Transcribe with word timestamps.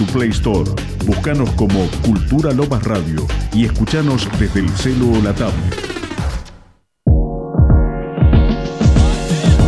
tu 0.00 0.06
Play 0.06 0.30
Store. 0.30 0.70
Búscanos 1.04 1.50
como 1.50 1.86
Cultura 2.02 2.52
Lomas 2.52 2.82
Radio 2.84 3.26
y 3.52 3.66
escuchanos 3.66 4.26
desde 4.38 4.60
el 4.60 4.70
celo 4.70 5.12
o 5.12 5.22
la 5.22 5.34
tablet. 5.34 5.74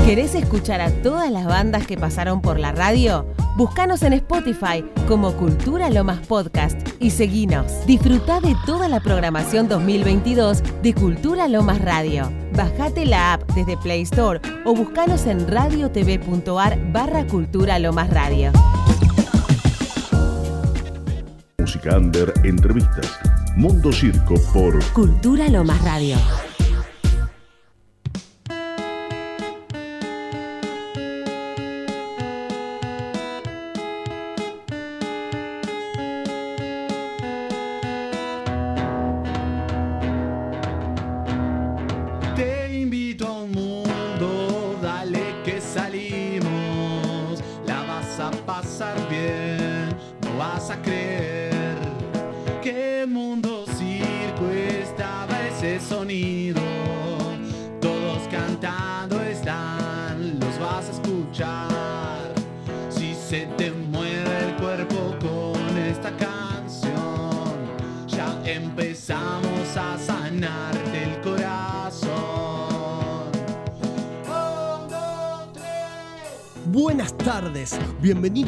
¿Querés 0.07 0.35
escuchar 0.35 0.81
a 0.81 0.91
todas 1.03 1.31
las 1.31 1.45
bandas 1.45 1.87
que 1.87 1.99
pasaron 1.99 2.41
por 2.41 2.59
la 2.59 2.73
radio? 2.73 3.27
Búscanos 3.57 4.03
en 4.03 4.15
Spotify 4.15 4.83
como 5.07 5.35
Cultura 5.35 5.91
Lomas 5.91 6.27
Podcast 6.27 6.79
y 6.99 7.11
seguinos. 7.11 7.67
Disfruta 7.87 8.41
de 8.41 8.57
toda 8.65 8.89
la 8.89 9.01
programación 9.01 9.69
2022 9.69 10.63
de 10.83 10.95
Cultura 10.95 11.47
Lomas 11.47 11.83
Radio. 11.83 12.33
Bajate 12.57 13.05
la 13.05 13.35
app 13.35 13.51
desde 13.53 13.77
Play 13.77 14.03
Store 14.03 14.41
o 14.65 14.75
buscanos 14.75 15.27
en 15.27 15.47
radiotv.ar 15.47 16.79
barra 16.91 17.27
Cultura 17.27 17.79
Lomas 17.79 18.09
Radio. 18.09 18.51
Música 21.73 21.97
Under, 21.97 22.35
entrevistas. 22.45 23.19
Mundo 23.57 23.91
Circo 23.95 24.35
por 24.53 24.85
Cultura 24.93 25.49
Lomas 25.49 25.81
Radio. 25.83 26.19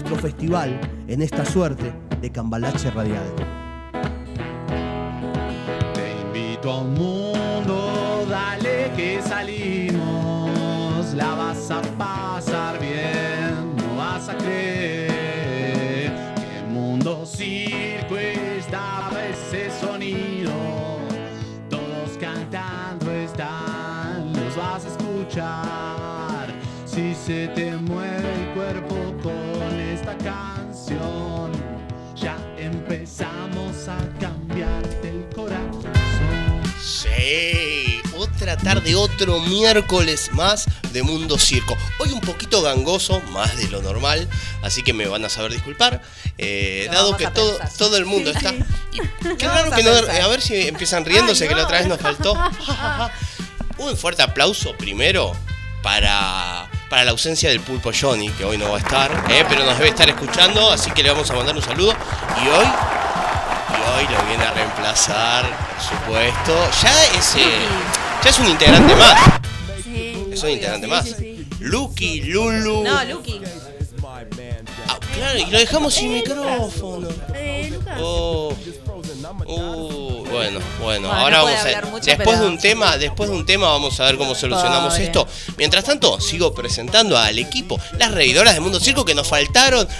nuestro 0.00 0.16
festival 0.16 0.80
en 1.08 1.20
esta 1.20 1.44
suerte 1.44 1.92
de 2.22 2.30
cambalache 2.30 2.90
radial. 2.90 3.22
Te 5.92 6.20
invito 6.22 6.70
a 6.70 6.80
un 6.80 6.94
mundo, 6.94 8.24
dale 8.28 8.90
que 8.96 9.20
salimos. 9.20 10.00
La 11.14 11.34
vas 11.34 11.70
a 11.70 11.82
pasar 11.98 12.80
bien, 12.80 13.76
no 13.76 13.96
vas 13.98 14.28
a 14.30 14.36
creer 14.38 16.12
que 16.34 16.58
el 16.60 16.66
mundo 16.68 17.26
circo 17.26 18.16
ese 18.16 19.70
sonido. 19.80 20.52
Todos 21.68 22.16
cantando 22.18 23.10
están, 23.10 24.32
los 24.32 24.56
vas 24.56 24.84
a 24.86 24.88
escuchar. 24.88 26.46
Si 26.86 27.14
se 27.14 27.48
te 27.48 27.59
Otra 38.50 38.74
tarde, 38.74 38.96
otro 38.96 39.38
miércoles 39.38 40.30
más 40.32 40.66
de 40.92 41.04
Mundo 41.04 41.38
Circo. 41.38 41.76
Hoy 42.00 42.10
un 42.10 42.20
poquito 42.20 42.62
gangoso, 42.62 43.20
más 43.30 43.56
de 43.56 43.68
lo 43.68 43.80
normal, 43.80 44.28
así 44.60 44.82
que 44.82 44.92
me 44.92 45.06
van 45.06 45.24
a 45.24 45.28
saber 45.28 45.52
disculpar. 45.52 46.02
eh, 46.36 46.88
dado 46.90 47.16
que 47.16 47.28
todo, 47.28 47.58
pensar. 47.58 47.78
todo 47.78 47.96
el 47.96 48.06
mundo 48.06 48.32
está. 48.32 48.52
Y 48.92 49.34
qué 49.38 49.46
raro 49.46 49.70
que 49.70 49.84
no. 49.84 49.92
A 49.92 50.26
ver 50.26 50.42
si 50.42 50.66
empiezan 50.66 51.04
riéndose, 51.04 51.44
Ay, 51.44 51.50
que 51.50 51.54
la 51.54 51.62
otra 51.62 51.78
vez 51.78 51.86
nos 51.86 52.00
faltó. 52.00 52.34
Un 53.78 53.96
fuerte 53.96 54.24
aplauso 54.24 54.76
primero 54.76 55.32
para, 55.84 56.68
para 56.88 57.04
la 57.04 57.12
ausencia 57.12 57.50
del 57.50 57.60
pulpo 57.60 57.92
Johnny, 57.98 58.30
que 58.30 58.44
hoy 58.44 58.58
no 58.58 58.68
va 58.68 58.78
a 58.78 58.80
estar, 58.80 59.26
eh, 59.30 59.44
pero 59.48 59.64
nos 59.64 59.78
debe 59.78 59.90
estar 59.90 60.08
escuchando, 60.08 60.72
así 60.72 60.90
que 60.90 61.04
le 61.04 61.10
vamos 61.10 61.30
a 61.30 61.34
mandar 61.34 61.54
un 61.54 61.62
saludo. 61.62 61.94
Y 62.44 62.48
hoy 62.48 62.66
y 63.70 63.98
hoy 63.98 64.08
lo 64.12 64.24
viene 64.26 64.42
a 64.42 64.50
reemplazar, 64.50 65.44
por 65.44 65.80
supuesto. 65.80 66.70
Ya 66.82 67.04
es, 67.16 67.36
eh, 67.36 67.99
ya 68.22 68.30
es 68.30 68.38
un 68.38 68.46
integrante 68.48 68.94
más. 68.94 69.40
Sí. 69.84 70.26
Es 70.32 70.42
un 70.42 70.50
integrante 70.50 70.86
Sí, 70.86 70.90
más. 70.90 71.04
sí. 71.18 71.46
Lucky, 71.60 72.20
Lulu. 72.22 72.82
No, 72.84 73.04
Lucky. 73.04 73.40
Ah, 74.88 74.98
claro, 75.14 75.38
y 75.38 75.46
lo 75.46 75.58
dejamos 75.58 75.94
sin 75.94 76.12
micrófono. 76.12 77.08
Eh, 77.34 77.70
Lucas. 77.72 77.98
Oh. 78.00 78.54
Uh, 79.46 80.24
bueno, 80.26 80.30
bueno, 80.30 80.60
Bueno, 80.80 81.12
ahora 81.12 81.38
no 81.38 81.44
vamos 81.44 81.60
a 81.64 81.80
mucho, 81.86 82.06
después 82.06 82.28
pero- 82.30 82.40
de 82.42 82.46
un 82.48 82.58
tema, 82.58 82.96
después 82.96 83.30
de 83.30 83.36
un 83.36 83.46
tema 83.46 83.68
vamos 83.68 83.98
a 84.00 84.04
ver 84.04 84.16
cómo 84.16 84.34
solucionamos 84.34 84.94
Pobre. 84.94 85.04
esto. 85.04 85.26
Mientras 85.56 85.84
tanto, 85.84 86.20
sigo 86.20 86.52
presentando 86.54 87.16
al 87.18 87.38
equipo, 87.38 87.78
las 87.98 88.10
reidoras 88.12 88.54
de 88.54 88.60
Mundo 88.60 88.80
Circo 88.80 89.04
que 89.04 89.14
nos 89.14 89.28
faltaron. 89.28 89.86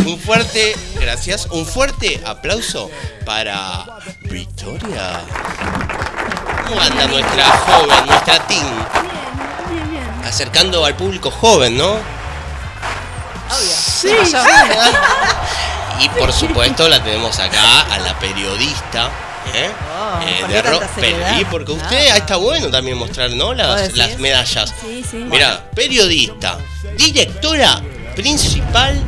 un 0.06 0.18
fuerte, 0.18 0.74
gracias, 1.00 1.46
un 1.50 1.64
fuerte 1.66 2.20
aplauso 2.24 2.90
para 3.30 3.84
Victoria. 4.22 5.20
¿Cómo 6.66 6.80
anda 6.80 7.06
nuestra 7.06 7.44
joven, 7.44 8.06
nuestra 8.06 8.38
teen? 8.48 8.66
Bien, 9.70 9.88
bien. 9.88 10.02
Acercando 10.26 10.84
al 10.84 10.96
público 10.96 11.30
joven, 11.30 11.76
¿no? 11.78 11.94
Sí. 13.52 14.08
Y 16.00 16.08
por 16.08 16.32
supuesto 16.32 16.88
la 16.88 17.00
tenemos 17.04 17.38
acá 17.38 17.82
a 17.82 17.98
la 18.00 18.18
periodista. 18.18 19.10
¿eh? 19.54 19.70
Oh, 19.96 20.20
Eh, 20.22 20.36
¿por 20.40 20.50
de 20.50 20.62
ro- 20.62 20.80
seriedad? 20.96 21.38
y 21.38 21.44
porque 21.44 21.70
usted 21.72 22.10
Ah. 22.12 22.16
está 22.16 22.34
bueno 22.36 22.68
también 22.68 22.98
mostrar 22.98 23.30
¿no? 23.30 23.46
¿Vos 23.46 23.56
las, 23.56 23.96
las 23.96 24.18
medallas. 24.18 24.74
Sí, 24.80 25.04
sí. 25.08 25.18
Mira, 25.18 25.70
periodista, 25.74 26.58
directora 26.96 27.80
principal 28.16 29.00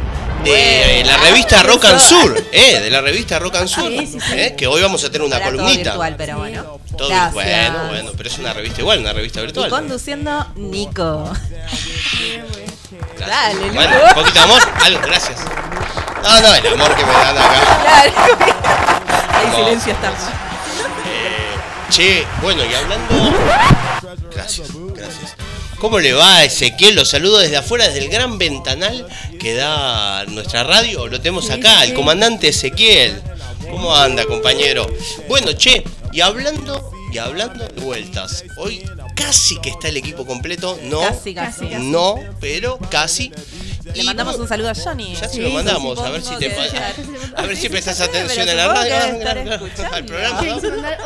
de 0.44 1.02
Bueno. 1.02 1.10
la 1.10 1.16
revista 1.18 1.60
Ah, 1.60 1.62
Rock 1.64 1.84
and. 1.86 2.00
Sur, 2.00 2.44
¿eh? 2.52 2.80
de 2.80 2.90
la 2.90 3.00
revista 3.00 3.38
Rock 3.38 3.56
and 3.56 3.68
Sur, 3.68 3.88
Sí, 3.88 4.06
sí, 4.06 4.18
sí. 4.20 4.32
¿eh? 4.38 4.54
que 4.56 4.66
hoy 4.66 4.80
vamos 4.82 5.02
a 5.04 5.10
tener 5.10 5.26
una 5.26 5.36
Era 5.36 5.46
todo 5.46 5.56
columnita. 5.58 5.90
virtual, 5.90 6.14
pero 6.16 6.38
bueno. 6.38 6.80
Todo 6.96 7.08
bueno, 7.32 7.84
bueno, 7.88 8.10
pero 8.16 8.28
es 8.28 8.38
una 8.38 8.52
revista 8.52 8.80
igual, 8.80 8.98
una 9.00 9.12
revista 9.12 9.40
Y 9.40 9.44
virtual. 9.44 9.70
conduciendo 9.70 10.46
Nico. 10.56 11.30
Gracias. 11.50 13.28
Dale, 13.28 13.54
Luco. 13.60 13.74
Bueno, 13.74 13.96
un 14.08 14.14
poquito 14.14 14.34
de 14.38 14.44
amor, 14.44 14.62
algo, 14.82 15.00
gracias. 15.06 15.38
No, 16.22 16.40
no, 16.40 16.54
el 16.54 16.66
amor 16.66 16.94
que 16.94 17.04
me 17.06 17.12
dan 17.12 17.38
acá. 17.38 17.78
Claro. 17.82 18.12
Hay 19.34 19.46
No. 19.48 19.56
silencio 19.56 19.92
hasta. 19.94 20.08
Eh, 20.08 21.56
che, 21.90 22.26
bueno, 22.42 22.64
y 22.64 22.74
hablando. 22.74 23.32
Gracias, 24.32 24.68
gracias. 24.94 25.34
¿Cómo 25.82 25.98
le 25.98 26.12
va 26.12 26.44
Ezequiel? 26.44 26.94
Los 26.94 27.08
saludo 27.08 27.38
desde 27.38 27.56
afuera, 27.56 27.86
desde 27.88 27.98
el 28.04 28.08
gran 28.08 28.38
ventanal 28.38 29.04
que 29.40 29.54
da 29.54 30.24
nuestra 30.26 30.62
radio. 30.62 31.08
Lo 31.08 31.18
tenemos 31.20 31.50
acá, 31.50 31.82
el 31.82 31.92
comandante 31.92 32.46
Ezequiel. 32.46 33.20
¿Cómo 33.68 33.92
anda, 33.92 34.24
compañero? 34.24 34.86
Bueno, 35.26 35.52
che, 35.54 35.82
Y 36.12 36.20
hablando, 36.20 36.88
y 37.12 37.18
hablando 37.18 37.66
de 37.66 37.80
vueltas, 37.80 38.44
hoy 38.58 38.84
casi 39.16 39.58
que 39.60 39.70
está 39.70 39.88
el 39.88 39.96
equipo 39.96 40.24
completo, 40.24 40.78
no, 40.84 41.00
Casi, 41.00 41.34
casi. 41.34 41.64
no, 41.64 42.14
pero 42.40 42.78
casi. 42.88 43.32
Le 43.94 44.04
mandamos 44.04 44.36
un 44.36 44.46
saludo 44.48 44.70
a 44.70 44.74
Johnny. 44.74 45.14
Ya 45.14 45.28
se 45.28 45.34
Sí, 45.36 45.40
lo 45.40 45.50
mandamos, 45.50 45.98
a 45.98 46.10
ver 46.10 46.22
si 46.22 46.36
te 46.36 46.54
a 47.36 47.42
ver 47.42 47.56
si 47.56 47.68
prestas 47.68 48.00
atención 48.00 48.48
en 48.48 48.56
la 48.56 48.68
radio. 48.68 48.94
al 49.92 50.04
programa. 50.04 50.40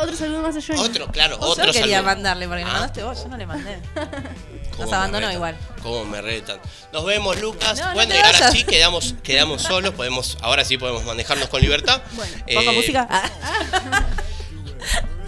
Otro 0.01 0.15
saludo 0.15 0.41
más 0.41 0.55
a 0.55 0.59
Johnny. 0.61 0.79
Otro, 0.81 1.07
claro, 1.11 1.39
Yo 1.39 1.45
otro 1.47 1.65
quería 1.71 1.81
saludo. 1.97 2.03
mandarle, 2.03 2.47
porque 2.47 2.63
me 2.63 2.69
Ah. 2.69 2.73
mandaste 2.73 3.03
vos, 3.03 3.23
yo 3.23 3.29
no 3.29 3.37
le 3.37 3.45
mandé. 3.45 3.79
¿Cómo 4.71 4.83
Nos 4.85 4.93
abandonó 4.93 5.31
igual. 5.31 5.57
¿Cómo 5.81 6.05
me 6.05 6.21
retan? 6.21 6.59
Nos 6.93 7.03
vemos, 7.05 7.39
Lucas. 7.41 7.79
No, 7.79 7.85
no 7.87 7.93
bueno, 7.95 8.13
y 8.13 8.17
ahora 8.19 8.51
sí 8.51 8.63
quedamos, 8.63 9.15
quedamos 9.23 9.63
solos. 9.63 9.93
Podemos, 9.95 10.37
ahora 10.41 10.63
sí 10.63 10.77
podemos 10.77 11.03
manejarnos 11.03 11.47
con 11.49 11.61
libertad. 11.61 12.01
Bueno, 12.13 12.33
¿Pongo 12.53 12.71
Eh, 12.71 12.75
música? 12.75 13.07
Ah. 13.09 13.29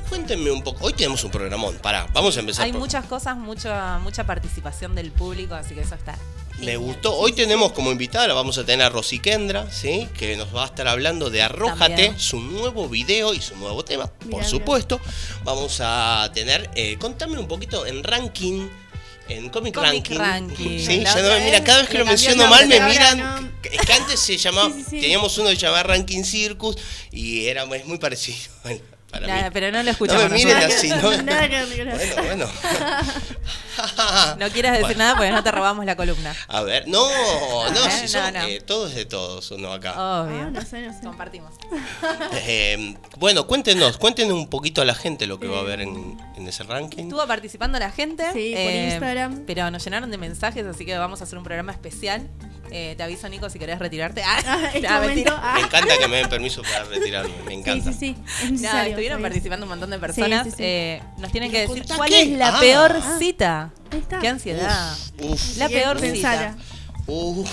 Cuéntenme 0.10 0.52
un 0.52 0.64
poco. 0.64 0.86
Hoy 0.86 0.94
tenemos 0.94 1.24
un 1.24 1.32
programón. 1.32 1.76
Pará, 1.78 2.08
vamos 2.14 2.36
a 2.38 2.40
empezar. 2.40 2.66
Hay 2.66 2.72
por- 2.72 2.82
muchas 2.82 3.06
cosas, 3.06 3.36
mucha, 3.38 4.00
mucha 4.00 4.24
participación 4.24 4.96
del 4.96 5.12
público, 5.12 5.54
así 5.56 5.76
que 5.76 5.82
eso 5.82 5.96
está. 5.96 6.16
Me 6.62 6.76
gustó. 6.78 7.16
Hoy 7.16 7.32
tenemos 7.32 7.72
como 7.72 7.92
invitada, 7.92 8.34
vamos 8.34 8.58
a 8.58 8.66
tener 8.66 8.86
a 8.86 8.90
Rosy 8.90 9.20
Kendra, 9.20 9.72
¿sí? 9.72 10.08
Que 10.18 10.36
nos 10.36 10.54
va 10.54 10.64
a 10.64 10.66
estar 10.68 10.88
hablando 10.88 11.30
de 11.30 11.42
Arrójate, 11.42 11.78
También. 11.80 12.20
su 12.20 12.40
nuevo 12.42 12.90
video 12.90 13.34
y 13.34 13.42
su 13.42 13.56
nuevo 13.56 13.84
tema, 13.86 14.08
por 14.08 14.28
Mirá, 14.28 14.44
supuesto. 14.44 15.00
Vamos 15.46 15.80
a 15.82 16.30
tener, 16.34 16.70
eh, 16.76 16.98
contame 17.00 17.38
un 17.40 17.48
poquito 17.48 17.86
en 17.86 18.04
ranking, 18.04 18.68
en 19.30 19.50
Comic, 19.50 19.74
Comic 19.76 20.10
Ranking. 20.10 20.18
Ranking. 20.18 20.80
Sí, 20.80 20.98
La 21.02 21.14
ya 21.14 21.16
no 21.16 21.28
otra 21.28 21.40
me 21.40 21.46
mira, 21.46 21.64
cada 21.64 21.80
vez 21.82 21.90
que 21.90 21.98
lo 21.98 22.06
menciono 22.06 22.48
mal 22.48 22.68
me 22.68 22.82
miran. 22.82 23.18
no. 23.20 23.50
Es 23.64 23.82
que 23.82 23.94
antes 23.94 24.20
se 24.20 24.38
llamaba, 24.38 24.70
Sí, 24.74 24.80
sí, 24.84 24.86
sí. 24.90 25.02
teníamos 25.02 25.38
uno 25.38 25.50
que 25.50 25.56
se 25.56 25.62
llamaba 25.62 25.84
Ranking 25.84 26.24
Circus 26.24 26.76
y 27.12 27.46
era 27.46 27.64
es 27.74 27.86
muy 27.86 28.00
parecido. 28.00 28.38
Para 29.12 29.26
Nada, 29.28 29.44
mí. 29.46 29.50
pero 29.54 29.72
no 29.72 29.78
lo 29.80 29.84
No 29.86 29.90
escuchamos 29.92 30.30
me 30.30 30.36
miren 30.36 30.54
nosotros. 30.56 30.78
así, 30.78 30.90
¿no? 30.90 31.10
Ver, 31.26 31.68
Nicolás. 31.70 32.02
Bueno, 32.16 32.24
bueno. 32.26 32.50
No 34.38 34.50
quieras 34.50 34.74
decir 34.74 34.88
Bueno. 34.88 34.98
nada 35.00 35.16
porque 35.16 35.32
no 35.32 35.42
te 35.44 35.52
robamos 35.52 35.86
la 35.86 35.96
columna. 35.96 36.36
A 36.50 36.62
ver, 36.64 36.86
no, 36.90 37.08
no, 37.72 37.82
ver, 37.82 37.92
si 37.92 38.08
son, 38.10 38.34
no, 38.34 38.40
no. 38.42 38.46
eh, 38.46 38.60
todos 38.60 38.94
de 38.94 39.06
todos, 39.06 39.50
uno 39.52 39.72
acá. 39.72 39.92
Obvio. 40.24 40.42
Ah, 40.42 40.50
no 40.52 40.62
sé, 40.62 40.82
no 40.86 40.92
sé. 40.94 41.00
Compartimos. 41.02 41.54
Eh, 42.34 42.96
bueno, 43.18 43.48
cuéntenos, 43.48 43.98
cuéntenos 43.98 44.34
un 44.34 44.50
poquito 44.50 44.82
a 44.82 44.86
la 44.86 44.96
gente 44.96 45.28
lo 45.28 45.40
que 45.40 45.48
va 45.48 45.58
a 45.58 45.62
haber 45.62 45.80
en, 45.82 46.18
en 46.36 46.48
ese 46.48 46.64
ranking. 46.64 47.04
Estuvo 47.04 47.26
participando 47.26 47.80
la 47.80 47.90
gente. 47.92 48.24
eh, 48.24 48.32
Sí, 48.34 48.54
por 48.54 48.74
Instagram. 48.74 49.44
Pero 49.48 49.72
nos 49.72 49.84
llenaron 49.84 50.12
de 50.12 50.18
mensajes, 50.18 50.66
así 50.66 50.86
que 50.86 50.98
vamos 50.98 51.22
a 51.22 51.24
hacer 51.24 51.38
un 51.38 51.44
programa 51.46 51.72
especial. 51.72 52.28
Eh, 52.72 52.94
te 52.98 53.04
aviso, 53.04 53.28
Nico, 53.30 53.50
si 53.50 53.58
querés 53.60 53.80
retirarte. 53.80 54.22
Ah, 54.24 54.40
Ah, 54.46 54.70
este 54.74 54.88
ah, 54.88 55.02
momento. 55.02 55.34
ah. 55.36 55.54
Me 55.56 55.62
encanta 55.62 55.98
que 55.98 56.08
me 56.08 56.18
den 56.18 56.30
permiso 56.30 56.62
para 56.62 56.84
retirarme, 56.86 57.34
me 57.46 57.52
Sí, 57.52 57.60
encanta. 57.60 57.92
sí, 57.94 57.98
sí. 58.00 58.16
Es 58.40 58.46
No, 58.46 58.52
necesario. 58.52 58.90
estuvieron 58.92 59.18
¿sabes? 59.20 59.32
participando 59.32 59.66
un 59.66 59.70
montón 59.70 59.90
de 59.90 60.00
personas. 60.00 60.44
Sí, 60.46 60.52
sí, 60.52 60.58
sí. 60.58 60.64
Eh, 60.66 61.02
nos 61.18 61.32
tienen 61.32 61.52
que 61.52 61.62
decir 61.62 61.80
¿Contá 61.80 61.96
cuál 61.98 62.10
qué? 62.10 62.22
es 62.22 62.30
la 62.30 62.58
Ah. 62.58 62.60
peor 62.60 62.96
Ah. 63.04 63.16
cita. 63.20 63.72
Qué 64.22 64.28
ansiedad. 64.28 64.96
Uf, 65.20 65.58
La 65.58 65.68
Sí, 65.68 65.74
peor 65.74 66.00
cita. 66.00 66.56
uf. 67.08 67.50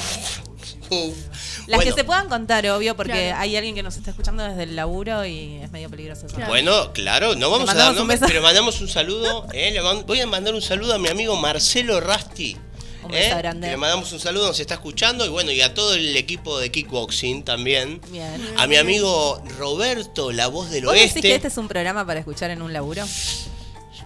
Las 1.67 1.79
Bueno, 1.79 1.83
que 1.83 1.93
se 2.01 2.05
puedan 2.05 2.29
contar, 2.29 2.65
obvio, 2.69 2.95
porque 2.97 3.13
Claro. 3.13 3.39
hay 3.41 3.57
alguien 3.57 3.75
que 3.75 3.83
nos 3.83 3.97
está 3.97 4.11
escuchando 4.11 4.45
desde 4.45 4.63
el 4.65 4.77
laburo 4.77 5.25
y 5.25 5.57
es 5.57 5.73
medio 5.73 5.91
peligroso 5.91 6.27
eso. 6.27 6.37
Claro. 6.37 6.51
Bueno, 6.53 6.93
claro, 6.93 7.35
no 7.35 7.51
vamos 7.51 7.69
a 7.71 7.75
dar 7.75 7.93
nombres, 7.95 8.21
pero 8.25 8.41
mandamos 8.41 8.81
un 8.81 8.89
saludo. 8.89 9.47
eh, 9.53 9.77
voy 10.07 10.21
a 10.21 10.27
mandar 10.29 10.55
un 10.55 10.63
saludo 10.63 10.95
a 10.95 10.99
mi 10.99 11.09
amigo 11.09 11.35
Marcelo 11.37 12.01
Rasti. 12.01 12.57
Un 13.06 13.12
beso 13.12 13.35
eh, 13.35 13.38
grande. 13.38 13.70
Le 13.70 13.76
mandamos 13.76 14.12
un 14.12 14.20
saludo, 14.20 14.49
nos 14.49 14.61
está 14.61 14.75
escuchando. 14.75 15.25
Y 15.25 15.29
bueno, 15.29 15.50
y 15.53 15.61
a 15.61 15.75
todo 15.75 15.94
el 15.94 16.17
equipo 16.17 16.58
de 16.58 16.70
kickboxing 16.70 17.44
también. 17.44 18.00
Bien. 18.11 18.55
A 18.56 18.67
mi 18.67 18.76
amigo 18.76 19.43
Roberto, 19.58 20.32
la 20.32 20.49
voz 20.49 20.70
del 20.70 20.85
¿Vos 20.85 20.94
decís 20.94 21.12
oeste. 21.12 21.23
que 21.23 21.35
este 21.35 21.49
es 21.49 21.56
un 21.56 21.69
programa 21.69 22.06
para 22.06 22.20
escuchar 22.20 22.50
en 22.50 22.62
un 22.62 22.73
laburo? 22.73 23.05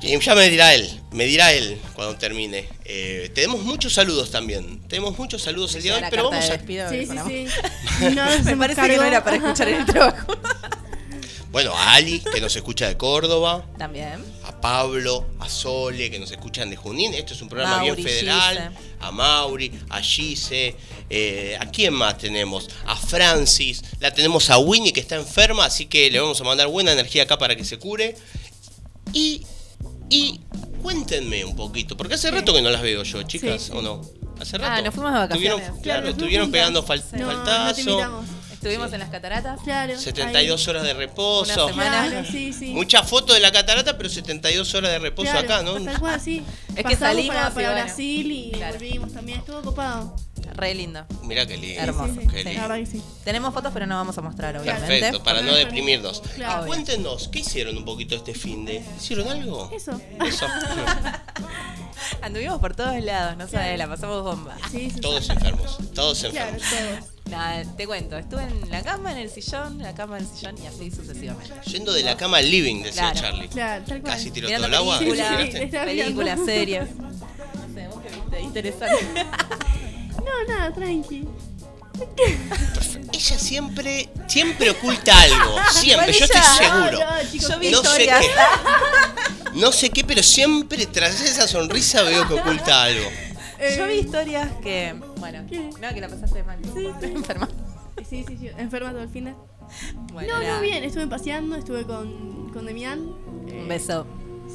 Y 0.02 0.18
Ya 0.18 0.34
me 0.34 0.48
dirá 0.48 0.74
él, 0.74 0.88
me 1.10 1.24
dirá 1.24 1.52
él 1.52 1.78
cuando 1.94 2.16
termine. 2.16 2.66
Eh, 2.86 3.30
tenemos 3.34 3.62
muchos 3.62 3.92
saludos 3.92 4.30
también. 4.30 4.80
Tenemos 4.88 5.18
muchos 5.18 5.42
saludos 5.42 5.74
el 5.74 5.82
día 5.82 5.96
de 5.96 6.02
hoy, 6.04 6.08
pero 6.08 6.30
vamos 6.30 6.46
de 6.46 6.52
a. 6.52 6.56
despido 6.56 6.88
Sí, 6.88 7.06
sí. 7.06 7.46
No 8.14 8.24
Me 8.44 8.56
parece 8.56 8.80
que 8.80 8.96
no 8.96 9.04
era 9.04 9.22
para 9.22 9.36
escuchar 9.36 9.68
en 9.68 9.80
el 9.80 9.86
trabajo. 9.86 10.32
Bueno, 11.50 11.74
a 11.74 11.94
Ali, 11.94 12.20
que 12.20 12.40
nos 12.40 12.54
escucha 12.54 12.86
de 12.86 12.96
Córdoba. 12.96 13.64
También. 13.76 14.24
A 14.44 14.60
Pablo, 14.60 15.26
a 15.40 15.48
Sole, 15.48 16.08
que 16.10 16.18
nos 16.20 16.30
escuchan 16.30 16.70
de 16.70 16.76
Junín. 16.76 17.12
Esto 17.12 17.34
es 17.34 17.42
un 17.42 17.48
programa 17.48 17.78
Mauri, 17.78 17.90
bien 18.02 18.08
federal. 18.08 18.56
Gise. 18.78 18.90
A 19.00 19.10
Mauri, 19.10 19.72
a 19.88 20.00
Gise. 20.00 20.76
eh, 21.08 21.56
¿A 21.60 21.66
quién 21.66 21.92
más 21.92 22.18
tenemos? 22.18 22.68
A 22.86 22.94
Francis. 22.94 23.82
La 23.98 24.12
tenemos 24.12 24.48
a 24.50 24.58
Winnie, 24.58 24.92
que 24.92 25.00
está 25.00 25.16
enferma, 25.16 25.64
así 25.64 25.86
que 25.86 26.08
le 26.08 26.20
vamos 26.20 26.40
a 26.40 26.44
mandar 26.44 26.68
buena 26.68 26.92
energía 26.92 27.24
acá 27.24 27.36
para 27.36 27.56
que 27.56 27.64
se 27.64 27.78
cure. 27.78 28.16
Y. 29.12 29.44
Y. 30.08 30.40
Cuéntenme 30.82 31.44
un 31.44 31.56
poquito, 31.56 31.94
porque 31.96 32.14
hace 32.14 32.30
rato 32.30 32.54
que 32.54 32.62
no 32.62 32.70
las 32.70 32.80
veo 32.80 33.02
yo, 33.02 33.22
chicas, 33.24 33.64
Sí. 33.64 33.72
¿o 33.74 33.82
no? 33.82 34.00
Hace 34.40 34.56
Ah, 34.56 34.60
rato. 34.60 34.82
nos 34.84 34.94
fuimos 34.94 35.12
de 35.12 35.18
vacaciones. 35.18 35.70
Claro, 35.82 36.08
estuvieron 36.08 36.50
pegando 36.50 36.82
fal- 36.86 37.04
No, 37.12 37.18
no 37.32 37.42
te 37.44 37.50
faltazo. 37.50 37.80
invitamos. 37.80 38.24
Estuvimos 38.60 38.88
Sí. 38.90 38.94
en 38.94 39.00
las 39.00 39.08
cataratas. 39.08 39.58
Claro. 39.64 39.98
72 39.98 40.68
horas 40.68 40.82
de 40.82 40.92
reposo. 40.92 41.64
Una 41.64 41.72
semana. 41.72 42.08
Claro, 42.10 42.28
sí, 42.30 42.52
sí. 42.52 42.66
Mucha 42.74 43.02
foto 43.02 43.32
de 43.32 43.40
la 43.40 43.50
catarata, 43.50 43.96
pero 43.96 44.10
72 44.10 44.74
horas 44.74 44.90
de 44.90 44.98
reposo 44.98 45.30
Claro, 45.30 45.46
acá, 45.46 45.62
¿no? 45.62 45.82
Tal 45.82 45.98
cual, 45.98 46.20
sí. 46.20 46.42
Es 46.76 46.84
que 46.84 46.94
salimos 46.94 47.34
para, 47.34 47.48
y 47.48 47.52
para 47.54 47.68
bueno. 47.70 47.84
Brasil 47.86 48.30
y 48.30 48.50
Claro. 48.52 48.74
volvimos 48.78 49.12
también. 49.14 49.38
Estuvo 49.38 49.62
copado. 49.62 50.14
Re 50.56 50.74
lindo. 50.74 51.04
Mirá 51.22 51.46
qué 51.46 51.56
lindo. 51.56 51.80
Hermoso. 51.80 52.14
Sí, 52.14 52.20
sí, 52.22 52.26
qué 52.28 52.38
sí. 52.38 52.44
lindo. 52.44 52.60
La 52.62 52.68
verdad 52.68 52.84
que 52.84 52.86
sí. 52.90 53.02
Tenemos 53.24 53.54
fotos, 53.54 53.72
pero 53.72 53.86
no 53.86 53.94
vamos 53.96 54.16
a 54.18 54.20
mostrar, 54.22 54.56
obviamente. 54.56 54.86
Perfecto, 54.86 55.22
para 55.22 55.40
no 55.42 55.54
deprimirnos. 55.54 56.20
Claro. 56.34 56.64
Y 56.64 56.68
cuéntenos, 56.68 57.28
¿qué 57.28 57.40
hicieron 57.40 57.76
un 57.76 57.84
poquito 57.84 58.14
este 58.16 58.34
fin 58.34 58.64
de? 58.64 58.82
¿Hicieron 58.98 59.28
algo? 59.28 59.70
Eso. 59.72 60.00
Eso. 60.26 60.46
Anduvimos 62.22 62.58
por 62.60 62.74
todos 62.74 63.00
lados, 63.02 63.36
no 63.36 63.46
sabes, 63.48 63.78
la 63.78 63.86
pasamos 63.88 64.22
bomba. 64.22 64.56
Sí, 64.70 64.90
sí. 64.90 65.00
Todos 65.00 65.28
enfermos, 65.30 65.78
todos 65.94 66.20
Claro, 66.20 66.36
enfermos. 66.54 66.62
todos. 66.70 67.10
Nada, 67.30 67.64
te 67.76 67.86
cuento, 67.86 68.18
estuve 68.18 68.42
en 68.42 68.68
la 68.70 68.82
cama, 68.82 69.12
en 69.12 69.18
el 69.18 69.30
sillón, 69.30 69.74
en 69.74 69.82
la 69.84 69.94
cama, 69.94 70.18
en 70.18 70.24
el 70.24 70.30
sillón 70.30 70.56
y 70.62 70.66
así 70.66 70.90
sucesivamente. 70.90 71.54
Yendo 71.70 71.92
de 71.92 72.02
la 72.02 72.16
cama 72.16 72.38
al 72.38 72.50
living, 72.50 72.82
decía 72.82 73.12
Claro. 73.12 73.20
Charlie. 73.20 73.48
Claro, 73.48 73.84
tal 73.86 74.00
cual. 74.00 74.14
Casi 74.14 74.30
tiró 74.32 74.48
todo 74.48 74.66
el 74.66 74.74
agua. 74.74 74.98
películas, 74.98 75.50
películas, 75.70 76.40
series. 76.44 76.88
No 77.00 77.74
sé, 77.74 77.86
vos 77.88 78.00
qué 78.02 78.08
viste, 78.16 78.40
interesante. 78.40 78.96
No, 80.24 80.54
nada, 80.54 80.72
tranqui. 80.72 81.26
Ella 83.12 83.38
siempre, 83.38 84.08
siempre 84.26 84.70
oculta 84.70 85.20
algo. 85.20 85.56
Siempre, 85.72 86.12
yo 86.12 86.24
estoy 86.24 86.40
seguro. 86.58 86.92
No, 86.92 87.16
no, 87.22 87.30
chicos, 87.30 87.48
Yo 87.48 87.58
vi 87.58 87.70
No 87.70 87.82
sé 87.82 88.06
qué. 88.06 88.30
No 89.54 89.72
sé 89.72 89.90
qué, 89.90 90.04
pero 90.04 90.22
siempre 90.22 90.86
tras 90.86 91.20
esa 91.20 91.46
sonrisa 91.46 92.02
veo 92.02 92.26
que 92.26 92.34
oculta 92.34 92.84
algo. 92.84 93.06
Eh, 93.58 93.74
Yo 93.76 93.86
vi 93.86 93.94
historias 93.94 94.48
que, 94.62 94.94
bueno, 95.18 95.44
¿Qué? 95.48 95.68
no, 95.80 95.92
que 95.92 96.00
la 96.00 96.08
pasaste 96.08 96.42
mal. 96.44 96.58
Sí, 96.74 96.88
sí. 97.00 97.06
Enferma. 97.14 97.48
Sí, 98.08 98.24
sí, 98.26 98.36
sí. 98.38 98.48
Enferma 98.56 98.92
todo 98.92 99.02
el 99.02 99.10
fin 99.10 99.24
de. 99.26 99.34
Bueno, 100.12 100.38
No, 100.40 100.54
no, 100.54 100.60
bien. 100.62 100.82
Estuve 100.84 101.06
paseando, 101.06 101.56
estuve 101.56 101.84
con, 101.84 102.50
con 102.52 102.64
Demián. 102.64 103.00
Eh, 103.48 103.60
Un 103.60 103.68
beso. 103.68 104.06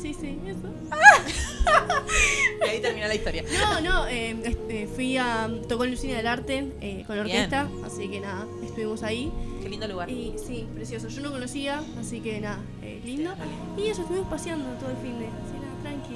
Sí, 0.01 0.13
sí, 0.13 0.39
eso. 0.45 0.73
Y 2.65 2.69
ahí 2.69 2.79
terminó 2.81 3.07
la 3.07 3.15
historia. 3.15 3.43
No, 3.59 3.81
no, 3.81 4.07
eh, 4.07 4.35
este, 4.43 4.87
fui 4.87 5.17
a. 5.17 5.49
Tocó 5.67 5.83
en 5.85 5.91
Lucina 5.91 6.17
del 6.17 6.27
Arte 6.27 6.71
eh, 6.81 7.03
con 7.05 7.17
la 7.17 7.23
Bien. 7.23 7.37
orquesta, 7.37 7.67
así 7.85 8.07
que 8.07 8.19
nada, 8.19 8.45
estuvimos 8.63 9.03
ahí. 9.03 9.31
Qué 9.61 9.69
lindo 9.69 9.87
lugar. 9.87 10.09
Y 10.09 10.35
sí, 10.45 10.67
precioso. 10.73 11.07
Yo 11.09 11.21
no 11.21 11.31
conocía, 11.31 11.81
así 11.99 12.21
que 12.21 12.39
nada, 12.39 12.59
eh, 12.81 13.01
lindo. 13.03 13.33
Y 13.77 13.87
eso, 13.87 14.01
estuvimos 14.01 14.27
paseando 14.29 14.69
todo 14.79 14.91
el 14.91 14.97
fin 14.97 15.19
de. 15.19 15.25
Así 15.25 15.53
nada, 15.53 15.81
tranqui. 15.81 16.15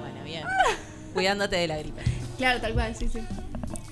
Bueno, 0.00 0.24
bien. 0.24 0.44
Cuidándote 1.14 1.56
de 1.56 1.68
la 1.68 1.78
gripe. 1.78 2.02
Claro, 2.38 2.60
tal 2.60 2.72
cual, 2.74 2.94
sí, 2.96 3.08
sí. 3.12 3.20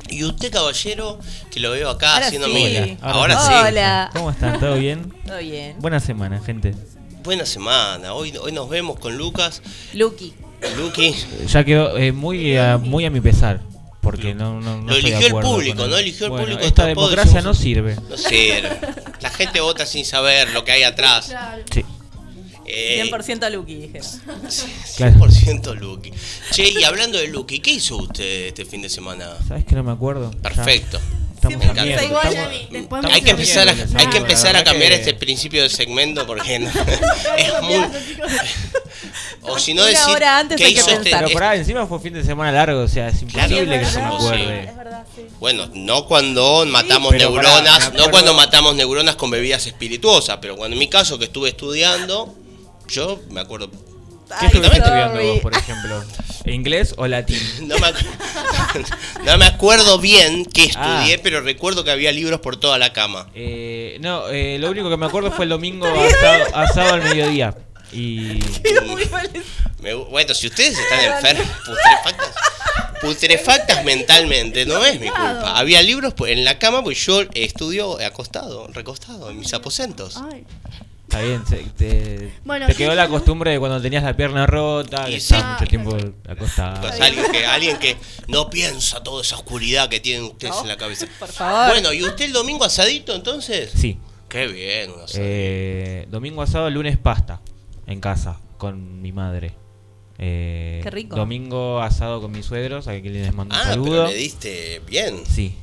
Y 0.09 0.25
usted, 0.25 0.53
caballero, 0.53 1.19
que 1.50 1.61
lo 1.61 1.71
veo 1.71 1.91
acá 1.91 2.14
Ahora 2.14 2.26
haciendo 2.26 2.49
sí. 2.49 2.99
Hola, 3.03 3.12
Ahora 3.12 3.41
sí. 3.41 3.53
Hola. 3.69 4.11
¿Cómo 4.12 4.31
están? 4.31 4.61
¿Todo 4.61 4.76
bien? 4.76 5.12
Todo 5.26 5.38
bien. 5.38 5.76
Buena 5.81 6.00
semana, 6.00 6.41
gente. 6.41 6.75
Buena 7.25 7.47
semana. 7.47 8.12
Hoy, 8.12 8.37
hoy 8.37 8.52
nos 8.52 8.69
vemos 8.69 8.99
con 8.99 9.16
Lucas. 9.16 9.62
Lucky. 9.95 10.35
Luqui. 10.76 11.14
Ya 11.47 11.64
quedó 11.64 11.97
eh, 11.97 12.12
muy, 12.12 12.57
a, 12.59 12.76
muy 12.76 13.07
a 13.07 13.11
mi 13.11 13.23
pesar. 13.23 13.62
Porque 14.02 14.35
no, 14.35 14.61
no, 14.61 14.83
no 14.83 14.88
Lo 14.88 14.97
eligió 14.97 15.38
el 15.38 15.43
público. 15.43 15.87
¿no? 15.87 15.97
Eligió 15.97 16.26
el 16.26 16.33
Bueno, 16.33 16.45
público 16.45 16.62
Esta 16.62 16.83
este 16.83 16.95
democracia 16.95 17.40
no 17.40 17.54
sirve. 17.54 17.97
No 18.11 18.19
sé. 18.19 18.62
La 19.23 19.31
gente 19.31 19.62
vota 19.62 19.87
sin 19.87 20.04
saber 20.04 20.50
lo 20.50 20.66
que 20.66 20.73
hay 20.73 20.83
atrás. 20.83 21.35
Sí. 21.73 21.83
Eh, 22.66 23.02
100% 23.11 23.50
Lucky, 23.50 23.75
dije. 23.75 24.00
100% 24.00 25.75
Luqui. 25.76 26.12
Che, 26.50 26.69
y 26.69 26.85
hablando 26.85 27.19
de 27.19 27.28
Luqui, 27.28 27.61
¿qué 27.61 27.73
hizo 27.73 27.97
usted 27.97 28.49
este 28.49 28.66
fin 28.66 28.83
de 28.83 28.90
semana? 28.90 29.37
¿Sabes 29.49 29.64
que 29.64 29.75
no 29.75 29.83
me 29.83 29.93
acuerdo? 29.93 30.31
Ya, 30.31 30.40
Perfecto. 30.43 31.00
Estamos 31.49 31.79
a 31.79 31.83
mierda, 31.85 32.03
estamos- 32.03 33.13
Hay 33.13 33.21
que 33.23 33.31
empezar 33.31 33.69
a, 33.69 33.73
miércoles, 33.75 34.01
hay 34.01 34.07
que 34.07 34.13
la 34.13 34.19
empezar 34.19 34.49
a 34.51 34.59
verdad 34.61 34.65
cambiar 34.73 34.91
que- 34.93 34.97
este 34.99 35.15
principio 35.15 35.63
de 35.63 35.69
segmento 35.71 36.27
porque 36.27 36.59
no, 36.59 36.69
es 37.37 37.63
muy... 37.63 37.85
O 39.43 39.59
si 39.59 39.75
no 39.75 39.85
decir 39.85 40.15
hora 40.15 40.39
antes 40.39 40.57
¿qué 40.57 40.65
hay 40.65 40.75
que 40.75 40.81
hizo 40.81 40.91
este. 40.91 41.11
Pero 41.11 41.29
por 41.31 41.43
ahí 41.43 41.59
encima 41.59 41.87
fue 41.87 42.01
fin 42.01 42.15
de 42.15 42.25
semana 42.25 42.51
largo, 42.51 42.81
o 42.81 42.89
sea, 42.89 43.09
es 43.09 43.19
Claro, 43.31 43.53
imposible 43.53 43.79
que 43.81 43.85
se 43.87 43.99
me 43.99 44.05
acuerde. 44.07 44.65
Es 44.65 44.77
verdad, 44.77 45.05
sí. 45.15 45.23
Bueno, 45.39 45.69
no 45.75 46.07
cuando 46.07 46.65
matamos 46.67 47.13
neuronas, 47.13 47.93
no 47.93 48.11
cuando 48.11 48.33
matamos 48.33 48.75
neuronas 48.75 49.17
con 49.17 49.31
bebidas 49.31 49.67
espirituosas, 49.67 50.39
pero 50.41 50.57
cuando 50.57 50.75
en 50.75 50.79
mi 50.79 50.89
caso 50.89 51.19
que 51.19 51.27
estuve 51.27 51.51
estudiando, 51.51 52.35
Yo 52.89 53.21
me 53.31 53.41
acuerdo. 53.41 53.71
¿Qué 54.28 54.35
Ay, 54.40 54.47
estuviste 54.47 54.76
sorry. 54.76 54.78
estudiando 55.00 55.23
vos, 55.33 55.40
por 55.40 55.54
ejemplo? 55.57 56.04
¿Inglés 56.47 56.95
o 56.97 57.07
latín? 57.07 57.38
No 57.62 57.78
me, 57.78 57.87
acu- 57.87 58.87
no 59.25 59.38
me 59.38 59.45
acuerdo 59.47 59.99
bien 59.99 60.45
qué 60.47 60.64
estudié, 60.64 61.14
Ah. 61.14 61.21
pero 61.23 61.40
recuerdo 61.40 61.85
que 61.85 61.90
había 61.90 62.12
libros 62.12 62.40
por 62.40 62.57
toda 62.57 62.78
la 62.78 62.93
cama. 62.93 63.28
Eh, 63.35 63.99
no, 64.00 64.28
eh, 64.28 64.59
lo 64.59 64.71
único 64.71 64.90
que 64.90 64.97
me 64.97 65.07
acuerdo 65.07 65.31
fue 65.31 65.45
el 65.45 65.50
domingo 65.50 65.87
asado, 66.00 66.57
asado 66.57 66.95
al 66.95 67.02
mediodía. 67.02 67.54
Y 67.93 68.40
Muy 68.87 69.04
mal. 69.07 69.31
Me- 69.81 69.95
bueno, 69.95 70.35
si 70.35 70.49
ustedes 70.49 70.76
están 70.78 71.00
enfermos, 71.04 71.47
putrefactas, 71.64 72.35
putrefactas 73.00 73.85
mentalmente, 73.85 74.66
no 74.66 74.85
es 74.85 74.99
mi 74.99 75.07
culpa. 75.09 75.57
Había 75.59 75.81
libros 75.83 76.12
pues, 76.14 76.33
en 76.33 76.45
la 76.45 76.59
cama, 76.59 76.83
pues 76.83 77.04
yo 77.07 77.23
estudio 77.35 77.99
acostado, 78.04 78.66
recostado, 78.73 79.31
en 79.31 79.38
mis 79.38 79.52
aposentos. 79.54 80.16
Ay. 80.16 80.45
Está 81.05 81.21
bien, 81.21 81.47
se- 81.47 81.57
te, 81.77 82.33
Bueno, 82.45 82.67
te 82.67 82.73
sí, 82.73 82.79
quedó 82.79 82.95
la 82.95 83.05
¿no? 83.05 83.11
costumbre 83.11 83.53
de 83.53 83.59
cuando 83.59 83.81
tenías 83.81 84.03
la 84.03 84.17
pierna 84.17 84.47
rota, 84.47 85.09
Y 85.09 85.15
que 85.15 85.21
sí. 85.21 85.35
estabas 85.35 85.61
mucho 85.61 85.71
tiempo 85.71 85.97
acostado. 86.29 86.81
Pues 86.81 87.01
alguien 87.01 87.25
que, 87.31 87.47
alguien 87.47 87.77
que 87.79 87.97
no 88.29 88.51
piensa 88.51 89.03
toda 89.03 89.23
esa 89.23 89.37
oscuridad 89.37 89.89
que 89.89 90.01
tienen 90.01 90.25
ustedes 90.25 90.55
en 90.63 90.69
la 90.69 90.77
cabeza. 90.77 91.07
Por 91.19 91.29
favor. 91.29 91.69
Bueno, 91.73 91.93
¿y 91.93 92.03
usted 92.03 92.25
el 92.27 92.33
domingo 92.33 92.65
asadito 92.65 93.15
entonces? 93.15 93.71
Sí. 93.75 93.99
Qué 94.29 94.49
bien, 94.49 94.91
un 94.91 95.01
asadito. 95.03 95.19
Eh, 95.23 96.07
domingo 96.11 96.43
asado, 96.43 96.69
lunes 96.71 96.99
pasta 96.99 97.41
en 97.87 98.01
casa 98.01 98.41
con 98.59 99.01
mi 99.01 99.13
madre. 99.13 99.55
Eh, 100.19 100.81
Qué 100.83 100.91
rico. 100.91 101.17
Domingo 101.17 101.81
asado 101.81 102.21
con 102.21 102.33
mis 102.33 102.47
suegros, 102.47 102.89
a 102.89 103.01
quien 103.01 103.13
les 103.13 103.33
mando 103.35 103.55
un 103.55 103.61
ah, 103.61 103.65
saludo. 103.65 103.91
pero 103.91 104.07
le 104.09 104.15
diste 104.15 104.81
bien. 104.87 105.23
Sí. 105.29 105.55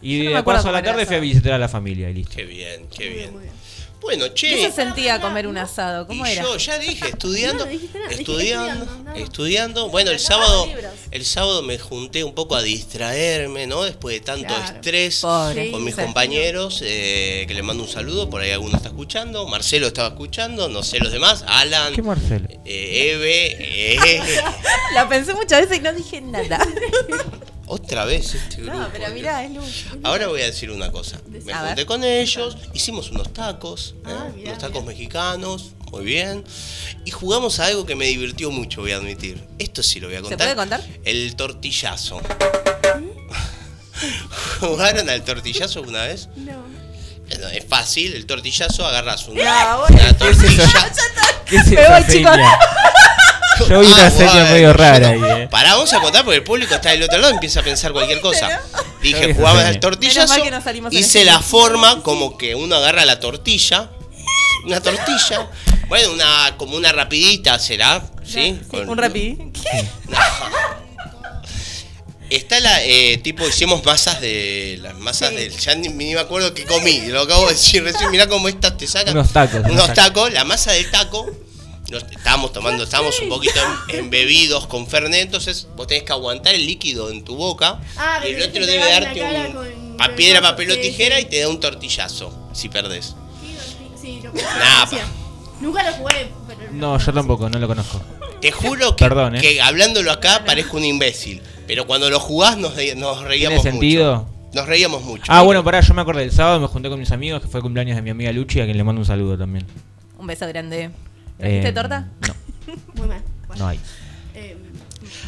Y 0.00 0.18
no 0.18 0.24
me 0.26 0.30
de 0.30 0.36
acuerdo 0.36 0.58
paso 0.60 0.68
a 0.68 0.72
la 0.72 0.82
tarde 0.82 1.04
fui 1.06 1.16
a 1.16 1.20
visitar 1.20 1.52
a 1.52 1.58
la 1.58 1.68
familia 1.68 2.08
y 2.10 2.14
listo. 2.14 2.34
Qué 2.36 2.44
bien, 2.44 2.86
qué 2.88 3.06
Muy 3.06 3.08
bien, 3.08 3.16
bien. 3.18 3.32
muy 3.34 3.42
bien. 3.42 3.54
Bueno, 4.00 4.26
¿Qué 4.26 4.34
che. 4.34 4.62
se 4.62 4.72
sentía 4.72 5.20
comer 5.20 5.46
un 5.46 5.58
asado? 5.58 6.06
¿Cómo 6.06 6.24
y 6.26 6.30
era? 6.30 6.42
yo 6.42 6.56
ya 6.56 6.78
dije, 6.78 7.08
estudiando, 7.10 7.64
No, 7.64 7.70
dijiste 7.70 7.98
nada, 7.98 8.08
dijiste 8.10 8.32
estudiando, 8.32 9.14
estudiando. 9.16 9.88
Bueno, 9.90 10.10
el 10.12 10.18
sábado, 10.20 10.66
el 11.10 11.24
sábado 11.26 11.62
me 11.62 11.78
junté 11.78 12.22
un 12.24 12.32
poco 12.34 12.54
a 12.54 12.62
distraerme, 12.62 13.66
¿no? 13.66 13.82
Después 13.82 14.14
de 14.14 14.20
tanto 14.20 14.46
Claro. 14.46 14.74
estrés 14.76 15.20
Pobre. 15.20 15.70
con 15.72 15.84
mis 15.84 15.94
Sí. 15.96 16.00
compañeros, 16.02 16.80
eh, 16.84 17.44
que 17.48 17.54
les 17.54 17.64
mando 17.64 17.82
un 17.82 17.88
saludo, 17.88 18.30
por 18.30 18.40
ahí 18.40 18.50
alguno 18.52 18.76
está 18.76 18.88
escuchando, 18.88 19.46
Marcelo 19.48 19.88
estaba 19.88 20.08
escuchando, 20.08 20.68
no 20.68 20.82
sé 20.82 21.00
los 21.00 21.12
demás, 21.12 21.44
Alan, 21.46 21.92
¿Qué 21.94 22.02
Marcelo? 22.02 22.48
eh, 22.64 23.10
Eve, 23.14 23.56
eh, 23.96 24.40
La 24.94 25.08
pensé 25.08 25.34
muchas 25.34 25.62
veces 25.62 25.78
y 25.78 25.80
no 25.82 25.92
dije 25.92 26.20
nada. 26.20 26.58
otra 27.68 28.04
vez 28.04 28.34
este 28.34 28.62
grupo. 28.62 28.78
No, 28.78 28.88
pero 28.92 29.08
mirá, 29.12 29.44
es 29.44 29.50
luz. 29.52 29.84
Ahora 30.02 30.26
voy 30.28 30.42
a 30.42 30.46
decir 30.46 30.70
una 30.70 30.90
cosa. 30.90 31.18
Me 31.28 31.52
A 31.52 31.60
ver. 31.62 31.68
junté 31.70 31.86
con 31.86 32.02
ellos, 32.04 32.56
hicimos 32.74 33.10
unos 33.10 33.32
tacos, 33.32 33.94
¿eh? 34.06 34.10
Ah, 34.10 34.26
mirá, 34.34 34.50
unos 34.50 34.58
tacos 34.58 34.82
mirá. 34.82 34.86
mexicanos, 34.92 35.72
muy 35.92 36.04
bien. 36.04 36.44
Y 37.04 37.10
jugamos 37.10 37.60
a 37.60 37.66
algo 37.66 37.86
que 37.86 37.94
me 37.94 38.06
divirtió 38.06 38.50
mucho, 38.50 38.80
voy 38.80 38.92
a 38.92 38.96
admitir. 38.96 39.42
Esto 39.58 39.82
sí 39.82 40.00
lo 40.00 40.08
voy 40.08 40.16
a 40.16 40.20
contar. 40.20 40.38
puede 40.38 40.56
contar? 40.56 40.82
El 41.04 41.36
tortillazo. 41.36 42.20
¿Jugaron 44.60 45.08
al 45.10 45.22
tortillazo 45.24 45.80
alguna 45.80 46.04
vez? 46.04 46.28
No. 46.36 46.52
Bueno, 47.28 47.48
es 47.48 47.64
fácil, 47.66 48.14
el 48.14 48.24
tortillazo 48.26 48.86
agarras 48.86 49.28
una, 49.28 49.44
No, 49.76 49.84
una 49.88 50.14
¿Qué 50.16 50.30
es 50.30 50.38
eso? 50.42 50.62
tortilla. 50.62 50.92
¿Qué 51.46 51.56
es 51.56 51.66
Me 51.68 51.88
voy, 51.88 52.06
chicos. 52.10 52.36
Yo 53.68 53.80
vi 53.80 53.86
una 53.86 54.06
Ah, 54.06 54.10
seña 54.10 54.44
medio 54.44 54.72
rara 54.72 55.12
no. 55.12 55.24
ahí, 55.34 55.42
eh. 55.42 55.48
Pará, 55.50 55.74
vamos 55.74 55.92
a 55.92 56.00
contar 56.00 56.24
porque 56.24 56.36
el 56.38 56.44
público 56.44 56.74
está 56.74 56.90
del 56.90 57.02
otro 57.02 57.18
lado 57.18 57.32
y 57.32 57.34
empieza 57.34 57.60
a 57.60 57.62
pensar 57.62 57.92
cualquier 57.92 58.20
cosa. 58.20 58.60
Dije, 59.02 59.34
seña. 59.34 59.68
al 59.68 59.80
tortillazo, 59.80 60.42
que 60.42 60.50
no 60.50 60.88
hice 60.90 61.00
este 61.00 61.24
la 61.24 61.40
forma 61.40 62.02
como 62.02 62.36
que 62.38 62.54
uno 62.54 62.76
agarra 62.76 63.04
la 63.04 63.20
tortilla, 63.20 63.90
una 64.64 64.80
tortilla, 64.80 65.48
bueno, 65.88 66.12
una 66.12 66.54
como 66.56 66.76
una 66.76 66.92
rapidita 66.92 67.58
será, 67.58 68.02
¿sí? 68.24 68.32
Sí, 68.32 68.60
Con- 68.68 68.88
un 68.88 68.98
rapidín. 68.98 69.52
Está 72.30 72.60
la, 72.60 72.82
eh, 72.84 73.18
tipo, 73.22 73.46
hicimos 73.48 73.82
masas 73.86 74.20
de, 74.20 74.78
las 74.82 74.94
masas 74.96 75.32
del, 75.34 75.50
ya 75.56 75.74
ni, 75.74 75.88
ni 75.88 76.12
me 76.12 76.20
acuerdo 76.20 76.52
qué 76.52 76.64
comí, 76.66 77.00
lo 77.06 77.22
acabo 77.22 77.46
de 77.46 77.54
decir 77.54 77.82
recién, 77.82 78.10
mirá 78.10 78.26
cómo 78.26 78.48
estas 78.48 78.76
te 78.76 78.86
sacan. 78.86 79.16
Unos 79.16 79.32
tacos, 79.32 79.60
unos 79.60 79.70
Unos 79.72 79.86
tacos. 79.86 80.04
tacos, 80.04 80.32
la 80.34 80.44
masa 80.44 80.72
del 80.72 80.90
taco, 80.90 81.26
nos, 81.90 82.02
estábamos 82.04 82.52
tomando, 82.52 82.84
estábamos 82.84 83.18
un 83.20 83.28
poquito 83.28 83.58
em- 83.88 83.98
embebidos 84.04 84.66
con 84.66 84.86
Fernet, 84.86 85.22
entonces 85.22 85.68
vos 85.76 85.86
tenés 85.86 86.04
que 86.04 86.12
aguantar 86.12 86.54
el 86.54 86.66
líquido 86.66 87.10
en 87.10 87.24
tu 87.24 87.36
boca 87.36 87.80
Ah, 87.96 88.20
y 88.24 88.32
el 88.32 88.42
otro 88.42 88.66
debe 88.66 88.90
darte 88.90 89.22
un 89.22 89.96
pa- 89.96 90.14
piedra, 90.14 90.38
el 90.38 90.44
papel 90.44 90.70
o 90.70 90.74
sí, 90.74 90.80
tijera 90.82 91.16
sí. 91.16 91.22
y 91.22 91.24
te 91.26 91.40
da 91.40 91.48
un 91.48 91.60
tortillazo 91.60 92.48
si 92.52 92.68
perdés. 92.68 93.14
Sí, 93.42 93.56
sí, 94.00 94.20
lo 94.22 94.32
Nah, 94.32 94.76
conocía. 94.80 95.04
Nunca 95.60 95.90
lo 95.90 95.96
jugué, 95.96 96.28
pero. 96.46 96.60
No, 96.72 96.98
yo 96.98 97.12
tampoco, 97.12 97.48
no 97.50 97.58
lo 97.58 97.66
conozco. 97.66 98.00
Te 98.40 98.52
juro 98.52 98.94
que, 98.94 99.04
Perdón, 99.04 99.34
¿eh? 99.36 99.40
que 99.40 99.60
hablándolo 99.60 100.12
acá 100.12 100.44
parezco 100.44 100.76
un 100.76 100.84
imbécil, 100.84 101.42
pero 101.66 101.86
cuando 101.88 102.08
lo 102.10 102.20
jugás 102.20 102.56
nos, 102.56 102.74
nos 102.96 103.22
reíamos 103.22 103.62
¿Tiene 103.62 103.72
sentido? 103.78 104.16
mucho. 104.18 104.34
Nos 104.54 104.66
reíamos 104.66 105.02
mucho. 105.02 105.24
Ah, 105.26 105.42
bueno, 105.42 105.64
pará, 105.64 105.80
yo 105.80 105.92
me 105.94 106.02
acordé. 106.02 106.22
El 106.22 106.32
sábado 106.32 106.60
me 106.60 106.68
junté 106.68 106.88
con 106.88 106.98
mis 107.00 107.10
amigos, 107.10 107.42
que 107.42 107.48
fue 107.48 107.58
el 107.58 107.62
cumpleaños 107.62 107.96
de 107.96 108.02
mi 108.02 108.10
amiga 108.10 108.30
Luchi, 108.32 108.60
a 108.60 108.64
quien 108.64 108.76
le 108.76 108.84
mando 108.84 109.00
un 109.00 109.06
saludo 109.06 109.36
también. 109.36 109.66
Un 110.16 110.26
beso 110.28 110.46
grande. 110.46 110.90
¿Trajiste 111.38 111.68
Eh, 111.68 111.72
torta? 111.72 112.06
No, 112.26 112.34
Muy 112.94 113.08
mal. 113.08 113.22
Bueno, 113.46 113.64
no 113.64 113.68
hay. 113.70 113.80
eh, 114.34 114.56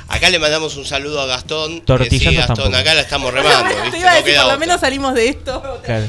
Acá 0.09 0.29
le 0.31 0.39
mandamos 0.39 0.77
un 0.77 0.85
saludo 0.85 1.21
a 1.21 1.27
Gastón. 1.27 1.81
que 1.81 1.87
Tortillazos 1.87 2.31
sí, 2.33 2.37
Gastón, 2.37 2.57
tampoco. 2.57 2.77
acá 2.77 2.95
la 2.95 3.01
estamos 3.03 3.33
remando, 3.33 3.75
Te 3.75 3.83
¿viste? 3.83 3.99
iba 4.01 4.11
a 4.11 4.15
decir, 4.17 4.35
por 4.35 4.43
lo 4.43 4.47
otra. 4.49 4.59
menos 4.59 4.81
salimos 4.81 5.15
de 5.15 5.29
esto. 5.29 5.81
Claro. 5.85 6.07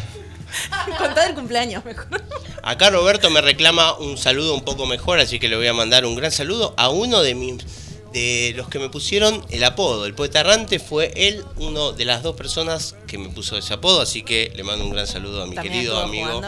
Contá 0.98 1.26
del 1.26 1.36
cumpleaños, 1.36 1.86
mejor. 1.86 2.22
Acá 2.64 2.90
Roberto 2.90 3.30
me 3.30 3.40
reclama 3.42 3.94
un 3.98 4.18
saludo 4.18 4.54
un 4.54 4.62
poco 4.66 4.86
mejor, 4.86 5.20
así 5.20 5.40
que 5.40 5.48
le 5.48 5.56
voy 5.56 5.68
a 5.68 5.74
mandar 5.74 6.06
un 6.06 6.16
gran 6.16 6.32
saludo 6.32 6.74
a 6.78 6.90
uno 6.90 7.22
de 7.22 7.36
mis 7.36 7.64
de 8.14 8.54
los 8.56 8.68
que 8.68 8.80
me 8.80 8.90
pusieron 8.90 9.46
el 9.50 9.64
apodo. 9.64 10.06
El 10.06 10.14
poeta 10.14 10.42
errante 10.42 10.80
fue 10.80 11.12
él, 11.16 11.44
uno 11.58 11.92
de 11.94 12.06
las 12.06 12.24
dos 12.24 12.36
personas 12.36 12.96
que 13.08 13.18
me 13.18 13.30
puso 13.30 13.58
ese 13.58 13.74
apodo, 13.74 14.02
así 14.02 14.24
que 14.24 14.52
le 14.56 14.64
mando 14.64 14.84
un 14.86 14.92
gran 14.92 15.08
saludo 15.08 15.44
a 15.44 15.48
mi 15.48 15.56
También 15.56 15.74
querido 15.74 16.00
amigo. 16.00 16.42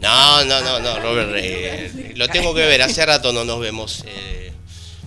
No, 0.00 0.44
no, 0.44 0.60
no, 0.62 0.78
no, 0.80 1.00
Robert, 1.00 1.32
eh, 1.36 2.12
lo 2.16 2.28
tengo 2.28 2.54
que 2.54 2.66
ver, 2.66 2.82
hace 2.82 3.04
rato 3.04 3.32
no 3.32 3.44
nos 3.44 3.60
vemos. 3.60 4.04
eh, 4.06 4.52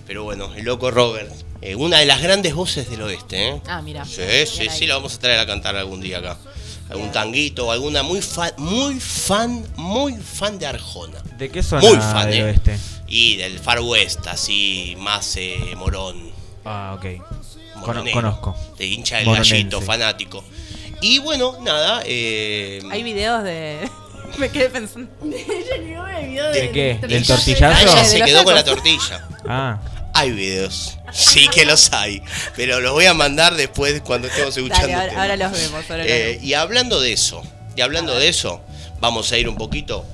pero 0.06 0.22
bueno, 0.22 0.54
el 0.54 0.64
loco 0.64 0.90
Robert, 0.92 1.32
eh, 1.60 1.74
una 1.74 1.98
de 1.98 2.06
las 2.06 2.22
grandes 2.22 2.54
voces 2.54 2.88
del 2.88 3.02
oeste, 3.02 3.48
¿eh? 3.48 3.62
Ah, 3.66 3.82
mira. 3.82 4.04
Sí, 4.04 4.22
sí, 4.46 4.68
sí, 4.70 4.86
la 4.86 4.94
vamos 4.96 5.14
a 5.16 5.18
traer 5.18 5.40
a 5.40 5.46
cantar 5.46 5.74
algún 5.76 6.00
día 6.00 6.18
acá. 6.18 6.38
Algún 6.88 7.10
tanguito, 7.10 7.72
alguna 7.72 8.04
muy 8.04 8.22
fan, 8.22 8.52
muy 8.58 9.00
fan, 9.00 9.66
muy 9.74 10.14
fan 10.14 10.56
de 10.60 10.66
Arjona. 10.66 11.20
¿De 11.36 11.50
qué 11.50 11.60
zona 11.60 11.82
Muy 11.82 11.96
fan, 11.96 12.30
del 12.30 12.38
eh. 12.38 12.44
oeste? 12.44 12.78
Y 13.08 13.36
del 13.36 13.58
Far 13.58 13.80
West, 13.80 14.26
así, 14.26 14.94
más 14.98 15.36
eh, 15.36 15.58
morón. 15.76 16.30
Ah, 16.64 16.96
ok. 16.98 17.06
Moronero, 17.76 18.14
conozco. 18.14 18.56
De 18.78 18.86
hincha 18.86 19.16
del 19.18 19.26
Moronense. 19.26 19.54
gallito, 19.54 19.80
fanático. 19.80 20.44
Y 21.00 21.18
bueno, 21.18 21.58
nada, 21.62 22.02
eh, 22.06 22.80
Hay 22.90 23.02
videos 23.02 23.44
de. 23.44 23.88
Me 24.38 24.48
quedé 24.50 24.70
pensando. 24.70 25.08
ella 25.24 25.76
el 25.76 25.84
video 26.28 26.46
¿De 26.46 26.60
del 26.62 26.72
qué? 26.72 26.98
¿Del 27.06 27.24
tortillazo. 27.26 27.26
tortillazo? 27.26 27.76
ah, 27.76 27.82
ella 27.82 28.02
de 28.02 28.08
se 28.08 28.20
quedó 28.22 28.44
con 28.44 28.54
la 28.54 28.64
tortilla. 28.64 29.28
Ah, 29.48 29.78
Hay 30.14 30.32
videos, 30.32 30.98
sí 31.12 31.46
que 31.54 31.64
los 31.64 31.92
hay, 31.92 32.20
pero 32.56 32.80
los 32.80 32.90
voy 32.92 33.04
a 33.06 33.14
mandar 33.14 33.54
después 33.54 34.00
cuando 34.00 34.26
estemos 34.26 34.56
escuchando. 34.56 34.88
Dale, 34.88 35.12
ahora, 35.14 35.36
los 35.36 35.52
vemos. 35.52 35.84
Ahora 35.88 36.02
los 36.02 36.10
Eh, 36.12 36.26
vemos. 36.32 36.44
y 36.44 36.54
hablando 36.54 37.00
de 37.00 37.12
eso, 37.12 37.42
y 37.76 37.80
hablando 37.82 38.18
de 38.18 38.28
eso, 38.28 38.60
vamos 38.98 39.30
a 39.30 39.38
ir 39.38 39.48
un 39.48 39.56
poquito, 39.56 40.04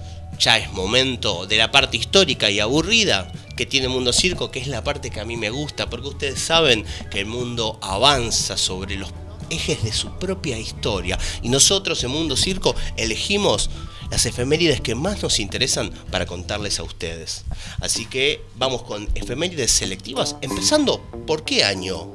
ya 0.42 0.58
es 0.58 0.72
momento 0.72 1.46
de 1.46 1.56
la 1.56 1.70
parte 1.70 1.96
histórica 1.96 2.50
y 2.50 2.58
aburrida 2.58 3.30
que 3.56 3.64
tiene 3.64 3.86
Mundo 3.86 4.12
Circo, 4.12 4.50
que 4.50 4.58
es 4.58 4.66
la 4.66 4.82
parte 4.82 5.10
que 5.10 5.20
a 5.20 5.24
mí 5.24 5.36
me 5.36 5.50
gusta, 5.50 5.88
porque 5.88 6.08
ustedes 6.08 6.40
saben 6.40 6.84
que 7.12 7.20
el 7.20 7.26
mundo 7.26 7.78
avanza 7.80 8.56
sobre 8.56 8.96
los 8.96 9.10
ejes 9.50 9.84
de 9.84 9.92
su 9.92 10.10
propia 10.18 10.58
historia, 10.58 11.16
y 11.42 11.48
nosotros 11.48 12.02
en 12.02 12.10
Mundo 12.10 12.36
Circo 12.36 12.74
elegimos 12.96 13.70
las 14.10 14.26
efemérides 14.26 14.80
que 14.80 14.96
más 14.96 15.22
nos 15.22 15.38
interesan 15.38 15.90
para 16.10 16.26
contarles 16.26 16.80
a 16.80 16.82
ustedes. 16.82 17.44
Así 17.80 18.06
que 18.06 18.42
vamos 18.56 18.82
con 18.82 19.08
efemérides 19.14 19.70
selectivas, 19.70 20.36
empezando, 20.40 21.00
¿por 21.24 21.44
qué 21.44 21.62
año? 21.64 22.10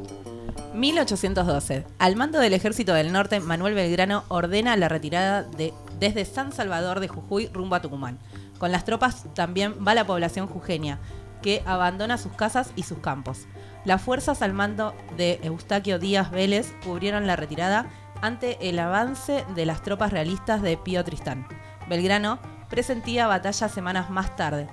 1812. 0.74 1.86
Al 1.98 2.16
mando 2.18 2.40
del 2.40 2.54
Ejército 2.54 2.94
del 2.94 3.14
Norte, 3.14 3.40
Manuel 3.40 3.74
Belgrano 3.74 4.26
ordena 4.28 4.76
la 4.76 4.90
retirada 4.90 5.44
de, 5.44 5.74
desde 6.00 6.26
San 6.26 6.52
Salvador 6.52 7.00
de 7.00 7.08
Jujuy 7.08 7.48
rumbo 7.48 7.76
a 7.76 7.82
Tucumán. 7.82 8.20
Con 8.58 8.72
las 8.72 8.86
tropas 8.86 9.26
también 9.34 9.76
va 9.86 9.94
la 9.94 10.06
población 10.08 10.48
jujeña, 10.48 11.00
que 11.42 11.62
abandona 11.66 12.18
sus 12.18 12.34
casas 12.34 12.72
y 12.76 12.84
sus 12.84 13.00
campos. 13.00 13.46
Las 13.86 14.02
fuerzas 14.02 14.42
al 14.42 14.54
mando 14.54 14.96
de 15.16 15.40
Eustaquio 15.44 16.00
Díaz 16.00 16.32
Vélez 16.32 16.74
cubrieron 16.84 17.28
la 17.28 17.36
retirada 17.36 17.88
ante 18.22 18.58
el 18.70 18.80
avance 18.80 19.46
de 19.56 19.66
las 19.66 19.82
tropas 19.84 20.12
realistas 20.12 20.62
de 20.62 20.76
Pío 20.78 21.04
Tristán. 21.04 21.48
Belgrano 21.88 22.40
presentía 22.70 23.28
batalla 23.28 23.70
semanas 23.70 24.10
más 24.10 24.36
tarde. 24.36 24.68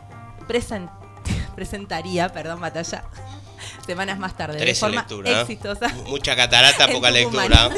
Presen- 0.49 0.91
presentaría, 1.55 2.31
perdón, 2.31 2.61
batalla 2.61 3.05
semanas 3.87 4.19
más 4.19 4.35
tarde. 4.37 4.65
de 4.65 4.75
forma 4.75 5.03
lectura. 5.03 5.31
¿eh? 5.31 5.41
exitosa. 5.43 5.89
Mucha 6.09 6.35
catarata, 6.35 6.89
poca 6.93 7.13
Tucumán. 7.13 7.51
lectura. 7.51 7.71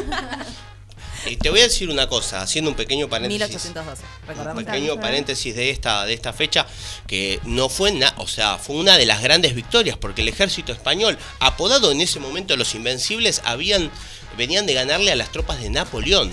Y 1.29 1.37
te 1.37 1.51
voy 1.51 1.61
a 1.61 1.65
decir 1.65 1.91
una 1.91 2.09
cosa, 2.09 2.41
haciendo 2.43 2.71
un 2.71 2.77
pequeño 2.77 3.09
paréntesis. 3.09 3.71
1812, 3.75 4.51
Un 4.51 4.65
pequeño 4.65 5.01
paréntesis 5.01 5.55
de 5.55 5.71
esta, 5.71 6.05
de 6.05 6.15
esta 6.15 6.33
fecha, 6.33 6.67
que 7.07 7.41
no 7.45 7.69
fue 7.69 7.93
nada, 7.93 8.15
o 8.19 8.27
sea, 8.27 8.59
fue 8.59 8.77
una 8.77 8.97
de 8.97 9.07
las 9.07 9.23
grandes 9.23 9.55
victorias, 9.55 9.97
porque 9.97 10.23
el 10.23 10.29
ejército 10.29 10.73
español, 10.73 11.19
apodado 11.41 11.91
en 11.91 12.01
ese 12.01 12.21
momento 12.21 12.57
los 12.57 12.75
Invencibles, 12.75 13.43
habían, 13.45 13.91
venían 14.37 14.67
de 14.67 14.75
ganarle 14.75 15.13
a 15.13 15.17
las 15.17 15.33
tropas 15.33 15.61
de 15.61 15.71
Napoleón. 15.71 16.31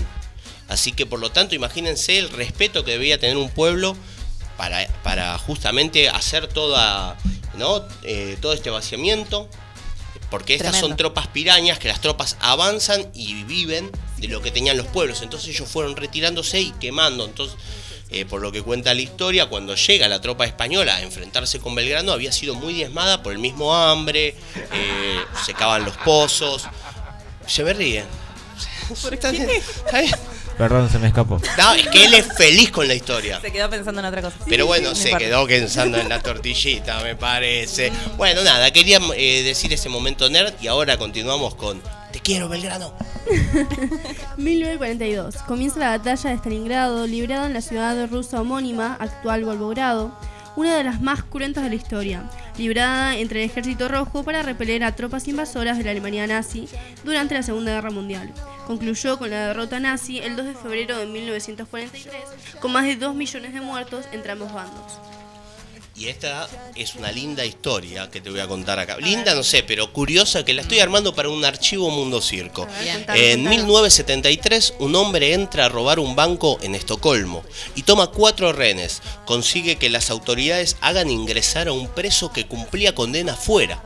Así 0.68 0.92
que 0.92 1.06
por 1.06 1.20
lo 1.20 1.30
tanto, 1.30 1.54
imagínense 1.54 2.18
el 2.18 2.30
respeto 2.30 2.84
que 2.84 2.92
debía 2.92 3.18
tener 3.18 3.36
un 3.36 3.50
pueblo 3.50 3.96
para, 4.56 4.86
para 5.02 5.36
justamente 5.38 6.08
hacer 6.08 6.46
toda, 6.46 7.16
¿no? 7.56 7.84
Eh, 8.02 8.38
todo 8.40 8.52
este 8.52 8.70
vaciamiento. 8.70 9.48
Porque 10.34 10.56
estas 10.56 10.80
son 10.80 10.96
tropas 10.96 11.28
pirañas, 11.28 11.78
que 11.78 11.86
las 11.86 12.00
tropas 12.00 12.36
avanzan 12.40 13.08
y 13.14 13.44
viven 13.44 13.88
de 14.16 14.26
lo 14.26 14.42
que 14.42 14.50
tenían 14.50 14.76
los 14.76 14.88
pueblos. 14.88 15.22
Entonces 15.22 15.50
ellos 15.50 15.68
fueron 15.68 15.94
retirándose 15.94 16.60
y 16.60 16.72
quemando. 16.72 17.24
Entonces, 17.24 17.56
eh, 18.10 18.24
por 18.24 18.40
lo 18.42 18.50
que 18.50 18.60
cuenta 18.60 18.92
la 18.94 19.00
historia, 19.00 19.46
cuando 19.46 19.76
llega 19.76 20.08
la 20.08 20.20
tropa 20.20 20.44
española 20.44 20.96
a 20.96 21.02
enfrentarse 21.02 21.60
con 21.60 21.76
Belgrano, 21.76 22.10
había 22.10 22.32
sido 22.32 22.56
muy 22.56 22.74
diezmada 22.74 23.22
por 23.22 23.32
el 23.32 23.38
mismo 23.38 23.76
hambre, 23.76 24.34
eh, 24.72 25.20
secaban 25.46 25.84
los 25.84 25.96
pozos. 25.98 26.64
Se 27.46 27.62
me 27.62 27.72
ríe. 27.72 28.04
¿Está 29.12 29.30
bien? 29.30 29.48
Perdón, 30.58 30.88
se 30.88 30.98
me 30.98 31.08
escapó. 31.08 31.40
No, 31.58 31.74
es 31.74 31.88
que 31.88 32.04
él 32.04 32.14
es 32.14 32.26
feliz 32.36 32.70
con 32.70 32.86
la 32.86 32.94
historia. 32.94 33.40
Se 33.40 33.50
quedó 33.52 33.68
pensando 33.68 34.00
en 34.00 34.06
otra 34.06 34.22
cosa. 34.22 34.36
Pero 34.48 34.66
bueno, 34.66 34.90
No 34.90 34.94
se 34.94 35.12
quedó 35.16 35.46
pensando 35.46 35.98
en 35.98 36.08
la 36.08 36.20
tortillita, 36.20 37.02
me 37.02 37.16
parece. 37.16 37.90
Bueno, 38.16 38.42
nada, 38.42 38.70
quería 38.72 39.00
eh, 39.16 39.42
decir 39.42 39.72
ese 39.72 39.88
momento 39.88 40.28
nerd 40.30 40.54
y 40.60 40.68
ahora 40.68 40.96
continuamos 40.96 41.54
con 41.56 41.80
Te 42.12 42.20
quiero, 42.20 42.48
Belgrano. 42.48 42.94
1942. 44.36 45.36
Comienza 45.46 45.78
la 45.80 45.90
batalla 45.98 46.30
de 46.30 46.36
Stalingrado, 46.36 47.06
librada 47.06 47.46
en 47.46 47.54
la 47.54 47.60
ciudad 47.60 48.08
rusa 48.08 48.40
homónima, 48.40 48.96
actual 49.00 49.44
Volgogrado, 49.44 50.16
una 50.56 50.76
de 50.76 50.84
las 50.84 51.00
más 51.00 51.24
cruentas 51.24 51.64
de 51.64 51.70
la 51.70 51.76
historia, 51.76 52.30
librada 52.56 53.16
entre 53.16 53.42
el 53.42 53.50
ejército 53.50 53.88
rojo 53.88 54.22
para 54.22 54.42
repeler 54.42 54.84
a 54.84 54.94
tropas 54.94 55.26
invasoras 55.28 55.78
de 55.78 55.84
la 55.84 55.90
Alemania 55.90 56.26
nazi 56.26 56.68
durante 57.04 57.34
la 57.34 57.42
Segunda 57.42 57.72
Guerra 57.72 57.90
Mundial. 57.90 58.32
Concluyó 58.66 59.18
con 59.18 59.30
la 59.30 59.48
derrota 59.48 59.80
nazi 59.80 60.18
el 60.18 60.36
2 60.36 60.46
de 60.46 60.54
febrero 60.54 60.96
de 60.98 61.06
1943, 61.06 62.14
con 62.60 62.72
más 62.72 62.84
de 62.84 62.96
2 62.96 63.14
millones 63.14 63.52
de 63.52 63.60
muertos 63.60 64.06
entre 64.12 64.32
ambos 64.32 64.52
bandos. 64.52 64.98
Y 65.96 66.08
esta 66.08 66.48
es 66.74 66.96
una 66.96 67.12
linda 67.12 67.44
historia 67.44 68.10
que 68.10 68.20
te 68.20 68.28
voy 68.28 68.40
a 68.40 68.48
contar 68.48 68.80
acá. 68.80 68.96
Linda, 68.96 69.32
no 69.34 69.44
sé, 69.44 69.62
pero 69.62 69.92
curiosa 69.92 70.44
que 70.44 70.52
la 70.52 70.62
estoy 70.62 70.80
armando 70.80 71.14
para 71.14 71.28
un 71.28 71.44
archivo 71.44 71.88
Mundo 71.90 72.20
Circo. 72.20 72.66
En 72.84 72.96
contanos. 72.96 73.50
1973, 73.50 74.74
un 74.80 74.96
hombre 74.96 75.34
entra 75.34 75.66
a 75.66 75.68
robar 75.68 76.00
un 76.00 76.16
banco 76.16 76.58
en 76.62 76.74
Estocolmo 76.74 77.44
y 77.76 77.82
toma 77.82 78.08
cuatro 78.08 78.52
rehenes. 78.52 79.02
Consigue 79.24 79.76
que 79.76 79.88
las 79.88 80.10
autoridades 80.10 80.76
hagan 80.80 81.10
ingresar 81.10 81.68
a 81.68 81.72
un 81.72 81.86
preso 81.86 82.32
que 82.32 82.46
cumplía 82.46 82.94
condena 82.94 83.34
fuera. 83.34 83.84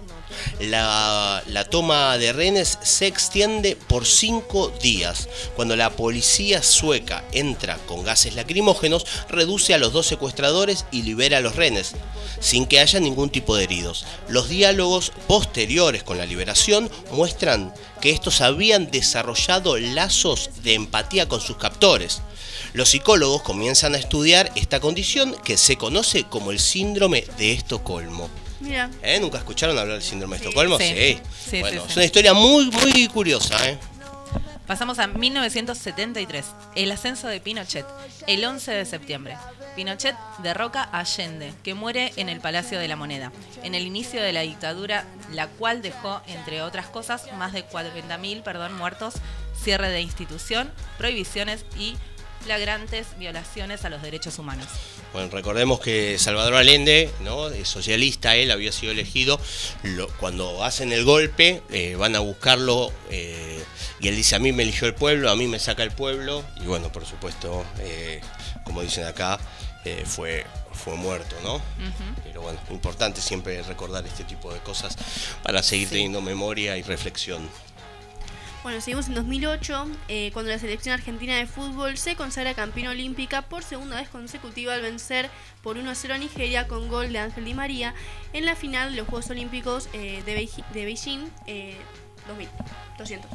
La, 0.60 1.42
toma 1.70 2.16
de 2.18 2.32
rehenes 2.32 2.78
se 2.82 3.06
extiende 3.06 3.76
por 3.76 4.06
cinco 4.06 4.72
días. 4.82 5.28
Cuando 5.56 5.76
la 5.76 5.90
policía 5.90 6.62
sueca 6.62 7.24
entra 7.32 7.76
con 7.86 8.04
gases 8.04 8.34
lacrimógenos, 8.34 9.06
reduce 9.28 9.74
a 9.74 9.78
los 9.78 9.92
dos 9.92 10.06
secuestradores 10.06 10.86
y 10.90 11.02
libera 11.02 11.38
a 11.38 11.40
los 11.40 11.56
rehenes, 11.56 11.92
sin 12.40 12.66
que 12.66 12.80
haya 12.80 13.00
ningún 13.00 13.30
tipo 13.30 13.56
de 13.56 13.64
heridos. 13.64 14.04
Los 14.28 14.48
diálogos 14.48 15.12
posteriores 15.26 16.02
con 16.02 16.18
la 16.18 16.26
liberación 16.26 16.90
muestran 17.12 17.72
que 18.00 18.10
estos 18.10 18.40
habían 18.40 18.90
desarrollado 18.90 19.76
lazos 19.78 20.50
de 20.62 20.74
empatía 20.74 21.28
con 21.28 21.40
sus 21.40 21.56
captores. 21.56 22.22
Los 22.72 22.90
psicólogos 22.90 23.42
comienzan 23.42 23.94
a 23.94 23.98
estudiar 23.98 24.52
esta 24.54 24.80
condición 24.80 25.34
que 25.44 25.56
se 25.56 25.76
conoce 25.76 26.24
como 26.24 26.50
el 26.50 26.58
síndrome 26.58 27.24
de 27.38 27.52
Estocolmo. 27.52 28.28
Mira, 28.60 28.90
¿Eh? 29.02 29.20
¿Nunca 29.20 29.38
escucharon 29.38 29.78
hablar 29.78 29.94
del 29.94 30.02
síndrome 30.02 30.38
de. 30.38 30.44
Estocolmo? 30.44 30.78
Sí. 30.78 31.20
Bueno, 31.60 31.84
es 31.88 31.96
una 31.96 32.04
historia 32.04 32.34
muy, 32.34 32.70
muy 32.70 33.08
curiosa, 33.08 33.68
¿eh? 33.68 33.78
Pasamos 34.66 34.98
a 34.98 35.06
1973, 35.06 36.44
el 36.74 36.92
ascenso 36.92 37.26
de 37.26 37.40
Pinochet, 37.40 37.86
el 38.26 38.44
11 38.44 38.70
de 38.72 38.84
septiembre. 38.84 39.36
Pinochet 39.74 40.14
derroca 40.42 40.82
a 40.82 41.00
Allende, 41.00 41.54
que 41.62 41.72
muere 41.72 42.12
en 42.16 42.28
el 42.28 42.40
Palacio 42.40 42.78
de 42.78 42.86
la 42.86 42.94
Moneda, 42.94 43.32
en 43.62 43.74
el 43.74 43.86
inicio 43.86 44.20
de 44.20 44.34
la 44.34 44.42
dictadura, 44.42 45.06
la 45.32 45.46
cual 45.46 45.80
dejó, 45.80 46.20
entre 46.26 46.60
otras 46.60 46.86
cosas, 46.86 47.32
más 47.38 47.54
de 47.54 47.64
40.000 47.66 48.42
perdón, 48.42 48.76
muertos, 48.76 49.14
cierre 49.58 49.88
de 49.88 50.02
institución, 50.02 50.70
prohibiciones 50.98 51.64
y 51.78 51.96
flagrantes 52.48 53.08
violaciones 53.18 53.84
a 53.84 53.90
los 53.90 54.00
derechos 54.00 54.38
humanos. 54.38 54.66
Bueno, 55.12 55.28
recordemos 55.30 55.80
que 55.80 56.18
Salvador 56.18 56.54
Allende, 56.54 57.10
¿no? 57.20 57.50
Socialista, 57.66 58.36
él 58.36 58.50
había 58.50 58.72
sido 58.72 58.90
elegido. 58.92 59.38
Lo- 59.82 60.08
cuando 60.16 60.64
hacen 60.64 60.90
el 60.94 61.04
golpe, 61.04 61.62
eh, 61.70 61.94
van 61.96 62.16
a 62.16 62.20
buscarlo 62.20 62.90
eh, 63.10 63.62
y 64.00 64.08
él 64.08 64.16
dice: 64.16 64.34
A 64.36 64.38
mí 64.38 64.52
me 64.52 64.62
eligió 64.62 64.88
el 64.88 64.94
pueblo, 64.94 65.30
a 65.30 65.36
mí 65.36 65.46
me 65.46 65.58
saca 65.58 65.82
el 65.82 65.90
pueblo. 65.90 66.42
Y 66.56 66.64
bueno, 66.64 66.90
por 66.90 67.04
supuesto, 67.04 67.66
eh, 67.80 68.22
como 68.64 68.80
dicen 68.80 69.04
acá, 69.04 69.38
fue, 70.04 70.44
fue 70.72 70.94
muerto, 70.96 71.34
¿no? 71.42 71.60
Pero 72.24 72.40
bueno, 72.42 72.58
importante 72.70 73.20
siempre 73.22 73.62
recordar 73.62 74.06
este 74.06 74.24
tipo 74.24 74.52
de 74.52 74.60
cosas 74.60 74.96
para 75.42 75.62
seguir 75.62 75.88
teniendo 75.90 76.20
memoria 76.22 76.76
y 76.78 76.82
reflexión. 76.82 77.48
Bueno, 78.68 78.82
seguimos 78.82 79.06
en 79.08 79.14
2008, 79.14 79.88
eh, 80.08 80.28
cuando 80.34 80.50
la 80.50 80.58
selección 80.58 80.92
argentina 80.92 81.34
de 81.34 81.46
fútbol 81.46 81.96
se 81.96 82.16
consagra 82.16 82.52
campeona 82.52 82.90
olímpica 82.90 83.40
por 83.40 83.64
segunda 83.64 83.96
vez 83.96 84.10
consecutiva 84.10 84.74
al 84.74 84.82
vencer 84.82 85.30
por 85.62 85.78
1-0 85.78 86.12
a 86.12 86.18
Nigeria 86.18 86.68
con 86.68 86.86
gol 86.88 87.10
de 87.10 87.18
Ángel 87.18 87.46
Di 87.46 87.54
María 87.54 87.94
en 88.34 88.44
la 88.44 88.54
final 88.56 88.90
de 88.90 88.98
los 88.98 89.08
Juegos 89.08 89.30
Olímpicos 89.30 89.88
eh, 89.94 90.22
de, 90.26 90.38
Beiji- 90.38 90.66
de 90.74 90.84
Beijing 90.84 91.20
eh, 91.46 91.78
2000, 92.26 92.46
200. 92.98 93.30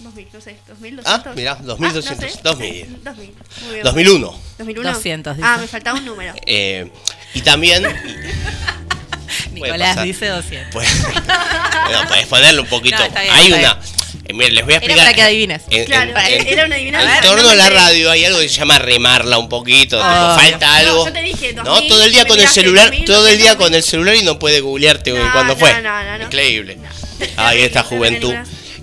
2000, 0.00 0.28
no 0.34 0.40
sé, 0.42 0.58
2000, 0.68 0.96
200. 0.96 1.26
Ah, 1.26 1.32
mirá, 1.34 1.54
2200, 1.54 2.22
Ah, 2.22 2.26
no 2.26 2.32
sé. 2.34 2.40
2000. 2.42 3.02
2000. 3.02 3.34
Muy 3.62 3.70
bien. 3.72 3.82
2001. 3.82 4.40
2001. 4.58 4.92
200, 4.92 5.36
dice. 5.38 5.48
Ah, 5.48 5.56
me 5.58 5.68
faltaba 5.68 5.98
un 5.98 6.04
número. 6.04 6.34
Eh, 6.46 6.92
y 7.32 7.40
también. 7.40 7.82
Nicolás 9.52 9.88
pasar. 9.92 10.04
dice 10.04 10.26
200. 10.28 10.70
Pues, 10.70 11.02
bueno, 11.86 12.08
podés 12.08 12.26
ponerle 12.26 12.60
un 12.60 12.66
poquito. 12.66 12.98
No, 12.98 13.04
está 13.04 13.22
bien, 13.22 13.34
hay 13.34 13.52
está 13.52 13.72
una. 13.72 13.95
Eh, 14.28 14.32
mira, 14.34 14.50
les 14.50 14.64
voy 14.64 14.74
a 14.74 14.76
Era 14.76 14.84
explicar. 14.86 15.04
para 15.06 15.14
que 15.14 15.22
adivines. 15.22 15.62
En, 15.70 15.84
Claro, 15.84 16.12
en- 16.28 16.46
era 16.46 16.66
una 16.66 16.74
adivinanza. 16.76 17.16
En 17.16 17.22
torno 17.22 17.42
no 17.44 17.48
a 17.50 17.54
la 17.54 17.70
radio 17.70 18.10
hay 18.10 18.24
algo 18.24 18.38
que 18.40 18.48
se 18.48 18.54
llama 18.56 18.78
remarla 18.78 19.38
un 19.38 19.48
poquito. 19.48 19.96
tipo, 19.96 20.08
Obvio. 20.08 20.34
falta 20.36 20.76
algo. 20.76 21.06
yo 21.06 21.12
te 21.12 21.22
dije, 21.22 21.52
no, 21.54 21.64
2000, 21.64 21.88
todo 21.88 22.02
el 22.04 22.12
día 22.12 22.24
con 22.26 22.40
el 22.40 22.48
celular, 22.48 22.86
2000, 22.88 23.04
todo 23.06 23.28
el 23.28 23.38
día 23.38 23.50
2000. 23.50 23.64
con 23.66 23.74
el 23.74 23.82
celular 23.82 24.14
y 24.16 24.22
no 24.22 24.38
puede 24.38 24.60
googlearte 24.60 25.12
No, 25.12 25.32
cuándo 25.32 25.54
no, 25.54 25.58
fue. 25.60 25.72
no, 25.82 26.04
no, 26.04 26.18
no. 26.18 26.24
Increíble. 26.24 26.76
No. 26.76 26.88
Ahí 27.36 27.62
está 27.62 27.82
Terrible, 27.88 28.08
juventud. 28.20 28.34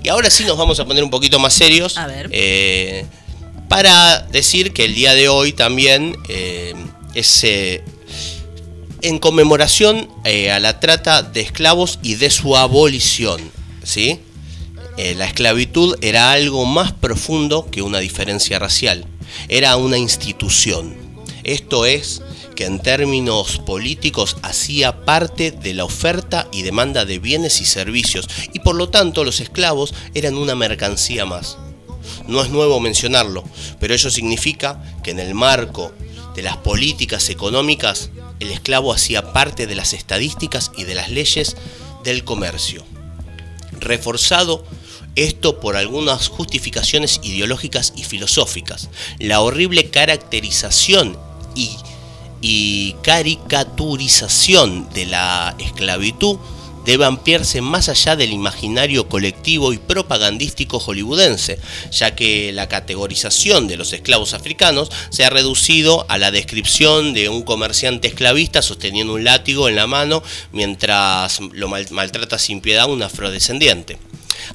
Y 0.04 0.10
ahora 0.10 0.30
sí 0.30 0.44
nos 0.46 0.58
vamos 0.58 0.80
a 0.80 0.86
poner 0.86 1.04
un 1.04 1.10
poquito 1.10 1.40
más 1.40 1.54
serios. 1.54 1.98
A 1.98 2.08
ver. 2.08 2.30
eh, 2.32 3.06
para 3.70 4.20
decir 4.20 4.72
que 4.74 4.86
el 4.86 4.94
día 4.94 5.16
de 5.16 5.30
hoy 5.30 5.52
también 5.54 6.16
eh, 6.30 6.74
es 7.16 7.44
eh, 7.44 7.82
en 9.02 9.20
conmemoración 9.20 10.10
eh, 10.26 10.52
a 10.52 10.60
la 10.60 10.80
trata 10.80 11.24
de 11.24 11.42
esclavos 11.42 12.00
y 12.04 12.16
de 12.16 12.30
su 12.30 12.56
abolición. 12.56 13.42
¿sí? 13.84 14.20
Eh, 14.98 15.16
la 15.16 15.26
esclavitud 15.26 15.96
era 16.02 16.32
algo 16.32 16.66
más 16.66 16.92
profundo 16.92 17.68
que 17.72 17.82
una 17.82 18.00
diferencia 18.00 18.60
racial. 18.60 19.06
Era 19.50 19.76
una 19.76 19.98
institución. 19.98 20.96
Esto 21.44 21.86
es 21.86 22.22
que 22.56 22.66
en 22.66 22.80
términos 22.80 23.58
políticos 23.66 24.38
hacía 24.44 25.04
parte 25.04 25.52
de 25.52 25.74
la 25.74 25.84
oferta 25.84 26.48
y 26.52 26.62
demanda 26.62 27.06
de 27.06 27.18
bienes 27.18 27.60
y 27.60 27.66
servicios 27.66 28.28
y 28.54 28.60
por 28.60 28.76
lo 28.76 28.90
tanto 28.90 29.24
los 29.24 29.40
esclavos 29.40 29.96
eran 30.14 30.36
una 30.36 30.56
mercancía 30.56 31.26
más. 31.26 31.58
No 32.28 32.42
es 32.42 32.50
nuevo 32.50 32.80
mencionarlo, 32.80 33.44
pero 33.80 33.94
ello 33.96 34.12
significa 34.12 34.84
que 35.04 35.12
en 35.12 35.20
el 35.20 35.34
marco 35.34 35.92
de 36.36 36.44
las 36.44 36.58
políticas 36.58 37.30
económicas, 37.30 38.12
el 38.40 38.52
esclavo 38.52 38.94
hacía 38.94 39.34
parte 39.34 39.68
de 39.68 39.76
las 39.76 39.94
estadísticas 39.94 40.72
y 40.78 40.84
de 40.84 40.96
las 40.96 41.10
leyes 41.10 41.56
del 42.04 42.24
comercio. 42.24 42.84
Reforzado 43.80 44.66
esto 45.15 45.60
por 45.60 45.76
algunas 45.76 46.28
justificaciones 46.28 47.19
ideológicas 47.23 47.93
y 47.95 48.04
filosóficas, 48.04 48.89
la 49.19 49.41
horrible 49.41 49.89
caracterización 49.89 51.17
y, 51.56 52.95
caricaturización 53.04 54.89
de 54.93 55.06
la 55.06 55.56
esclavitud 55.60 56.38
debe 56.86 57.06
ampliarse 57.06 57.62
más 57.62 57.88
allá 57.88 58.17
del 58.17 58.34
imaginario 58.34 59.08
colectivo 59.08 59.71
y 59.71 59.78
propagandístico 59.78 60.80
hollywoodense, 60.80 61.60
ya 61.91 62.13
que 62.15 62.52
la 62.52 62.67
categorización 62.67 63.67
de 63.67 63.78
los 63.78 63.93
esclavos 63.93 64.34
africanos 64.34 64.91
se 65.10 65.23
ha 65.23 65.30
reducido 65.30 66.06
a 66.10 66.17
la 66.17 66.32
descripción 66.32 67.13
de 67.13 67.30
un 67.30 67.43
comerciante 67.43 68.10
esclavista 68.10 68.62
sosteniendo 68.62 69.13
un 69.13 69.23
látigo 69.23 69.69
en 69.69 69.78
la 69.78 69.88
mano 69.88 70.21
mientras 70.52 71.39
lo 71.39 71.69
mal- 71.69 71.88
maltrata 71.91 72.38
sin 72.38 72.60
piedad 72.60 72.89
un 72.89 73.04
afrodescendiente. 73.04 73.97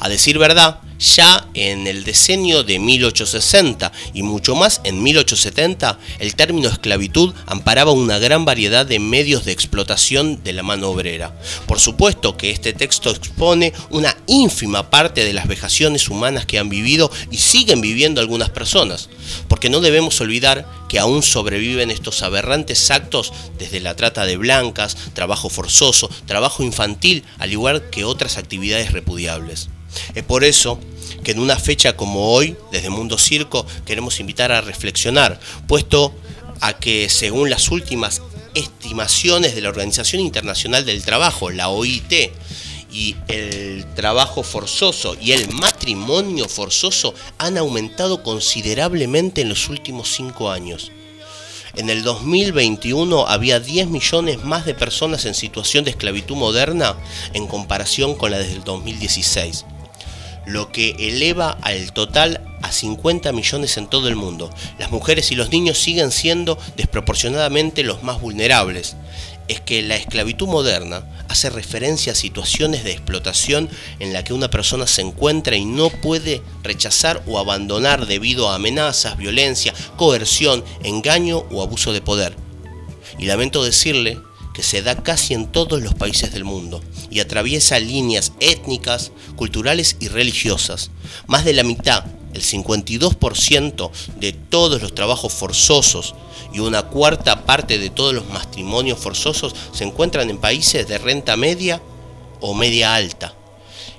A 0.01 0.09
decir 0.09 0.39
verdad, 0.39 0.81
Ya 0.99 1.47
en 1.55 1.87
el 1.87 2.03
decenio 2.03 2.65
de 2.65 2.81
1860 2.81 3.93
y 4.15 4.25
mucho 4.25 4.57
más 4.57 4.81
en 4.83 5.01
1870, 5.01 5.97
el 6.19 6.35
término 6.35 6.69
esclavitud 6.69 7.35
amparaba 7.47 7.93
una 7.93 8.19
gran 8.19 8.45
variedad 8.45 8.85
de 8.85 8.99
medios 8.99 9.45
de 9.45 9.53
explotación 9.53 10.43
de 10.43 10.53
la 10.53 10.65
mano 10.65 10.89
obrera. 10.89 11.39
Por 11.67 11.79
supuesto 11.79 12.37
que 12.37 12.51
este 12.51 12.73
texto 12.73 13.11
expone 13.11 13.73
una 13.91 14.17
ínfima 14.27 14.91
parte 14.91 15.25
de 15.25 15.33
las 15.33 15.47
vejaciones 15.47 16.09
humanas 16.09 16.47
que 16.47 16.59
han 16.59 16.69
vivido 16.69 17.13
y 17.31 17.37
siguen 17.37 17.81
viviendo 17.81 18.21
algunas 18.21 18.51
personas, 18.51 19.09
porque 19.47 19.71
no 19.71 19.81
debemos 19.81 20.21
olvidar 20.21 20.67
que 20.89 20.99
aún 20.99 21.23
sobreviven 21.23 21.93
estos 21.93 22.23
aberrantes 22.23 22.91
actos 22.91 23.33
desde 23.57 23.79
la 23.79 23.95
trata 23.95 24.27
de 24.27 24.37
blancas, 24.37 24.97
trabajo 25.15 25.49
forzoso, 25.49 26.11
trabajo 26.27 26.65
infantil, 26.65 27.23
al 27.39 27.53
igual 27.53 27.89
que 27.91 28.05
otras 28.05 28.37
actividades 28.37 28.91
repudiables. 28.91 29.69
Es 30.15 30.23
por 30.25 30.45
eso 30.45 30.79
que 31.23 31.33
en 31.33 31.39
una 31.39 31.57
fecha 31.57 31.97
como 31.97 32.33
hoy, 32.33 32.57
desde 32.73 32.91
Mundo 32.91 33.19
Circo, 33.19 33.67
queremos 33.85 34.21
invitar 34.21 34.53
a 34.53 34.61
reflexionar, 34.61 35.41
puesto 35.67 36.15
a 36.61 36.75
que 36.75 37.09
según 37.09 37.51
las 37.51 37.71
últimas 37.71 38.23
estimaciones 38.55 39.55
de 39.55 39.61
la 39.61 39.69
Organización 39.69 40.23
Internacional 40.23 40.85
del 40.85 41.05
Trabajo, 41.05 41.51
la 41.51 41.69
OIT, 41.69 42.33
y 42.91 43.17
el 43.29 43.85
trabajo 43.95 44.43
forzoso 44.43 45.15
y 45.21 45.33
el 45.33 45.49
matrimonio 45.51 46.49
forzoso 46.49 47.15
han 47.37 47.59
aumentado 47.59 48.23
considerablemente 48.23 49.43
en 49.43 49.51
los 49.51 49.69
últimos 49.69 50.15
cinco 50.15 50.51
años. 50.51 50.91
En 51.75 51.91
el 51.91 52.03
2021 52.03 53.27
había 53.29 53.61
10 53.61 53.89
millones 53.89 54.43
más 54.43 54.65
de 54.65 54.75
personas 54.75 55.27
en 55.27 55.35
situación 55.35 55.85
de 55.85 55.91
esclavitud 55.91 56.35
moderna 56.35 56.97
en 57.35 57.47
comparación 57.47 58.15
con 58.15 58.31
la 58.31 58.39
del 58.39 58.65
2016 58.65 59.67
lo 60.49 60.73
que 60.73 60.97
eleva 60.99 61.59
al 61.63 61.93
total 61.93 62.41
a 62.63 62.73
50 62.73 63.33
millones 63.33 63.77
en 63.77 63.87
todo 63.87 64.09
el 64.09 64.17
mundo. 64.17 64.51
Las 64.79 64.91
mujeres 64.91 65.31
y 65.31 65.37
los 65.37 65.51
niños 65.51 65.79
siguen 65.79 66.11
siendo 66.11 66.59
desproporcionadamente 66.77 67.85
los 67.85 68.03
más 68.03 68.21
vulnerables. 68.21 68.97
Es 69.47 69.61
que 69.61 69.83
la 69.83 69.97
esclavitud 69.97 70.47
moderna 70.47 71.05
hace 71.29 71.51
referencia 71.51 72.13
a 72.13 72.17
situaciones 72.17 72.85
de 72.85 72.93
explotación 72.93 73.69
en 73.99 74.13
la 74.13 74.25
que 74.25 74.33
una 74.33 74.51
persona 74.51 74.87
se 74.87 75.03
encuentra 75.03 75.57
y 75.57 75.65
no 75.65 75.91
puede 75.91 76.43
rechazar 76.63 77.23
o 77.27 77.39
abandonar 77.39 78.07
debido 78.07 78.49
a 78.49 78.57
amenazas, 78.57 79.17
violencia, 79.17 79.75
coerción, 79.97 80.65
engaño 80.83 81.45
o 81.51 81.63
abuso 81.63 81.93
de 81.93 82.01
poder. 82.01 82.37
Y 83.19 83.27
lamento 83.27 83.65
decirle 83.65 84.19
que 84.59 84.65
se 84.65 84.83
da 84.83 85.05
casi 85.05 85.35
en 85.35 85.47
todos 85.47 85.81
los 85.81 85.95
países 85.95 86.33
del 86.33 86.43
mundo 86.43 86.83
y 87.13 87.21
atraviesa 87.21 87.79
líneas 87.79 88.33
étnicas, 88.41 89.13
culturales 89.37 89.97
y 90.01 90.09
religiosas. 90.09 90.91
Más 91.29 91.45
de 91.45 91.53
la 91.53 91.63
mitad, 91.63 92.05
el 92.35 92.43
52% 92.43 93.91
de 94.17 94.33
todos 94.33 94.83
los 94.83 94.97
trabajos 94.97 95.33
forzosos 95.33 96.17
y 96.53 96.59
una 96.59 96.83
cuarta 96.83 97.45
parte 97.45 97.79
de 97.79 97.89
todos 97.89 98.13
los 98.13 98.29
matrimonios 98.31 98.99
forzosos 98.99 99.55
se 99.73 99.85
encuentran 99.85 100.29
en 100.29 100.39
países 100.39 100.89
de 100.89 100.99
renta 100.99 101.37
media 101.37 101.81
o 102.41 102.53
media 102.53 102.97
alta. 102.97 103.37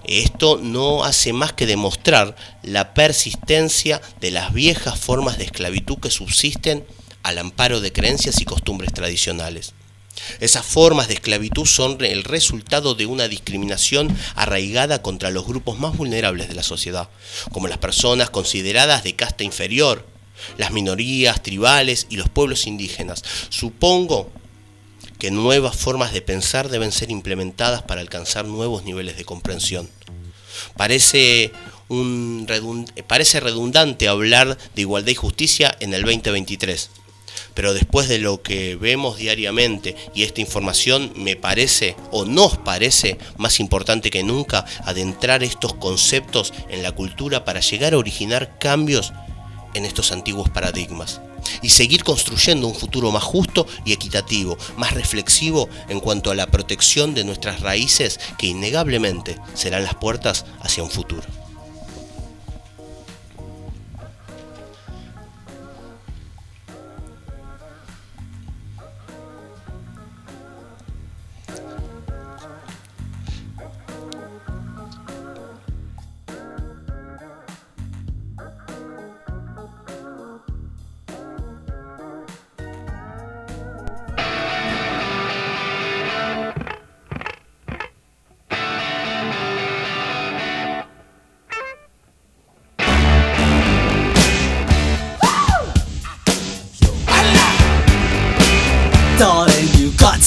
Esto 0.03 0.59
no 0.61 1.05
hace 1.05 1.31
más 1.31 1.53
que 1.53 1.67
demostrar 1.67 2.35
la 2.63 2.93
persistencia 2.93 4.01
de 4.19 4.31
las 4.31 4.51
viejas 4.51 4.99
formas 4.99 5.37
de 5.37 5.45
esclavitud 5.45 5.99
que 5.99 6.11
subsisten 6.11 6.85
al 7.23 7.37
amparo 7.37 7.79
de 7.79 7.93
creencias 7.93 8.41
y 8.41 8.43
costumbres 8.43 8.91
tradicionales. 8.91 9.73
Esas 10.39 10.65
formas 10.65 11.07
de 11.07 11.15
esclavitud 11.15 11.65
son 11.65 12.03
el 12.03 12.23
resultado 12.23 12.95
de 12.95 13.05
una 13.05 13.27
discriminación 13.27 14.15
arraigada 14.35 15.01
contra 15.01 15.31
los 15.31 15.45
grupos 15.45 15.79
más 15.79 15.95
vulnerables 15.95 16.47
de 16.47 16.55
la 16.55 16.63
sociedad, 16.63 17.09
como 17.51 17.67
las 17.67 17.77
personas 17.77 18.29
consideradas 18.29 19.03
de 19.03 19.15
casta 19.15 19.43
inferior, 19.43 20.05
las 20.57 20.71
minorías 20.71 21.43
tribales 21.43 22.07
y 22.09 22.17
los 22.17 22.29
pueblos 22.29 22.67
indígenas. 22.67 23.23
Supongo 23.49 24.31
que 25.17 25.31
nuevas 25.31 25.75
formas 25.75 26.13
de 26.13 26.21
pensar 26.21 26.69
deben 26.69 26.91
ser 26.91 27.11
implementadas 27.11 27.83
para 27.83 28.01
alcanzar 28.01 28.45
nuevos 28.45 28.83
niveles 28.83 29.17
de 29.17 29.25
comprensión. 29.25 29.89
Parece, 30.77 31.51
un 31.89 32.47
parece 33.07 33.39
redundante 33.39 34.07
hablar 34.07 34.57
de 34.75 34.81
igualdad 34.81 35.11
y 35.11 35.15
justicia 35.15 35.75
en 35.79 35.93
el 35.93 36.03
2023 36.03 36.89
pero 37.53 37.73
después 37.73 38.07
de 38.07 38.19
lo 38.19 38.41
que 38.41 38.75
vemos 38.75 39.17
diariamente 39.17 39.95
y 40.13 40.23
esta 40.23 40.41
información 40.41 41.11
me 41.15 41.35
parece 41.35 41.95
o 42.11 42.25
nos 42.25 42.57
parece 42.57 43.17
más 43.37 43.59
importante 43.59 44.09
que 44.09 44.23
nunca 44.23 44.65
adentrar 44.83 45.43
estos 45.43 45.73
conceptos 45.75 46.53
en 46.69 46.83
la 46.83 46.91
cultura 46.91 47.45
para 47.45 47.59
llegar 47.59 47.93
a 47.93 47.97
originar 47.97 48.57
cambios 48.59 49.13
en 49.73 49.85
estos 49.85 50.11
antiguos 50.11 50.49
paradigmas 50.49 51.21
y 51.61 51.69
seguir 51.69 52.03
construyendo 52.03 52.67
un 52.67 52.75
futuro 52.75 53.11
más 53.11 53.23
justo 53.23 53.67
y 53.85 53.93
equitativo, 53.93 54.57
más 54.77 54.93
reflexivo 54.93 55.69
en 55.87 55.99
cuanto 55.99 56.31
a 56.31 56.35
la 56.35 56.47
protección 56.47 57.13
de 57.13 57.23
nuestras 57.23 57.61
raíces 57.61 58.19
que 58.37 58.47
innegablemente 58.47 59.37
serán 59.53 59.83
las 59.83 59.95
puertas 59.95 60.45
hacia 60.61 60.83
un 60.83 60.91
futuro. 60.91 61.23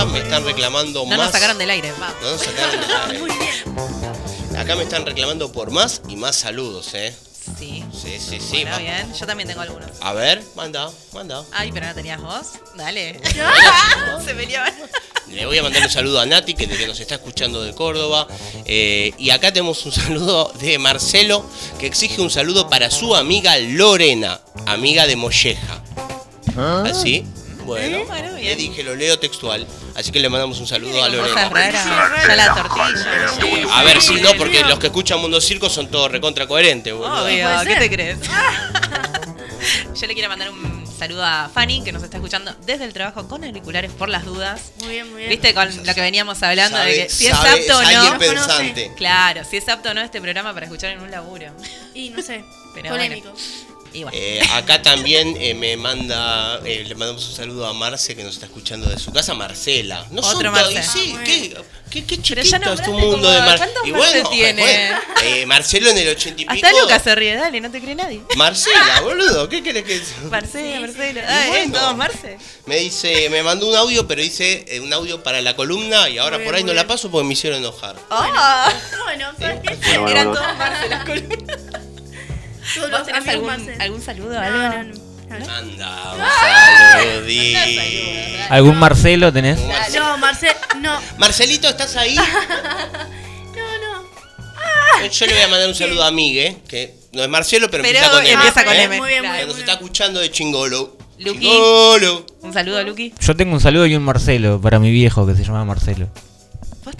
Acá 0.00 0.10
me 0.12 0.18
están 0.20 0.44
reclamando 0.44 1.00
No 1.00 1.06
más. 1.16 1.18
nos 1.18 1.32
sacaron 1.32 1.58
del 1.58 1.70
aire. 1.70 1.92
Va. 2.00 2.14
No 2.22 2.30
nos 2.32 2.40
sacaron 2.42 2.80
del 2.80 2.90
aire. 3.30 3.38
Acá 4.58 4.74
me 4.74 4.82
están 4.82 5.06
reclamando 5.06 5.52
por 5.52 5.70
más 5.70 6.02
y 6.08 6.16
más 6.16 6.34
saludos, 6.36 6.92
¿eh? 6.94 7.14
Sí. 7.58 7.84
Sí, 7.92 8.18
sí, 8.18 8.38
sí. 8.40 8.62
Bueno, 8.62 8.78
bien. 8.78 9.14
Yo 9.14 9.26
también 9.26 9.48
tengo 9.48 9.60
algunos. 9.62 9.88
A 10.00 10.12
ver, 10.12 10.42
manda, 10.56 10.90
manda. 11.12 11.44
Ay, 11.52 11.70
pero 11.72 11.86
no 11.86 11.94
tenías 11.94 12.20
vos. 12.20 12.46
Dale. 12.76 13.20
Se 14.24 14.34
peleaban. 14.34 14.72
Le 15.30 15.46
voy 15.46 15.58
a 15.58 15.62
mandar 15.62 15.82
un 15.82 15.90
saludo 15.90 16.20
a 16.20 16.26
Nati, 16.26 16.54
que, 16.54 16.66
que 16.68 16.86
nos 16.86 16.98
está 16.98 17.14
escuchando 17.16 17.62
de 17.62 17.72
Córdoba. 17.74 18.26
Eh, 18.64 19.12
y 19.18 19.30
acá 19.30 19.52
tenemos 19.52 19.84
un 19.86 19.92
saludo 19.92 20.52
de 20.58 20.78
Marcelo, 20.78 21.44
que 21.78 21.86
exige 21.86 22.20
un 22.20 22.30
saludo 22.30 22.68
para 22.68 22.90
su 22.90 23.14
amiga 23.14 23.56
Lorena, 23.58 24.40
amiga 24.66 25.06
de 25.06 25.16
Molleja. 25.16 25.82
¿Así? 26.84 27.24
Bueno, 27.68 28.04
Bueno, 28.06 28.32
le 28.32 28.40
bien. 28.40 28.58
dije, 28.58 28.82
lo 28.82 28.94
leo 28.96 29.18
textual. 29.18 29.66
Así 29.94 30.10
que 30.12 30.20
le 30.20 30.28
mandamos 30.28 30.58
un 30.60 30.66
saludo 30.66 31.02
a 31.02 31.08
Lorena. 31.08 31.50
Ya 32.26 32.36
la 32.36 32.54
tortilla. 32.54 33.28
sí. 33.40 33.62
A 33.72 33.82
ver, 33.84 34.00
sí, 34.02 34.14
no, 34.20 34.34
porque 34.34 34.62
los 34.64 34.78
que 34.78 34.86
escuchan 34.86 35.20
Mundo 35.20 35.40
Circo 35.40 35.68
son 35.68 35.88
todos 35.90 36.10
recontra 36.10 36.46
coherentes, 36.46 36.92
boludo. 36.94 37.24
Obvio, 37.24 37.48
¿qué 37.66 37.76
te 37.76 37.90
crees? 37.90 38.18
Yo 40.00 40.06
le 40.06 40.14
quiero 40.14 40.28
mandar 40.28 40.50
un 40.50 40.86
saludo 40.98 41.24
a 41.24 41.50
Fanny, 41.52 41.82
que 41.82 41.92
nos 41.92 42.02
está 42.02 42.16
escuchando 42.16 42.54
desde 42.64 42.84
el 42.84 42.92
trabajo 42.92 43.26
con 43.28 43.42
auriculares 43.44 43.90
por 43.92 44.08
las 44.08 44.24
dudas. 44.24 44.60
Muy 44.80 44.92
bien, 44.92 45.10
muy 45.10 45.18
bien. 45.18 45.30
¿Viste 45.30 45.52
con 45.54 45.68
lo 45.86 45.94
que 45.94 46.00
veníamos 46.00 46.42
hablando 46.42 46.76
Sabe- 46.78 46.90
de 46.96 47.02
que 47.06 47.08
si 47.12 47.26
es 47.26 47.32
apto 47.34 47.76
o 47.78 47.80
es 47.82 47.86
alguien 47.88 48.12
no? 48.12 48.18
pensante. 48.18 48.92
Claro, 48.96 49.42
si 49.48 49.56
es 49.56 49.68
apto 49.68 49.90
o 49.90 49.94
no 49.94 50.00
este 50.00 50.20
programa 50.20 50.54
para 50.54 50.66
escuchar 50.66 50.90
en 50.90 51.00
un 51.00 51.10
laburo. 51.10 51.46
Y 51.94 52.10
no 52.10 52.22
sé, 52.22 52.44
Pero 52.74 52.90
polémico. 52.90 53.32
Y 53.92 54.02
bueno. 54.04 54.16
Eh, 54.20 54.40
acá 54.52 54.82
también 54.82 55.36
eh, 55.40 55.54
me 55.54 55.76
manda, 55.76 56.60
eh, 56.64 56.84
le 56.86 56.94
mandamos 56.94 57.26
un 57.28 57.34
saludo 57.34 57.66
a 57.66 57.72
Marce 57.72 58.14
que 58.14 58.22
nos 58.24 58.34
está 58.34 58.46
escuchando 58.46 58.88
de 58.88 58.98
su 58.98 59.12
casa, 59.12 59.34
Marcela. 59.34 60.06
No 60.10 60.20
Otro 60.22 60.50
todos- 60.52 60.72
Marce. 60.74 60.78
y 60.80 60.82
sí, 60.82 61.14
Ah, 61.16 61.22
qué, 61.24 61.54
qué, 61.90 62.04
qué 62.04 62.22
chiquito 62.22 62.72
es 62.72 62.82
tu 62.82 62.92
mundo 62.92 63.30
de 63.30 63.38
Marce. 63.40 63.56
¿cuántos 63.58 63.86
Y 63.86 63.92
Marce 63.92 64.12
bueno, 64.22 64.30
tiene? 64.30 64.62
bueno, 64.62 64.98
eh, 65.24 65.46
Marcelo 65.46 65.90
en 65.90 65.98
el 65.98 66.08
ochenta 66.10 66.42
y 66.42 66.44
pico. 66.44 66.66
Hasta 66.66 66.80
Lucas 66.80 67.02
se 67.02 67.14
ríe, 67.14 67.34
dale, 67.36 67.60
no 67.60 67.70
te 67.70 67.80
cree 67.80 67.94
nadie. 67.94 68.20
Marcela, 68.36 69.00
boludo, 69.00 69.48
¿qué 69.48 69.62
querés 69.62 69.84
que 69.84 70.00
Marcela, 70.30 70.80
Marcelo. 70.80 71.20
Y 71.20 71.24
Ah, 71.26 71.46
¿eh? 71.46 71.50
bueno. 71.50 71.78
¿Todos 71.78 71.96
Marce? 71.96 72.38
Me 72.66 72.76
dice, 72.76 73.28
me 73.30 73.42
mandó 73.42 73.66
un 73.68 73.74
audio, 73.76 74.06
pero 74.06 74.20
dice 74.20 74.64
eh, 74.68 74.80
un 74.80 74.92
audio 74.92 75.22
para 75.22 75.40
la 75.40 75.56
columna 75.56 76.08
y 76.10 76.18
ahora 76.18 76.36
Muy 76.36 76.44
por 76.46 76.54
ahí 76.54 76.64
no 76.64 76.74
la 76.74 76.86
paso 76.86 77.10
porque 77.10 77.26
me 77.26 77.32
hicieron 77.32 77.58
enojar. 77.60 77.96
Ah, 78.10 78.72
Bueno, 79.04 79.32
¿sabes 79.38 79.60
qué? 79.62 79.94
Eran 79.94 80.32
todos 80.32 80.56
Marce 80.58 80.88
las 80.88 81.04
columnas. 81.04 81.58
Todos 82.74 82.90
¿Vos 82.90 83.04
tenés 83.04 83.28
algún, 83.28 83.50
algún 83.80 84.02
saludo? 84.02 84.34
No, 84.34 84.40
algo? 84.40 84.58
no, 84.58 84.84
no. 84.84 85.08
Anda, 85.30 86.14
un 86.14 87.02
saludito. 87.02 87.58
¿Algún 88.50 88.76
Marcelo 88.78 89.32
tenés? 89.32 89.58
No, 89.94 90.18
Marcel, 90.18 90.52
no. 90.80 90.98
Marcelito, 91.18 91.68
¿estás 91.68 91.96
ahí? 91.96 92.16
No, 93.58 94.02
no. 95.02 95.08
Yo 95.10 95.26
le 95.26 95.32
voy 95.32 95.42
a 95.42 95.48
mandar 95.48 95.68
un 95.68 95.74
saludo 95.74 96.04
a 96.04 96.10
Migue, 96.10 96.58
que 96.68 96.94
no 97.12 97.22
es 97.22 97.28
Marcelo, 97.28 97.68
pero, 97.70 97.82
Pero 97.82 97.98
empieza 97.98 98.12
con 98.14 98.24
M. 98.26 98.32
empieza 98.34 98.64
con 98.64 98.74
¿eh? 98.74 98.82
M. 98.84 98.96
Muy 98.98 99.08
bien, 99.08 99.24
muy 99.24 99.36
bien. 99.36 99.48
nos 99.48 99.58
está 99.58 99.72
escuchando 99.72 100.20
de 100.20 100.30
Chingolo. 100.30 100.96
Luqui. 101.18 101.40
Chingolo. 101.40 102.26
Un 102.42 102.52
saludo, 102.52 102.82
Luqui. 102.84 103.12
Yo 103.20 103.36
tengo 103.36 103.52
un 103.54 103.60
saludo 103.60 103.86
y 103.86 103.96
un 103.96 104.02
Marcelo 104.04 104.60
para 104.60 104.78
mi 104.78 104.90
viejo 104.90 105.26
que 105.26 105.34
se 105.34 105.44
llama 105.44 105.64
Marcelo. 105.64 106.08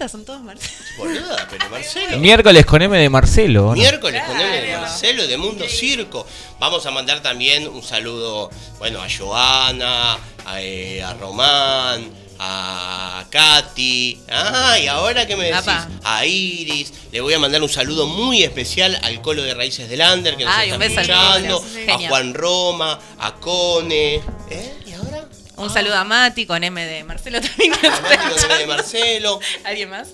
Son 0.06 0.24
todos 0.24 0.40
Marcelo. 0.42 0.74
Boluda, 0.98 1.46
pero 1.50 1.68
Marcelo. 1.70 2.18
Miércoles 2.18 2.66
con 2.66 2.82
M 2.82 2.96
de 2.96 3.08
Marcelo. 3.08 3.68
¿o 3.68 3.70
no? 3.70 3.72
Miércoles 3.72 4.22
con 4.24 4.40
M 4.40 4.60
de. 4.60 4.76
Marcelo 4.76 5.26
de 5.26 5.36
Mundo 5.38 5.66
Circo. 5.68 6.26
Vamos 6.60 6.86
a 6.86 6.90
mandar 6.90 7.20
también 7.22 7.66
un 7.66 7.82
saludo, 7.82 8.50
bueno, 8.78 9.00
a 9.02 9.08
Joana, 9.10 10.18
a, 10.44 10.60
eh, 10.60 11.02
a 11.02 11.14
Román, 11.14 12.10
a 12.38 13.24
Katy. 13.30 14.20
Ah, 14.30 14.78
y 14.80 14.86
ahora 14.86 15.26
que 15.26 15.36
me 15.36 15.44
decís, 15.44 15.58
Apa. 15.60 15.88
a 16.04 16.24
Iris. 16.24 16.92
Le 17.10 17.20
voy 17.20 17.34
a 17.34 17.38
mandar 17.38 17.62
un 17.62 17.68
saludo 17.68 18.06
muy 18.06 18.42
especial 18.42 18.98
al 19.02 19.20
Colo 19.22 19.42
de 19.42 19.54
Raíces 19.54 19.88
del 19.88 20.00
Under 20.00 20.36
que 20.36 20.44
nos 20.44 20.54
Ay, 20.54 20.70
está 20.70 20.84
escuchando. 20.84 21.64
A. 21.88 22.08
Juan 22.08 22.34
Roma, 22.34 22.98
a 23.18 23.34
Cone. 23.36 24.16
¿Eh? 24.50 24.74
Un 25.58 25.70
saludo 25.70 25.96
a 25.96 26.04
Mati 26.04 26.46
con 26.46 26.62
M 26.62 26.84
de 26.84 27.04
Marcelo 27.04 27.40
también. 27.40 27.72
que 27.80 27.86
está 27.86 28.00
Mati 28.00 28.40
con 28.40 28.50
M 28.50 28.58
de. 28.58 28.66
Marcelo. 28.66 29.40
¿Alguien 29.64 29.90
más? 29.90 30.08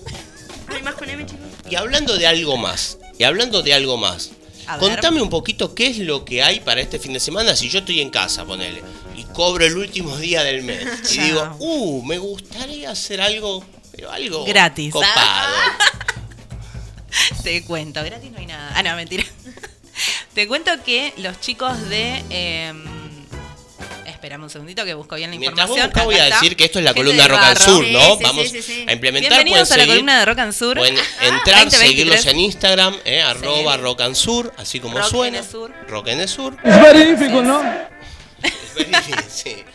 ¿Hay 0.67 0.81
más 0.81 0.95
con 0.95 1.09
M, 1.09 1.25
chicos? 1.25 1.45
Y 1.69 1.75
hablando 1.75 2.17
de 2.17 2.27
algo 2.27 2.57
más, 2.57 2.97
y 3.17 3.23
hablando 3.23 3.61
de 3.61 3.73
algo 3.73 3.97
más, 3.97 4.31
contame 4.79 5.21
un 5.21 5.29
poquito 5.29 5.75
qué 5.75 5.87
es 5.87 5.97
lo 5.99 6.25
que 6.25 6.43
hay 6.43 6.59
para 6.59 6.81
este 6.81 6.99
fin 6.99 7.13
de 7.13 7.19
semana 7.19 7.55
si 7.55 7.69
yo 7.69 7.79
estoy 7.79 8.01
en 8.01 8.09
casa, 8.09 8.45
ponele, 8.45 8.83
y 9.15 9.23
cobro 9.25 9.65
el 9.65 9.77
último 9.77 10.17
día 10.17 10.43
del 10.43 10.63
mes. 10.63 10.85
Y 11.13 11.19
digo, 11.19 11.55
uh, 11.59 12.03
me 12.03 12.17
gustaría 12.17 12.89
hacer 12.91 13.21
algo, 13.21 13.63
pero 13.91 14.11
algo 14.11 14.45
Gratis. 14.45 14.91
copado. 14.91 15.55
Te 17.43 17.63
cuento, 17.63 18.03
gratis 18.03 18.29
no 18.31 18.39
hay 18.39 18.45
nada. 18.45 18.73
Ah, 18.75 18.83
no, 18.83 18.95
mentira. 18.95 19.23
Te 20.33 20.47
cuento 20.47 20.71
que 20.83 21.13
los 21.17 21.39
chicos 21.39 21.79
de. 21.89 22.23
Eh, 22.29 22.73
espérame 24.25 24.43
un 24.43 24.49
segundito 24.49 24.83
que 24.83 24.93
busco 24.95 25.15
bien 25.15 25.29
la 25.29 25.37
Mientras 25.37 25.67
vos 25.69 25.77
información. 25.77 25.89
buscás, 25.91 26.05
voy 26.05 26.15
a 26.15 26.23
está. 26.27 26.41
decir 26.41 26.57
que 26.57 26.65
esto 26.65 26.79
es 26.79 26.85
la 26.85 26.93
columna 26.95 27.23
del 27.23 27.31
Rock 27.31 27.43
and. 27.43 27.57
Sur, 27.59 27.87
¿no? 27.87 28.17
sí, 28.17 28.23
Vamos 28.23 28.43
sí, 28.43 28.49
sí, 28.49 28.61
sí. 28.63 28.85
a 28.87 28.93
implementar, 28.93 29.29
Bienvenidos 29.43 29.67
pueden 29.69 29.73
a 29.73 29.77
la 29.77 29.83
seguir, 29.83 29.87
columna 29.93 30.19
de 30.19 30.25
Rock 30.25 30.39
and 30.39 30.53
Sur. 30.53 30.77
pueden 30.77 30.95
entrar, 30.95 31.65
2023. 31.65 31.79
seguirlos 31.89 32.25
en 32.25 32.39
Instagram, 32.39 32.95
eh, 33.05 33.21
arroba 33.21 33.77
Rock 33.77 34.01
and 34.01 34.15
Sur, 34.15 34.51
así 34.57 34.79
como 34.79 34.97
Rock 34.97 35.07
suena. 35.09 35.37
N 35.37 35.47
Sur. 35.47 35.71
Rock 35.87 36.07
N 36.07 36.27
Sur. 36.27 36.57
Es 36.63 36.81
verífico, 36.81 37.41
¿no? 37.43 37.61
Sí. 39.29 39.63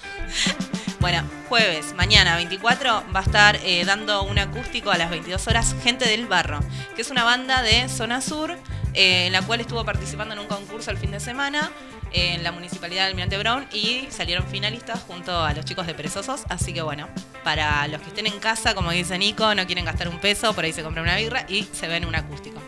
Bueno, 1.01 1.25
jueves, 1.49 1.95
mañana 1.95 2.37
24, 2.37 3.05
va 3.17 3.21
a 3.21 3.23
estar 3.23 3.59
eh, 3.65 3.85
dando 3.87 4.23
un 4.23 4.39
acústico 4.39 4.91
a 4.91 4.99
las 4.99 5.09
22 5.09 5.47
horas 5.47 5.75
Gente 5.83 6.07
del 6.07 6.27
Barro, 6.27 6.61
que 6.95 7.01
es 7.01 7.09
una 7.11 7.25
banda 7.25 7.63
de 7.63 7.89
Zona 7.89 8.21
Sur, 8.21 8.59
eh, 8.93 9.25
en 9.27 9.33
la 9.33 9.41
cual 9.41 9.61
estuvo 9.63 9.83
participando 9.83 10.35
en 10.35 10.41
un 10.41 10.47
concurso 10.47 10.91
el 10.91 10.99
fin 10.99 11.11
de 11.11 11.19
semana 11.21 11.71
en 12.13 12.43
la 12.43 12.53
Municipalidad 12.53 13.03
de 13.03 13.09
Almirante 13.09 13.39
Brown 13.39 13.67
y 13.73 14.07
salieron 14.11 14.47
finalistas 14.47 15.01
junto 15.07 15.39
a 15.43 15.53
los 15.53 15.65
chicos 15.65 15.87
de 15.87 15.95
Perezosos. 15.95 16.43
Así 16.49 16.73
que 16.73 16.83
bueno, 16.83 17.09
para 17.45 17.87
los 17.89 18.01
que 18.01 18.09
estén 18.09 18.27
en 18.27 18.39
casa, 18.41 18.75
como 18.75 18.91
dice 18.91 19.19
Nico, 19.19 19.55
no 19.55 19.67
quieren 19.67 19.85
gastar 19.85 20.09
un 20.09 20.19
peso, 20.19 20.55
por 20.55 20.65
ahí 20.65 20.73
se 20.73 20.83
compran 20.83 21.05
una 21.05 21.17
birra 21.17 21.45
y 21.49 21.69
se 21.73 21.89
ven 21.89 22.05
un 22.05 22.15
acústico. 22.15 22.61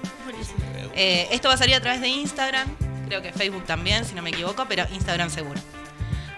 Eh, 0.95 1.29
esto 1.31 1.49
va 1.49 1.55
a 1.55 1.59
salir 1.59 1.75
a 1.75 1.81
través 1.81 2.01
de 2.01 2.09
Instagram, 2.09 2.69
creo 3.07 3.23
que 3.23 3.33
Facebook 3.33 3.65
también, 3.65 4.05
si 4.05 4.15
no 4.15 4.23
me 4.23 4.31
equivoco, 4.31 4.67
pero 4.69 4.87
Instagram 4.93 5.31
seguro. 5.31 5.61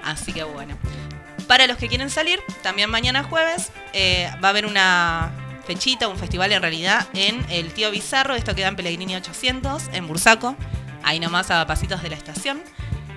Así 0.04 0.32
que 0.32 0.44
bueno. 0.44 0.76
Para 1.46 1.66
los 1.66 1.76
que 1.76 1.88
quieren 1.88 2.08
salir, 2.08 2.40
también 2.62 2.88
mañana 2.88 3.22
jueves 3.22 3.70
eh, 3.92 4.30
va 4.42 4.48
a 4.48 4.50
haber 4.50 4.64
una 4.64 5.32
fechita, 5.66 6.08
un 6.08 6.16
festival 6.16 6.52
en 6.52 6.62
realidad, 6.62 7.06
en 7.14 7.44
el 7.50 7.72
Tío 7.72 7.90
Bizarro. 7.90 8.34
Esto 8.34 8.54
queda 8.54 8.68
en 8.68 8.76
Pellegrini 8.76 9.16
800, 9.16 9.90
en 9.92 10.06
Bursaco, 10.06 10.56
ahí 11.02 11.20
nomás 11.20 11.50
a 11.50 11.66
pasitos 11.66 12.02
de 12.02 12.10
la 12.10 12.16
estación. 12.16 12.62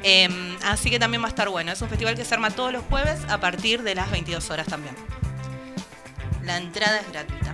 Eh, 0.09 0.29
así 0.63 0.89
que 0.89 0.99
también 0.99 1.21
va 1.21 1.25
a 1.27 1.29
estar 1.29 1.49
bueno. 1.49 1.69
Es 1.73 1.81
un 1.81 1.89
festival 1.89 2.15
que 2.15 2.23
se 2.23 2.33
arma 2.33 2.49
todos 2.51 2.71
los 2.71 2.81
jueves 2.85 3.19
a 3.27 3.39
partir 3.41 3.83
de 3.83 3.93
las 3.93 4.09
22 4.09 4.49
horas 4.51 4.65
también. 4.67 4.95
La 6.45 6.55
entrada 6.57 6.99
es 7.01 7.11
gratuita. 7.11 7.53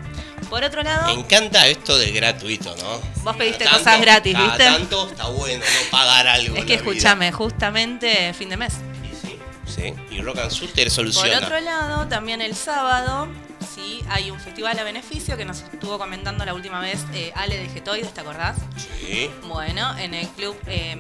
Por 0.51 0.63
otro 0.63 0.83
lado, 0.83 1.07
Me 1.07 1.19
encanta 1.19 1.65
esto 1.65 1.97
de 1.97 2.11
gratuito, 2.11 2.75
¿no? 2.77 3.01
Vos 3.23 3.35
pediste 3.37 3.65
cosas 3.65 3.99
gratis, 3.99 4.37
¿viste? 4.37 4.63
tanto 4.65 5.07
está 5.09 5.25
bueno 5.29 5.63
no 5.65 5.89
pagar 5.89 6.27
algo. 6.27 6.55
es 6.57 6.65
que 6.65 6.75
escúchame, 6.75 7.31
justamente 7.31 8.33
fin 8.35 8.49
de 8.49 8.57
mes. 8.57 8.73
Sí, 8.73 9.17
sí, 9.19 9.39
sí. 9.65 9.93
Y 10.15 10.21
Rock 10.21 10.37
and 10.39 10.51
Sur 10.51 10.69
te 10.69 10.83
Por 10.83 10.91
soluciona. 10.91 11.39
otro 11.39 11.59
lado, 11.59 12.07
también 12.07 12.39
el 12.39 12.55
sábado, 12.55 13.27
sí, 13.73 14.03
hay 14.09 14.29
un 14.29 14.39
festival 14.39 14.77
a 14.77 14.83
beneficio 14.83 15.37
que 15.37 15.45
nos 15.45 15.61
estuvo 15.61 15.97
comentando 15.97 16.45
la 16.45 16.53
última 16.53 16.79
vez 16.81 17.03
eh, 17.15 17.31
Ale 17.33 17.57
de 17.57 17.69
Getoides, 17.69 18.13
¿te 18.13 18.21
acordás? 18.21 18.57
Sí. 18.77 19.31
Bueno, 19.47 19.97
en 19.97 20.13
el 20.13 20.27
club 20.27 20.55
eh, 20.67 20.97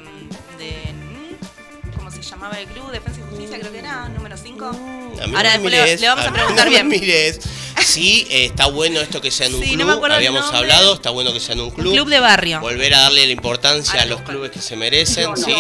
de... 0.57 1.02
¿Cómo 2.23 2.29
se 2.29 2.35
llamaba 2.35 2.59
el 2.59 2.67
club? 2.67 2.89
Defensa 2.91 3.19
y 3.19 3.23
Justicia, 3.29 3.59
creo 3.59 3.71
que 3.73 3.79
era, 3.79 4.07
número 4.07 4.37
5. 4.37 4.65
A 4.65 4.71
mí 5.27 5.35
Ahora 5.35 5.57
no 5.57 5.63
después 5.69 5.99
le, 6.01 6.07
vamos 6.07 6.25
a 6.25 6.31
preguntar 6.31 6.65
no 6.65 6.71
bien. 6.71 6.87
mires. 6.87 7.39
Sí, 7.83 8.25
eh, 8.29 8.45
está 8.45 8.67
bueno 8.67 9.01
esto 9.01 9.19
que 9.19 9.29
sea 9.29 9.47
en 9.47 9.55
un 9.55 9.61
Sí, 9.63 9.75
club. 9.75 10.05
Habíamos 10.05 10.53
hablado, 10.53 10.93
está 10.93 11.09
bueno 11.09 11.33
que 11.33 11.41
sea 11.41 11.53
en 11.55 11.61
un 11.61 11.71
club. 11.71 11.93
Club 11.93 12.07
de 12.07 12.19
barrio. 12.21 12.61
Volver 12.61 12.93
a 12.93 13.01
darle 13.01 13.25
la 13.25 13.31
importancia 13.33 13.91
Ahora 13.99 14.03
a 14.03 14.05
los 14.05 14.21
clubes 14.21 14.51
que 14.51 14.61
se 14.61 14.77
merecen, 14.77 15.35
¿sí? 15.35 15.53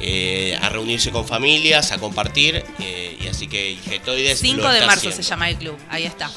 Eh, 0.00 0.56
a 0.62 0.68
reunirse 0.68 1.10
con 1.10 1.26
familias, 1.26 1.90
a 1.90 1.98
compartir. 1.98 2.64
eh, 2.78 3.18
y 3.20 3.26
así 3.26 3.48
que 3.48 3.76
Getoides 3.84 4.38
5 4.38 4.62
lo 4.62 4.70
de 4.70 4.80
marzo 4.82 5.08
haciendo. 5.08 5.16
se 5.16 5.22
llama 5.22 5.50
el 5.50 5.56
club, 5.56 5.76
ahí 5.90 6.04
está. 6.04 6.30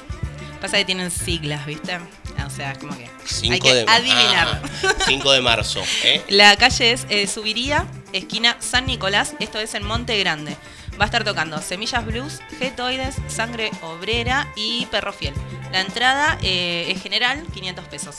Pasa 0.59 0.77
que 0.77 0.85
tienen 0.85 1.11
siglas, 1.11 1.67
¿viste? 1.67 1.99
O 2.45 2.49
sea, 2.49 2.71
es 2.71 2.77
como 2.79 2.97
que... 2.97 3.03
hay 3.03 3.09
5 3.25 3.59
que 3.67 3.73
de, 3.73 3.85
adivinar. 3.87 4.61
Ah, 4.83 4.93
5 5.07 5.31
de 5.33 5.41
marzo, 5.41 5.83
¿eh? 6.03 6.23
La 6.29 6.55
calle 6.55 6.93
es 6.93 7.05
eh, 7.09 7.27
Subiría, 7.27 7.85
esquina 8.17 8.57
San 8.59 8.85
Nicolás, 8.85 9.33
esto 9.39 9.59
es 9.59 9.73
en 9.73 9.83
Monte 9.83 10.17
Grande. 10.19 10.55
Va 10.99 11.03
a 11.03 11.05
estar 11.05 11.23
tocando 11.23 11.61
Semillas 11.61 12.05
Blues, 12.05 12.39
Getoides, 12.57 13.15
Sangre 13.27 13.71
Obrera 13.81 14.51
y 14.55 14.87
Perro 14.87 15.13
Fiel. 15.13 15.33
La 15.71 15.81
entrada 15.81 16.37
eh, 16.41 16.85
es 16.89 17.01
general, 17.01 17.45
500 17.53 17.85
pesos. 17.85 18.15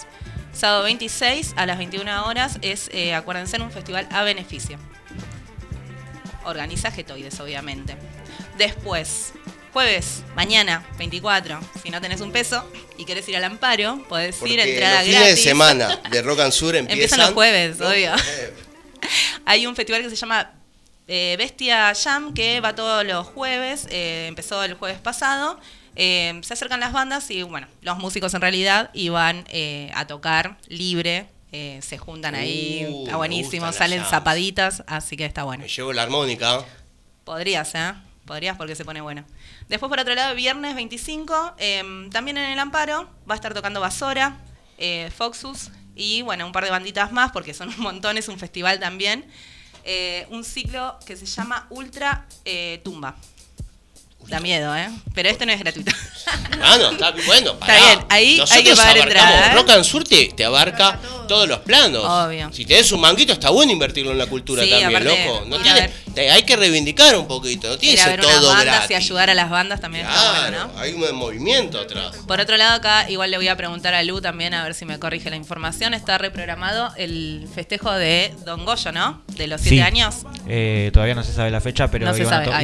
Sábado 0.53 0.85
26 0.85 1.55
a 1.57 1.67
las 1.67 1.79
21 1.79 2.27
horas 2.27 2.59
es, 2.63 2.89
eh, 2.93 3.15
acuérdense, 3.15 3.57
en 3.57 3.63
un 3.63 3.71
festival 3.71 4.09
a 4.11 4.23
beneficio. 4.23 4.79
Organiza 6.45 6.91
Getoides, 6.91 7.39
obviamente. 7.41 7.97
Después, 8.57 9.33
jueves, 9.73 10.23
mañana, 10.35 10.85
24, 10.99 11.61
si 11.83 11.91
no 11.91 12.01
tenés 12.01 12.21
un 12.21 12.33
peso 12.33 12.69
y 12.97 13.05
querés 13.05 13.29
ir 13.29 13.37
al 13.37 13.45
amparo, 13.45 14.03
podés 14.09 14.41
ir, 14.43 14.59
entrada 14.59 14.97
los 14.97 15.05
fines 15.05 15.21
gratis. 15.21 15.37
de 15.37 15.43
semana 15.43 16.01
de 16.11 16.23
Rock 16.23 16.41
and 16.41 16.53
Sur 16.53 16.75
empiezan. 16.75 17.03
Empiezan 17.03 17.21
los 17.21 17.31
jueves, 17.35 17.79
¿no? 17.79 17.89
obvio. 17.89 18.13
Hay 19.45 19.67
un 19.67 19.75
festival 19.77 20.03
que 20.03 20.11
se 20.11 20.17
llama 20.17 20.51
eh, 21.07 21.37
Bestia 21.39 21.95
Jam, 21.95 22.35
que 22.35 22.61
va 22.61 22.75
todos 22.75 23.05
los 23.05 23.27
jueves, 23.27 23.87
eh, 23.91 24.27
empezó 24.29 24.63
el 24.63 24.75
jueves 24.75 24.99
pasado. 25.01 25.59
Eh, 25.97 26.39
se 26.45 26.53
acercan 26.53 26.81
las 26.81 26.93
bandas 26.93 27.31
y, 27.31 27.43
bueno, 27.43 27.67
los 27.81 27.99
músicos 27.99 28.33
en 28.35 28.41
realidad 28.41 28.91
iban 28.93 29.45
eh, 29.49 29.91
a 29.95 30.07
tocar 30.07 30.59
libre, 30.69 31.27
se 31.51 31.97
juntan 31.99 32.35
ahí, 32.35 32.87
Uh, 32.87 33.05
está 33.05 33.17
buenísimo, 33.17 33.73
salen 33.73 34.01
jams. 34.01 34.11
zapaditas, 34.11 34.85
así 34.87 35.17
que 35.17 35.25
está 35.25 35.45
bueno. 35.45 35.63
Me 35.63 35.69
llevo 35.69 35.93
la 35.95 36.03
armónica. 36.03 36.63
Podrías, 37.25 37.75
¿eh? 37.75 37.95
Podrías 38.27 38.57
porque 38.59 38.77
se 38.77 38.85
pone 38.85 39.01
bueno. 39.01 39.25
Después, 39.69 39.89
por 39.89 39.99
otro 39.99 40.15
lado, 40.15 40.35
viernes 40.35 40.75
25, 40.75 41.55
eh, 41.57 42.09
también 42.13 42.37
en 42.37 42.51
el 42.51 42.59
Amparo, 42.59 43.09
va 43.29 43.33
a 43.33 43.37
estar 43.37 43.55
tocando 43.55 43.81
Basora, 43.81 44.37
Foxus 45.17 45.71
y, 45.99 46.23
bueno, 46.23 46.47
un 46.47 46.53
par 46.53 46.65
de 46.65 46.71
banditas 46.71 47.13
más 47.13 47.33
porque 47.33 47.53
son 47.53 47.69
un 47.69 47.81
montón, 47.81 48.17
es 48.17 48.29
un 48.29 48.39
festival 48.39 48.79
también. 48.81 49.27
Eh, 49.85 50.27
un 50.31 50.45
ciclo 50.45 50.99
que 51.07 51.17
se 51.17 51.27
llama 51.27 51.67
Ultra 51.71 52.27
eh, 52.45 52.81
Tumba. 52.85 53.17
Da 54.29 54.41
miedo, 54.41 54.77
¿eh? 54.77 54.91
Pero 55.15 55.31
este 55.31 55.47
no 55.47 55.53
es 55.53 55.59
gratuito. 55.61 55.93
Ah, 56.61 56.77
no, 56.77 56.91
está 56.91 57.13
bueno. 57.25 57.53
Está 57.53 57.67
pará. 57.67 57.79
bien, 57.79 57.99
ahí 58.11 58.27
hay 58.33 58.37
Nosotros 58.39 58.65
que 58.65 58.75
pagar 58.77 58.99
entrada, 58.99 59.47
¿eh? 59.53 59.55
Rock 59.55 59.71
and 59.71 59.85
Sur 59.85 60.03
te, 60.05 60.27
te 60.37 60.45
abarca 60.45 60.99
todos 61.29 61.49
los 61.49 61.61
planos. 61.61 62.05
Obvio. 62.05 62.53
Si 62.53 62.65
tenés 62.67 62.91
un 62.91 63.01
manguito, 63.01 63.33
está 63.33 63.51
bueno 63.51 63.71
invertirlo 63.73 64.11
en 64.11 64.19
la 64.19 64.27
cultura 64.27 64.65
Sí, 64.65 64.69
también, 64.71 64.91
aparte, 64.91 65.25
loco. 65.27 65.45
No 65.47 65.59
tiene, 65.63 65.83
te- 65.89 66.08
hay 66.17 66.43
que 66.43 66.57
reivindicar 66.57 67.17
un 67.17 67.27
poquito, 67.27 67.69
no 67.69 67.79
tiene 67.79 67.97
que 67.97 68.03
ser 68.03 68.21
todo 68.21 68.49
bandas 68.49 68.65
gratis. 68.65 68.91
y 68.91 68.95
ayudar 68.95 69.31
a 69.31 69.35
las 69.35 69.51
bandas 69.51 69.81
también 69.81 70.07
está 70.07 70.19
Claro, 70.19 70.41
bueno, 70.43 70.73
¿no? 70.75 70.79
hay 70.81 70.93
un 70.95 71.15
movimiento 71.17 71.79
atrás. 71.79 72.17
Por 72.27 72.41
otro 72.41 72.57
lado, 72.57 72.75
acá 72.77 73.09
igual 73.11 73.31
le 73.31 73.37
voy 73.37 73.49
a 73.49 73.57
preguntar 73.57 73.95
a 73.95 74.03
Lu 74.03 74.21
también 74.21 74.55
a 74.55 74.63
ver 74.65 74.75
si 74.75 74.85
me 74.85 74.99
corrige 74.99 75.31
la 75.31 75.37
información. 75.37 75.95
Está 75.95 76.19
reprogramado 76.19 76.93
el 76.97 77.49
festejo 77.55 77.93
de 77.93 78.35
Don 78.45 78.65
Goyo, 78.65 78.93
¿no? 78.93 79.23
De 79.37 79.47
los 79.47 79.61
siete 79.61 79.77
Sí. 79.77 79.81
años. 79.83 80.17
Eh, 80.47 80.91
todavía 80.93 81.15
no 81.15 81.23
se 81.23 81.33
sabe 81.33 81.51
la 81.51 81.61
fecha, 81.61 81.89
pero 81.91 82.07
No 82.07 82.17
iban, 82.17 82.27
a 82.27 82.31
sabe, 82.45 82.45
está. 82.47 82.63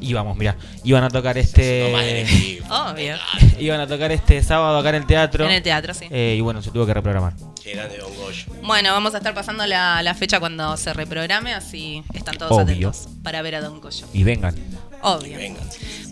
íbamos, 0.00 0.36
mira, 0.36 0.56
iban 0.84 1.04
a 1.04 1.10
tocar 1.10 1.36
este. 1.38 2.58
Obvio. 2.70 3.16
iban 3.58 3.80
a 3.80 3.86
tocar 3.86 4.12
este 4.12 4.42
sábado 4.42 4.78
acá 4.78 4.90
en 4.90 4.94
el 4.96 5.06
teatro. 5.06 5.44
En 5.44 5.50
el 5.52 5.62
teatro, 5.62 5.94
sí. 5.94 6.06
Eh, 6.10 6.34
y 6.38 6.40
bueno, 6.40 6.62
se 6.62 6.70
tuvo 6.70 6.86
que 6.86 6.94
reprogramar. 6.94 7.32
Qué 7.62 7.72
grande 7.74 7.98
Don 7.98 8.14
Goyo. 8.16 8.44
Bueno, 8.62 8.92
vamos 8.92 9.14
a 9.14 9.18
estar 9.18 9.34
pasando 9.34 9.66
la, 9.66 10.02
la 10.02 10.14
fecha 10.14 10.40
cuando 10.40 10.76
se 10.76 10.92
reprograme, 10.92 11.54
así 11.54 12.02
están 12.14 12.36
todos 12.38 12.52
Obvio. 12.52 12.88
atentos 12.90 13.08
para 13.22 13.42
ver 13.42 13.56
a 13.56 13.60
Don 13.60 13.80
Goyo. 13.80 14.06
Y 14.12 14.24
vengan. 14.24 14.54
Obvio. 15.02 15.38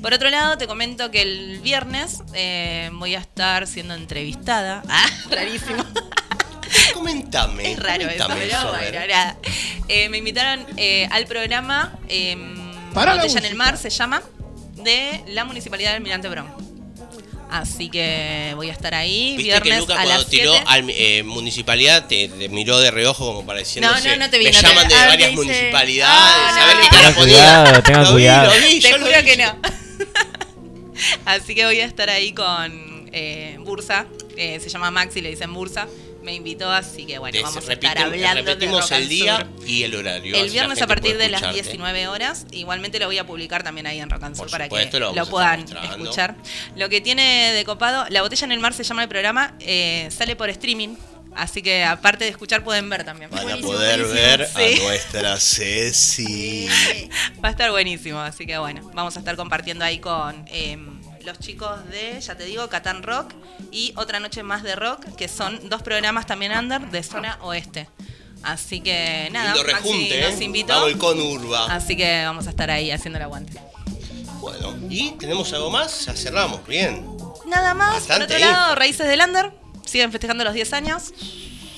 Por 0.02 0.14
otro 0.14 0.30
lado, 0.30 0.58
te 0.58 0.66
comento 0.66 1.10
que 1.10 1.22
el 1.22 1.60
viernes 1.60 2.22
eh, 2.34 2.90
voy 2.92 3.14
a 3.14 3.20
estar 3.20 3.66
siendo 3.66 3.94
entrevistada. 3.94 4.82
Ah, 4.88 5.06
rarísimo. 5.30 5.84
Comentame. 6.94 7.72
Es 7.72 7.78
raro 7.78 8.08
eso, 8.08 8.26
pero 8.28 8.70
bueno. 8.70 8.98
Eh, 9.88 10.08
me 10.08 10.18
invitaron 10.18 10.66
eh, 10.76 11.08
al 11.10 11.26
programa 11.26 11.96
eh, 12.08 12.36
Botella 12.92 13.38
en 13.38 13.44
el. 13.44 13.54
Mar, 13.54 13.76
se 13.76 13.90
llama, 13.90 14.22
de 14.76 15.22
la 15.28 15.44
Municipalidad 15.44 15.90
del 15.90 15.96
Almirante 15.96 16.28
Brown. 16.28 16.65
Así 17.48 17.88
que 17.90 18.52
voy 18.56 18.70
a 18.70 18.72
estar 18.72 18.92
ahí 18.94 19.36
Viste 19.36 19.42
viernes 19.44 19.72
que 19.74 19.78
Luca 19.80 19.94
a 19.94 19.96
cuando 19.98 20.14
las 20.18 20.26
tiró 20.26 20.50
7. 20.52 20.64
al 20.68 20.84
eh, 20.90 21.22
municipalidad 21.22 22.06
te, 22.08 22.28
te 22.28 22.48
miró 22.48 22.78
de 22.80 22.90
reojo 22.90 23.24
como 23.26 23.46
para 23.46 23.60
diciendo 23.60 23.88
No, 23.88 24.00
no, 24.00 24.16
no 24.16 24.28
te 24.30 24.38
vi, 24.38 24.46
me 24.46 24.52
no 24.52 24.60
llaman 24.60 24.88
de 24.88 24.94
Ah, 24.96 25.06
varias 25.06 25.30
dice- 25.30 25.42
municipalidades, 25.44 26.12
Ah, 26.56 26.58
a 26.62 26.66
ver 26.66 26.76
qué 26.82 26.88
Tengan 26.96 27.14
cuidado, 27.14 27.82
tengan 27.84 28.02
Lo 28.02 28.08
vi, 28.08 28.14
cuidado. 28.14 28.52
lo 28.54 28.66
vi, 28.66 28.80
Te 28.80 28.90
lo 28.98 29.06
juro 29.06 29.24
que 29.24 29.36
no. 29.36 29.56
Así 31.24 31.54
que 31.54 31.64
voy 31.66 31.80
a 31.80 31.84
estar 31.84 32.10
ahí 32.10 32.32
con 32.32 33.08
eh, 33.12 33.56
Bursa. 33.60 34.06
eh, 34.36 34.58
se 34.60 34.68
llama 34.68 34.90
Maxi, 34.90 35.20
le 35.20 35.30
dicen 35.30 35.52
Bursa. 35.54 35.86
Me 36.26 36.34
invitó, 36.34 36.68
así 36.72 37.06
que 37.06 37.18
bueno, 37.20 37.38
vamos 37.40 37.68
a 37.68 37.72
estar 37.72 37.96
hablando 37.98 38.16
de 38.18 38.34
repetimos 38.34 38.90
al 38.90 39.02
el 39.02 39.08
día 39.08 39.36
Sur. 39.38 39.68
y 39.68 39.84
el 39.84 39.94
horario. 39.94 40.34
El 40.34 40.50
viernes 40.50 40.82
a 40.82 40.88
partir 40.88 41.16
de 41.18 41.28
las 41.28 41.40
escucharte. 41.40 41.68
19 41.70 42.08
horas. 42.08 42.46
Igualmente 42.50 42.98
lo 42.98 43.06
voy 43.06 43.18
a 43.18 43.24
publicar 43.24 43.62
también 43.62 43.86
ahí 43.86 44.00
en 44.00 44.10
Rock 44.10 44.24
and 44.24 44.34
Sur 44.36 44.50
para 44.50 44.64
supuesto, 44.64 44.98
que 45.12 45.16
lo 45.20 45.26
puedan 45.26 45.60
escuchar. 45.60 46.34
Lo 46.74 46.88
que 46.88 47.00
tiene 47.00 47.52
de 47.52 47.64
copado, 47.64 48.06
La 48.10 48.22
Botella 48.22 48.44
en 48.44 48.50
el 48.50 48.58
Mar 48.58 48.74
se 48.74 48.82
llama 48.82 49.04
el 49.04 49.08
programa, 49.08 49.54
eh, 49.60 50.08
sale 50.10 50.34
por 50.34 50.50
streaming. 50.50 50.96
Así 51.36 51.62
que 51.62 51.84
aparte 51.84 52.24
de 52.24 52.30
escuchar 52.30 52.64
pueden 52.64 52.88
ver 52.90 53.04
también. 53.04 53.30
Van 53.30 53.48
a 53.48 53.56
poder 53.58 54.02
buenísimo. 54.04 54.12
ver 54.14 54.48
Sí. 54.48 54.80
a 54.80 54.84
nuestra 54.84 55.36
Ceci. 55.38 56.66
Va 57.44 57.48
a 57.48 57.50
estar 57.52 57.70
buenísimo, 57.70 58.18
así 58.18 58.46
que 58.46 58.58
bueno, 58.58 58.90
vamos 58.94 59.14
a 59.16 59.20
estar 59.20 59.36
compartiendo 59.36 59.84
ahí 59.84 59.98
con 60.00 60.44
eh, 60.48 60.76
los 61.26 61.38
chicos 61.40 61.84
de, 61.90 62.20
ya 62.20 62.36
te 62.36 62.44
digo, 62.44 62.68
Catán 62.68 63.02
Rock 63.02 63.32
y 63.72 63.92
Otra 63.96 64.20
Noche 64.20 64.44
Más 64.44 64.62
de 64.62 64.76
Rock, 64.76 65.04
que 65.16 65.26
son 65.26 65.68
dos 65.68 65.82
programas 65.82 66.24
también 66.24 66.52
under 66.56 66.88
de 66.88 67.02
zona 67.02 67.36
oeste. 67.42 67.88
Así 68.44 68.80
que 68.80 69.28
nada, 69.32 69.52
Lindo 69.52 69.72
Maxi 69.72 69.88
rejunte, 69.88 70.20
nos 70.22 70.40
¿eh? 70.40 70.44
invitó. 70.44 70.86
El 70.86 70.96
conurba. 70.96 71.66
Así 71.66 71.96
que 71.96 72.24
vamos 72.24 72.46
a 72.46 72.50
estar 72.50 72.70
ahí 72.70 72.92
haciendo 72.92 73.18
el 73.18 73.24
aguante. 73.24 73.60
Bueno, 74.40 74.76
¿y 74.88 75.10
tenemos 75.12 75.52
algo 75.52 75.68
más? 75.68 76.06
Ya 76.06 76.14
cerramos, 76.14 76.64
bien. 76.64 77.04
Nada 77.46 77.74
más, 77.74 77.94
Bastante 77.94 78.26
por 78.26 78.36
otro 78.36 78.48
lado. 78.48 78.74
Raíces 78.76 79.08
del 79.08 79.20
Under, 79.20 79.52
siguen 79.84 80.12
festejando 80.12 80.44
los 80.44 80.54
10 80.54 80.72
años. 80.74 81.12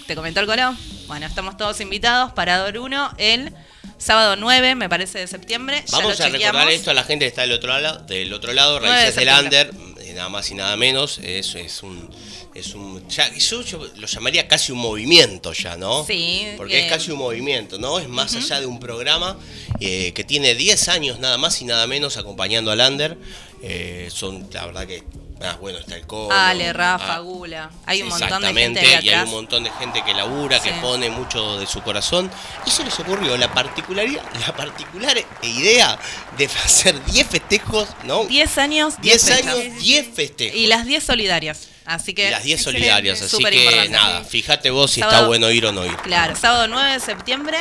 Te 0.07 0.15
comentó 0.15 0.41
el 0.41 0.47
colón. 0.47 0.77
Bueno, 1.07 1.25
estamos 1.25 1.57
todos 1.57 1.81
invitados 1.81 2.33
para 2.33 2.59
Dor 2.59 2.77
1 2.77 3.15
el 3.17 3.55
sábado 3.99 4.37
9, 4.37 4.75
me 4.75 4.89
parece, 4.89 5.19
de 5.19 5.27
septiembre. 5.27 5.83
Ya 5.87 5.99
Vamos 5.99 6.19
lo 6.19 6.25
a 6.25 6.29
recordar 6.29 6.71
esto 6.71 6.91
a 6.91 6.95
la 6.95 7.05
gente 7.05 7.25
que 7.25 7.29
está 7.29 7.43
del 7.43 7.53
otro 7.53 7.79
lado, 7.79 7.99
del 8.07 8.33
otro 8.33 8.53
lado, 8.53 8.81
9 8.81 8.95
de 8.97 9.03
Raíces 9.05 9.17
del. 9.17 9.45
Under, 9.45 9.71
eh, 10.01 10.13
nada 10.15 10.29
más 10.29 10.51
y 10.51 10.55
nada 10.55 10.77
menos, 10.77 11.19
es, 11.23 11.55
es 11.55 11.83
un 11.83 12.09
es 12.55 12.75
un 12.75 13.07
ya- 13.09 13.33
yo, 13.37 13.63
yo 13.63 13.87
lo 13.97 14.07
llamaría 14.07 14.49
casi 14.49 14.73
un 14.73 14.79
movimiento 14.79 15.53
ya, 15.53 15.77
¿no? 15.77 16.05
Sí, 16.05 16.45
Porque 16.57 16.79
eh, 16.79 16.87
es 16.87 16.93
casi 16.93 17.13
un 17.13 17.19
movimiento, 17.19 17.79
¿no? 17.79 17.99
Es 18.01 18.09
más 18.09 18.35
allá 18.35 18.59
de 18.61 18.67
un 18.67 18.81
programa 18.81 19.39
eh, 19.81 20.13
que 20.13 20.25
tiene 20.25 20.55
10 20.55 20.89
años 20.89 21.21
nada 21.21 21.39
más 21.39 21.61
y 21.63 21.65
nada 21.67 21.87
menos 21.87 22.17
acompañando 22.17 22.71
al 22.73 22.81
Under. 22.81 23.17
Eh, 23.63 24.09
son, 24.13 24.49
la 24.53 24.67
verdad 24.67 24.87
que, 24.87 25.03
ah, 25.43 25.57
bueno, 25.61 25.79
está 25.79 25.97
el 25.97 26.07
Colo. 26.07 26.33
Ale, 26.35 26.73
Rafa, 26.73 27.15
ah, 27.17 27.19
Gula. 27.21 27.71
Hay 27.87 28.03
un 28.03 28.09
montón 28.09 28.29
de 28.43 28.47
gente 28.49 28.81
Exactamente, 28.81 29.07
y 29.07 29.09
hay 29.11 29.25
un 29.25 29.31
montón 29.31 29.65
de 29.65 29.71
gente 29.73 30.03
que 30.05 30.15
labura, 30.15 30.61
que 30.61 30.71
Sí. 30.71 30.75
pone 30.81 31.11
mucho 31.11 31.59
de 31.59 31.67
su 31.67 31.83
corazón. 31.83 32.31
Y 32.67 32.71
se 32.71 32.85
les 32.85 32.99
ocurrió 33.01 33.37
la 33.37 33.53
particularidad, 33.53 34.23
la 34.47 34.55
particular 34.57 35.17
idea 35.43 35.99
de 36.37 36.47
hacer 36.47 37.03
10 37.07 37.27
festejos, 37.27 37.89
¿no? 38.05 38.25
10 38.25 38.59
años, 38.59 38.95
10 39.01 39.23
fechas. 39.25 39.55
años, 39.55 39.79
10 39.81 40.07
festejos. 40.15 40.57
Y 40.57 40.67
las 40.67 40.87
10 40.87 41.03
solidarias. 41.05 41.69
Así 41.85 42.13
que. 42.13 42.31
Las 42.31 42.43
10 42.43 42.61
excelente, 42.61 42.81
solidarias, 42.87 43.23
así 43.23 43.31
súper 43.31 43.53
que 43.53 43.65
importante. 43.65 43.91
nada, 43.91 44.25
fíjate 44.25 44.71
vos 44.71 44.91
si 44.91 45.01
Sábado- 45.01 45.17
está 45.19 45.27
bueno 45.27 45.51
ir 45.51 45.65
o 45.65 45.73
no 45.73 45.87
ir. 45.87 45.97
Claro, 45.99 46.37
sábado 46.37 46.69
9 46.69 46.93
de 46.93 47.01
septiembre 47.01 47.59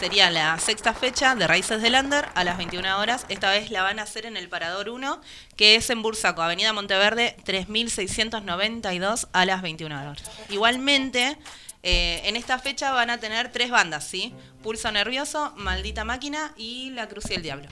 sería 0.00 0.30
la 0.30 0.58
sexta 0.58 0.94
fecha 0.94 1.34
de 1.34 1.46
Raíces 1.46 1.82
del 1.82 1.94
Under 1.94 2.26
a 2.34 2.42
las 2.42 2.56
21 2.56 2.98
horas. 2.98 3.26
Esta 3.28 3.50
vez 3.50 3.70
la 3.70 3.82
van 3.82 3.98
a 3.98 4.04
hacer 4.04 4.24
en 4.24 4.38
el 4.38 4.48
Parador 4.48 4.88
1, 4.88 5.20
que 5.56 5.74
es 5.74 5.90
en 5.90 6.00
Bursaco, 6.00 6.40
Avenida 6.40 6.72
Monteverde, 6.72 7.36
3692 7.44 9.28
a 9.30 9.44
las 9.44 9.60
21 9.60 10.00
horas. 10.00 10.22
Igualmente, 10.48 11.36
eh, 11.82 12.22
en 12.24 12.36
esta 12.36 12.58
fecha 12.58 12.92
van 12.92 13.10
a 13.10 13.20
tener 13.20 13.52
tres 13.52 13.70
bandas, 13.70 14.06
¿sí? 14.06 14.32
Pulso 14.62 14.90
Nervioso, 14.90 15.52
Maldita 15.56 16.04
Máquina 16.04 16.54
y 16.56 16.88
La 16.92 17.06
Cruz 17.06 17.26
y 17.28 17.34
el 17.34 17.42
Diablo, 17.42 17.68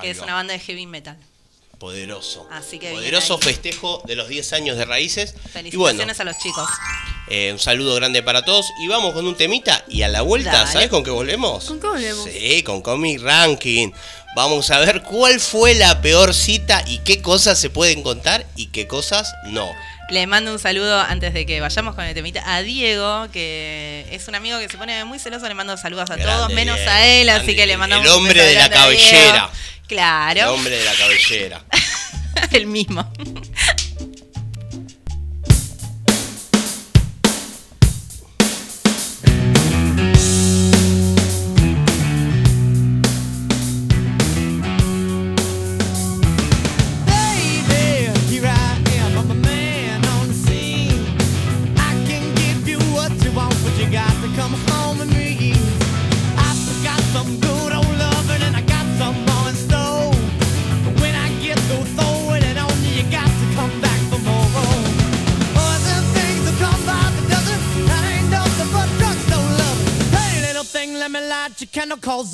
que 0.00 0.10
es 0.10 0.20
una 0.20 0.34
banda 0.34 0.52
de 0.52 0.60
heavy 0.60 0.86
metal. 0.86 1.18
Poderoso. 1.80 2.48
Así 2.52 2.78
que 2.78 2.92
Poderoso 2.92 3.38
festejo 3.38 4.04
de 4.06 4.14
los 4.14 4.28
10 4.28 4.52
años 4.52 4.76
de 4.76 4.84
Raíces. 4.84 5.32
Felicitaciones 5.32 5.74
Y 5.74 5.76
bueno, 5.76 6.12
a 6.16 6.24
los 6.24 6.38
chicos. 6.38 6.68
Eh, 7.28 7.52
un 7.52 7.58
saludo 7.58 7.94
grande 7.94 8.22
para 8.22 8.44
todos. 8.44 8.66
Y 8.80 8.88
vamos 8.88 9.12
con 9.12 9.26
un 9.26 9.36
temita. 9.36 9.84
Y 9.88 10.02
a 10.02 10.08
la 10.08 10.22
vuelta, 10.22 10.52
Dale. 10.52 10.72
¿sabes 10.72 10.88
con 10.88 11.04
qué 11.04 11.10
volvemos? 11.10 11.64
¿Con 11.64 11.80
qué 11.80 11.86
volvemos? 11.86 12.24
Sí, 12.24 12.62
con 12.62 12.82
Comic 12.82 13.20
Ranking. 13.22 13.92
Vamos 14.34 14.70
a 14.70 14.78
ver 14.80 15.02
cuál 15.02 15.40
fue 15.40 15.74
la 15.74 16.02
peor 16.02 16.34
cita 16.34 16.84
y 16.86 16.98
qué 16.98 17.22
cosas 17.22 17.58
se 17.58 17.70
pueden 17.70 18.02
contar 18.02 18.46
y 18.54 18.66
qué 18.66 18.86
cosas 18.86 19.32
no. 19.44 19.66
Le 20.10 20.26
mando 20.26 20.52
un 20.52 20.58
saludo 20.58 21.00
antes 21.00 21.34
de 21.34 21.46
que 21.46 21.60
vayamos 21.60 21.94
con 21.94 22.04
el 22.04 22.14
temita 22.14 22.42
a 22.54 22.62
Diego, 22.62 23.28
que 23.32 24.06
es 24.12 24.28
un 24.28 24.34
amigo 24.34 24.58
que 24.58 24.68
se 24.68 24.76
pone 24.76 25.04
muy 25.04 25.18
celoso. 25.18 25.48
Le 25.48 25.54
mando 25.54 25.76
saludos 25.76 26.10
a 26.10 26.16
Grande 26.16 26.32
todos, 26.32 26.52
menos 26.52 26.78
a 26.78 27.06
él, 27.06 27.28
así 27.30 27.56
que 27.56 27.66
le 27.66 27.76
mandamos 27.76 28.06
El 28.06 28.12
hombre 28.12 28.44
de 28.44 28.54
la 28.54 28.68
cabellera. 28.68 29.50
Claro, 29.88 30.40
El 30.42 30.48
hombre 30.48 30.76
de 30.76 30.84
la 30.84 30.94
cabellera. 30.94 31.64
el 32.52 32.66
mismo. 32.66 33.10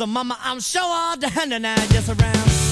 The 0.03 0.07
mama, 0.09 0.37
I'm 0.43 0.59
sure 0.59 0.83
all 0.83 1.17
the 1.17 1.29
hand 1.29 1.55
and 1.55 1.65
I 1.65 1.77
just 1.87 2.09
around. 2.09 2.72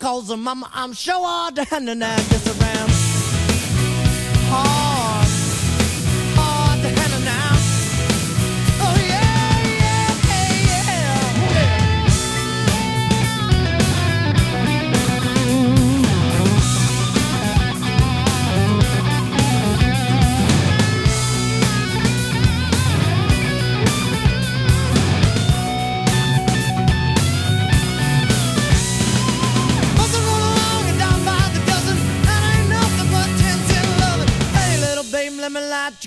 calls 0.00 0.30
her 0.30 0.36
mama. 0.36 0.68
I'm 0.72 0.92
sure 0.94 1.14
all 1.14 1.52
down 1.52 1.88
and 1.88 2.02
I 2.02 2.16
just 2.16 2.46
around. 2.48 2.99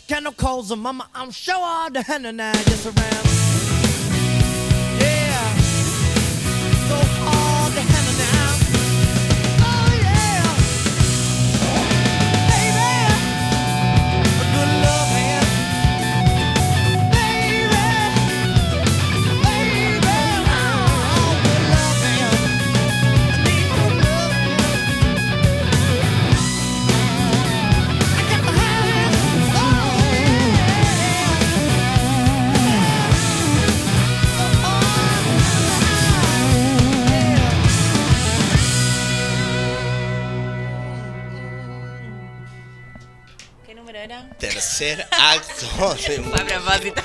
Me 0.10 0.16
light 0.16 0.24
your 0.24 0.32
candle 0.34 0.76
mama, 0.76 1.10
I'm 1.14 1.32
sure 1.32 1.56
all 1.58 1.89
the 1.91 2.01
henna 2.01 2.32
now 2.32 2.54
just 2.54 2.86
around. 2.86 3.82
Tercer 44.84 45.07
acto. 45.11 45.65
Fue 46.29 46.39
a 46.39 46.45
propósito. 46.45 47.01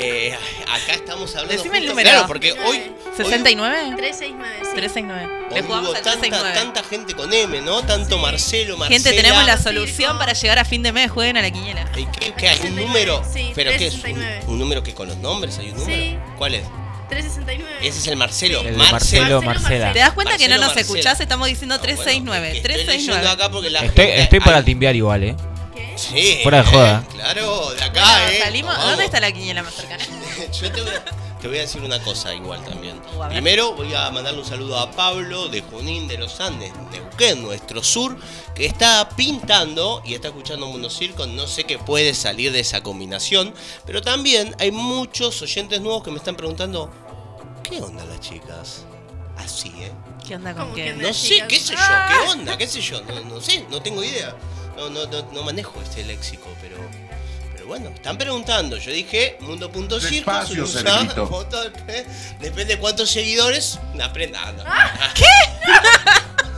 Eh, 0.00 0.32
acá 0.62 0.92
estamos 0.94 1.30
hablando. 1.34 1.52
Decime 1.54 1.78
el 1.78 1.86
número. 1.86 2.08
Claro, 2.08 2.26
porque 2.28 2.52
hoy. 2.52 2.92
¿69? 3.16 3.96
369, 3.96 4.58
sí. 4.62 4.70
369. 4.76 5.28
Hoy 5.50 5.54
Le 5.56 5.62
jugamos 5.62 5.88
hubo 5.88 5.96
al 5.96 6.02
tanta, 6.02 6.20
369. 6.20 6.54
tanta 6.54 6.84
gente 6.88 7.14
con 7.14 7.32
M, 7.32 7.60
¿no? 7.62 7.82
Tanto 7.82 8.16
Marcelo, 8.18 8.76
Marcela. 8.76 9.00
Gente, 9.02 9.12
tenemos 9.20 9.44
la 9.44 9.56
solución 9.58 9.96
Circo. 10.12 10.18
para 10.18 10.32
llegar 10.34 10.58
a 10.60 10.64
fin 10.64 10.82
de 10.84 10.92
mes. 10.92 11.10
Jueguen 11.10 11.36
a 11.36 11.42
la 11.42 11.50
quiniela. 11.50 11.84
¿Y 11.96 12.06
¿Qué, 12.06 12.32
qué 12.34 12.48
hay? 12.48 12.60
¿Un 12.60 12.76
número? 12.76 13.24
Sí, 13.32 13.50
¿Pero 13.56 13.72
qué 13.76 13.88
es? 13.88 13.94
¿Un, 13.94 14.00
369. 14.02 14.44
un 14.46 14.58
número 14.60 14.82
que 14.84 14.94
con 14.94 15.08
los 15.08 15.16
nombres 15.16 15.58
hay 15.58 15.70
un 15.70 15.78
número? 15.78 15.96
Sí. 16.00 16.16
¿Cuál 16.36 16.54
es? 16.54 16.62
369. 17.08 17.78
Ese 17.80 17.98
es 17.98 18.06
el 18.06 18.16
Marcelo. 18.16 18.60
El 18.60 18.66
de 18.66 18.72
Marcelo. 18.76 18.92
Marcelo, 19.22 19.42
Marcela. 19.42 19.92
¿Te 19.92 19.98
das 19.98 20.12
cuenta 20.12 20.36
que 20.36 20.46
no 20.46 20.56
nos 20.58 20.66
Marcela. 20.66 20.80
escuchás? 20.82 21.20
Estamos 21.20 21.48
diciendo 21.48 21.74
Ah, 21.74 21.78
bueno, 21.78 21.96
369. 22.02 22.46
es 22.46 22.52
que 22.52 22.58
Estoy 22.58 22.76
leyendo 22.76 23.14
369. 23.14 23.28
acá 23.42 23.50
porque 23.50 23.70
la 23.70 23.80
Estoy, 23.80 24.06
gente- 24.06 24.22
estoy 24.22 24.40
para 24.40 24.58
hay- 24.58 24.62
timbear 24.64 24.94
igual, 24.94 25.24
¿eh? 25.24 25.36
Sí. 25.98 26.40
Fuera 26.42 26.62
de 26.62 26.64
joda. 26.70 27.04
Claro, 27.12 27.70
de 27.74 27.82
acá, 27.84 28.00
Bueno, 28.02 28.30
¿eh? 28.30 28.38
salimos. 28.42 28.72
Vamos. 28.74 28.90
¿Dónde 28.90 29.04
está 29.04 29.20
la 29.20 29.32
quiniela 29.32 29.62
más 29.62 29.74
cercana? 29.74 30.04
Yo 30.60 30.70
te 30.72 30.80
voy, 30.80 30.90
a, 30.94 31.04
te 31.40 31.48
voy 31.48 31.58
a 31.58 31.60
decir 31.62 31.82
una 31.82 32.00
cosa 32.02 32.32
igual 32.34 32.62
también. 32.64 33.00
Uh. 33.16 33.28
Primero 33.28 33.72
voy 33.74 33.92
a 33.94 34.08
mandarle 34.10 34.38
un 34.40 34.46
saludo 34.46 34.78
a 34.78 34.90
Pablo 34.92 35.48
de 35.48 35.60
Junín 35.62 36.06
de 36.06 36.16
los 36.18 36.40
Andes, 36.40 36.72
Neuquén, 36.92 37.42
nuestro 37.42 37.82
sur, 37.82 38.16
que 38.54 38.66
está 38.66 39.08
pintando 39.16 40.00
y 40.04 40.14
está 40.14 40.28
escuchando 40.28 40.66
Mundo 40.68 40.88
Circo. 40.88 41.26
No 41.26 41.46
sé 41.48 41.64
qué 41.64 41.78
puede 41.78 42.14
salir 42.14 42.52
de 42.52 42.60
esa 42.60 42.82
combinación, 42.82 43.52
pero 43.84 44.00
también 44.00 44.54
hay 44.60 44.70
muchos 44.70 45.42
oyentes 45.42 45.80
nuevos 45.80 46.02
que 46.04 46.10
me 46.12 46.18
están 46.18 46.36
preguntando, 46.36 46.90
¿qué 47.64 47.80
onda 47.82 48.04
las 48.04 48.20
chicas? 48.20 48.84
Así, 49.36 49.72
¿eh? 49.80 49.92
¿Qué 50.26 50.34
onda 50.36 50.52
con 50.52 50.64
¿Cómo 50.64 50.74
qué? 50.74 50.92
No 50.94 51.12
sé, 51.14 51.28
chicas. 51.28 51.48
qué 51.48 51.58
sé 51.58 51.72
yo, 51.74 51.78
Ah. 51.80 52.08
qué 52.24 52.30
onda, 52.30 52.56
qué 52.58 52.66
sé 52.66 52.80
yo, 52.80 53.00
no, 53.02 53.20
no 53.34 53.40
sé, 53.40 53.64
no 53.70 53.80
tengo 53.80 54.02
idea. 54.04 54.34
No, 54.78 54.88
no, 54.90 55.06
no, 55.06 55.32
no 55.32 55.42
manejo 55.42 55.82
este 55.82 56.04
léxico, 56.04 56.48
pero, 56.62 56.76
pero 57.52 57.66
bueno, 57.66 57.88
están 57.88 58.16
preguntando. 58.16 58.76
Yo 58.76 58.92
dije 58.92 59.36
mundo.circo. 59.40 60.30
Depende 62.38 62.76
de 62.76 62.78
cuántos 62.78 63.10
seguidores, 63.10 63.80
aprenda. 64.00 64.40
Ah, 64.40 64.52
no. 64.52 64.64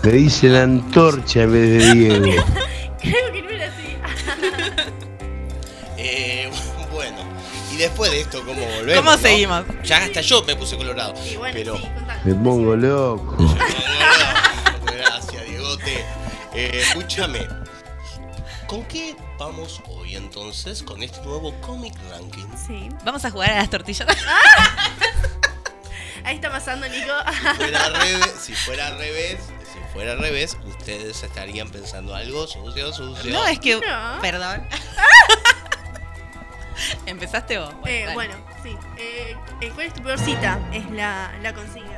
Me 0.03 0.12
dice 0.12 0.49
la 0.49 0.64
antorcha 0.64 1.45
en 1.45 1.53
vez 1.53 1.71
de 1.71 1.95
Diego. 1.95 2.45
Creo 3.01 3.33
que 3.33 3.43
no 3.43 3.51
era 3.51 3.68
así. 3.68 3.97
Eh, 5.97 6.51
bueno, 6.93 7.16
y 7.73 7.77
después 7.77 8.11
de 8.11 8.21
esto, 8.21 8.43
¿cómo 8.45 8.61
volvemos? 8.61 8.97
¿Cómo 8.97 9.12
no? 9.12 9.18
seguimos? 9.18 9.64
Ya 9.83 9.97
hasta 10.05 10.21
yo 10.21 10.43
me 10.45 10.57
puse 10.57 10.77
colorado. 10.77 11.14
Y 11.27 11.37
bueno, 11.37 11.55
pero, 11.55 11.77
sí. 11.79 11.89
Me 12.25 12.35
pongo 12.35 12.77
loco. 12.77 13.37
Gracias, 14.85 15.45
Diegote. 15.47 16.05
Eh, 16.55 16.83
escúchame. 16.83 17.47
¿Con 18.71 18.85
qué 18.85 19.16
vamos 19.37 19.83
hoy 19.89 20.14
entonces 20.14 20.85
con 20.85 21.03
este 21.03 21.21
nuevo 21.23 21.53
Comic 21.61 21.93
Ranking? 22.09 22.47
Sí. 22.68 22.89
Vamos 23.05 23.25
a 23.25 23.31
jugar 23.33 23.51
a 23.51 23.57
las 23.57 23.68
tortillas. 23.68 24.07
Ahí 26.25 26.37
está 26.37 26.53
pasando, 26.53 26.89
Nico. 26.89 27.12
Fuera 27.57 27.87
al 27.87 27.95
revés, 27.95 28.33
si 28.41 28.55
fuera 28.55 28.87
al 28.87 28.97
revés, 28.97 29.41
si 29.73 29.81
fuera 29.93 30.12
al 30.12 30.21
revés, 30.21 30.57
ustedes 30.64 31.21
estarían 31.21 31.68
pensando 31.71 32.14
algo 32.14 32.47
sucio, 32.47 32.93
sucio. 32.93 33.33
No, 33.33 33.45
es 33.49 33.59
que. 33.59 33.75
No. 33.75 34.21
Perdón. 34.21 34.64
Empezaste 37.07 37.59
vos. 37.59 37.75
Eh, 37.87 38.07
bueno, 38.14 38.37
sí. 38.62 38.77
Eh, 38.99 39.37
eh, 39.62 39.73
¿Cuál 39.75 39.87
es 39.89 39.95
tu 39.95 40.03
peor 40.05 40.21
cita? 40.21 40.61
Es 40.73 40.89
la, 40.93 41.33
la 41.43 41.53
consigna. 41.55 41.89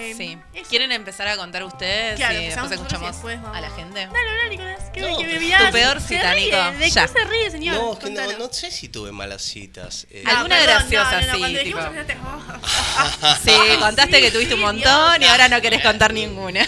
Eh, 0.00 0.14
Sí. 0.16 0.38
eso. 0.54 0.68
¿Quieren 0.70 0.92
empezar 0.92 1.28
a 1.28 1.36
contar 1.36 1.62
ustedes 1.64 2.16
Claro, 2.16 2.40
y 2.40 2.46
después 2.46 2.72
escuchamos 2.72 3.12
después 3.12 3.38
a 3.52 3.60
la 3.60 3.70
gente? 3.70 4.06
Dale, 4.06 4.34
dale, 4.36 4.50
Nicolás. 4.50 4.90
Que, 4.92 5.00
No, 5.02 5.18
que 5.18 5.26
me 5.26 5.38
tu 5.66 5.72
peor 5.72 6.00
cita. 6.00 6.34
Nico, 6.34 6.56
¿De 6.78 6.90
ya. 6.90 7.06
qué 7.06 7.12
se 7.12 7.24
ríe, 7.24 7.50
señor? 7.50 7.76
No, 7.76 7.92
es 7.92 7.98
que 7.98 8.10
no, 8.10 8.38
no 8.38 8.52
sé 8.52 8.70
si 8.70 8.88
tuve 8.88 9.12
malas 9.12 9.42
citas. 9.42 10.06
eh. 10.10 10.22
Ah, 10.26 10.38
Alguna 10.38 10.56
perdón, 10.56 10.74
graciosa, 10.78 11.10
no, 11.12 11.20
no, 11.20 11.26
no, 11.26 11.32
sí, 11.34 11.38
Cuando 11.40 11.58
dijimos 11.58 12.06
tipo. 12.06 12.20
oh. 12.26 13.36
Sí, 13.44 13.78
contaste 13.78 14.16
sí, 14.16 14.22
que 14.22 14.30
tuviste 14.30 14.54
un 14.54 14.60
montón 14.60 15.18
Dios. 15.18 15.28
y 15.28 15.30
ahora 15.30 15.48
no 15.48 15.60
querés 15.60 15.82
contar 15.82 16.12
ninguna. 16.12 16.66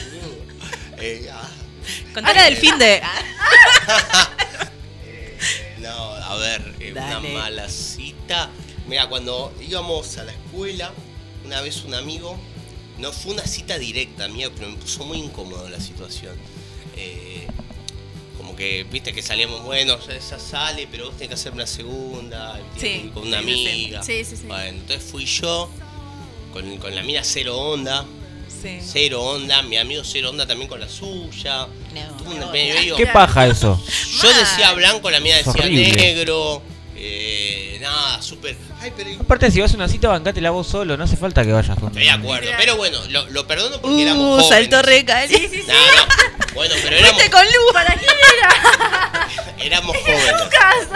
Eh, 0.99 1.29
ah, 1.33 1.49
Contala 2.15 2.43
del 2.45 2.57
fin 2.57 2.79
de. 2.79 3.03
no, 5.79 5.91
a 6.15 6.37
ver, 6.37 6.75
una 6.93 7.21
mala 7.21 7.69
cita. 7.69 8.49
Mira, 8.87 9.09
cuando 9.09 9.53
íbamos 9.61 10.17
a 10.19 10.25
la 10.25 10.33
escuela, 10.33 10.93
una 11.45 11.61
vez 11.61 11.83
un 11.85 11.95
amigo, 11.95 12.39
no 13.03 13.13
fue 13.13 13.33
una 13.33 13.45
cita 13.45 13.79
directa 13.79 14.29
mía, 14.29 14.49
pero 14.55 14.71
me 14.71 14.77
puso 14.77 15.05
muy 15.05 15.19
incómodo 15.19 15.69
la 15.69 15.81
situación. 15.81 16.37
Eh, 16.97 17.49
como 18.39 18.55
que, 18.55 18.85
viste 18.85 19.13
que 19.13 19.23
salíamos, 19.23 19.63
bueno, 19.65 19.99
esa 20.09 20.39
sale, 20.39 20.87
pero 20.91 21.07
vos 21.07 21.15
tenés 21.15 21.29
que 21.29 21.35
hacer 21.35 21.53
una 21.53 21.67
segunda, 21.67 22.59
Sí, 22.79 23.11
con 23.13 23.27
una 23.27 23.39
sí, 23.43 23.45
amiga. 23.45 24.03
Sí, 24.05 24.25
sí, 24.25 24.37
sí. 24.37 24.47
Bueno, 24.47 24.79
entonces 24.79 25.03
fui 25.03 25.25
yo, 25.25 25.69
con, 26.53 26.79
con 26.79 26.95
la 26.95 27.03
mía 27.03 27.23
cero 27.25 27.59
onda, 27.59 28.07
Sí. 28.63 28.79
cero 28.81 29.21
onda, 29.23 29.61
mi 29.63 29.77
amigo 29.77 30.05
cero 30.05 30.31
onda 30.31 30.47
también 30.47 30.69
con 30.69 30.79
la 30.79 30.89
suya. 30.89 31.67
No, 31.93 32.35
no. 32.35 32.53
¿Qué 32.53 33.09
paja 33.13 33.49
eso? 33.49 33.83
yo 34.23 34.33
decía 34.33 34.73
blanco, 34.75 35.11
la 35.11 35.19
mía 35.19 35.39
decía 35.39 35.69
negro. 35.69 36.63
Eh, 36.95 37.79
nada, 37.81 38.23
súper. 38.23 38.57
Ay, 38.83 38.93
pero. 38.97 39.11
Aparte, 39.21 39.51
si 39.51 39.61
vas 39.61 39.73
a 39.73 39.77
una 39.77 39.89
cita, 39.89 40.09
bancátela 40.09 40.51
vos 40.51 40.67
solo. 40.67 40.97
No 40.97 41.05
hace 41.05 41.17
falta 41.17 41.45
que 41.45 41.53
vayas 41.53 41.79
con. 41.79 41.89
Estoy 41.89 42.05
de 42.05 42.11
acuerdo. 42.11 42.51
Pero 42.59 42.77
bueno, 42.77 42.99
lo, 43.11 43.29
lo 43.31 43.47
perdono 43.47 43.81
porque 43.81 44.03
éramos 44.03 44.23
Uh, 44.25 44.31
jóvenes. 44.43 44.49
saltó 44.49 44.83
re 44.83 45.05
cali. 45.05 45.29
Sí, 45.35 45.49
sí, 45.51 45.63
sí. 45.63 45.69
No, 45.69 45.75
no. 45.75 46.55
Bueno, 46.55 46.75
pero 46.83 46.97
éramos, 46.97 47.13
Fuiste 47.15 47.31
con 47.31 47.45
luz. 47.45 47.73
¿Para 47.73 47.95
quién 47.95 48.11
era? 48.39 49.29
éramos 49.65 49.97
jóvenes. 49.97 50.33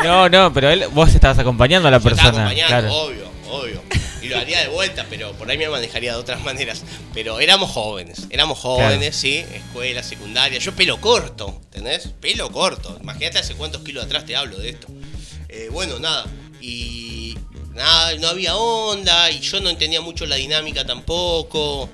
No, 0.05 0.29
no, 0.29 0.53
pero 0.53 0.71
él, 0.71 0.87
vos 0.93 1.15
estabas 1.15 1.39
acompañando 1.39 1.89
a 1.89 1.91
la 1.91 1.99
Yo 1.99 2.09
estaba 2.11 2.31
persona. 2.31 2.45
acompañando, 2.47 2.89
Claro. 2.89 2.95
obvio, 2.95 3.31
obvio. 3.51 3.83
Y 4.23 4.29
lo 4.29 4.39
haría 4.39 4.61
de 4.61 4.69
vuelta, 4.69 5.07
pero 5.09 5.33
por 5.35 5.49
ahí 5.49 5.57
me 5.57 5.69
manejaría 5.69 6.13
de 6.13 6.19
otras 6.19 6.43
maneras. 6.43 6.83
Pero 7.15 7.39
éramos 7.39 7.71
jóvenes, 7.71 8.27
éramos 8.31 8.59
jóvenes, 8.59 9.15
sí, 9.15 9.45
escuela, 9.55 10.03
secundaria. 10.03 10.59
Yo 10.59 10.73
pelo 10.75 11.01
corto, 11.01 11.61
¿entendés? 11.67 12.09
Pelo 12.21 12.51
corto. 12.51 12.99
Imagínate 13.01 13.39
hace 13.39 13.55
cuántos 13.55 13.83
kilos 13.83 14.05
atrás 14.05 14.27
te 14.27 14.35
hablo 14.35 14.59
de 14.59 14.71
esto. 14.71 14.89
Eh, 15.49 15.69
bueno, 15.71 16.01
nada. 16.01 16.27
Y 16.61 17.06
nada, 17.77 18.15
no 18.17 18.29
había 18.29 18.57
onda 18.57 19.31
y 19.31 19.41
yo 19.41 19.61
no 19.61 19.71
entendía 19.71 20.01
mucho 20.01 20.27
la 20.27 20.37
dinámica 20.37 20.85
tampoco. 20.85 21.89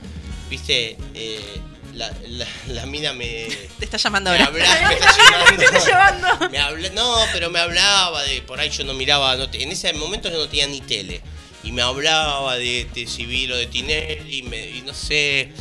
Viste, 0.48 0.96
Eh, 1.14 1.60
la, 1.94 2.10
la, 2.28 2.46
la 2.68 2.86
mina 2.86 3.12
me... 3.12 3.48
Te 3.78 3.84
está 3.84 3.98
llamando 3.98 4.30
Me 4.30 4.38
ahora. 4.38 4.46
habla- 4.46 4.88
me 4.88 4.94
está 4.98 5.14
llamando. 5.30 5.56
Te 5.58 5.64
está 5.64 5.78
llevando. 5.84 6.48
Me 6.50 6.58
habla, 6.58 6.88
no, 6.90 7.16
pero 7.34 7.50
me 7.50 7.58
hablaba 7.58 8.22
de, 8.22 8.40
por 8.42 8.58
ahí 8.60 8.70
yo 8.70 8.82
no 8.84 8.94
miraba, 8.94 9.36
no 9.36 9.44
en 9.52 9.70
ese 9.70 9.92
momento 9.92 10.30
yo 10.30 10.38
no 10.38 10.48
tenía 10.48 10.66
ni 10.68 10.80
tele. 10.80 11.20
Y 11.64 11.70
me 11.72 11.82
hablaba 11.82 12.56
de, 12.56 12.86
de 12.94 13.06
Civil 13.06 13.52
o 13.52 13.56
de 13.56 13.66
Tinelli, 13.66 14.38
y, 14.38 14.42
me- 14.44 14.70
y 14.70 14.80
no 14.82 14.94
sé. 14.94 15.52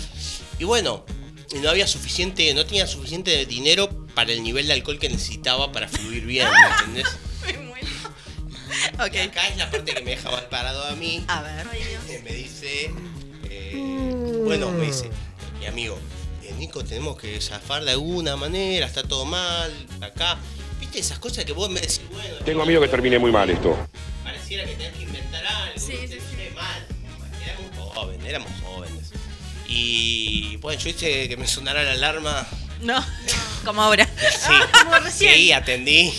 Y 0.58 0.64
bueno, 0.64 1.06
no 1.62 1.70
había 1.70 1.86
suficiente, 1.86 2.54
no 2.54 2.66
tenía 2.66 2.88
suficiente 2.88 3.46
dinero 3.46 3.90
para 4.16 4.32
el 4.32 4.42
nivel 4.42 4.68
de 4.68 4.74
alcohol 4.74 5.00
que 5.00 5.10
necesitaba 5.10 5.72
para 5.74 5.88
fluir 5.90 6.26
bien, 6.26 6.48
¿me 6.50 6.76
entendés? 6.78 7.08
Y 9.14 9.18
acá 9.18 9.48
es 9.48 9.58
la 9.58 9.70
parte 9.70 9.94
que 9.94 10.02
me 10.02 10.12
deja 10.12 10.30
mal 10.32 10.48
parado 10.50 10.86
a 10.86 10.92
mí. 10.96 11.24
A 11.28 11.42
ver. 11.42 11.68
Que 12.08 12.20
me 12.24 12.32
dice, 12.34 12.92
eh, 13.50 14.42
bueno, 14.46 14.72
me 14.72 14.86
dice, 14.88 15.10
mi 15.60 15.66
amigo, 15.66 15.98
eh, 16.44 16.54
Nico, 16.58 16.84
tenemos 16.84 17.18
que 17.18 17.40
zafar 17.42 17.84
de 17.84 17.92
alguna 17.92 18.36
manera, 18.36 18.86
está 18.86 19.04
todo 19.04 19.26
mal, 19.26 19.72
acá. 20.02 20.38
¿Viste 20.80 21.00
esas 21.00 21.20
cosas 21.20 21.46
que 21.46 21.54
vos 21.54 21.70
me 21.70 21.80
decís, 21.80 22.02
bueno, 22.12 22.36
Tengo 22.46 22.66
miedo 22.66 22.82
que 22.82 22.88
termine 22.88 23.20
muy 23.20 23.32
mal 23.32 23.50
esto. 23.50 23.78
pareciera 24.24 24.66
que 24.66 24.74
tenés 24.76 24.94
que 24.98 25.04
inventar 25.04 25.46
algo, 25.46 25.80
Sí, 25.80 25.94
sí, 26.08 26.18
sí. 26.20 26.54
mal. 26.56 26.86
Éramos 27.46 27.96
jóvenes, 27.96 28.26
éramos 28.28 28.52
jóvenes. 28.64 29.12
Y 29.68 30.58
bueno, 30.58 30.80
yo 30.82 30.90
hice 30.90 31.30
que 31.30 31.38
me 31.38 31.48
sonara 31.48 31.84
la 31.84 31.92
alarma. 31.94 32.48
No, 32.82 33.04
como 33.66 33.82
ahora. 33.82 34.06
Sí, 34.06 34.54
Como 34.84 34.96
recién. 35.00 35.34
sí, 35.36 35.52
atendí. 35.52 36.14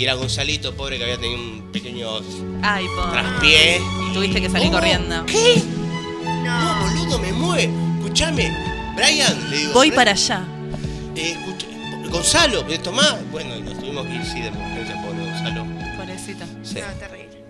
Y 0.00 0.04
era 0.04 0.14
Gonzalito, 0.14 0.74
pobre, 0.74 0.96
que 0.96 1.02
había 1.04 1.18
tenido 1.18 1.38
un 1.38 1.70
pequeño 1.72 2.08
Ay, 2.62 2.86
traspié. 3.12 3.76
Y 4.08 4.14
tuviste 4.14 4.40
que 4.40 4.48
salir 4.48 4.68
¿Cómo? 4.68 4.78
corriendo. 4.78 5.26
¿Qué? 5.26 5.62
No, 6.42 6.80
boludo, 6.80 7.18
me 7.18 7.30
mueve. 7.34 7.70
Escuchame, 7.98 8.50
Brian, 8.96 9.50
le 9.50 9.56
digo. 9.58 9.72
Voy 9.74 9.88
"Brian, 9.90 9.96
para 9.96 10.12
allá. 10.12 10.42
eh, 11.16 11.36
escucha- 11.38 11.66
Gonzalo, 12.08 12.64
¿me 12.64 12.78
tomás? 12.78 13.14
Bueno, 13.30 13.54
y 13.58 13.60
nos 13.60 13.78
tuvimos 13.78 14.06
que 14.06 14.14
ir, 14.14 14.24
sí, 14.24 14.40
de 14.40 14.46
emergencia, 14.48 14.94
pobre 15.02 15.22
Gonzalo. 15.22 15.66
Pobrecita. 15.98 16.46
Sí. 16.62 16.76
No, 16.76 16.86
terrible. 16.98 17.44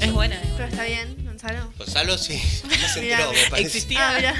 Es 0.00 0.12
buena. 0.12 0.34
eh. 0.34 0.52
Pero 0.56 0.68
está 0.70 0.82
bien, 0.82 1.16
Gonzalo. 1.26 1.72
Gonzalo, 1.78 2.18
sí, 2.18 2.42
no 2.64 2.88
se 2.88 3.02
Mirá, 3.02 3.20
enteró, 3.20 3.32
me 3.40 3.50
parece. 3.50 3.66
Existía. 3.68 4.08
Ah, 4.08 4.14
mira. 4.16 4.34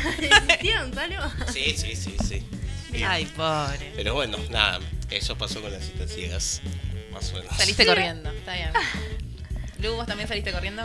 ¿Existía 0.48 0.82
Gonzalo? 0.82 1.14
Sí, 1.52 1.74
sí, 1.76 1.94
sí, 1.94 2.16
sí. 2.28 3.04
Ay, 3.06 3.26
pobre. 3.26 3.92
Pero 3.94 4.14
bueno, 4.14 4.38
nada, 4.50 4.80
eso 5.08 5.38
pasó 5.38 5.62
con 5.62 5.70
las 5.70 5.84
citas 5.84 6.10
ciegas. 6.12 6.62
Saliste 7.56 7.86
corriendo. 7.86 8.30
Está 8.30 8.54
bien. 8.54 8.70
Lu, 9.82 9.94
¿vos 9.96 10.06
también 10.06 10.28
saliste 10.28 10.52
corriendo? 10.52 10.82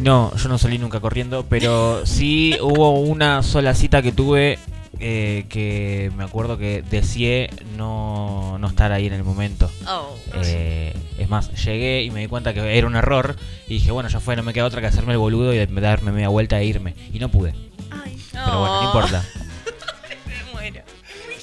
No, 0.00 0.34
yo 0.36 0.48
no 0.48 0.58
salí 0.58 0.78
nunca 0.78 1.00
corriendo, 1.00 1.46
pero 1.48 2.06
sí 2.06 2.56
hubo 2.60 2.98
una 3.00 3.42
sola 3.42 3.74
cita 3.74 4.00
que 4.02 4.12
tuve 4.12 4.58
eh, 5.00 5.46
que 5.48 6.10
me 6.16 6.24
acuerdo 6.24 6.56
que 6.58 6.82
deseé 6.82 7.50
no, 7.76 8.58
no 8.58 8.68
estar 8.68 8.92
ahí 8.92 9.06
en 9.06 9.12
el 9.12 9.24
momento. 9.24 9.70
Oh. 9.86 10.16
Eh, 10.44 10.94
es 11.18 11.28
más, 11.28 11.52
llegué 11.64 12.02
y 12.02 12.10
me 12.10 12.20
di 12.20 12.26
cuenta 12.28 12.54
que 12.54 12.76
era 12.78 12.86
un 12.86 12.96
error 12.96 13.36
y 13.66 13.74
dije, 13.74 13.90
bueno, 13.90 14.08
ya 14.08 14.20
fue, 14.20 14.36
no 14.36 14.42
me 14.42 14.52
queda 14.52 14.64
otra 14.66 14.80
que 14.80 14.86
hacerme 14.86 15.12
el 15.12 15.18
boludo 15.18 15.52
y 15.52 15.58
darme 15.66 16.12
media 16.12 16.28
vuelta 16.28 16.58
e 16.60 16.64
irme. 16.64 16.94
Y 17.12 17.18
no 17.18 17.28
pude. 17.28 17.54
Ay. 17.90 18.16
Pero 18.32 18.60
bueno, 18.60 18.66
no 18.66 18.80
Oh. 18.80 18.84
importa. 18.86 19.24
Me 20.26 20.52
muero. 20.52 20.82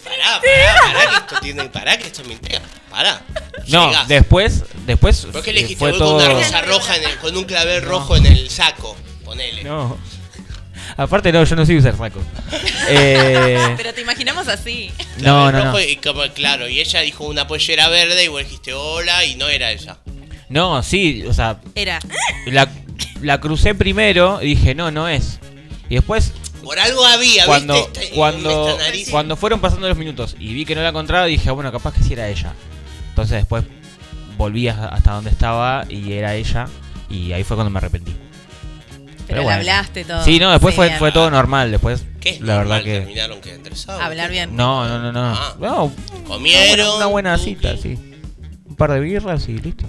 Pará, 0.03 0.39
pará, 0.41 0.93
pará, 0.93 1.09
que 1.09 1.15
esto 1.17 1.35
tiene. 1.41 1.63
Pará, 1.69 1.97
que 1.97 2.07
esto 2.07 2.23
me 2.25 2.33
intriga. 2.33 2.61
Pará. 2.95 3.21
No, 3.67 3.87
Llegás. 3.87 4.07
después, 4.07 4.63
después 4.85 5.25
¿Por 5.31 5.41
qué 5.41 5.51
le 5.51 5.61
eh, 5.61 5.63
dijiste 5.63 5.79
fue 5.79 5.89
voy 5.89 5.97
todo... 5.99 6.17
con 6.17 6.25
una 6.25 6.33
rosa 6.35 6.61
roja 6.61 6.95
en 6.97 7.03
el- 7.05 7.17
con 7.17 7.35
un 7.35 7.45
clavel 7.45 7.81
rojo 7.81 8.15
en 8.15 8.27
el 8.27 8.47
saco? 8.51 8.95
Ponele. 9.23 9.63
No. 9.63 9.97
Aparte 10.97 11.31
no, 11.31 11.43
yo 11.43 11.55
no 11.55 11.65
soy 11.65 11.77
usar 11.77 11.97
saco. 11.97 12.21
Eh, 12.89 13.73
Pero 13.77 13.91
te 13.95 14.01
imaginamos 14.01 14.47
así. 14.47 14.91
no, 15.17 15.49
Clavel 15.49 15.63
no, 15.71 15.79
Y 15.79 15.95
como, 15.95 16.21
claro, 16.35 16.69
y 16.69 16.79
ella 16.79 16.99
dijo 17.01 17.23
una 17.25 17.47
pollera 17.47 17.89
verde 17.89 18.25
y 18.25 18.27
vos 18.27 18.43
dijiste 18.43 18.73
hola 18.75 19.25
y 19.25 19.35
no 19.35 19.47
era 19.49 19.71
ella. 19.71 19.97
No, 20.49 20.83
sí, 20.83 21.23
o 21.27 21.33
sea, 21.33 21.59
Era. 21.73 21.99
la, 22.45 22.69
la 23.21 23.41
crucé 23.41 23.73
primero 23.73 24.39
y 24.43 24.49
dije, 24.55 24.75
no, 24.75 24.91
no 24.91 25.07
es. 25.09 25.39
Y 25.89 25.95
después, 25.95 26.33
Por 26.63 26.77
algo 26.77 27.03
había, 27.03 27.47
cuando, 27.47 27.73
¿viste? 27.73 28.03
Esta- 28.03 28.15
cuando, 28.15 28.69
esta 28.69 28.83
nariz. 28.83 29.09
cuando 29.09 29.35
fueron 29.35 29.59
pasando 29.59 29.87
los 29.89 29.97
minutos 29.97 30.35
y 30.39 30.53
vi 30.53 30.65
que 30.65 30.75
no 30.75 30.83
la 30.83 30.89
encontraba, 30.89 31.25
dije, 31.25 31.49
bueno, 31.49 31.71
capaz 31.71 31.95
que 31.95 32.03
sí 32.03 32.13
era 32.13 32.29
ella. 32.29 32.53
Entonces 33.15 33.37
después 33.37 33.63
volví 34.37 34.67
hasta 34.67 35.13
donde 35.13 35.29
estaba 35.29 35.85
y 35.87 36.11
era 36.11 36.35
ella. 36.35 36.67
Y 37.09 37.31
ahí 37.31 37.45
fue 37.45 37.55
cuando 37.55 37.69
me 37.71 37.77
arrepentí. 37.77 38.13
Pero, 39.25 39.39
le 39.39 39.43
bueno. 39.45 39.59
hablaste 39.59 40.03
todo. 40.03 40.21
Sí, 40.25 40.37
no, 40.37 40.51
después 40.51 40.73
Sí, 40.73 40.75
fue, 40.75 40.89
fue 40.97 41.13
todo 41.13 41.31
normal. 41.31 41.71
Después, 41.71 42.03
¿Qué 42.19 42.31
es 42.31 42.41
la 42.41 42.57
verdad 42.57 42.83
que... 42.83 42.99
Terminaron 42.99 43.39
que 43.39 43.55
interesados. 43.55 44.01
Hablar 44.03 44.29
bien. 44.29 44.53
No, 44.53 44.85
no, 44.85 44.99
no, 44.99 45.13
no. 45.13 45.33
Ah. 45.33 45.55
No, 45.61 45.93
Comieron. 46.27 46.97
Una 46.97 47.05
buena 47.05 47.37
cita, 47.37 47.77
sí. 47.77 47.97
Un 48.65 48.75
par 48.75 48.91
de 48.91 48.99
birras 48.99 49.47
y 49.47 49.53
listo. 49.59 49.85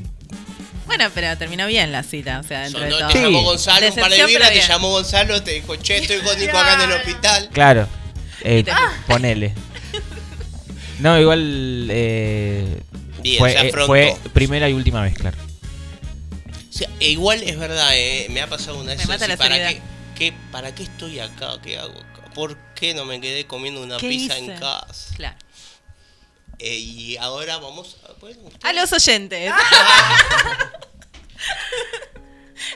Bueno, 0.87 1.07
pero 1.13 1.37
terminó 1.37 1.67
bien 1.67 1.91
la 1.91 2.05
cita, 2.05 2.39
o 2.39 2.45
sea, 2.45 2.61
dentro 2.61 2.81
de 2.81 2.91
Sonó- 2.93 2.99
todo. 3.01 3.09
te 3.09 3.19
Sí. 3.19 3.25
llamó 3.25 3.43
Gonzalo, 3.43 3.89
un 3.89 3.95
par 3.97 4.11
de 4.13 4.25
birras, 4.27 4.51
te 4.53 4.61
llamó 4.61 4.91
Gonzalo, 4.91 5.43
te 5.43 5.51
dijo, 5.55 5.75
che, 5.75 5.97
estoy 5.99 6.19
con 6.21 6.39
Nico 6.39 6.57
acá 6.57 6.75
en 6.85 6.91
el 6.93 6.97
hospital. 6.97 7.49
Claro. 7.53 7.89
Eh, 8.45 8.63
te- 8.63 8.73
ponele. 9.09 9.53
No, 10.99 11.21
igual 11.21 11.89
eh, 11.91 12.81
Bien, 13.31 13.39
fue, 13.39 13.53
se 13.53 13.59
eh, 13.59 13.69
afrontó. 13.69 13.87
fue 13.87 14.17
primera 14.33 14.69
y 14.69 14.73
última 14.73 15.03
vez, 15.03 15.15
claro. 15.15 15.37
O 16.69 16.73
sea, 16.73 16.89
e 17.01 17.11
igual 17.11 17.43
es 17.43 17.59
verdad, 17.59 17.91
eh, 17.97 18.27
me 18.31 18.41
ha 18.43 18.49
pasado 18.49 18.79
una 18.79 18.91
vez 18.91 18.99
Me 18.99 19.07
mata 19.07 19.25
así, 19.25 19.31
la 19.31 19.37
¿para 19.37 19.57
seriedad. 19.57 19.83
qué, 20.15 20.31
qué- 20.31 20.37
¿para 20.53 20.75
qué 20.75 20.83
estoy 20.85 21.19
acá? 21.21 21.55
¿Qué 21.63 21.79
hago 21.79 21.99
acá? 21.99 22.31
¿Por 22.35 22.57
qué 22.75 22.93
no 22.95 23.05
me 23.07 23.21
quedé 23.21 23.47
comiendo 23.47 23.83
una 23.83 23.97
¿Qué 23.97 24.09
pizza 24.11 24.39
hice? 24.39 24.53
en 24.53 24.61
casa? 24.61 25.15
Claro. 25.17 25.37
Eh, 26.59 26.75
y 26.77 27.17
ahora 27.19 27.59
vamos 27.59 27.99
a... 28.09 28.13
Bueno, 28.21 28.41
A 28.63 28.73
los 28.73 28.91
oyentes. 28.93 29.53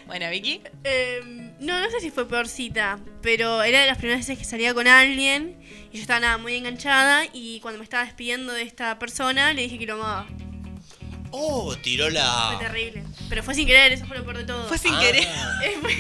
bueno, 0.07 0.29
Vicky. 0.31 0.63
Eh, 0.85 1.21
no, 1.61 1.79
no 1.81 1.91
sé 1.91 2.01
si 2.01 2.11
fue 2.11 2.29
peor 2.29 2.49
cita, 2.49 2.99
pero 3.23 3.63
era 3.63 3.81
de 3.83 3.87
las 3.87 3.99
primeras 3.99 4.21
veces 4.27 4.39
que 4.39 4.45
salía 4.45 4.75
con 4.75 4.87
alguien 4.89 5.57
y 5.93 5.97
yo 5.97 6.03
estaba 6.03 6.21
nada, 6.21 6.39
muy 6.39 6.55
enganchada 6.57 7.25
y 7.33 7.61
cuando 7.61 7.79
me 7.79 7.85
estaba 7.85 8.05
despidiendo 8.05 8.53
de 8.53 8.63
esta 8.63 8.99
persona 8.99 9.53
le 9.53 9.63
dije 9.63 9.79
que 9.79 9.87
lo 9.87 9.95
amaba. 9.95 10.27
Oh, 11.33 11.77
tiró 11.77 12.05
Fue 12.07 12.13
la... 12.15 12.57
terrible. 12.59 13.05
Pero 13.29 13.43
fue 13.43 13.55
sin 13.55 13.67
querer, 13.67 13.93
eso 13.93 14.05
fue 14.07 14.17
lo 14.19 14.25
peor 14.25 14.39
de 14.39 14.45
todo. 14.45 14.67
Fue 14.69 14.79
sin 14.79 14.95
Ah, 14.95 15.01
querer. 15.03 15.29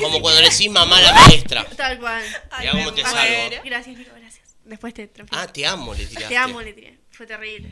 Como 0.00 0.20
cuando 0.20 0.40
le 0.40 0.50
decís 0.50 0.70
mamá 0.70 0.98
a 0.98 1.02
la 1.02 1.12
maestra. 1.12 1.64
Tal 1.76 1.98
cual. 1.98 2.22
Mirá 2.58 2.72
cómo 2.72 2.92
te 2.92 3.02
salvo. 3.02 3.56
Gracias, 3.64 3.96
Nico, 3.96 4.10
gracias. 4.18 4.46
Después 4.64 4.94
te. 4.94 5.10
Ah, 5.30 5.46
te 5.46 5.66
amo, 5.66 5.94
le 5.94 6.06
tiraste. 6.06 6.28
Te 6.28 6.36
amo, 6.36 6.60
le 6.62 6.72
tiré. 6.72 6.98
Fue 7.10 7.26
terrible. 7.26 7.68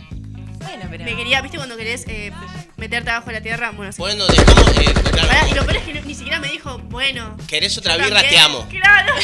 Bueno, 0.61 0.85
pero. 0.91 1.05
Me 1.05 1.17
quería, 1.17 1.41
¿viste 1.41 1.57
cuando 1.57 1.77
querés 1.77 2.05
eh, 2.09 2.33
meterte 2.77 3.11
abajo 3.11 3.27
de 3.29 3.33
la 3.35 3.41
tierra? 3.41 3.71
Bueno, 3.73 3.93
sí. 3.93 3.99
Bueno, 3.99 4.27
dejamos... 4.27 4.69
Eh, 4.79 4.93
claro, 5.13 5.29
Pará, 5.29 5.49
y 5.49 5.55
lo 5.55 5.65
peor 5.65 5.77
es 5.77 5.83
que 5.85 5.95
no- 5.95 6.01
ni 6.03 6.15
siquiera 6.15 6.39
me 6.41 6.49
dijo, 6.49 6.79
bueno. 6.85 7.37
¿Querés 7.49 7.77
otra 7.79 7.97
yo 7.97 8.05
birra? 8.05 8.21
Te 8.23 8.35
también. 8.37 8.43
amo. 8.45 8.69
Claro. 8.69 9.15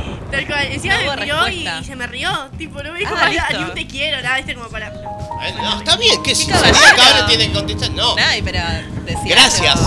Tal 0.30 0.46
cual. 0.46 0.66
Encima 0.66 0.94
No 1.02 1.10
me 1.10 1.16
rió 1.16 1.48
y, 1.48 1.64
respuesta. 1.64 1.84
se 1.84 1.96
me 1.96 2.06
rió. 2.06 2.30
Tipo, 2.58 2.82
no 2.82 2.92
me 2.92 2.98
dijo 3.00 3.14
Ah, 3.16 3.28
ni 3.52 3.64
un 3.64 3.74
te 3.74 3.86
quiero, 3.86 4.20
nada, 4.22 4.36
viste, 4.36 4.54
como 4.54 4.68
para. 4.68 4.90
No, 4.90 5.78
está 5.78 5.96
bien, 5.96 6.22
que 6.22 6.34
si 6.34 6.46
salía 6.50 6.90
acá 6.90 7.06
ahora 7.06 7.26
tiene 7.26 7.48
que 7.48 7.52
contestar. 7.52 7.90
No. 7.90 8.14
Ay, 8.16 8.42
pero 8.42 8.58
decía 9.04 9.34
Gracias. 9.34 9.80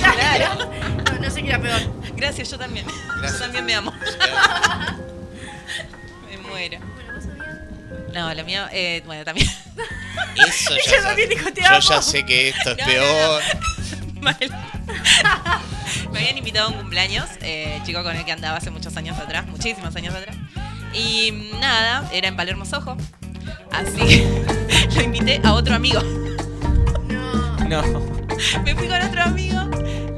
Claro. 0.00 0.70
No, 1.12 1.18
no 1.18 1.30
sé 1.30 1.42
qué 1.42 1.48
era 1.48 1.58
peor. 1.60 1.80
Gracias, 2.16 2.50
yo 2.50 2.58
también. 2.58 2.86
Gracias. 3.18 3.38
Yo 3.38 3.44
también 3.44 3.64
me 3.66 3.74
amo. 3.74 3.92
Me 6.30 6.36
muero. 6.38 6.78
Bueno, 6.94 7.12
vos 7.14 7.24
sabías. 7.24 8.12
No, 8.14 8.34
lo 8.34 8.44
mío, 8.44 8.62
eh, 8.72 9.02
bueno, 9.06 9.24
también. 9.24 9.48
Eso 10.48 10.74
ya 10.86 11.02
también 11.02 11.28
sé. 11.28 11.34
dijo, 11.34 11.52
"Te 11.52 11.60
Yo 11.62 11.68
amo". 11.68 11.80
ya 11.80 12.02
sé 12.02 12.24
que 12.24 12.48
esto 12.50 12.70
es 12.72 12.76
No, 12.78 12.84
no, 12.84 12.90
peor. 12.90 13.42
Mal. 13.42 13.89
Me 16.12 16.18
habían 16.18 16.38
invitado 16.38 16.68
a 16.68 16.70
un 16.70 16.78
cumpleaños, 16.78 17.28
eh, 17.40 17.80
chico 17.84 18.02
con 18.02 18.16
el 18.16 18.24
que 18.24 18.32
andaba 18.32 18.58
hace 18.58 18.70
muchos 18.70 18.96
años 18.96 19.18
atrás, 19.18 19.46
muchísimos 19.46 19.94
años 19.96 20.14
atrás. 20.14 20.36
Y 20.92 21.50
nada, 21.60 22.08
era 22.12 22.28
en 22.28 22.36
Palermo 22.36 22.64
Sojo. 22.64 22.96
Así 23.72 23.98
que 23.98 24.44
lo 24.94 25.02
invité 25.02 25.40
a 25.44 25.54
otro 25.54 25.74
amigo. 25.74 26.00
No. 27.08 27.56
No. 27.68 27.82
Me 28.64 28.74
fui 28.74 28.88
con 28.88 29.00
otro 29.02 29.22
amigo 29.22 29.60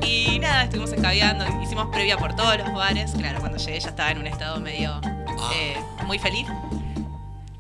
y 0.05 0.38
nada, 0.38 0.64
estuvimos 0.64 0.92
escabeando, 0.92 1.44
hicimos 1.62 1.88
previa 1.92 2.16
por 2.16 2.34
todos 2.34 2.59
los 2.59 2.72
bares. 2.72 3.12
Claro, 3.12 3.40
cuando 3.40 3.59
llegué 3.59 3.80
ya 3.80 3.90
estaba 3.90 4.11
en 4.11 4.18
un 4.18 4.26
estado 4.26 4.61
medio 4.61 5.00
eh, 5.55 5.76
muy 6.07 6.18
feliz. 6.18 6.46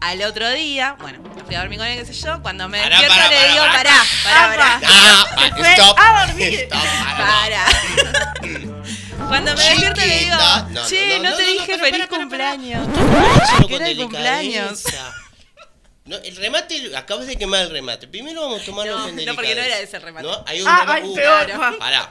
Al 0.02 0.20
otro 0.22 0.50
día, 0.50 0.96
bueno, 1.00 1.20
me 1.36 1.44
fui 1.44 1.54
a 1.54 1.60
dormir 1.60 1.78
con 1.78 1.86
él, 1.86 1.98
qué 2.04 2.12
sé 2.12 2.20
yo. 2.20 2.42
Cuando 2.42 2.68
me 2.68 2.80
Pará, 2.82 2.98
despierto 3.00 3.14
pará, 3.16 3.28
le 3.30 3.36
pará, 3.36 3.52
digo, 3.52 3.64
pará. 3.64 4.04
pará, 4.24 4.24
pará, 4.24 4.56
pará. 4.56 4.80
Ah, 4.84 5.26
pa- 5.36 5.56
fue 5.56 5.72
stop. 5.72 5.98
a 5.98 6.26
dormir. 6.26 6.54
Stop, 6.60 6.82
para. 7.16 7.64
Para. 7.64 9.28
Cuando 9.28 9.54
me 9.54 9.62
despierto 9.64 10.00
le 10.00 10.06
digo, 10.18 10.36
Chiquita. 10.36 10.66
No, 10.70 10.88
che, 10.88 11.18
no, 11.18 11.22
no, 11.24 11.30
no, 11.30 11.36
te 11.36 11.42
no, 11.42 11.48
no, 11.48 11.52
dije 11.52 11.66
pará, 11.78 11.84
feliz 11.84 11.92
pará, 11.92 12.08
pará, 12.08 12.18
cumpleaños. 12.18 12.88
Que 13.68 13.76
era 13.76 13.88
el 13.88 13.96
cumpleaños. 13.96 14.82
delicadeza. 14.82 15.14
No, 16.04 16.16
el 16.16 16.34
remate, 16.36 16.96
acabas 16.96 17.26
de 17.28 17.36
quemar 17.38 17.60
el 17.62 17.70
remate. 17.70 18.08
Primero 18.08 18.40
vamos 18.42 18.62
a 18.62 18.64
tomarlo 18.64 18.98
No, 18.98 19.04
con 19.04 19.14
no, 19.24 19.34
porque 19.36 19.54
no 19.54 19.60
era 19.62 19.78
ese 19.78 19.96
el 19.98 20.02
remate. 20.02 20.26
No, 20.26 20.44
hay 20.48 20.62
un 20.62 20.68
Ah, 20.68 20.84
ay, 20.88 21.02
uh, 21.04 21.14
peor. 21.14 21.50
pa. 21.52 21.72
Pará. 21.78 22.08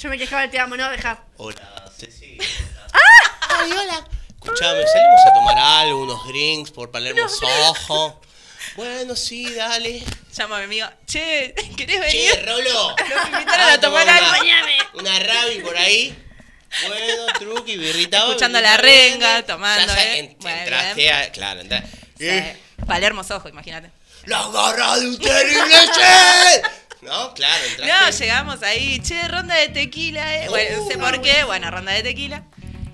Yo 0.00 0.08
me 0.08 0.16
quejaba 0.16 0.42
del 0.42 0.50
te 0.52 0.60
amo, 0.60 0.76
no, 0.76 0.88
deja. 0.90 1.24
Hola, 1.38 1.60
Cecilia. 1.98 2.46
Ay, 3.48 3.72
hola. 3.72 4.06
Escuchame, 4.44 4.82
salimos 4.86 5.20
a 5.28 5.32
tomar 5.34 5.58
algo, 5.58 6.02
unos 6.02 6.26
drinks 6.28 6.70
por 6.70 6.90
Palermo 6.90 7.28
Soho. 7.28 8.20
Bueno, 8.76 9.14
sí, 9.16 9.52
dale. 9.54 10.02
Llamo 10.36 10.54
a 10.54 10.58
mi 10.58 10.64
amigo, 10.64 10.88
che, 11.06 11.54
¿querés 11.76 12.10
Che, 12.10 12.18
venir? 12.32 12.46
Rolo. 12.46 12.90
Nos 12.96 13.26
invitaron 13.26 13.66
Ah, 13.68 13.72
a 13.74 13.80
tomar 13.80 14.04
toma 14.06 14.16
algo. 14.16 14.42
una-. 14.42 14.62
Una 14.94 15.18
rabi 15.18 15.58
por 15.60 15.76
ahí. 15.76 16.16
Bueno, 16.88 17.26
truqui, 17.38 17.76
birrita. 17.76 18.18
Escuchando 18.18 18.60
la 18.60 18.76
renga, 18.78 19.42
tomando, 19.44 19.92
¿eh? 19.94 20.36
entraste 20.40 21.12
a. 21.12 21.30
Claro, 21.32 21.60
entraste. 21.60 22.56
Palermo 22.86 23.22
Sojo, 23.24 23.48
imagínate. 23.48 23.90
¡La 24.24 24.48
garra 24.48 24.98
de 24.98 25.06
un 25.08 25.18
terrible! 25.18 25.62
No, 27.02 27.34
claro, 27.34 27.64
entraste. 27.64 27.86
No, 27.86 28.10
llegamos 28.18 28.62
ahí, 28.62 29.00
che, 29.00 29.26
ronda 29.28 29.54
de 29.56 29.68
tequila, 29.68 30.36
eh. 30.44 30.48
Bueno, 30.48 30.76
no 30.82 30.88
sé 30.88 30.98
por 30.98 31.20
qué, 31.20 31.44
bueno, 31.44 31.70
ronda 31.70 31.92
de 31.92 32.02
tequila. 32.04 32.44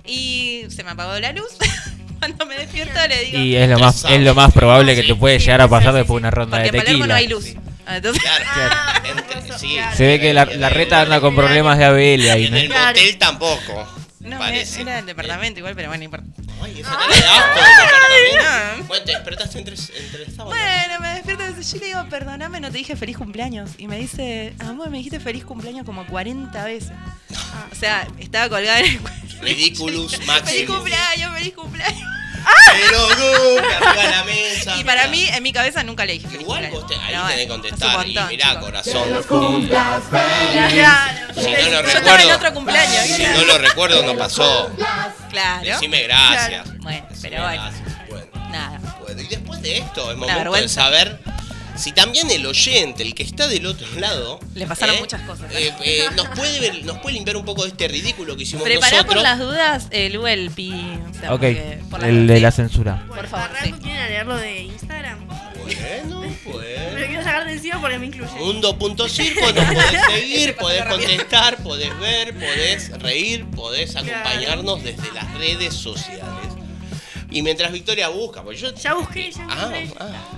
Y 0.08 0.64
se 0.70 0.82
me 0.84 0.90
apagó 0.90 1.18
la 1.18 1.32
luz. 1.32 1.48
Cuando 2.18 2.46
me 2.46 2.56
despierto 2.56 2.98
le 3.08 3.24
digo. 3.26 3.38
Y 3.38 3.54
es 3.54 3.68
lo 3.68 3.78
más, 3.78 4.04
es 4.04 4.20
lo 4.20 4.34
más 4.34 4.52
probable 4.52 4.96
que 4.96 5.04
te 5.04 5.14
puede 5.14 5.38
llegar 5.38 5.60
a 5.60 5.68
pasar 5.68 5.94
después 5.94 6.14
de 6.16 6.26
una 6.26 6.30
ronda 6.32 6.56
porque 6.58 6.72
de 6.72 6.78
en 6.78 6.84
Palermo 6.84 7.06
no 7.06 7.14
tequila. 7.14 7.16
hay 7.16 7.28
luz. 7.28 7.54
Ah, 7.86 7.96
Entonces, 7.96 8.22
Claro. 8.22 8.44
Ah, 8.50 9.02
sí. 9.58 9.78
Se 9.94 10.06
ve 10.06 10.20
que 10.20 10.34
la, 10.34 10.44
la 10.44 10.68
reta 10.68 11.02
anda 11.02 11.20
con 11.20 11.34
problemas 11.36 11.78
de 11.78 11.84
Abel 11.84 12.28
ahí, 12.28 12.46
En 12.46 12.52
¿no? 12.52 12.58
el 12.58 12.68
motel 12.68 13.18
tampoco. 13.18 13.88
No, 14.28 14.38
parece. 14.38 14.80
era 14.82 14.98
el 15.00 15.06
departamento 15.06 15.58
igual, 15.60 15.74
pero 15.74 15.88
bueno, 15.88 15.98
no 16.00 16.04
importa. 16.04 16.26
Ay, 16.62 16.82
cara 16.82 17.06
de 17.06 17.14
asco 17.14 17.60
del 17.60 17.76
departamento. 17.76 18.84
Bueno, 18.88 19.04
te 19.04 19.12
despertaste 19.12 19.58
entre, 19.58 19.74
entre 19.76 20.30
sábanas. 20.30 20.58
Bueno, 20.58 21.00
me 21.00 21.08
despierto, 21.14 21.62
sé 21.62 21.72
yo 21.74 21.80
le 21.80 21.86
digo, 21.86 22.08
perdóname, 22.08 22.60
no 22.60 22.70
te 22.70 22.78
dije 22.78 22.96
feliz 22.96 23.16
cumpleaños. 23.16 23.70
Y 23.78 23.86
me 23.88 23.98
dice, 23.98 24.54
amor, 24.60 24.90
me 24.90 24.98
dijiste 24.98 25.20
feliz 25.20 25.44
cumpleaños 25.44 25.84
como 25.86 26.06
40 26.06 26.64
veces. 26.64 26.92
O 27.70 27.74
sea, 27.74 28.06
estaba 28.18 28.48
colgada 28.48 28.80
en 28.80 28.86
el 28.86 29.00
cuello. 29.00 29.18
Ridiculous 29.40 30.12
Feliz 30.16 30.26
máximo. 30.26 30.74
cumpleaños, 30.74 31.34
feliz 31.38 31.54
cumpleaños. 31.54 32.08
Pero 32.72 33.08
nunca 33.08 33.76
arriba 33.76 34.02
de 34.02 34.10
la 34.10 34.24
mesa. 34.24 34.76
Y 34.76 34.84
para 34.84 35.08
mirá. 35.08 35.10
mí, 35.10 35.36
en 35.36 35.42
mi 35.42 35.52
cabeza, 35.52 35.82
nunca 35.82 36.04
le 36.04 36.14
dije 36.14 36.26
feliz 36.28 36.42
Igual 36.42 36.68
vos 36.70 36.80
cumpleaños. 36.80 37.00
te, 37.00 37.06
ahí 37.06 37.14
No, 37.16 37.22
tenés 37.28 37.42
que 37.42 37.48
contestar. 37.48 38.06
Y 38.06 38.10
mirá, 38.28 38.48
chicos. 38.50 38.64
corazón. 38.64 39.26
Claro. 39.68 41.34
Si 41.34 41.40
no 41.42 41.50
lo 41.50 41.82
Yo 41.82 41.88
estaba 41.88 41.96
en 41.96 42.04
recuerdo. 42.04 42.36
otro 42.36 42.54
cumpleaños. 42.54 43.04
Si 43.06 43.22
no 43.24 43.44
lo 43.44 43.58
recuerdo, 43.58 44.02
no 44.02 44.16
pasó. 44.16 44.70
Claro. 45.30 45.64
Decime 45.64 46.02
gracias. 46.04 46.48
Claro. 46.48 46.70
Bueno, 46.80 47.06
Decime 47.10 47.28
pero 47.30 47.42
bueno, 47.44 47.62
gracias. 47.62 48.08
Bueno, 48.08 48.26
nada. 48.50 48.80
bueno, 49.00 49.20
y 49.22 49.26
después 49.26 49.62
de 49.62 49.78
esto, 49.78 50.10
es 50.10 50.16
momento 50.16 50.52
de 50.52 50.68
saber 50.68 51.20
si 51.78 51.92
también 51.92 52.30
el 52.30 52.44
oyente, 52.46 53.02
el 53.02 53.14
que 53.14 53.22
está 53.22 53.46
del 53.48 53.66
otro 53.66 53.86
lado. 53.98 54.40
Le 54.54 54.66
pasaron 54.66 54.96
¿eh? 54.96 55.00
muchas 55.00 55.22
cosas. 55.22 55.50
eh, 55.54 55.72
eh, 55.84 56.04
nos, 56.16 56.28
puede 56.28 56.60
ver- 56.60 56.84
nos 56.84 56.98
puede 56.98 57.14
limpiar 57.14 57.36
un 57.36 57.44
poco 57.44 57.62
de 57.62 57.68
este 57.70 57.88
ridículo 57.88 58.36
que 58.36 58.42
hicimos 58.42 58.64
Prepará 58.64 58.90
nosotros. 58.98 59.14
por 59.14 59.22
las 59.22 59.38
dudas 59.38 59.86
el 59.90 60.18
ULP. 60.18 60.58
O 61.10 61.14
sea, 61.20 61.34
Ok, 61.34 61.42
por 61.90 62.04
el 62.04 62.26
de 62.26 62.40
la 62.40 62.50
censura. 62.50 63.04
Bueno, 63.06 63.14
Por 63.22 63.26
favor, 63.30 63.50
sí. 63.62 63.72
¿quieren 63.72 64.08
leerlo 64.10 64.36
de 64.36 64.62
Instagram? 64.64 65.26
Bueno, 65.26 66.20
Me 66.20 66.30
lo 66.50 66.50
pues. 66.52 67.06
quiero 67.08 67.22
sacar 67.22 67.46
de 67.46 67.52
encima 67.52 67.80
porque 67.80 67.98
me 67.98 68.06
incluye. 68.06 68.30
Mundo.circo, 68.38 69.52
nos 69.52 69.64
podés 69.74 70.02
seguir, 70.10 70.56
podés 70.56 70.84
contestar, 70.86 71.56
podés 71.62 71.98
ver, 71.98 72.34
podés 72.34 72.90
reír, 73.00 73.44
podés 73.54 73.94
acompañarnos 73.96 74.82
desde 74.82 75.12
las 75.12 75.32
redes 75.34 75.74
sociales. 75.74 76.24
Y 77.30 77.42
mientras 77.42 77.70
Victoria 77.70 78.08
busca, 78.08 78.42
pues 78.42 78.58
yo. 78.58 78.74
Ya 78.74 78.94
busqué, 78.94 79.30
ya. 79.30 79.46
Ah, 79.50 79.70
ah, 80.00 80.06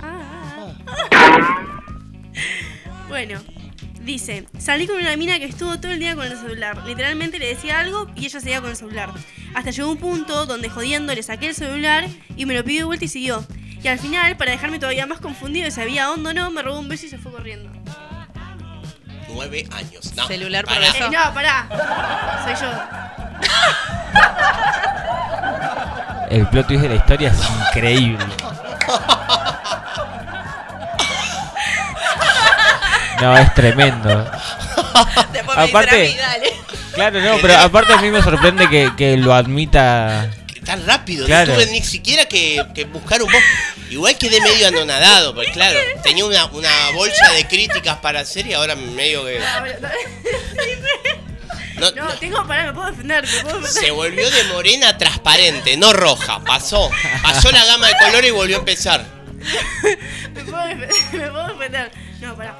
Bueno, 3.07 3.39
dice, 4.01 4.47
salí 4.57 4.87
con 4.87 4.95
una 4.97 5.15
mina 5.17 5.37
que 5.37 5.45
estuvo 5.45 5.77
todo 5.79 5.91
el 5.91 5.99
día 5.99 6.15
con 6.15 6.25
el 6.25 6.37
celular. 6.37 6.77
Literalmente 6.85 7.39
le 7.39 7.47
decía 7.47 7.79
algo 7.79 8.07
y 8.15 8.25
ella 8.25 8.39
seguía 8.39 8.61
con 8.61 8.69
el 8.69 8.75
celular. 8.77 9.09
Hasta 9.53 9.71
llegó 9.71 9.91
un 9.91 9.97
punto 9.97 10.45
donde 10.45 10.69
jodiendo 10.69 11.13
le 11.13 11.21
saqué 11.23 11.47
el 11.49 11.55
celular 11.55 12.07
y 12.37 12.45
me 12.45 12.53
lo 12.53 12.63
pidió 12.63 12.79
de 12.81 12.85
vuelta 12.85 13.05
y 13.05 13.09
siguió. 13.09 13.43
Y 13.83 13.87
al 13.87 13.99
final, 13.99 14.37
para 14.37 14.51
dejarme 14.51 14.79
todavía 14.79 15.05
más 15.07 15.19
confundido 15.19 15.65
de 15.65 15.71
si 15.71 15.81
había 15.81 16.11
onda 16.11 16.29
o 16.29 16.33
no, 16.33 16.51
me 16.51 16.61
robó 16.61 16.79
un 16.79 16.87
beso 16.87 17.05
y 17.07 17.09
se 17.09 17.17
fue 17.17 17.31
corriendo. 17.31 17.69
Nueve 19.33 19.67
años. 19.71 20.13
No, 20.15 20.27
Celular 20.27 20.63
por 20.65 20.73
pará. 20.75 20.91
beso. 20.91 21.05
Eh, 21.05 21.09
no, 21.11 21.33
pará. 21.33 21.67
Soy 22.45 22.55
yo. 22.61 22.71
El 26.29 26.47
plot 26.47 26.67
twist 26.67 26.81
de 26.83 26.89
la 26.89 26.95
historia 26.95 27.29
es 27.29 27.39
increíble. 27.67 28.25
No, 33.21 33.37
es 33.37 33.53
tremendo. 33.53 34.09
Después 35.33 35.57
me 35.57 35.63
Aparte- 35.63 36.15
dale. 36.17 36.53
Claro, 36.93 37.21
no, 37.21 37.37
pero 37.41 37.57
aparte 37.57 37.93
a 37.93 37.97
mí 38.01 38.09
me 38.11 38.21
sorprende 38.21 38.67
que, 38.69 38.91
que 38.97 39.15
lo 39.17 39.33
admita. 39.33 40.29
Tan 40.65 40.85
rápido, 40.85 41.25
Claro. 41.25 41.53
no 41.53 41.59
tuve 41.59 41.71
ni 41.71 41.81
siquiera 41.81 42.25
que, 42.25 42.63
que 42.75 42.83
buscar 42.85 43.21
un 43.23 43.27
poco. 43.31 43.43
Igual 43.89 44.17
quedé 44.17 44.39
medio 44.41 44.67
anonadado, 44.67 45.33
porque 45.33 45.51
claro, 45.51 45.79
tenía 46.03 46.23
una, 46.25 46.45
una 46.47 46.69
bolsa 46.93 47.31
de 47.33 47.47
críticas 47.47 47.97
para 47.97 48.19
hacer 48.19 48.45
y 48.47 48.53
ahora 48.53 48.75
medio 48.75 49.25
que. 49.25 49.39
No, 51.77 51.91
No, 51.95 52.07
tengo, 52.19 52.45
pará, 52.45 52.65
me 52.67 52.73
puedo 52.73 52.91
defender, 52.91 53.23
me 53.25 53.41
puedo 53.41 53.59
defender. 53.59 53.83
se 53.83 53.91
volvió 53.91 54.29
de 54.29 54.43
morena 54.45 54.89
a 54.89 54.97
transparente, 54.97 55.77
no 55.77 55.93
roja. 55.93 56.39
Pasó. 56.43 56.91
Pasó 57.23 57.51
la 57.51 57.65
gama 57.65 57.87
de 57.87 57.93
colores 57.97 58.29
y 58.29 58.33
volvió 58.33 58.57
a 58.57 58.59
empezar. 58.59 59.05
Me 60.35 60.43
puedo 60.43 60.63
defender, 60.67 60.89
me 61.13 61.27
puedo 61.31 61.47
defender. 61.47 61.91
No, 62.21 62.35
pará. 62.35 62.55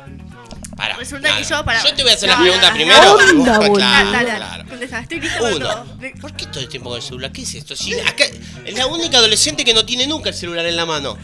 Pará, 0.76 0.96
Resulta 0.98 1.36
que 1.38 1.44
yo, 1.44 1.64
pará. 1.66 1.84
Yo 1.84 1.94
te 1.94 2.02
voy 2.02 2.12
a 2.12 2.16
hacer 2.16 2.30
la 2.30 2.36
No, 2.38 2.42
pregunta 2.44 2.70
no, 2.70 2.76
primero. 2.76 3.18
no. 3.34 3.66
y 3.66 3.70
vos- 3.70 3.80
Ah, 3.84 4.04
claro, 4.04 4.12
dale, 4.12 4.28
dale. 4.30 4.38
claro. 4.38 4.66
Contesta, 4.70 5.00
estoy 5.00 5.20
lista 5.20 5.40
para 5.40 5.56
Uno. 5.56 5.68
todo. 5.68 5.86
¿Por 6.22 6.34
qué 6.34 6.46
todo 6.48 6.60
el 6.62 6.70
tiempo 6.70 6.90
con 6.90 6.98
el 6.98 7.04
celular? 7.04 7.32
¿Qué 7.32 7.42
es 7.44 7.56
esto? 7.56 7.76
Si 7.76 7.94
acá 8.00 8.24
es 8.66 8.78
la 8.78 8.88
única 8.88 9.18
adolescente 9.18 9.64
que 9.66 9.74
no 9.74 9.86
tiene 9.86 10.08
nunca 10.08 10.30
el 10.30 10.36
celular 10.36 10.66
en 10.66 10.76
la 10.76 10.86
mano. 10.86 11.18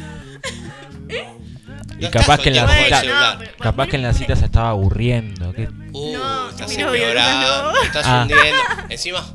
Y 2.00 2.04
No 2.04 2.12
capaz 2.12 2.38
que 2.39 2.50
en 2.50 2.56
la 2.58 2.68
cita, 2.84 3.00
celular. 3.00 3.34
No, 3.34 3.39
pero- 3.39 3.58
capaz 3.58 3.88
que 3.88 3.95
en 3.95 4.04
la 4.04 4.14
cita 4.14 4.36
se 4.36 4.45
estaba 4.45 4.70
aburriendo. 4.70 5.52
¿qué? 5.54 5.68
Uh, 5.93 6.14
No, 6.14 6.50
estás 6.50 6.70
mi 6.70 6.78
novio, 6.78 6.93
empeorando, 7.08 7.72
no. 7.74 7.82
estás 7.82 8.06
Ah. 8.06 8.22
hundiendo. 8.22 8.62
Encima, 8.89 9.26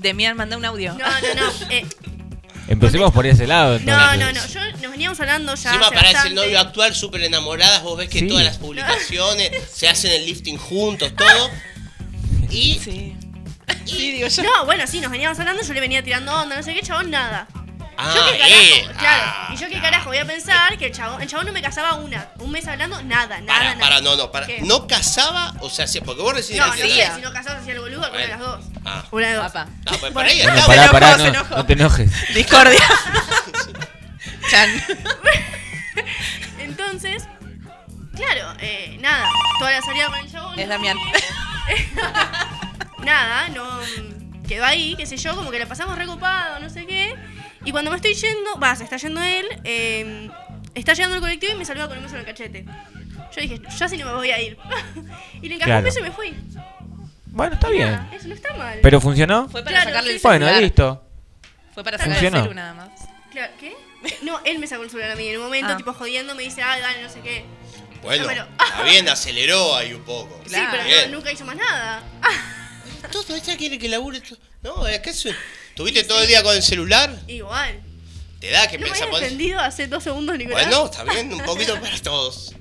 Demian, 0.00 0.36
manda 0.36 0.56
un 0.58 0.64
audio. 0.64 0.92
No, 0.92 1.06
no, 1.06 1.40
no. 1.46 1.52
Eh, 1.70 1.86
Empecemos 2.68 3.12
por 3.12 3.26
ese 3.26 3.46
lado. 3.46 3.78
no, 3.80 4.12
entonces. 4.12 4.18
no, 4.18 4.32
no. 4.32 4.70
Yo 4.72 4.78
nos 4.82 4.90
veníamos 4.90 5.20
hablando 5.20 5.54
ya. 5.54 5.70
encima 5.70 5.86
hace 5.86 5.94
parece 5.94 6.08
el 6.10 6.14
bastante. 6.14 6.34
novio 6.42 6.60
actual, 6.60 6.94
súper 6.94 7.22
enamoradas. 7.22 7.82
Vos 7.82 7.96
ves 7.98 8.08
que 8.08 8.20
Sí. 8.20 8.28
todas 8.28 8.44
las 8.44 8.58
publicaciones 8.58 9.50
se 9.72 9.88
hacen 9.88 10.12
el 10.12 10.26
lifting 10.26 10.56
juntos, 10.58 11.12
todo. 11.16 11.50
Y 12.50 12.78
Sí. 12.82 13.16
Sí, 13.84 14.12
digo 14.12 14.26
yo. 14.28 14.42
No, 14.42 14.64
bueno, 14.64 14.84
sí, 14.86 15.00
nos 15.00 15.10
veníamos 15.10 15.38
hablando, 15.38 15.62
yo 15.62 15.72
le 15.74 15.80
venía 15.80 16.02
tirando 16.02 16.32
onda, 16.34 16.56
no 16.56 16.62
sé 16.62 16.74
qué, 16.74 16.82
chabón, 16.82 17.10
nada. 17.10 17.46
Ah, 17.98 18.12
yo 18.14 18.24
qué 18.32 18.38
carajo, 18.38 18.60
él. 18.60 18.96
claro. 18.98 19.22
Ah, 19.26 19.48
y 19.52 19.56
yo 19.56 19.68
qué 19.68 19.80
carajo 19.80 20.08
voy 20.10 20.18
a 20.18 20.24
pensar 20.26 20.76
que 20.76 20.86
el 20.86 20.92
chabón, 20.92 21.22
el 21.22 21.28
chabón 21.28 21.46
no 21.46 21.52
me 21.52 21.62
casaba 21.62 21.94
una, 21.94 22.28
un 22.38 22.50
mes 22.50 22.66
hablando, 22.68 23.02
nada, 23.02 23.40
nada, 23.40 23.46
Para, 23.58 23.64
nada. 23.74 23.80
para, 23.80 24.00
no, 24.02 24.16
no, 24.16 24.30
para. 24.30 24.46
¿Qué? 24.46 24.60
¿No 24.62 24.86
casaba? 24.86 25.54
O 25.60 25.70
sea, 25.70 25.86
sí, 25.86 26.00
porque 26.00 26.20
vos 26.22 26.34
recién 26.34 26.58
No, 26.58 26.66
no 26.66 26.72
hacía. 26.72 27.14
si 27.14 27.20
no 27.22 27.32
casabas 27.32 27.62
hacía 27.62 27.72
el 27.74 27.80
boludo, 27.80 28.04
alguna 28.04 28.22
de 28.22 28.28
las 28.28 28.38
dos. 28.40 28.64
Ah. 28.84 29.04
Una 29.10 29.28
de 29.28 29.34
dos. 29.34 29.46
Papá. 29.52 29.66
No, 29.90 29.98
pues 29.98 30.12
Bueno. 30.12 30.28
ahí 30.30 30.42
pará, 30.66 30.90
pará, 30.90 31.16
no, 31.16 31.24
enojó. 31.26 31.56
no 31.56 31.66
te 31.66 31.72
enojes. 31.72 32.10
Discordia. 32.34 32.80
Chan. 34.50 34.70
Entonces, 36.58 37.24
claro, 38.14 38.54
eh, 38.60 38.96
nada, 39.00 39.26
toda 39.58 39.70
la 39.72 39.80
salida 39.82 40.06
con 40.08 40.18
el 40.18 40.30
chabón. 40.30 40.58
Es 40.58 40.68
Damián. 40.68 40.96
nada, 42.98 43.48
no 43.48 43.66
quedó 44.46 44.64
ahí, 44.64 44.94
qué 44.96 45.06
sé 45.06 45.16
yo, 45.16 45.34
como 45.34 45.50
que 45.50 45.58
la 45.58 45.66
pasamos 45.66 45.96
recopado, 45.98 46.60
no 46.60 46.70
sé 46.70 46.86
qué. 46.86 47.14
Y 47.66 47.72
cuando 47.72 47.90
me 47.90 47.96
estoy 47.96 48.14
yendo, 48.14 48.58
va, 48.58 48.74
se 48.76 48.84
está 48.84 48.96
yendo 48.96 49.22
él, 49.22 49.46
eh, 49.64 50.30
está 50.74 50.94
llegando 50.94 51.16
el 51.16 51.20
colectivo 51.20 51.52
y 51.52 51.56
me 51.56 51.64
saluda 51.64 51.88
con 51.88 51.98
un 51.98 52.04
beso 52.04 52.14
en 52.14 52.20
el 52.20 52.26
cachete. 52.26 52.64
Yo 53.34 53.40
dije, 53.42 53.60
yo 53.76 53.84
así 53.84 53.96
no 53.98 54.06
me 54.06 54.12
voy 54.14 54.30
a 54.30 54.40
ir. 54.40 54.56
y 55.42 55.48
le 55.48 55.56
encajó 55.56 55.66
Claro. 55.68 55.78
un 55.80 55.84
beso 55.84 55.98
y 55.98 56.02
me 56.02 56.10
fui. 56.12 56.34
Bueno, 57.26 57.54
está 57.54 57.68
bien. 57.68 57.90
Nada, 57.90 58.08
eso 58.14 58.28
no 58.28 58.34
está 58.34 58.54
mal. 58.54 58.78
¿Pero 58.82 59.00
funcionó? 59.00 59.48
Fue 59.50 59.62
para 59.62 59.72
Claro, 59.76 59.90
sacarle 59.90 60.12
el 60.14 60.20
celular. 60.20 60.40
Bueno, 60.40 60.60
listo. 60.60 61.02
Fue 61.74 61.84
para 61.84 61.98
sacarle 61.98 62.14
Funcionó. 62.14 62.36
el 62.38 62.42
celu 62.44 62.54
nada 62.54 62.74
más. 62.74 62.88
Claro, 63.32 63.52
¿qué? 63.60 63.74
No, 64.22 64.40
él 64.44 64.58
me 64.60 64.66
sacó 64.66 64.84
el 64.84 64.90
celular 64.90 65.10
a 65.10 65.16
mí 65.16 65.26
en 65.28 65.36
un 65.38 65.42
momento, 65.44 65.72
Ah. 65.72 65.76
tipo 65.76 65.92
jodiendo, 65.92 66.34
me 66.34 66.44
dice, 66.44 66.62
ah, 66.62 66.78
dale, 66.78 67.02
no 67.02 67.08
sé 67.10 67.20
qué. 67.20 67.44
Bueno, 68.02 68.30
está 68.30 68.82
bien, 68.84 69.08
aceleró 69.08 69.74
ahí 69.74 69.92
un 69.92 70.02
poco. 70.02 70.40
Sí, 70.46 70.54
pero 70.70 70.84
no, 71.08 71.16
nunca 71.16 71.32
hizo 71.32 71.44
más 71.44 71.56
nada. 71.56 72.02
Todo 73.10 73.34
ella 73.34 73.56
quiere 73.56 73.78
que 73.78 73.88
labure. 73.88 74.20
to- 74.20 74.36
No, 74.62 74.86
es 74.86 75.00
que 75.00 75.10
eso. 75.10 75.28
¿Tuviste 75.76 76.02
todo 76.04 76.20
el 76.22 76.26
día 76.26 76.42
con 76.42 76.56
el 76.56 76.62
celular? 76.62 77.14
igual. 77.28 77.82
Te 78.40 78.50
da 78.50 78.66
que 78.68 78.78
No 78.78 78.84
me 78.86 78.90
pensar 78.92 79.08
por 79.10 79.22
entendido 79.22 79.60
hace 79.60 79.86
dos 79.86 80.02
segundos, 80.04 80.36
Nicolás. 80.36 80.66
Bueno, 80.66 80.84
está 80.86 81.04
bien, 81.04 81.32
un 81.32 81.40
poquito 81.44 81.74
para 81.80 81.98
todos. 82.00 82.54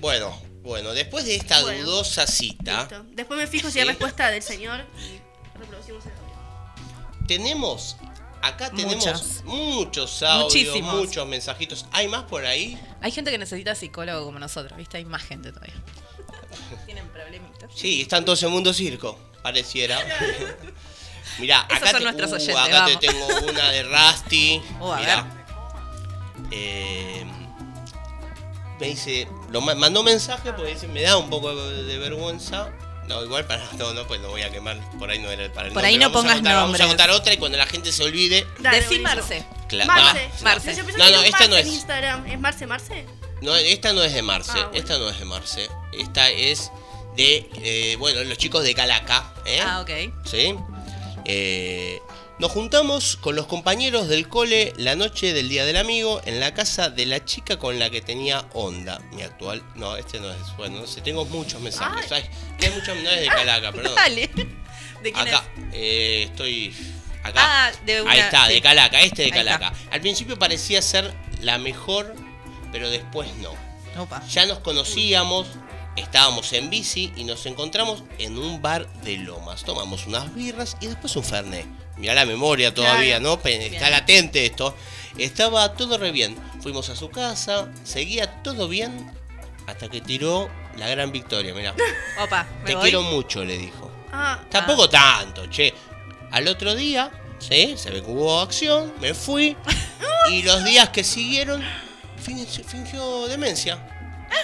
Bueno, 0.00 0.40
bueno, 0.62 0.92
después 0.92 1.24
de 1.24 1.36
esta 1.36 1.60
Bueno. 1.62 1.84
dudosa 1.84 2.26
cita, 2.26 2.80
Listo. 2.82 3.04
Después 3.12 3.38
me 3.38 3.46
fijo 3.46 3.70
si 3.70 3.80
hay 3.80 3.86
respuesta 3.86 4.30
del 4.30 4.42
señor 4.42 4.84
y 4.98 5.58
reproducimos 5.58 6.04
el 6.06 6.12
audio. 6.12 7.26
tenemos. 7.26 7.96
Acá 8.42 8.70
tenemos 8.70 8.94
Muchas. 8.96 9.42
muchos 9.44 10.22
audios, 10.22 10.44
Muchísimos. 10.54 10.94
muchos 10.94 11.26
mensajitos. 11.28 11.84
¿Hay 11.92 12.08
más 12.08 12.22
por 12.24 12.46
ahí? 12.46 12.80
Hay 13.02 13.10
gente 13.10 13.30
que 13.30 13.36
necesita 13.36 13.74
psicólogo 13.74 14.24
como 14.24 14.38
nosotros, 14.38 14.78
¿viste? 14.78 14.96
Hay 14.96 15.04
más 15.04 15.22
gente 15.22 15.52
todavía. 15.52 15.74
Tienen 16.86 17.06
problemitas. 17.08 17.70
Sí, 17.76 18.00
están 18.00 18.24
todos 18.24 18.42
en 18.42 18.50
Mundo 18.50 18.72
Circo, 18.72 19.18
pareciera. 19.42 19.98
Mirá, 21.40 21.66
Esos 21.68 21.78
acá, 21.82 21.90
son 21.90 21.98
te, 21.98 22.04
nuestros 22.04 22.30
uh, 22.30 22.34
oyentes, 22.34 22.56
acá 22.56 22.86
te 22.86 22.96
tengo 22.98 23.26
una 23.48 23.70
de 23.70 23.82
Rusty. 23.84 24.62
A 24.80 24.96
Mirá. 25.00 25.26
Eh, 26.50 27.24
me 28.78 28.86
dice, 28.88 29.28
lo 29.50 29.60
ma- 29.60 29.74
mandó 29.74 30.02
mensaje 30.02 30.52
porque 30.52 30.72
dice, 30.74 30.88
me 30.88 31.02
da 31.02 31.16
un 31.16 31.28
poco 31.30 31.54
de, 31.54 31.98
vergüenza. 31.98 32.70
No, 33.06 33.24
igual 33.24 33.44
para 33.44 33.64
no, 33.72 33.92
no, 33.92 34.06
pues 34.06 34.20
no 34.20 34.28
voy 34.28 34.42
a 34.42 34.50
quemar. 34.50 34.78
Por 34.98 35.10
ahí 35.10 35.18
no 35.18 35.30
era 35.30 35.52
para 35.52 35.66
el 35.68 35.74
Por 35.74 35.84
ahí 35.84 35.98
nombre. 35.98 36.08
no 36.08 36.14
Vamos 36.14 36.16
a 36.16 36.22
pongas 36.22 36.36
contar- 36.36 36.54
Vamos 36.62 36.80
a 36.80 36.86
contar 36.86 37.10
otra 37.10 37.32
y 37.34 37.36
cuando 37.38 37.58
la 37.58 37.66
gente 37.66 37.90
se 37.92 38.04
olvide. 38.04 38.46
Dale, 38.60 38.80
Decí. 38.80 38.98
Marce. 39.00 39.44
cla- 39.68 39.84
Marce. 39.86 40.28
no, 40.38 40.44
Marce. 40.44 40.76
Yo 40.76 40.84
pensé 40.84 40.98
No, 40.98 41.04
que 41.06 41.12
no, 41.12 41.22
esta 41.22 41.30
Marce 41.38 41.48
no 41.48 41.56
en 41.56 41.66
es. 41.66 41.72
Instagram. 41.74 42.26
¿Es 42.26 42.40
Marce 42.40 42.66
Marce? 42.66 43.06
No, 43.42 43.56
esta 43.56 43.92
no 43.92 44.02
es 44.02 44.14
de 44.14 44.22
Marce. 44.22 44.52
Ah, 44.54 44.66
bueno. 44.66 44.70
Esta 44.74 44.98
no 44.98 45.08
es 45.10 45.18
de 45.18 45.24
Marce. 45.24 45.68
Esta 45.92 46.30
es 46.30 46.70
de, 47.16 47.50
eh, 47.56 47.96
bueno, 47.98 48.22
los 48.22 48.38
chicos 48.38 48.62
de 48.62 48.74
Calaca. 48.74 49.34
¿eh? 49.44 49.60
Ah, 49.64 49.80
ok. 49.80 49.90
¿Sí? 50.24 50.54
Eh, 51.24 52.00
nos 52.38 52.50
juntamos 52.52 53.16
con 53.16 53.36
los 53.36 53.46
compañeros 53.46 54.08
del 54.08 54.28
cole 54.28 54.72
la 54.76 54.96
noche 54.96 55.32
del 55.34 55.48
Día 55.48 55.64
del 55.66 55.76
Amigo 55.76 56.22
en 56.24 56.40
la 56.40 56.54
casa 56.54 56.88
de 56.88 57.04
la 57.06 57.24
chica 57.24 57.58
con 57.58 57.78
la 57.78 57.90
que 57.90 58.00
tenía 58.00 58.46
onda. 58.54 58.98
Mi 59.12 59.22
actual. 59.22 59.62
No, 59.74 59.96
este 59.96 60.20
no 60.20 60.30
es. 60.30 60.56
Bueno, 60.56 60.80
no 60.80 60.86
sé, 60.86 61.00
tengo 61.02 61.24
muchos 61.26 61.60
mensajes. 61.60 62.10
Ay, 62.10 62.24
hay 62.62 62.70
muchos 62.70 62.96
no 62.96 63.10
es 63.10 63.20
de 63.20 63.26
Calaca, 63.26 63.72
perdón. 63.74 63.94
Dale. 63.94 64.30
¿De 65.02 65.12
quién 65.12 65.28
Acá, 65.28 65.44
es? 65.56 65.64
eh, 65.74 66.22
estoy. 66.30 66.74
Acá. 67.22 67.40
Ah, 67.68 67.72
de 67.84 68.00
una- 68.02 68.10
Ahí 68.12 68.20
está, 68.20 68.46
sí. 68.46 68.54
de 68.54 68.62
Calaca, 68.62 69.00
este 69.02 69.22
de. 69.24 69.30
Calaca. 69.30 69.72
Al 69.90 70.00
principio 70.00 70.38
parecía 70.38 70.80
ser 70.80 71.12
la 71.42 71.58
mejor, 71.58 72.14
pero 72.72 72.88
después 72.88 73.28
no. 73.36 73.52
Opa. 74.00 74.22
Ya 74.28 74.46
nos 74.46 74.60
conocíamos, 74.60 75.46
estábamos 76.00 76.52
en 76.52 76.70
bici 76.70 77.12
y 77.16 77.24
nos 77.24 77.46
encontramos 77.46 78.02
en 78.18 78.38
un 78.38 78.60
bar 78.62 78.86
de 79.02 79.16
Lomas. 79.18 79.64
Tomamos 79.64 80.06
unas 80.06 80.34
birras 80.34 80.76
y 80.80 80.86
después 80.86 81.14
un 81.16 81.24
fernet. 81.24 81.66
Mirá 81.96 82.14
la 82.14 82.24
memoria 82.26 82.72
todavía, 82.74 83.18
Claro. 83.18 83.36
¿no? 83.42 83.48
Está 83.48 83.68
Bien. 83.78 83.90
latente 83.90 84.46
esto. 84.46 84.74
Estaba 85.18 85.74
todo 85.74 85.98
re 85.98 86.12
bien. 86.12 86.36
Fuimos 86.62 86.88
a 86.88 86.96
su 86.96 87.10
casa, 87.10 87.68
seguía 87.84 88.42
todo 88.42 88.68
bien 88.68 89.10
hasta 89.66 89.88
que 89.88 90.00
tiró 90.00 90.48
la 90.76 90.88
gran 90.88 91.12
victoria. 91.12 91.52
Mirá, 91.54 91.74
Opa, 92.24 92.46
me 92.60 92.66
te 92.66 92.74
voy. 92.74 92.82
quiero 92.84 93.02
mucho, 93.02 93.44
le 93.44 93.58
dijo. 93.58 93.90
Ah, 94.12 94.40
Tampoco 94.50 94.88
tanto, 94.88 95.46
che. 95.46 95.72
Al 96.32 96.46
otro 96.48 96.74
día, 96.74 97.10
¿sí? 97.38 97.74
Se 97.76 97.90
ve 97.90 98.02
que 98.02 98.10
hubo 98.10 98.40
acción, 98.40 98.92
me 99.00 99.14
fui. 99.14 99.56
y 100.30 100.42
los 100.42 100.64
días 100.64 100.88
que 100.90 101.04
siguieron, 101.04 101.62
fin- 102.22 102.46
fingió 102.46 103.26
demencia. 103.28 103.99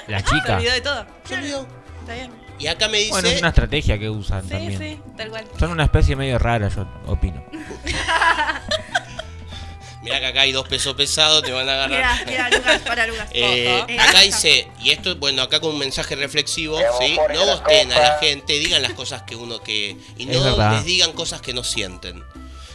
La 0.07 0.20
Se 0.20 0.24
chica. 0.26 0.57
olvidó 0.57 0.72
de 0.72 0.80
todo. 0.80 1.07
Se 1.24 1.34
olvidó. 1.34 1.66
Está 2.01 2.14
bien. 2.14 2.30
Y 2.59 2.66
acá 2.68 2.89
me 2.89 2.99
dice. 2.99 3.11
Bueno, 3.11 3.28
es 3.28 3.39
una 3.39 3.49
estrategia 3.49 3.99
que 3.99 4.09
usan 4.09 4.43
Sí, 4.45 4.49
también. 4.51 4.78
sí, 4.78 5.01
tal 5.16 5.28
cual. 5.30 5.45
Son 5.59 5.70
una 5.70 5.84
especie 5.84 6.16
medio 6.16 6.39
rara, 6.39 6.68
yo 6.68 6.87
opino. 7.07 7.45
Mirá 10.03 10.20
que 10.20 10.26
acá 10.26 10.43
hay 10.43 10.53
dos 10.53 10.68
pesos 10.68 10.95
pesados, 10.95 11.43
te 11.43 11.51
van 11.51 11.68
a 11.68 11.72
agarrar. 11.72 12.24
mira, 12.26 12.47
mira, 12.49 12.57
Lucas, 12.59 12.80
para 12.87 13.07
Lucas. 13.09 13.28
Eh, 13.32 13.82
Ojo. 13.82 14.01
acá 14.09 14.20
dice, 14.20 14.68
y 14.80 14.91
esto, 14.91 15.16
bueno, 15.16 15.43
acá 15.43 15.59
con 15.59 15.70
un 15.72 15.78
mensaje 15.80 16.14
reflexivo, 16.14 16.78
¿sí? 17.01 17.18
No 17.34 17.45
gosten 17.45 17.91
a 17.93 17.99
la 17.99 18.18
gente, 18.18 18.53
digan 18.61 18.82
las 18.82 18.93
cosas 18.93 19.22
que 19.22 19.34
uno 19.34 19.61
que. 19.61 19.97
Y 20.16 20.26
no 20.26 20.70
les 20.70 20.84
digan 20.84 21.12
cosas 21.12 21.41
que 21.41 21.53
no 21.53 21.64
sienten. 21.64 22.22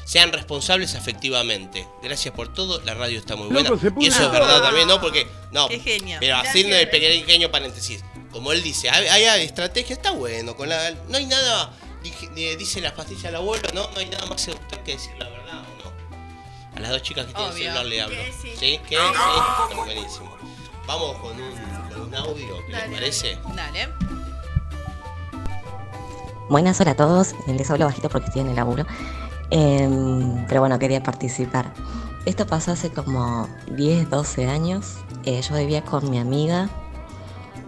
Sean 0.05 0.31
responsables 0.33 0.95
afectivamente. 0.95 1.87
Gracias 2.03 2.33
por 2.33 2.51
todo, 2.53 2.81
la 2.81 2.93
radio 2.93 3.19
está 3.19 3.35
muy 3.35 3.47
buena. 3.47 3.69
y 3.99 4.07
eso 4.07 4.23
es 4.23 4.31
verdad 4.31 4.61
también, 4.61 4.87
¿no? 4.87 4.99
Porque. 4.99 5.27
No, 5.51 5.67
Qué 5.67 5.79
genio. 5.79 6.17
pero 6.19 6.37
haciendo 6.37 6.75
el 6.75 6.89
pequeño 6.89 7.49
paréntesis. 7.51 8.03
Como 8.31 8.51
él 8.53 8.63
dice, 8.63 8.89
hay, 8.89 9.07
hay 9.25 9.45
estrategia, 9.45 9.93
está 9.93 10.11
bueno. 10.11 10.55
Con 10.55 10.69
la, 10.69 10.91
no 11.09 11.17
hay 11.17 11.25
nada, 11.25 11.73
eh, 12.35 12.55
dice 12.57 12.79
las 12.81 12.93
pastillas 12.93 13.23
del 13.23 13.35
abuelo, 13.35 13.67
¿no? 13.73 13.89
No 13.91 13.99
hay 13.99 14.05
nada 14.07 14.25
más 14.25 14.41
seductor 14.41 14.79
que 14.83 14.93
decir 14.93 15.11
la 15.19 15.27
verdad, 15.29 15.59
¿o 15.59 15.83
no? 15.83 16.77
A 16.77 16.79
las 16.79 16.91
dos 16.91 17.01
chicas 17.03 17.25
que 17.25 17.33
tienen 17.33 17.51
Obvio. 17.51 17.63
celular 17.65 17.85
le 17.85 18.01
hablo. 18.01 18.15
Que 18.15 18.31
sí. 18.41 18.51
¿Sí? 18.57 18.79
¿Qué? 18.87 18.95
Sí, 18.97 19.75
buenísimo. 19.75 20.37
Vamos 20.87 21.17
con 21.17 21.39
un, 21.39 21.89
con 21.89 22.01
un 22.07 22.15
audio, 22.15 22.65
¿qué 22.65 22.71
les 22.73 22.89
parece? 22.89 23.37
Dale. 23.53 23.89
Buenas 26.49 26.79
horas 26.81 26.93
a 26.93 26.97
todos, 26.97 27.35
les 27.47 27.69
hablo 27.69 27.85
bajito 27.85 28.09
porque 28.09 28.27
estoy 28.27 28.41
en 28.41 28.49
el 28.49 28.55
laburo, 28.55 28.85
Em, 29.51 30.45
pero 30.47 30.61
bueno, 30.61 30.79
quería 30.79 31.03
participar. 31.03 31.73
Esto 32.25 32.45
pasó 32.47 32.71
hace 32.71 32.91
como 32.91 33.47
10, 33.75 34.09
12 34.09 34.47
años, 34.47 34.97
Eh, 35.25 35.41
yo 35.41 35.55
vivía 35.55 35.83
con 35.83 36.09
mi 36.09 36.17
amiga 36.17 36.67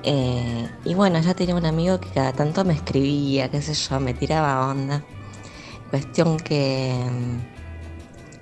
eh, 0.04 0.70
y 0.86 0.94
bueno, 0.96 1.20
ya 1.22 1.34
tenía 1.34 1.56
un 1.56 1.66
amigo 1.66 2.00
que 2.00 2.10
cada 2.10 2.34
tanto 2.34 2.66
me 2.66 2.74
escribía, 2.74 3.50
qué 3.50 3.62
sé 3.62 3.74
yo, 3.74 4.00
me 4.00 4.14
tiraba 4.14 4.68
onda. 4.70 5.04
Cuestión 5.90 6.38
que 6.38 6.92
em, 6.92 7.42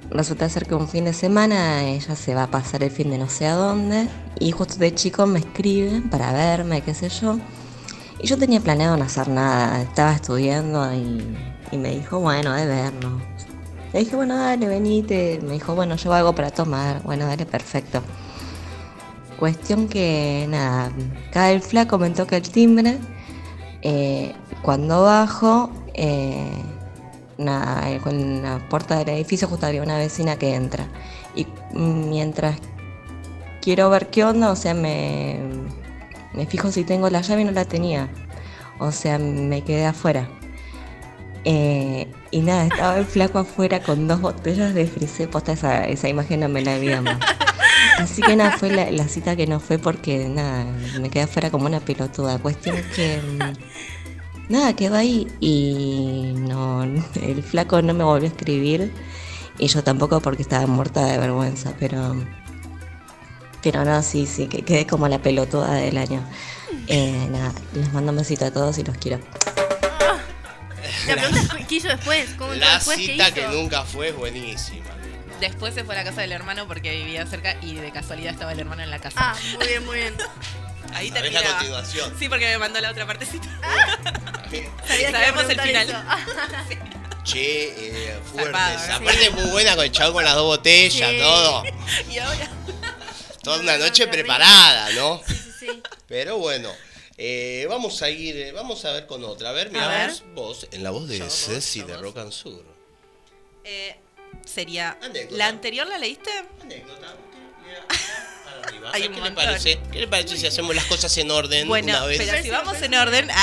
resulta 0.10 0.50
ser 0.50 0.66
que 0.68 0.76
un 0.76 0.88
fin 0.88 1.06
de 1.06 1.14
semana 1.14 1.84
ella 1.86 2.16
se 2.16 2.34
va 2.36 2.44
a 2.44 2.52
pasar 2.52 2.84
el 2.84 2.92
fin 2.92 3.12
de 3.12 3.18
no 3.18 3.30
sé 3.30 3.48
a 3.48 3.56
dónde 3.56 4.08
y 4.40 4.52
justo 4.52 4.78
de 4.78 4.94
chico 4.96 5.26
me 5.28 5.40
escriben 5.40 6.10
para 6.10 6.32
verme, 6.34 6.82
qué 6.82 6.94
sé 6.94 7.10
yo. 7.10 7.38
Y 8.20 8.28
yo 8.28 8.38
tenía 8.38 8.60
planeado 8.62 8.98
no 8.98 9.04
hacer 9.06 9.28
nada, 9.30 9.82
estaba 9.82 10.14
estudiando 10.14 10.94
y, 10.94 11.36
y 11.72 11.78
me 11.78 11.92
dijo, 11.96 12.20
bueno, 12.20 12.54
de 12.54 12.66
vernos. 12.66 13.31
Le 13.94 14.00
dije, 14.00 14.16
bueno, 14.16 14.38
dale, 14.38 14.68
venite. 14.68 15.40
Me 15.44 15.54
dijo, 15.54 15.76
bueno, 15.76 15.96
llevo 15.96 16.14
algo 16.14 16.34
para 16.36 16.52
tomar. 16.52 17.02
Bueno, 17.04 17.26
dale, 17.28 17.46
perfecto. 17.46 18.02
Cuestión 19.40 19.88
que, 19.88 20.46
nada, 20.50 20.92
cae 21.32 21.54
el 21.56 21.62
flaco, 21.62 21.98
me 21.98 22.10
toca 22.12 22.38
el 22.38 22.50
timbre. 22.50 22.98
eh, 23.82 24.34
cuando 24.62 25.04
bajo, 25.04 25.72
eh, 25.96 26.52
eh, 27.40 28.00
con 28.04 28.44
la 28.44 28.60
puerta 28.70 28.98
del 28.98 29.10
edificio 29.10 29.48
justo 29.48 29.66
había 29.66 29.82
una 29.84 29.98
vecina 29.98 30.38
que 30.38 30.54
entra. 30.56 30.88
Y 31.36 31.48
mientras 31.74 32.58
quiero 33.62 33.90
ver 33.90 34.10
qué 34.12 34.24
onda, 34.26 34.52
o 34.52 34.56
sea, 34.56 34.74
me, 34.76 35.40
me 36.34 36.46
fijo 36.46 36.72
si 36.72 36.84
tengo 36.84 37.10
la 37.10 37.22
llave 37.22 37.42
y 37.42 37.46
no 37.46 37.52
la 37.52 37.66
tenía. 37.66 38.10
O 38.80 38.92
sea, 38.92 39.18
me 39.18 39.64
quedé 39.64 39.86
afuera. 39.86 40.30
Eh, 41.44 42.08
y 42.30 42.42
nada, 42.42 42.66
estaba 42.66 42.98
el 42.98 43.06
flaco 43.06 43.40
afuera 43.40 43.82
con 43.82 44.08
dos 44.08 44.22
botellas 44.22 44.74
de 44.74 44.86
frisé. 44.86 45.28
Posta, 45.28 45.54
esa, 45.54 45.88
esa 45.88 46.10
imagen 46.10 46.42
no 46.42 46.50
me 46.50 46.62
la 46.62 46.76
había 46.76 47.02
más. 47.02 47.20
Así 47.98 48.22
que 48.22 48.36
nada, 48.36 48.58
fue 48.58 48.70
la, 48.70 49.08
cita 49.08 49.36
que 49.36 49.48
no 49.48 49.60
fue 49.60 49.78
porque 49.78 50.28
nada, 50.30 50.66
me 51.00 51.10
quedé 51.10 51.24
afuera 51.24 51.50
como 51.50 51.66
una 51.66 51.80
pelotuda. 51.80 52.38
Cuestión 52.40 52.78
que. 52.96 53.20
mm, 53.22 54.52
Nada, 54.52 54.76
quedó 54.76 54.96
ahí 54.96 55.28
y 55.40 56.34
no, 56.36 56.84
el 56.84 57.42
flaco 57.42 57.82
no 57.82 57.94
me 57.94 58.04
volvió 58.04 58.28
a 58.28 58.32
escribir 58.32 58.92
y 59.58 59.68
yo 59.68 59.82
tampoco 59.82 60.20
porque 60.20 60.42
estaba 60.42 60.68
muerta 60.68 61.06
de 61.06 61.18
vergüenza, 61.18 61.74
pero. 61.80 62.16
Pero 63.64 63.86
no, 63.86 64.04
sí, 64.04 64.26
sí, 64.26 64.48
que 64.48 64.64
quedé 64.64 64.86
como 64.86 65.08
la 65.08 65.22
pelotuda 65.22 65.76
del 65.76 65.98
año. 65.98 66.22
Eh, 66.88 67.30
nada, 67.32 67.54
les 67.74 67.94
mando 67.94 68.12
un 68.12 68.18
besito 68.18 68.44
a 68.44 68.52
todos 68.52 68.78
y 68.78 68.84
los 68.84 68.98
quiero. 68.98 69.20
La 71.08 71.16
pregunta 71.16 71.58
es 71.60 71.66
qué 71.68 71.76
hizo 71.76 71.88
después. 71.88 72.30
¿Cómo 72.38 72.54
La 72.54 72.76
después? 72.76 72.98
¿Qué 72.98 73.06
cita 73.06 73.26
hizo? 73.28 73.36
que 73.36 73.48
nunca 73.48 73.84
fue 73.84 74.10
es 74.10 74.16
buenísima. 74.16 74.86
Después 75.40 75.74
se 75.74 75.84
fue 75.84 75.96
a 75.96 76.00
la 76.00 76.04
casa 76.04 76.22
del 76.22 76.32
hermano 76.34 76.68
porque 76.68 76.92
vivía 76.92 77.26
cerca 77.26 77.56
y 77.62 77.76
de 77.76 77.92
casualidad 77.92 78.34
estaba 78.34 78.52
el 78.52 78.60
hermano 78.60 78.84
en 78.84 78.92
la 78.92 79.00
casa. 79.00 79.18
Ah, 79.20 79.36
muy 79.58 79.68
bien, 79.68 79.86
muy 79.86 79.98
bien. 79.98 80.16
Ahí 80.94 81.10
¿Sabés 81.10 81.32
la 81.32 81.40
terminaba. 81.40 81.58
continuación? 81.58 82.16
Sí, 82.20 82.30
porque 82.30 82.46
me 82.48 82.58
mandó 82.58 82.80
la 82.82 82.92
otra 82.92 83.08
partecita. 83.08 83.48
Sabía 84.52 84.70
que 84.88 85.00
iba 85.00 85.10
a 85.10 85.12
Sabemos 85.12 85.50
el 85.50 85.62
final. 85.62 86.06
Che, 87.24 88.10
eh, 88.10 88.20
fuertes. 88.32 88.90
Aparte 88.90 89.30
muy 89.30 89.44
buena 89.52 89.76
con 89.76 89.86
el 89.86 89.92
chavo 89.92 90.14
con 90.14 90.24
las 90.24 90.34
dos 90.34 90.44
botellas, 90.46 91.10
Sí. 91.12 91.18
todo. 91.20 91.64
Y 92.10 92.18
ahora. 92.18 92.50
Toda 93.44 93.60
una 93.60 93.78
no, 93.78 93.86
noche 93.86 94.08
preparada, 94.08 94.90
¿no? 94.94 95.22
Sí, 95.28 95.36
sí, 95.36 95.52
sí. 95.60 95.84
Pero 96.08 96.38
bueno, 96.40 96.72
eh, 97.24 97.68
vamos 97.70 98.02
a 98.02 98.10
ir, 98.10 98.36
eh, 98.36 98.52
vamos 98.52 98.84
a 98.86 98.92
ver 98.94 99.06
con 99.06 99.24
otra. 99.24 99.50
A 99.50 99.52
ver, 99.52 99.70
mira, 99.72 99.86
A 99.86 100.08
ver. 100.08 100.12
vos, 100.34 100.68
en 100.72 100.84
la 100.84 100.90
voz 100.90 101.08
de 101.08 101.20
Yo, 101.20 101.30
Ceci 101.30 101.84
de. 101.84 101.96
Rock 101.98 102.18
and 102.18 102.32
Sur. 102.32 102.64
Eh, 103.64 103.96
sería. 104.44 104.98
Anécdota. 105.02 105.38
¿La 105.38 105.48
anterior 105.48 105.88
la 105.88 106.00
leíste? 106.00 106.32
Anécdota. 106.62 107.16
Arriba. 108.64 108.92
¿Qué 108.92 109.22
le 109.22 109.32
parece? 109.32 109.80
¿Qué 109.92 110.00
le 110.00 110.08
parece 110.08 110.36
si 110.38 110.48
hacemos 110.48 110.76
las 110.76 110.86
cosas 110.86 111.16
en 111.18 111.30
orden 111.30 111.68
Bueno, 111.68 111.90
una 111.90 112.06
vez? 112.06 112.18
pero 112.18 112.42
si 112.42 112.50
vamos 112.50 112.82
en 112.82 112.96
orden. 112.96 113.30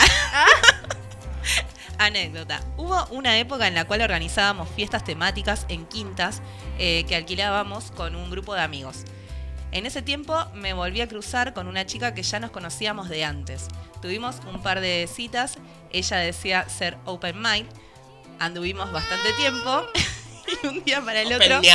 Anécdota. 1.98 2.62
Hubo 2.76 3.06
una 3.10 3.38
época 3.38 3.66
en 3.68 3.74
la 3.74 3.84
cual 3.86 4.02
organizábamos 4.02 4.68
fiestas 4.74 5.04
temáticas 5.04 5.66
en 5.68 5.86
quintas 5.86 6.42
eh, 6.78 7.04
que 7.08 7.16
alquilábamos 7.16 7.90
con 7.92 8.14
un 8.16 8.30
grupo 8.30 8.54
de 8.54 8.60
amigos. 8.62 8.98
En 9.70 9.86
ese 9.86 10.02
tiempo 10.02 10.34
me 10.54 10.72
volví 10.72 11.00
a 11.00 11.08
cruzar 11.08 11.52
con 11.52 11.68
una 11.68 11.86
chica 11.86 12.14
que 12.14 12.22
ya 12.22 12.40
nos 12.40 12.50
conocíamos 12.50 13.08
de 13.08 13.24
antes. 13.24 13.68
Tuvimos 14.00 14.36
un 14.52 14.62
par 14.62 14.80
de 14.80 15.08
citas, 15.12 15.58
ella 15.90 16.16
decía 16.18 16.68
ser 16.68 16.96
open 17.04 17.40
mind, 17.40 17.68
anduvimos 18.38 18.90
bastante 18.92 19.32
tiempo 19.34 19.82
y 20.62 20.66
un 20.66 20.84
día 20.84 21.00
para 21.02 21.22
el 21.22 21.32
otro... 21.32 21.60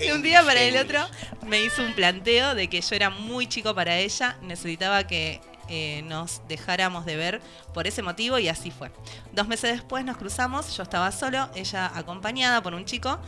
Y 0.00 0.12
un 0.12 0.22
día 0.22 0.44
para 0.44 0.62
el 0.62 0.76
otro 0.76 1.00
me 1.42 1.60
hizo 1.60 1.82
un 1.82 1.94
planteo 1.94 2.54
de 2.54 2.68
que 2.68 2.80
yo 2.80 2.94
era 2.94 3.10
muy 3.10 3.48
chico 3.48 3.74
para 3.74 3.98
ella, 3.98 4.38
necesitaba 4.40 5.04
que 5.04 5.40
eh, 5.68 6.02
nos 6.04 6.42
dejáramos 6.46 7.04
de 7.06 7.16
ver 7.16 7.40
por 7.72 7.88
ese 7.88 8.00
motivo 8.00 8.38
y 8.38 8.48
así 8.48 8.70
fue. 8.70 8.92
Dos 9.32 9.48
meses 9.48 9.72
después 9.72 10.04
nos 10.04 10.16
cruzamos, 10.16 10.76
yo 10.76 10.84
estaba 10.84 11.10
solo, 11.10 11.50
ella 11.56 11.90
acompañada 11.92 12.62
por 12.62 12.72
un 12.72 12.84
chico 12.84 13.18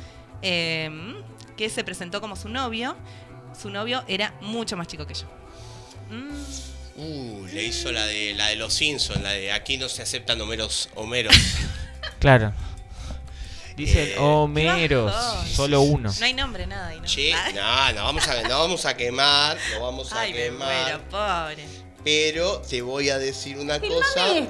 eh, 0.43 0.89
que 1.57 1.69
se 1.71 1.83
presentó 1.85 2.21
como 2.21 2.37
su 2.37 2.49
novio. 2.49 2.97
Su 3.61 3.71
novio 3.71 4.05
era 4.07 4.35
mucho 4.41 4.77
más 4.77 4.87
chico 4.87 5.07
que 5.07 5.15
yo. 5.15 5.27
Mm, 6.11 6.45
Uh, 6.99 7.47
le 7.53 7.63
hizo 7.65 7.93
la 7.93 8.07
de 8.07 8.33
la 8.35 8.47
de 8.47 8.57
los 8.57 8.73
Simpsons, 8.73 9.21
la 9.21 9.33
de 9.33 9.53
aquí 9.53 9.77
no 9.77 9.87
se 9.87 10.01
aceptan 10.03 10.41
Homeros. 10.41 10.89
Homeros. 10.95 11.35
Claro. 12.21 12.55
Dicen 13.77 14.09
Eh, 14.13 14.17
Homeros, 14.19 15.13
solo 15.53 15.83
uno. 15.83 16.11
no 16.19 16.25
hay 16.25 16.33
nombre, 16.33 16.67
nada. 16.67 16.89
ahí, 16.89 17.01
¿no? 17.01 17.07
Che, 17.07 17.33
no, 17.55 17.93
no 17.93 18.05
vamos 18.05 18.27
a, 18.27 18.43
no 18.49 18.59
vamos 18.61 18.87
a 18.87 18.97
quemar, 18.97 19.59
no 19.75 19.83
vamos 19.85 20.11
a 20.13 20.21
Ay, 20.21 20.33
me 20.33 20.39
quemar. 20.45 20.83
muero, 20.85 21.01
pobre. 21.11 21.67
Pero 22.03 22.63
te 22.63 22.81
voy 22.81 23.11
a 23.11 23.19
decir 23.19 23.59
una 23.59 23.79
cosa. 23.79 24.35
eh, 24.35 24.49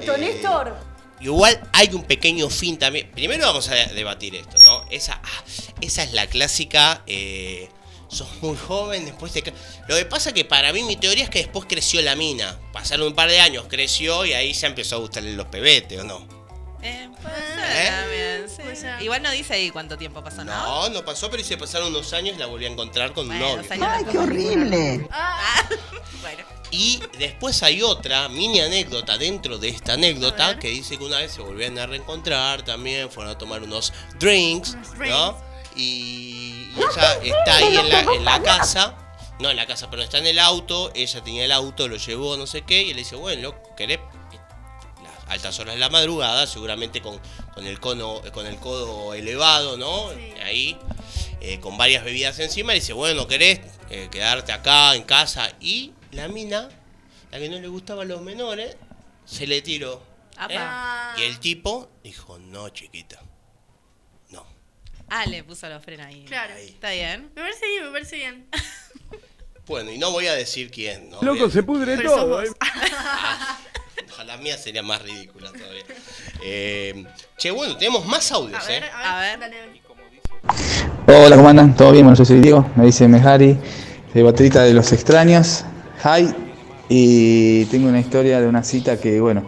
Igual 1.19 1.59
hay 1.73 1.89
un 1.93 2.03
pequeño 2.03 2.49
fin 2.49 2.77
también. 2.77 3.09
Primero 3.11 3.45
vamos 3.47 3.67
a 3.69 3.75
debatir 3.75 4.35
esto, 4.35 4.57
¿no? 4.65 4.83
Esa, 4.91 5.19
ah, 5.23 5.43
esa 5.81 6.03
es 6.03 6.13
la 6.13 6.27
clásica. 6.27 7.01
eh, 7.07 7.69
sos 8.09 8.27
muy 8.41 8.55
joven, 8.55 9.03
después 9.05 9.33
te. 9.33 9.43
Lo 9.89 9.95
que 9.97 10.05
pasa 10.05 10.31
que 10.33 10.45
para 10.45 10.71
mí 10.71 10.83
mi 10.83 10.95
teoría 10.95 11.23
es 11.25 11.29
que 11.29 11.39
después 11.39 11.65
creció 11.67 12.01
la 12.01 12.15
mina. 12.15 12.57
Pasaron 12.71 13.07
un 13.07 13.13
par 13.15 13.29
de 13.29 13.39
años, 13.41 13.65
creció 13.67 14.25
y 14.25 14.33
ahí 14.33 14.53
ya 14.53 14.67
empezó 14.67 14.95
a 14.95 14.99
gustarle 14.99 15.33
los 15.33 15.47
pebetes, 15.47 15.99
¿o 15.99 16.03
no? 16.03 16.25
Eh, 16.83 17.09
puede 17.21 17.35
Ah, 17.35 17.55
ser 17.55 17.85
¿Eh? 17.85 17.89
también, 17.89 18.49
sí. 18.49 18.61
Puede 18.61 18.75
ser. 18.75 19.01
Igual 19.01 19.23
no 19.23 19.31
dice 19.31 19.55
ahí 19.55 19.71
cuánto 19.71 19.97
tiempo 19.97 20.23
pasó, 20.23 20.45
¿no? 20.45 20.53
No, 20.53 20.89
no 20.89 21.03
pasó, 21.03 21.29
pero 21.31 21.43
se 21.43 21.57
pasaron 21.57 21.89
unos 21.89 22.13
años 22.13 22.35
y 22.35 22.39
la 22.39 22.45
volví 22.45 22.65
a 22.65 22.69
encontrar 22.69 23.11
con 23.13 23.29
un 23.29 23.37
Bueno, 23.39 23.55
novio. 23.57 23.67
salió 23.67 23.85
¡Ay, 23.89 24.05
qué 24.09 24.17
horrible! 24.19 25.07
bueno. 26.21 26.43
Y 26.69 26.99
después 27.17 27.63
hay 27.63 27.81
otra 27.81 28.27
mini 28.27 28.59
anécdota 28.59 29.17
dentro 29.17 29.57
de 29.57 29.69
esta 29.69 29.93
anécdota 29.93 30.59
que 30.59 30.67
dice 30.69 30.97
que 30.97 31.05
una 31.05 31.17
vez 31.19 31.31
se 31.31 31.41
volvían 31.41 31.79
a 31.79 31.85
reencontrar 31.85 32.63
también, 32.63 33.09
fueron 33.09 33.33
a 33.33 33.37
tomar 33.37 33.63
unos 33.63 33.93
drinks, 34.19 34.75
¿no? 34.97 35.37
Y, 35.75 36.69
y 36.75 36.77
ella 36.77 37.13
está 37.23 37.55
ahí 37.55 37.77
en 37.77 37.89
la, 37.89 37.99
en 38.01 38.25
la 38.25 38.41
casa, 38.41 38.95
no 39.39 39.49
en 39.49 39.55
la 39.55 39.65
casa, 39.65 39.89
pero 39.89 40.01
está 40.01 40.17
en 40.17 40.27
el 40.27 40.39
auto, 40.39 40.91
ella 40.93 41.23
tenía 41.23 41.45
el 41.45 41.51
auto, 41.53 41.87
lo 41.87 41.95
llevó, 41.95 42.35
no 42.35 42.47
sé 42.47 42.63
qué, 42.63 42.81
y 42.83 42.89
él 42.89 42.95
le 42.97 43.03
dice, 43.03 43.15
bueno, 43.15 43.43
loco, 43.43 43.75
¿querés? 43.75 43.99
Las 45.03 45.31
altas 45.31 45.57
horas 45.59 45.75
de 45.75 45.79
la 45.79 45.89
madrugada, 45.89 46.47
seguramente 46.47 47.01
con, 47.01 47.17
con 47.53 47.65
el 47.65 47.79
cono, 47.79 48.21
con 48.33 48.45
el 48.45 48.57
codo 48.57 49.13
elevado, 49.13 49.77
¿no? 49.77 50.09
Ahí, 50.43 50.77
eh, 51.39 51.59
con 51.61 51.77
varias 51.77 52.03
bebidas 52.03 52.37
encima, 52.39 52.73
y 52.73 52.79
dice, 52.79 52.91
bueno, 52.93 53.25
¿querés 53.27 53.61
eh, 53.89 54.09
quedarte 54.11 54.51
acá 54.51 54.95
en 54.95 55.03
casa? 55.03 55.49
Y 55.61 55.93
la 56.11 56.27
mina, 56.27 56.69
la 57.31 57.39
que 57.39 57.49
no 57.49 57.59
le 57.59 57.67
gustaban 57.67 58.07
los 58.07 58.21
menores, 58.21 58.75
se 59.25 59.47
le 59.47 59.61
tiró. 59.61 60.01
¿eh? 60.49 60.59
Y 61.17 61.21
el 61.23 61.39
tipo 61.39 61.89
dijo, 62.03 62.37
no, 62.39 62.69
chiquita. 62.69 63.21
Ah, 65.09 65.25
le 65.25 65.43
puso 65.43 65.69
los 65.69 65.83
frenos 65.83 66.05
ahí. 66.05 66.25
Claro. 66.27 66.53
Está 66.55 66.91
bien. 66.91 67.31
Me 67.35 67.41
parece 67.41 67.65
bien, 67.65 67.85
me 67.85 67.91
parece 67.91 68.15
bien. 68.17 68.47
Bueno, 69.65 69.91
y 69.91 69.97
no 69.97 70.11
voy 70.11 70.27
a 70.27 70.33
decir 70.33 70.71
quién, 70.71 71.09
¿no? 71.09 71.21
Loco, 71.21 71.49
se 71.49 71.63
pudre 71.63 71.97
Pero 71.97 72.15
todo. 72.15 72.41
¿eh? 72.41 72.49
La 74.25 74.37
mía 74.37 74.57
sería 74.57 74.81
más 74.81 75.01
ridícula 75.01 75.51
todavía. 75.51 75.83
Eh, 76.43 77.05
che, 77.37 77.51
bueno, 77.51 77.77
tenemos 77.77 78.05
más 78.05 78.31
audios, 78.31 78.67
¿eh? 78.69 78.81
A 78.93 79.19
ver. 79.19 79.39
Hola, 81.07 81.35
¿cómo 81.35 81.49
andan? 81.49 81.75
¿Todo 81.75 81.91
bien? 81.91 82.05
Bueno, 82.05 82.17
yo 82.17 82.25
soy 82.25 82.39
Diego, 82.39 82.69
me 82.75 82.85
dice 82.85 83.07
Mejari, 83.07 83.57
de 84.13 84.23
Baterista 84.23 84.63
de 84.63 84.73
los 84.73 84.91
Extraños. 84.91 85.65
Hi. 86.03 86.33
Y 86.89 87.65
tengo 87.65 87.89
una 87.89 87.99
historia 87.99 88.39
de 88.39 88.47
una 88.47 88.63
cita 88.63 88.97
que, 88.97 89.19
bueno, 89.19 89.43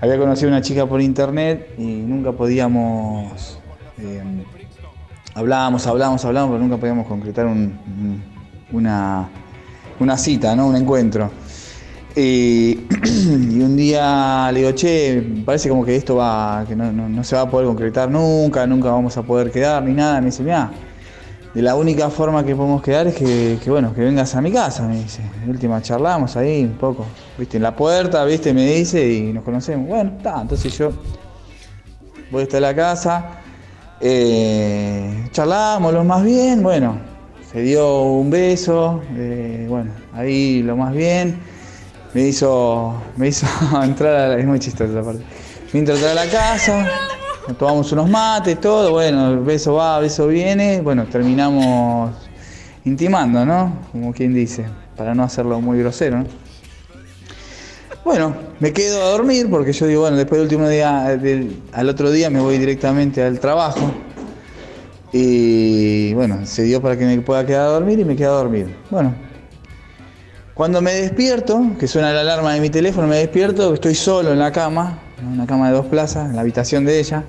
había 0.00 0.18
conocido 0.18 0.48
a 0.48 0.52
una 0.52 0.62
chica 0.62 0.86
por 0.86 1.00
internet 1.00 1.74
y 1.78 1.82
nunca 2.02 2.32
podíamos. 2.32 3.60
eh, 3.98 4.22
hablábamos, 5.34 5.86
hablábamos, 5.86 6.24
hablábamos, 6.24 6.54
pero 6.54 6.62
nunca 6.64 6.76
podíamos 6.78 7.06
concretar 7.06 7.46
un- 7.46 7.78
un- 7.86 8.22
una, 8.72 9.28
una 10.00 10.18
cita, 10.18 10.54
¿no? 10.56 10.66
Un 10.68 10.76
encuentro. 10.76 11.30
Y, 12.16 12.86
y 13.50 13.60
un 13.60 13.76
día 13.76 14.50
le 14.52 14.60
digo, 14.60 14.72
che, 14.72 15.22
parece 15.44 15.68
como 15.68 15.84
que 15.84 15.94
esto 15.96 16.16
va, 16.16 16.64
que 16.66 16.74
no, 16.74 16.90
no- 16.92 17.08
no 17.08 17.24
se 17.24 17.36
va 17.36 17.42
a 17.42 17.50
poder 17.50 17.66
concretar 17.68 18.10
nunca, 18.10 18.66
nunca 18.66 18.90
vamos 18.90 19.16
a 19.16 19.22
poder 19.22 19.50
quedar 19.50 19.82
ni 19.82 19.92
nada. 19.94 20.20
Me 20.20 20.26
dice, 20.26 20.42
mira, 20.42 20.70
de 21.56 21.62
la 21.62 21.74
única 21.74 22.10
forma 22.10 22.44
que 22.44 22.54
podemos 22.54 22.82
quedar 22.82 23.06
es 23.06 23.14
que, 23.14 23.58
bueno, 23.68 23.94
que 23.94 24.02
vengas 24.02 24.34
a 24.34 24.42
mi 24.42 24.52
casa, 24.52 24.82
me 24.82 24.98
dice. 24.98 25.22
De 25.42 25.50
última 25.50 25.80
charlamos 25.80 26.36
ahí 26.36 26.62
un 26.64 26.74
poco, 26.74 27.06
viste, 27.38 27.56
en 27.56 27.62
la 27.62 27.74
puerta, 27.74 28.22
viste, 28.26 28.52
me 28.52 28.66
dice 28.66 29.10
y 29.10 29.32
nos 29.32 29.42
conocemos. 29.42 29.88
Bueno, 29.88 30.12
está, 30.18 30.42
entonces 30.42 30.76
yo 30.76 30.92
voy 32.30 32.42
hasta 32.42 32.60
la 32.60 32.76
casa, 32.76 33.40
eh, 34.02 35.30
charlamos 35.32 35.94
lo 35.94 36.04
más 36.04 36.22
bien, 36.24 36.62
bueno, 36.62 36.98
se 37.50 37.62
dio 37.62 38.02
un 38.02 38.28
beso, 38.28 39.00
eh, 39.16 39.64
bueno, 39.66 39.92
ahí 40.12 40.62
lo 40.62 40.76
más 40.76 40.92
bien, 40.92 41.40
me 42.12 42.20
hizo, 42.20 43.00
me 43.16 43.28
hizo 43.28 43.46
entrar 43.82 44.14
a 44.14 44.28
la, 44.28 44.38
es 44.38 44.44
muy 44.44 44.58
chistosa 44.58 44.92
esa 44.92 45.02
parte, 45.02 45.24
me 45.72 45.80
hizo 45.80 45.94
entrar 45.94 46.10
a 46.10 46.14
la 46.26 46.30
casa, 46.30 46.86
tomamos 47.54 47.90
unos 47.92 48.08
mates, 48.08 48.60
todo, 48.60 48.92
bueno, 48.92 49.42
beso 49.42 49.74
va, 49.74 49.98
beso 50.00 50.26
viene, 50.26 50.80
bueno, 50.80 51.04
terminamos 51.04 52.12
intimando, 52.84 53.44
¿no? 53.44 53.72
Como 53.92 54.12
quien 54.12 54.34
dice, 54.34 54.66
para 54.96 55.14
no 55.14 55.22
hacerlo 55.22 55.60
muy 55.60 55.78
grosero, 55.78 56.18
¿no? 56.18 56.26
Bueno, 58.04 58.34
me 58.60 58.72
quedo 58.72 59.02
a 59.02 59.10
dormir 59.10 59.48
porque 59.50 59.72
yo 59.72 59.86
digo, 59.86 60.02
bueno, 60.02 60.16
después 60.16 60.38
del 60.38 60.44
último 60.46 60.68
día, 60.68 61.16
del- 61.16 61.60
al 61.72 61.88
otro 61.88 62.10
día 62.10 62.30
me 62.30 62.40
voy 62.40 62.56
directamente 62.58 63.22
al 63.22 63.40
trabajo. 63.40 63.90
Y 65.12 66.12
bueno, 66.14 66.46
se 66.46 66.62
dio 66.62 66.80
para 66.80 66.96
que 66.96 67.04
me 67.04 67.18
pueda 67.20 67.44
quedar 67.44 67.62
a 67.62 67.70
dormir 67.70 67.98
y 67.98 68.04
me 68.04 68.14
quedo 68.14 68.34
a 68.34 68.38
dormir. 68.38 68.76
Bueno, 68.90 69.12
cuando 70.54 70.80
me 70.80 70.92
despierto, 70.92 71.62
que 71.78 71.88
suena 71.88 72.12
la 72.12 72.20
alarma 72.20 72.54
de 72.54 72.60
mi 72.60 72.70
teléfono, 72.70 73.08
me 73.08 73.16
despierto, 73.16 73.74
estoy 73.74 73.94
solo 73.94 74.32
en 74.32 74.38
la 74.38 74.52
cama, 74.52 74.98
una 75.24 75.46
cama 75.46 75.68
de 75.68 75.74
dos 75.74 75.86
plazas, 75.86 76.28
en 76.28 76.36
la 76.36 76.42
habitación 76.42 76.84
de 76.84 76.98
ella. 76.98 77.24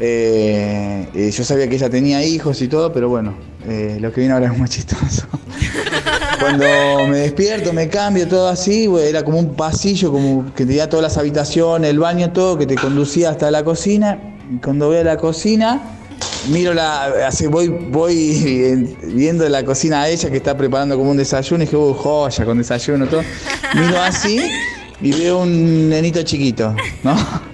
Eh, 0.00 1.30
yo 1.32 1.44
sabía 1.44 1.68
que 1.68 1.76
ella 1.76 1.90
tenía 1.90 2.24
hijos 2.24 2.60
y 2.62 2.68
todo, 2.68 2.92
pero 2.92 3.08
bueno, 3.08 3.34
eh, 3.68 3.98
lo 4.00 4.12
que 4.12 4.20
viene 4.20 4.34
ahora 4.34 4.46
es 4.46 4.58
muy 4.58 4.68
chistoso. 4.68 5.26
Cuando 6.40 6.64
me 7.08 7.18
despierto, 7.18 7.72
me 7.72 7.88
cambio, 7.88 8.26
todo 8.26 8.48
así, 8.48 8.90
era 9.00 9.22
como 9.22 9.38
un 9.38 9.54
pasillo, 9.54 10.10
como 10.10 10.52
que 10.54 10.66
tenía 10.66 10.88
todas 10.88 11.04
las 11.04 11.18
habitaciones, 11.18 11.90
el 11.90 11.98
baño, 11.98 12.32
todo, 12.32 12.58
que 12.58 12.66
te 12.66 12.74
conducía 12.74 13.30
hasta 13.30 13.50
la 13.50 13.62
cocina. 13.62 14.18
Y 14.52 14.56
cuando 14.56 14.88
voy 14.88 14.96
a 14.96 15.04
la 15.04 15.18
cocina, 15.18 15.80
miro 16.48 16.74
la, 16.74 17.28
así 17.28 17.46
voy, 17.46 17.68
voy 17.68 18.96
viendo 19.04 19.48
la 19.48 19.64
cocina 19.64 20.02
a 20.02 20.08
ella 20.08 20.30
que 20.30 20.38
está 20.38 20.56
preparando 20.56 20.96
como 20.96 21.12
un 21.12 21.16
desayuno 21.16 21.62
y 21.62 21.66
dije, 21.66 21.76
uy, 21.76 21.94
joya, 21.96 22.44
con 22.44 22.58
desayuno, 22.58 23.06
todo. 23.06 23.22
Miro 23.74 24.00
así 24.00 24.40
y 25.02 25.12
veo 25.12 25.38
un 25.40 25.88
nenito 25.88 26.22
chiquito, 26.22 26.74
¿no? 27.02 27.16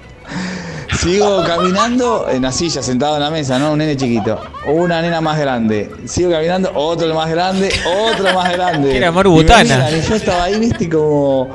Sigo 0.99 1.45
caminando 1.45 2.29
en 2.29 2.43
la 2.43 2.51
silla, 2.51 2.83
sentado 2.83 3.17
en 3.17 3.23
la 3.23 3.31
mesa, 3.31 3.59
¿no? 3.59 3.73
Un 3.73 3.79
nene 3.79 3.97
chiquito. 3.97 4.41
Una 4.67 5.01
nena 5.01 5.21
más 5.21 5.39
grande. 5.39 5.91
Sigo 6.07 6.31
caminando, 6.31 6.73
otro 6.75 7.15
más 7.15 7.31
grande, 7.31 7.71
otro 8.11 8.35
más 8.35 8.53
grande. 8.53 8.97
Era 8.97 9.13
Maru 9.13 9.31
Y 9.31 9.37
me 9.37 9.43
Botana. 9.43 9.63
miran, 9.63 9.99
Y 9.99 10.03
yo 10.03 10.15
estaba 10.17 10.45
ahí, 10.45 10.59
viste, 10.59 10.89
como. 10.89 11.51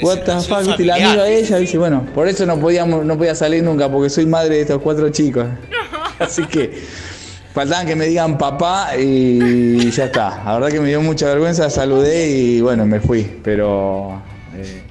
What 0.00 0.20
the 0.20 0.40
fuck, 0.40 0.64
viste, 0.64 0.82
y 0.82 0.86
la 0.86 0.96
miro 0.96 1.22
a 1.22 1.28
ella, 1.28 1.56
dice, 1.58 1.78
bueno, 1.78 2.06
por 2.14 2.28
eso 2.28 2.44
no 2.46 2.58
podíamos, 2.58 3.04
no 3.04 3.16
podía 3.16 3.34
salir 3.34 3.62
nunca, 3.62 3.90
porque 3.90 4.10
soy 4.10 4.26
madre 4.26 4.56
de 4.56 4.60
estos 4.62 4.80
cuatro 4.80 5.08
chicos. 5.10 5.46
Así 6.18 6.44
que 6.46 6.82
faltaban 7.52 7.86
que 7.86 7.96
me 7.96 8.06
digan 8.06 8.38
papá 8.38 8.96
y 8.98 9.90
ya 9.90 10.06
está. 10.06 10.42
La 10.44 10.54
verdad 10.54 10.68
que 10.68 10.80
me 10.80 10.88
dio 10.88 11.00
mucha 11.02 11.26
vergüenza, 11.26 11.68
saludé 11.70 12.28
y 12.30 12.60
bueno, 12.60 12.86
me 12.86 13.00
fui. 13.00 13.22
Pero 13.42 14.22
eh, 14.54 14.82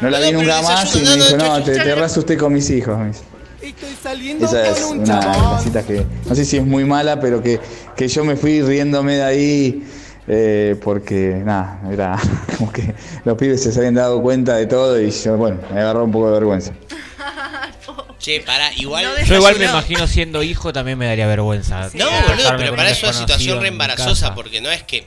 no 0.00 0.10
la 0.10 0.20
vi 0.20 0.32
nunca 0.32 0.62
más 0.62 0.94
y 0.96 1.00
me 1.00 1.16
dijo, 1.16 1.36
no, 1.36 1.62
te, 1.62 1.78
te 1.78 1.94
usted 1.94 2.38
con 2.38 2.52
mis 2.52 2.68
hijos. 2.70 2.98
me 2.98 3.08
dice. 3.08 3.22
Estoy 3.62 3.96
saliendo 4.02 4.46
Esa 4.46 4.68
es 4.68 4.80
con 4.80 4.98
un 4.98 5.04
una 5.04 5.60
citas 5.60 5.84
que 5.84 6.06
no 6.26 6.34
sé 6.34 6.44
si 6.44 6.56
es 6.56 6.64
muy 6.64 6.84
mala, 6.84 7.20
pero 7.20 7.42
que, 7.42 7.60
que 7.94 8.08
yo 8.08 8.24
me 8.24 8.36
fui 8.36 8.62
riéndome 8.62 9.16
de 9.16 9.22
ahí 9.22 9.84
eh, 10.32 10.76
porque, 10.82 11.42
nada, 11.44 11.80
era 11.90 12.16
como 12.56 12.72
que 12.72 12.94
los 13.24 13.36
pibes 13.36 13.62
se 13.62 13.76
habían 13.76 13.94
dado 13.94 14.22
cuenta 14.22 14.56
de 14.56 14.66
todo 14.66 15.00
y 15.00 15.10
yo, 15.10 15.36
bueno, 15.36 15.60
me 15.72 15.80
agarró 15.80 16.04
un 16.04 16.12
poco 16.12 16.26
de 16.26 16.32
vergüenza. 16.32 16.72
Che, 18.20 18.40
para, 18.40 18.72
igual. 18.74 19.06
Yo 19.24 19.36
igual 19.36 19.58
me 19.58 19.64
imagino 19.64 20.06
siendo 20.06 20.42
hijo 20.42 20.72
también 20.72 20.98
me 20.98 21.06
daría 21.06 21.26
vergüenza. 21.26 21.88
No, 21.94 22.04
boludo, 22.28 22.54
pero 22.58 22.76
para 22.76 22.90
eso 22.90 23.06
es 23.06 23.16
una 23.16 23.26
situación 23.26 23.60
re 23.60 23.68
embarazosa, 23.68 24.34
porque 24.34 24.60
no 24.60 24.70
es 24.70 24.82
que. 24.82 25.06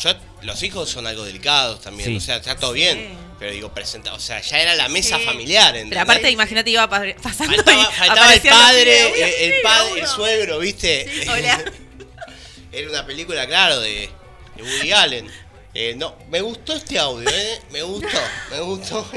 Yo, 0.00 0.10
los 0.42 0.62
hijos 0.62 0.88
son 0.88 1.06
algo 1.06 1.24
delicados 1.24 1.80
también, 1.80 2.08
Sí. 2.08 2.16
o 2.16 2.20
sea, 2.20 2.36
está 2.36 2.56
todo 2.56 2.72
bien. 2.72 3.08
Pero 3.44 3.52
digo, 3.52 3.74
presenta, 3.74 4.14
o 4.14 4.18
sea, 4.18 4.40
ya 4.40 4.58
era 4.58 4.74
la 4.74 4.88
mesa 4.88 5.18
Sí. 5.18 5.24
familiar, 5.26 5.72
Pero 5.72 5.82
¿entendés? 5.84 6.02
aparte, 6.02 6.30
imagínate, 6.30 6.70
iba 6.70 6.88
pa- 6.88 7.02
pasando 7.22 7.54
Faltaba, 7.56 7.78
y 7.78 7.84
faltaba 7.84 8.14
el 8.14 8.18
aparecían 8.38 8.54
los 8.54 8.64
padre, 8.64 9.08
el, 9.42 9.52
el 9.52 9.60
padre, 9.62 10.00
el 10.00 10.06
suegro, 10.06 10.58
¿viste? 10.60 11.26
Hola. 11.30 11.64
Era 12.72 12.88
una 12.88 13.04
película, 13.04 13.46
claro, 13.46 13.80
de, 13.80 14.08
de 14.56 14.62
Woody 14.62 14.92
Allen. 14.92 15.30
Eh, 15.74 15.92
no, 15.94 16.16
me 16.30 16.40
gustó 16.40 16.72
este 16.72 16.98
audio, 16.98 17.28
¿eh? 17.28 17.60
Me 17.70 17.82
gustó, 17.82 18.18
me 18.50 18.60
gustó. 18.60 19.06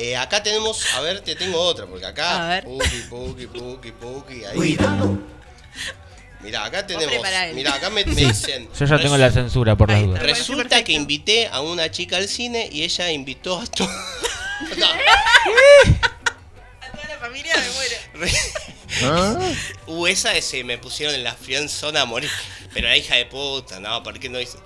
Eh, 0.00 0.16
acá 0.16 0.40
tenemos, 0.40 0.86
a 0.94 1.00
ver, 1.00 1.22
te 1.22 1.34
tengo 1.34 1.58
otra, 1.60 1.84
porque 1.86 2.06
acá. 2.06 2.44
A 2.46 2.48
ver. 2.50 2.62
Puki, 2.64 2.98
puki, 3.10 3.46
puki, 3.48 3.90
puki, 3.90 4.44
ahí. 4.44 4.54
Cuidado. 4.54 5.18
Mira, 6.40 6.64
acá 6.64 6.86
tenemos. 6.86 7.14
Mira, 7.54 7.74
acá 7.74 7.90
me, 7.90 8.04
me 8.06 8.14
Sí. 8.14 8.24
dicen. 8.26 8.68
Yo 8.78 8.86
ya 8.86 8.98
tengo 8.98 9.16
la 9.16 9.30
censura 9.30 9.76
por 9.76 9.90
las 9.90 10.02
dudas. 10.02 10.22
Resulta 10.22 10.84
que 10.84 10.92
invité 10.92 11.48
a 11.48 11.60
una 11.60 11.90
chica 11.90 12.16
al 12.16 12.28
cine 12.28 12.68
y 12.70 12.82
ella 12.84 13.10
invitó 13.10 13.58
a 13.60 13.66
todo. 13.66 13.88
A 16.80 16.90
toda 16.92 17.08
la 17.08 17.18
familia 17.18 17.54
me 17.56 17.70
muero. 17.70 17.96
Uh, 19.86 20.06
esa 20.08 20.34
es, 20.34 20.52
eh, 20.54 20.64
me 20.64 20.78
pusieron 20.78 21.14
en 21.14 21.24
la 21.24 21.34
friendzone 21.34 21.98
a 21.98 22.04
morir. 22.04 22.30
Pero 22.74 22.88
la 22.88 22.96
hija 22.96 23.16
de 23.16 23.26
puta, 23.26 23.80
no, 23.80 24.02
¿por 24.02 24.18
qué 24.18 24.28
no 24.28 24.38
dice? 24.38 24.58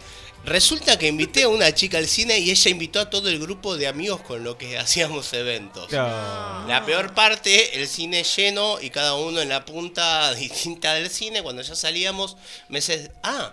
Resulta 0.44 0.98
que 0.98 1.06
invité 1.06 1.44
a 1.44 1.48
una 1.48 1.72
chica 1.72 1.98
al 1.98 2.08
cine 2.08 2.38
y 2.38 2.50
ella 2.50 2.70
invitó 2.70 2.98
a 3.00 3.08
todo 3.08 3.28
el 3.28 3.38
grupo 3.38 3.76
de 3.76 3.86
amigos 3.86 4.20
con 4.22 4.42
lo 4.42 4.58
que 4.58 4.76
hacíamos 4.78 5.32
eventos. 5.34 5.90
La 5.92 6.82
peor 6.84 7.14
parte, 7.14 7.80
el 7.80 7.86
cine 7.86 8.24
lleno 8.24 8.80
y 8.80 8.90
cada 8.90 9.14
uno 9.14 9.40
en 9.40 9.48
la 9.48 9.64
punta 9.64 10.34
distinta 10.34 10.94
del 10.94 11.08
cine. 11.10 11.42
Cuando 11.42 11.62
ya 11.62 11.74
salíamos, 11.76 12.36
meses. 12.68 13.10
Ah, 13.22 13.52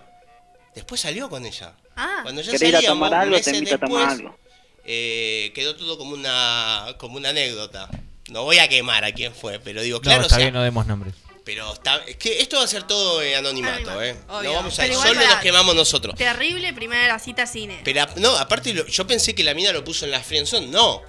después 0.73 0.99
salió 1.01 1.29
con 1.29 1.45
ella. 1.45 1.73
Ah. 1.95 2.19
Cuando 2.23 2.41
ya 2.41 2.51
¿Querés 2.53 2.69
ir 2.69 2.75
a 2.75 2.77
salíamos, 2.79 3.09
tomar 3.09 3.13
algo? 3.21 3.35
Te 3.35 3.39
meses 3.39 3.53
invito 3.53 3.75
a 3.75 3.79
tomar 3.79 4.07
después, 4.07 4.19
algo. 4.19 4.39
eh, 4.85 5.51
quedó 5.53 5.75
todo 5.75 5.97
como 5.97 6.13
una, 6.13 6.95
como 6.97 7.17
una 7.17 7.29
anécdota. 7.29 7.87
no 8.29 8.43
voy 8.43 8.57
a 8.57 8.67
quemar 8.67 9.05
a 9.05 9.11
quién 9.11 9.35
fue, 9.35 9.59
pero 9.59 9.81
digo, 9.83 9.99
No, 9.99 10.01
claro, 10.01 10.21
o 10.21 10.23
está 10.23 10.35
sea, 10.37 10.45
bien, 10.45 10.53
no 10.55 10.63
demos 10.63 10.87
nombres. 10.87 11.13
Pero 11.51 11.73
está, 11.73 11.95
es 12.05 12.15
que 12.17 12.41
esto 12.41 12.57
va 12.57 12.63
a 12.65 12.67
ser 12.67 12.83
todo 12.83 13.23
en 13.23 13.35
anonimato, 13.37 14.03
¿eh? 14.03 14.15
Obvio. 14.27 14.49
No 14.51 14.55
vamos 14.57 14.77
a 14.77 14.83
Pero 14.83 14.93
igual 14.93 15.07
solo 15.07 15.19
para- 15.21 15.33
nos 15.33 15.41
quemamos 15.41 15.75
nosotros. 15.75 16.13
Terrible 16.15 16.73
primera 16.73 17.17
cita 17.17 17.47
cine. 17.47 17.81
Pero 17.83 18.03
ap- 18.03 18.17
no, 18.17 18.35
aparte 18.37 18.71
lo- 18.71 18.85
yo 18.85 19.07
pensé 19.07 19.33
que 19.33 19.43
la 19.43 19.55
mina 19.55 19.71
lo 19.71 19.83
puso 19.83 20.05
en 20.05 20.11
la 20.11 20.21
friendzone, 20.21 20.67
no. 20.67 21.01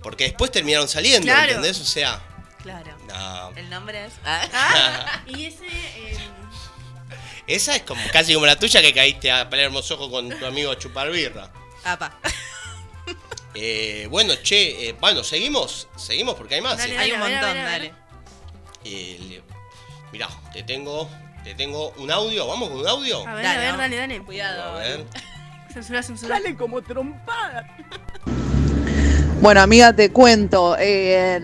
Porque 0.00 0.24
después 0.24 0.52
terminaron 0.52 0.86
saliendo, 0.88 1.26
Claro. 1.26 1.48
¿entendés? 1.48 1.80
O 1.80 1.84
sea, 1.84 2.22
Claro. 2.62 2.96
no. 3.08 3.52
El 3.56 3.68
nombre 3.70 4.04
es. 4.04 4.12
Ah, 4.24 5.22
y 5.26 5.46
ese. 5.46 5.66
eh, 5.66 6.16
Esa 7.48 7.74
es 7.74 7.82
como 7.82 8.00
casi 8.12 8.34
como 8.34 8.46
la 8.46 8.56
tuya 8.56 8.80
que 8.80 8.92
caíste 8.94 9.32
a 9.32 9.50
Palermo 9.50 9.82
Sojo 9.82 10.08
con 10.10 10.28
tu 10.28 10.46
amigo 10.46 10.70
a 10.70 10.78
chupar 10.78 11.10
birra. 11.10 11.50
Apa. 11.84 12.16
Eh, 13.54 14.06
bueno, 14.10 14.34
che, 14.42 14.90
eh, 14.90 14.92
bueno, 15.00 15.24
seguimos, 15.24 15.88
seguimos 15.96 16.36
porque 16.36 16.56
hay 16.56 16.60
más. 16.60 16.76
Dale, 16.78 16.92
eh. 16.92 16.96
dale, 16.96 17.04
Hay 17.06 17.12
un 17.12 17.18
montón, 17.18 17.40
ver, 17.40 17.48
a 17.48 17.54
ver. 17.54 17.64
dale. 17.64 17.94
Eh, 18.84 19.18
le- 19.20 19.42
mirá, 20.12 20.28
te 20.52 20.62
tengo, 20.62 21.08
te 21.44 21.54
tengo 21.54 21.90
un 21.98 22.10
audio, 22.10 22.46
vamos 22.46 22.68
con 22.70 22.78
un 22.80 22.88
audio. 22.88 23.26
a 23.26 23.34
ver, 23.34 23.44
Dale, 23.44 23.58
a 23.58 23.70
ver, 23.70 23.76
dale, 23.78 23.96
dale. 23.96 24.16
A 24.16 24.22
Cuidado. 24.22 24.78
ver. 24.78 25.04
Censura, 25.72 26.02
censura. 26.02 26.38
como 26.56 26.82
trompada. 26.82 27.66
Bueno, 29.40 29.60
amiga, 29.60 29.92
te 29.92 30.10
cuento. 30.10 30.76
eh, 30.78 31.40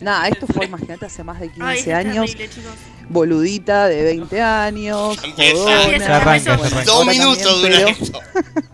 nada, 0.00 0.28
esto 0.28 0.46
fue, 0.46 0.66
imagínate, 0.66 1.06
hace 1.06 1.24
más 1.24 1.40
de 1.40 1.48
15 1.48 1.62
Ay, 1.64 1.78
esto 1.78 1.90
es 1.90 1.96
años. 1.96 2.26
terrible, 2.26 2.48
chicos. 2.48 2.72
Boludita 3.10 3.88
de 3.88 4.02
20 4.04 4.40
años. 4.42 5.16
Jodona. 5.18 5.98
Se 5.98 6.04
arranca, 6.12 6.40
se 6.40 6.50
arranca. 6.50 6.84
Dos 6.84 7.06
minutos 7.06 7.42
también, 7.62 7.72
dura 7.72 7.78
pero- 7.78 7.88
esto. 8.04 8.20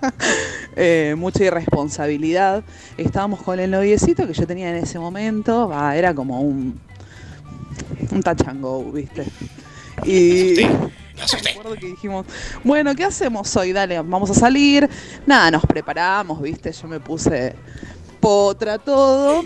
eh, 0.76 1.14
mucha 1.16 1.44
irresponsabilidad. 1.44 2.64
Estábamos 2.98 3.42
con 3.42 3.60
el 3.60 3.70
noviecito 3.70 4.26
que 4.26 4.34
yo 4.34 4.46
tenía 4.46 4.70
en 4.70 4.76
ese 4.76 4.98
momento. 4.98 5.68
va, 5.68 5.96
era 5.96 6.14
como 6.14 6.40
un. 6.40 6.80
Un 8.10 8.22
tachango, 8.22 8.84
¿viste? 8.92 9.24
Y. 10.04 10.56
Me 11.14 11.22
asusté. 11.22 11.50
Recuerdo 11.50 11.74
que 11.76 11.86
dijimos, 11.86 12.26
bueno, 12.64 12.94
¿qué 12.94 13.04
hacemos 13.04 13.56
hoy? 13.56 13.72
Dale, 13.72 14.00
vamos 14.00 14.30
a 14.30 14.34
salir. 14.34 14.88
Nada, 15.26 15.52
nos 15.52 15.64
preparamos, 15.64 16.42
¿viste? 16.42 16.72
Yo 16.72 16.88
me 16.88 16.98
puse 16.98 17.54
potra 18.18 18.78
todo 18.78 19.44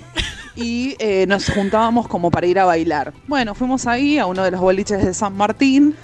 y 0.57 0.97
eh, 0.99 1.27
nos 1.27 1.51
juntábamos 1.51 2.09
como 2.09 2.31
para 2.31 2.47
ir 2.47 2.59
a 2.59 2.65
bailar. 2.65 3.13
Bueno, 3.27 3.55
fuimos 3.55 3.87
ahí 3.87 4.19
a 4.19 4.27
uno 4.27 4.43
de 4.43 4.51
los 4.51 4.61
boliches 4.61 5.05
de 5.05 5.13
San 5.13 5.37
Martín, 5.37 5.95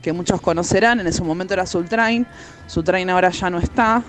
que 0.00 0.12
muchos 0.12 0.40
conocerán, 0.40 1.00
en 1.00 1.06
ese 1.06 1.22
momento 1.22 1.54
era 1.54 1.66
Sultrain. 1.66 2.26
Sultrain 2.66 3.10
ahora 3.10 3.30
ya 3.30 3.50
no 3.50 3.58
está. 3.58 4.02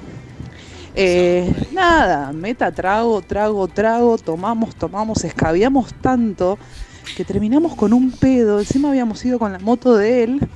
Eh, 0.96 1.52
nada, 1.72 2.32
meta, 2.32 2.72
trago, 2.72 3.22
trago, 3.24 3.68
trago, 3.68 4.18
tomamos, 4.20 4.76
tomamos, 4.76 5.24
escabiamos 5.24 5.92
tanto 5.96 6.60
que 7.16 7.26
terminamos 7.26 7.76
con 7.76 7.94
un 7.94 8.12
pedo. 8.12 8.60
Encima 8.60 8.90
habíamos 8.90 9.24
ido 9.26 9.40
con 9.40 9.52
la 9.52 9.60
moto 9.60 9.96
de 9.96 10.24
él. 10.24 10.48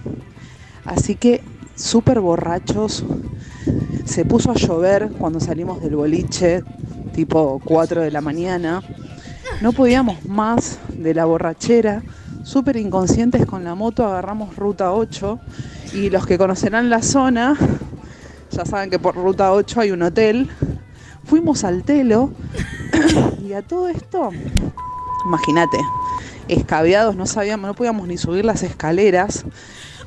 Así 0.85 1.15
que 1.15 1.43
súper 1.75 2.19
borrachos. 2.19 3.03
Se 4.05 4.25
puso 4.25 4.51
a 4.51 4.55
llover 4.55 5.11
cuando 5.17 5.39
salimos 5.39 5.81
del 5.81 5.95
boliche, 5.95 6.63
tipo 7.13 7.61
4 7.63 8.01
de 8.01 8.11
la 8.11 8.21
mañana. 8.21 8.81
No 9.61 9.73
podíamos 9.73 10.25
más 10.25 10.79
de 10.93 11.13
la 11.13 11.25
borrachera. 11.25 12.03
Súper 12.43 12.77
inconscientes 12.77 13.45
con 13.45 13.63
la 13.63 13.75
moto, 13.75 14.05
agarramos 14.05 14.55
ruta 14.55 14.93
8. 14.93 15.39
Y 15.93 16.09
los 16.09 16.25
que 16.25 16.37
conocerán 16.37 16.89
la 16.89 17.01
zona, 17.01 17.55
ya 18.51 18.65
saben 18.65 18.89
que 18.89 18.99
por 18.99 19.15
ruta 19.15 19.51
8 19.51 19.81
hay 19.81 19.91
un 19.91 20.01
hotel. 20.03 20.49
Fuimos 21.25 21.65
al 21.65 21.83
telo 21.83 22.31
y 23.45 23.51
a 23.53 23.61
todo 23.61 23.89
esto, 23.89 24.29
imagínate, 25.25 25.77
escabeados, 26.47 27.15
no 27.15 27.25
sabíamos, 27.25 27.67
no 27.67 27.73
podíamos 27.73 28.07
ni 28.07 28.17
subir 28.17 28.45
las 28.45 28.63
escaleras. 28.63 29.45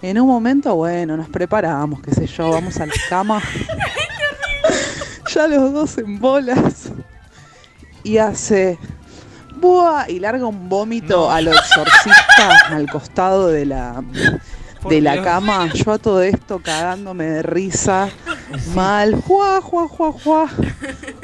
En 0.03 0.19
un 0.21 0.27
momento, 0.27 0.75
bueno, 0.77 1.17
nos 1.17 1.29
preparamos, 1.29 2.01
qué 2.01 2.13
sé 2.13 2.27
yo, 2.27 2.51
vamos 2.51 2.79
a 2.79 2.87
la 2.87 2.95
cama. 3.09 3.43
ya 5.35 5.47
los 5.47 5.73
dos 5.73 5.99
en 5.99 6.19
bolas. 6.19 6.91
Y 8.03 8.19
hace. 8.19 8.79
¡Buah! 9.57 10.09
Y 10.09 10.21
larga 10.21 10.47
un 10.47 10.69
vómito 10.71 11.31
a 11.31 11.41
lo 11.43 11.53
exorcista 11.53 12.51
al 12.71 12.91
costado 12.91 13.49
de 13.49 13.67
la, 13.67 14.03
Por 14.81 14.91
de 14.91 15.03
la 15.03 15.13
Dios. 15.15 15.25
cama. 15.25 15.71
Yo 15.75 15.93
a 15.93 15.99
todo 15.99 16.23
esto 16.23 16.61
cagándome 16.61 17.25
de 17.27 17.43
risa. 17.43 18.09
Mal. 18.75 19.15
¡Juá, 19.15 19.61
juá, 19.61 19.87
juá, 19.87 20.13
juá! 20.13 20.49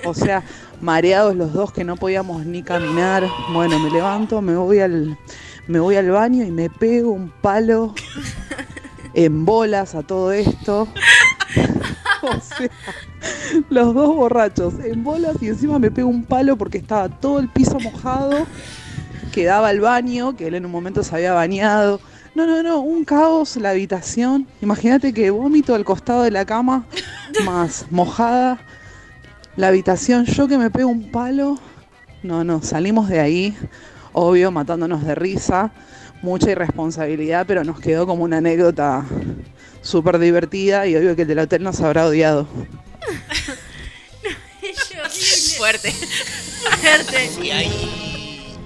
O 0.05 0.13
sea, 0.13 0.43
mareados 0.81 1.35
los 1.35 1.53
dos 1.53 1.73
que 1.73 1.85
no 1.85 1.97
podíamos 1.97 2.47
ni 2.47 2.63
caminar. 2.63 3.29
Bueno, 3.53 3.79
me 3.79 3.91
levanto, 3.91 4.43
me 4.43 4.57
voy 4.57 4.81
al, 4.81 5.19
me 5.67 5.81
voy 5.81 5.97
al 5.97 6.11
baño 6.11 6.45
y 6.45 6.51
me 6.51 6.71
pego 6.71 7.13
un 7.13 7.31
palo 7.31 7.95
en 9.15 9.45
bolas 9.45 9.95
a 9.95 10.03
todo 10.03 10.33
esto. 10.33 10.89
O 12.23 12.41
sea, 12.41 12.69
los 13.69 13.95
dos 13.95 14.17
borrachos 14.17 14.75
en 14.83 15.05
bolas 15.05 15.37
y 15.41 15.49
encima 15.49 15.79
me 15.79 15.93
pego 15.93 16.09
un 16.09 16.25
palo 16.25 16.57
porque 16.57 16.79
estaba 16.79 17.09
todo 17.09 17.39
el 17.39 17.49
piso 17.49 17.79
mojado. 17.79 18.47
Quedaba 19.33 19.71
el 19.71 19.81
baño, 19.81 20.35
que 20.35 20.49
él 20.49 20.55
en 20.55 20.67
un 20.67 20.73
momento 20.73 21.05
se 21.05 21.15
había 21.15 21.35
bañado. 21.35 22.01
No, 22.35 22.47
no, 22.47 22.65
no, 22.65 22.81
un 22.81 23.05
caos 23.05 23.57
la 23.57 23.71
habitación. 23.71 24.49
Imagínate 24.61 25.13
que 25.13 25.31
vómito 25.31 25.75
al 25.75 25.85
costado 25.85 26.23
de 26.23 26.33
la 26.33 26.47
cama, 26.47 26.85
más 27.45 27.87
mojada 27.91 28.59
la 29.57 29.69
habitación. 29.69 30.25
Yo 30.27 30.49
que 30.49 30.59
me 30.59 30.71
pego 30.71 30.89
un 30.89 31.11
palo. 31.11 31.59
No, 32.23 32.45
no, 32.45 32.63
salimos 32.63 33.09
de 33.09 33.21
ahí, 33.21 33.57
obvio, 34.13 34.51
matándonos 34.51 35.05
de 35.05 35.15
risa. 35.15 35.73
Mucha 36.23 36.51
irresponsabilidad, 36.51 37.47
pero 37.47 37.63
nos 37.63 37.79
quedó 37.81 38.07
como 38.07 38.25
una 38.25 38.39
anécdota 38.39 39.05
súper 39.83 40.19
divertida 40.19 40.87
y 40.87 40.97
obvio 40.97 41.15
que 41.15 41.23
el 41.23 41.29
del 41.29 41.39
hotel 41.41 41.63
nos 41.63 41.81
habrá 41.81 42.07
odiado. 42.07 42.49
Fuerte. 45.57 45.93
Fuerte. 45.93 47.29
Si 47.29 47.51
hay. 47.51 47.71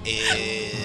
Eh, 0.04 0.79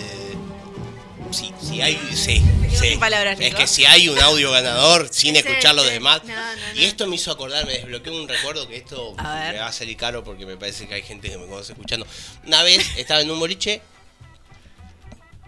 si, 1.36 1.54
si 1.62 1.82
hay. 1.82 2.00
Sí, 2.14 2.42
sí. 2.74 2.96
palabras, 2.98 3.38
Es 3.40 3.54
que 3.56 3.68
si 3.68 3.86
hay 3.86 4.10
un 4.10 4.18
audio 4.20 4.52
ganador, 4.52 5.08
sin 5.12 5.36
escuchar 5.36 5.76
los 5.76 5.86
demás. 5.86 6.22
No, 6.24 6.34
no, 6.36 6.56
no. 6.74 6.80
Y 6.80 6.86
esto 6.86 7.06
me 7.08 7.16
hizo 7.16 7.32
acordar, 7.32 7.66
me 7.66 7.74
desbloqueó 7.74 8.14
un 8.16 8.28
recuerdo 8.28 8.68
que 8.68 8.78
esto 8.78 9.14
A 9.18 9.52
me 9.52 9.60
va 9.60 9.68
a 9.68 9.72
salir 9.72 9.98
caro 9.98 10.24
porque 10.24 10.46
me 10.46 10.58
parece 10.58 10.88
que 10.88 10.94
hay 10.96 11.04
gente 11.04 11.30
que 11.30 11.38
me 11.38 11.46
conoce 11.46 11.74
escuchando. 11.74 12.08
Una 12.46 12.64
vez 12.64 12.86
estaba 12.98 13.22
en 13.22 13.30
un 13.30 13.40
boliche 13.40 13.82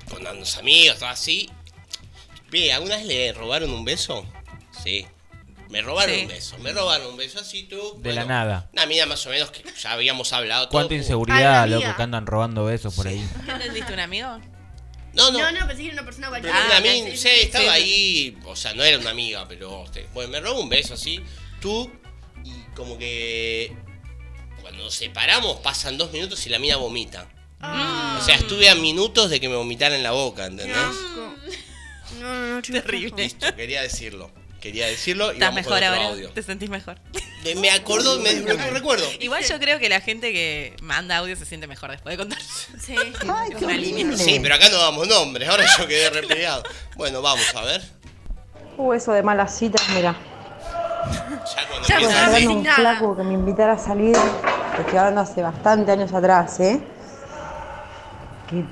con 0.09 0.25
unos 0.25 0.57
amigos, 0.57 0.97
todo 0.99 1.09
así. 1.09 1.49
Ve, 2.49 2.71
¿alguna 2.71 2.95
vez 2.97 3.05
le 3.05 3.33
robaron 3.33 3.71
un 3.73 3.83
beso? 3.83 4.25
Sí. 4.83 5.05
Me 5.69 5.81
robaron 5.81 6.15
Sí. 6.15 6.21
un 6.21 6.27
beso. 6.29 6.57
Me 6.59 6.71
robaron 6.71 7.07
un 7.07 7.17
beso 7.17 7.39
así 7.39 7.63
tú. 7.63 7.95
De 7.99 8.13
la 8.13 8.23
nada. 8.23 8.69
Una 8.71 8.85
mina 8.85 9.05
más 9.05 9.25
o 9.25 9.29
menos 9.29 9.51
que 9.51 9.63
ya 9.81 9.91
habíamos 9.91 10.31
hablado. 10.31 10.63
todo. 10.67 10.71
Cuánta 10.71 10.93
inseguridad, 10.95 11.67
loco, 11.67 11.93
que 11.95 12.01
andan 12.03 12.25
robando 12.25 12.63
besos 12.63 12.93
por 12.95 13.07
ahí. 13.07 13.21
¿Qué 13.45 13.51
entendiste, 13.51 13.91
un 13.93 13.99
amigo? 13.99 14.39
No, 15.17 15.31
no. 15.31 15.39
No, 15.39 15.51
no, 15.51 15.67
pensé 15.67 15.81
que 15.81 15.87
era 15.89 15.93
una 15.95 16.05
persona 16.05 16.29
Pero 16.31 16.41
cualquiera. 16.43 16.65
una 16.67 16.77
Ah, 16.77 16.79
mina, 16.81 17.11
sí, 17.11 17.17
sí, 17.17 17.27
sí, 17.29 17.29
estaba 17.41 17.63
sí. 17.65 17.69
ahí, 17.69 18.37
o 18.45 18.55
sea, 18.55 18.73
no 18.73 18.83
era 18.83 18.97
una 18.99 19.09
amiga, 19.09 19.47
pero 19.47 19.83
este, 19.83 20.07
bueno, 20.13 20.29
me 20.29 20.39
robó 20.39 20.61
un 20.61 20.69
beso 20.69 20.93
así, 20.93 21.19
tú, 21.59 21.91
y 22.45 22.51
como 22.75 22.97
que 22.97 23.75
cuando 24.61 24.83
nos 24.83 24.93
separamos 24.93 25.57
pasan 25.61 25.97
dos 25.97 26.11
minutos 26.11 26.45
y 26.45 26.49
la 26.49 26.59
mina 26.59 26.75
vomita. 26.77 27.27
Ah. 27.59 28.19
O 28.21 28.23
sea, 28.25 28.35
estuve 28.35 28.69
a 28.69 28.75
minutos 28.75 29.29
de 29.31 29.39
que 29.39 29.49
me 29.49 29.55
vomitara 29.55 29.95
en 29.95 30.03
la 30.03 30.11
boca, 30.11 30.45
¿entendés? 30.45 30.77
No, 30.77 31.35
no, 32.21 32.47
no, 32.55 32.61
chicos. 32.61 32.83
Terrible. 32.83 33.23
Listo, 33.23 33.55
quería 33.55 33.81
decirlo. 33.81 34.31
Quería 34.67 34.87
decirlo 34.87 35.27
y 35.31 35.35
¿Estás 35.35 35.47
vamos 35.47 35.55
mejor 35.55 35.71
con 35.79 35.83
otro 35.87 35.95
ahora? 35.97 36.07
audio. 36.09 36.29
¿Te 36.31 36.43
sentís 36.43 36.69
mejor? 36.69 36.97
De- 37.43 37.55
Me 37.55 37.71
acordó, 37.71 38.19
me 38.19 38.33
desbloqueó 38.33 38.67
un 38.67 38.73
recuerdo. 38.73 39.05
Igual 39.21 39.41
yo 39.45 39.59
creo 39.59 39.79
que 39.79 39.87
la 39.87 40.01
gente 40.01 40.33
que 40.33 40.75
manda 40.81 41.15
audio 41.15 41.37
se 41.37 41.45
siente 41.45 41.67
mejor 41.67 41.89
después 41.91 42.11
de 42.17 42.17
contar. 42.17 42.37
Sí. 42.41 42.95
Una 43.63 43.77
línea. 43.77 44.17
Sí, 44.17 44.39
pero 44.41 44.55
acá 44.55 44.67
no 44.69 44.77
damos 44.77 45.07
nombres, 45.07 45.47
ahora 45.47 45.63
yo 45.77 45.87
quedé 45.87 46.09
repeleado. 46.09 46.63
Bueno, 46.97 47.21
vamos 47.21 47.45
a 47.55 47.61
ver. 47.63 47.81
Uh, 48.75 48.91
eso 48.91 49.13
de 49.13 49.23
malas 49.23 49.57
citas, 49.57 49.81
mira. 49.95 50.13
Ya 51.05 51.67
cuando 51.69 51.87
Ya 51.87 51.95
empieza 51.95 52.13
cuando 52.19 52.35
así. 52.37 52.47
un 52.47 52.65
flaco 52.65 53.15
que 53.15 53.23
me 53.23 53.33
invitara 53.35 53.73
a 53.73 53.77
salir, 53.77 54.17
te 54.75 54.81
estoy 54.81 54.97
hablando 54.97 55.21
hace 55.21 55.41
bastante 55.41 55.93
años 55.93 56.11
atrás, 56.13 56.59
¿eh? 56.59 56.81
Que, 58.49 58.65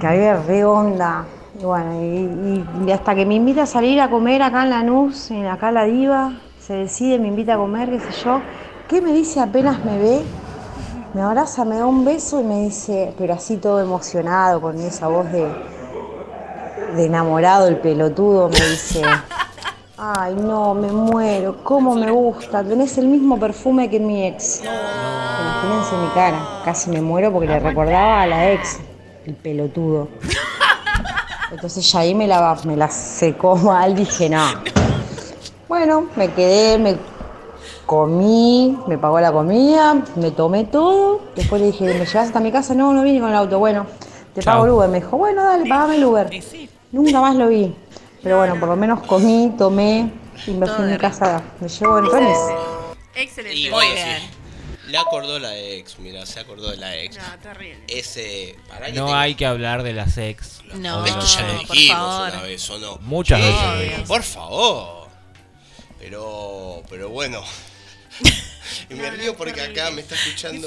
que 0.00 0.06
había 0.08 0.34
re 0.42 0.64
onda. 0.64 1.24
Y 1.60 1.64
bueno, 1.64 2.64
y, 2.86 2.92
hasta 2.92 3.14
que 3.16 3.26
me 3.26 3.34
invita 3.34 3.62
a 3.62 3.66
salir 3.66 4.00
a 4.00 4.08
comer 4.08 4.42
acá 4.42 4.62
en 4.62 4.70
Lanús, 4.70 5.30
en 5.32 5.46
acá 5.46 5.72
la 5.72 5.84
diva, 5.84 6.32
se 6.60 6.74
decide, 6.74 7.18
me 7.18 7.28
invita 7.28 7.54
a 7.54 7.56
comer, 7.56 7.90
qué 7.90 7.98
sé 7.98 8.12
yo. 8.24 8.40
¿Qué 8.86 9.00
me 9.00 9.12
dice 9.12 9.40
apenas 9.40 9.84
me 9.84 9.98
ve? 9.98 10.22
Me 11.14 11.22
abraza, 11.22 11.64
me 11.64 11.76
da 11.76 11.86
un 11.86 12.04
beso 12.04 12.40
y 12.40 12.44
me 12.44 12.60
dice, 12.62 13.12
pero 13.18 13.34
así 13.34 13.56
todo 13.56 13.80
emocionado, 13.80 14.60
con 14.60 14.78
esa 14.78 15.08
voz 15.08 15.30
de, 15.32 15.48
de 16.94 17.04
enamorado, 17.06 17.66
el 17.66 17.78
pelotudo, 17.78 18.48
me 18.48 18.54
dice, 18.54 19.02
ay 19.96 20.36
no, 20.36 20.74
me 20.74 20.92
muero, 20.92 21.64
cómo 21.64 21.96
me 21.96 22.10
gusta, 22.10 22.62
tenés 22.62 22.98
el 22.98 23.08
mismo 23.08 23.38
perfume 23.38 23.90
que 23.90 23.98
mi 23.98 24.26
ex. 24.26 24.62
Imagínense 24.62 25.96
mi 25.96 26.08
cara, 26.14 26.38
casi 26.64 26.90
me 26.90 27.00
muero 27.00 27.32
porque 27.32 27.48
le 27.48 27.58
recordaba 27.58 28.22
a 28.22 28.26
la 28.26 28.52
ex. 28.52 28.78
el 29.26 29.34
pelotudo. 29.34 30.08
Entonces 31.50 31.90
ya 31.90 32.00
ahí 32.00 32.14
me 32.14 32.26
la, 32.26 32.56
me 32.64 32.76
la 32.76 32.88
secó 32.90 33.56
mal, 33.56 33.94
dije, 33.94 34.28
no. 34.28 34.44
Bueno, 35.68 36.08
me 36.16 36.32
quedé, 36.32 36.78
me 36.78 36.96
comí, 37.86 38.78
me 38.86 38.98
pagó 38.98 39.20
la 39.20 39.32
comida, 39.32 40.02
me 40.16 40.30
tomé 40.30 40.64
todo. 40.64 41.20
Después 41.34 41.60
le 41.60 41.68
dije, 41.68 41.84
¿me 41.86 42.06
llevas 42.06 42.26
hasta 42.28 42.40
mi 42.40 42.52
casa? 42.52 42.74
No, 42.74 42.92
no 42.92 43.02
vine 43.02 43.20
con 43.20 43.30
el 43.30 43.34
auto. 43.34 43.58
Bueno, 43.58 43.86
te 44.34 44.42
Chao. 44.42 44.54
pago 44.54 44.64
el 44.66 44.70
Uber. 44.72 44.88
Me 44.88 45.00
dijo, 45.00 45.16
bueno, 45.16 45.42
dale, 45.42 45.68
pagame 45.68 45.96
el 45.96 46.04
Uber. 46.04 46.30
Nunca 46.92 47.20
más 47.20 47.34
lo 47.36 47.48
vi. 47.48 47.74
Pero 48.22 48.38
bueno, 48.38 48.58
por 48.58 48.68
lo 48.68 48.76
menos 48.76 49.00
comí, 49.06 49.54
tomé 49.56 50.10
y 50.46 50.50
me 50.52 50.66
fui 50.66 50.84
a 50.84 50.88
mi 50.88 50.98
casa. 50.98 51.42
Me 51.60 51.68
llevo 51.68 51.98
en 51.98 52.10
remis. 52.10 52.38
Excelente. 53.14 53.58
Y 53.58 53.70
Muy 53.70 53.86
bien. 53.86 54.37
Le 54.88 54.96
acordó 54.96 55.38
la 55.38 55.56
ex, 55.56 55.98
mira, 55.98 56.24
se 56.24 56.40
acordó 56.40 56.70
de 56.70 56.78
la 56.78 56.96
ex. 56.96 57.16
No, 57.16 57.38
terrible. 57.42 57.84
Ese. 57.88 58.56
Que 58.84 58.92
No 58.92 59.14
hay 59.14 59.34
que 59.34 59.44
hablar 59.44 59.82
de 59.82 59.92
las 59.92 60.16
ex. 60.16 60.62
No, 60.74 60.98
o 60.98 61.02
de 61.02 61.10
Esto 61.10 61.26
ya 61.26 61.42
lo 61.42 61.58
dijimos 61.58 61.98
favor. 61.98 62.30
una 62.32 62.42
vez, 62.42 62.70
¿o 62.70 62.78
no? 62.78 62.96
Muchas 63.02 63.40
veces. 63.40 64.08
Por 64.08 64.22
favor. 64.22 65.08
Pero, 65.98 66.82
pero 66.88 67.10
bueno. 67.10 67.44
y 68.90 68.94
me 68.94 69.10
río 69.10 69.36
porque 69.36 69.60
acá 69.60 69.90
me 69.90 70.00
está 70.00 70.14
escuchando 70.14 70.66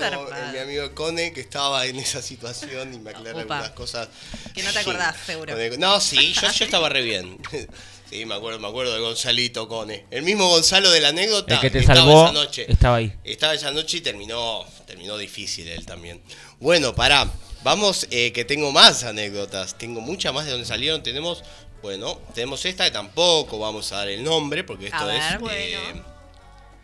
mi 0.54 0.58
amigo 0.60 0.94
Cone 0.94 1.34
que 1.34 1.42
estaba 1.42 1.86
en 1.88 1.98
esa 1.98 2.22
situación 2.22 2.94
y 2.94 3.00
me 3.00 3.10
aclara 3.10 3.40
algunas 3.40 3.72
cosas. 3.72 4.08
Que 4.54 4.62
no 4.62 4.72
te 4.72 4.80
acordás, 4.80 5.18
seguro. 5.26 5.56
No, 5.80 6.00
sí, 6.00 6.34
yo, 6.34 6.52
yo 6.52 6.66
estaba 6.66 6.90
re 6.90 7.02
bien. 7.02 7.40
Sí, 8.12 8.26
me 8.26 8.36
acuerdo, 8.36 8.60
me 8.60 8.68
acuerdo 8.68 8.94
de 8.94 9.00
Gonzalito 9.00 9.70
Cone. 9.70 10.06
El 10.12 10.24
mismo 10.24 10.50
Gonzalo 10.50 10.92
de 10.92 11.00
la 11.00 11.08
anécdota 11.10 11.56
El 11.56 11.62
que 11.62 11.70
te 11.72 11.80
estaba 11.80 12.00
salvó 12.02 12.24
esa 12.26 12.34
noche. 12.34 12.66
estaba 12.70 12.98
ahí. 12.98 13.14
Estaba 13.24 13.54
esa 13.54 13.72
noche 13.72 13.98
y 13.98 14.02
terminó, 14.02 14.66
terminó 14.86 15.18
difícil 15.18 15.68
él 15.70 15.86
también. 15.86 16.22
Bueno, 16.60 16.94
pará. 16.94 17.32
Vamos, 17.64 18.08
eh, 18.12 18.34
que 18.34 18.44
tengo 18.44 18.74
más 18.74 19.06
anécdotas. 19.06 19.78
Tengo 19.78 20.02
muchas 20.02 20.34
más 20.34 20.44
de 20.46 20.52
donde 20.52 20.66
salieron. 20.66 21.02
Tenemos, 21.04 21.42
bueno, 21.82 22.20
tenemos 22.34 22.66
esta 22.66 22.84
que 22.84 22.92
tampoco 22.92 23.58
vamos 23.60 23.90
a 23.94 23.98
dar 23.98 24.10
el 24.10 24.24
nombre 24.26 24.66
porque 24.66 24.88
esto 24.88 25.10
es 25.10 25.24
eh, 25.50 25.78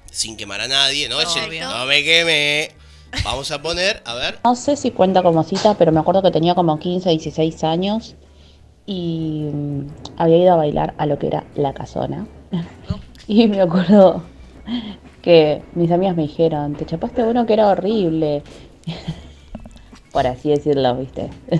sin 0.09 0.37
quemar 0.37 0.61
a 0.61 0.67
nadie, 0.69 1.09
¿no? 1.09 1.19
Es 1.19 1.35
el- 1.35 1.59
no 1.59 1.85
me 1.87 2.03
queme. 2.05 2.71
Vamos 3.25 3.51
a 3.51 3.61
poner, 3.61 4.01
a 4.05 4.13
ver. 4.15 4.39
No 4.45 4.55
sé 4.55 4.77
si 4.77 4.91
cuenta 4.91 5.21
como 5.23 5.43
cita, 5.43 5.75
pero 5.77 5.91
me 5.91 5.99
acuerdo 5.99 6.21
que 6.21 6.31
tenía 6.31 6.55
como 6.55 6.79
15, 6.79 7.09
16 7.09 7.63
años 7.65 8.15
y 8.87 9.49
mm, 9.53 9.81
había 10.17 10.37
ido 10.37 10.53
a 10.53 10.55
bailar 10.55 10.95
a 10.97 11.05
lo 11.05 11.19
que 11.19 11.27
era 11.27 11.43
la 11.55 11.73
casona. 11.73 12.25
Y 13.29 13.49
me 13.49 13.59
acuerdo 13.59 14.23
que 15.21 15.61
mis 15.75 15.91
amigas 15.91 16.15
me 16.15 16.21
dijeron, 16.21 16.75
te 16.75 16.85
chapaste 16.85 17.23
uno 17.23 17.45
que 17.45 17.51
era 17.51 17.67
horrible. 17.67 18.41
Por 20.13 20.25
así 20.25 20.49
decirlo, 20.49 20.95
¿viste? 20.95 21.29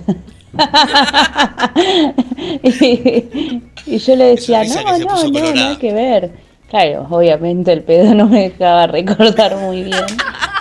y, 2.64 3.62
y 3.86 3.98
yo 3.98 4.16
le 4.16 4.26
decía, 4.28 4.64
no, 4.64 4.82
no, 4.82 4.98
no, 4.98 5.08
colorada". 5.08 5.54
nada 5.54 5.78
que 5.78 5.92
ver. 5.92 6.32
Claro, 6.70 7.06
obviamente 7.10 7.74
el 7.74 7.84
pedo 7.84 8.16
no 8.16 8.30
me 8.30 8.44
dejaba 8.44 8.88
recordar 8.88 9.58
muy 9.58 9.84
bien. 9.84 10.06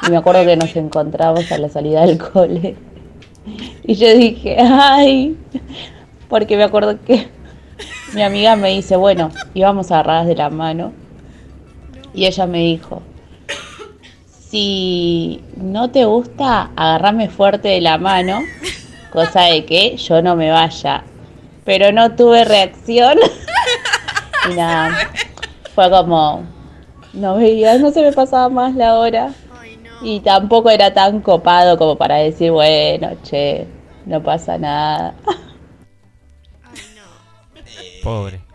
Y 0.07 0.11
me 0.11 0.17
acuerdo 0.17 0.45
que 0.45 0.57
nos 0.57 0.75
encontramos 0.75 1.53
a 1.53 1.59
la 1.59 1.69
salida 1.69 2.05
del 2.05 2.19
cole. 2.19 2.75
Y 3.85 3.95
yo 3.95 4.13
dije, 4.17 4.57
ay, 4.59 5.37
porque 6.29 6.57
me 6.57 6.65
acuerdo 6.65 6.99
que 7.05 7.29
mi 8.15 8.23
amiga 8.23 8.57
me 8.57 8.71
dice, 8.71 8.97
bueno, 8.97 9.31
íbamos 9.55 9.91
agarradas 9.91 10.27
de 10.27 10.37
la 10.37 10.51
mano. 10.51 10.93
Y 12.15 12.27
ella 12.27 12.47
me 12.47 12.59
dijo, 12.59 13.03
si 14.49 15.43
no 15.57 15.91
te 15.91 16.05
gusta, 16.05 16.71
agarrame 16.77 17.29
fuerte 17.29 17.69
de 17.69 17.81
la 17.81 17.99
mano, 17.99 18.41
cosa 19.13 19.43
de 19.43 19.67
que 19.67 19.97
yo 19.97 20.23
no 20.23 20.37
me 20.37 20.51
vaya. 20.51 21.05
Pero 21.65 21.93
no 21.93 22.15
tuve 22.15 22.45
reacción. 22.45 23.19
y 24.51 24.55
nada, 24.55 25.11
fue 25.75 25.91
como, 25.91 26.45
no 27.13 27.37
veía, 27.37 27.77
no 27.79 27.91
se 27.91 28.03
me 28.03 28.13
pasaba 28.13 28.49
más 28.49 28.75
la 28.75 28.99
hora. 28.99 29.33
Y 30.01 30.21
tampoco 30.21 30.71
era 30.71 30.95
tan 30.95 31.21
copado 31.21 31.77
como 31.77 31.97
para 31.97 32.17
decir, 32.17 32.51
bueno, 32.51 33.11
che, 33.25 33.67
no 34.05 34.23
pasa 34.23 34.57
nada. 34.57 35.15
Pobre. 38.07 38.41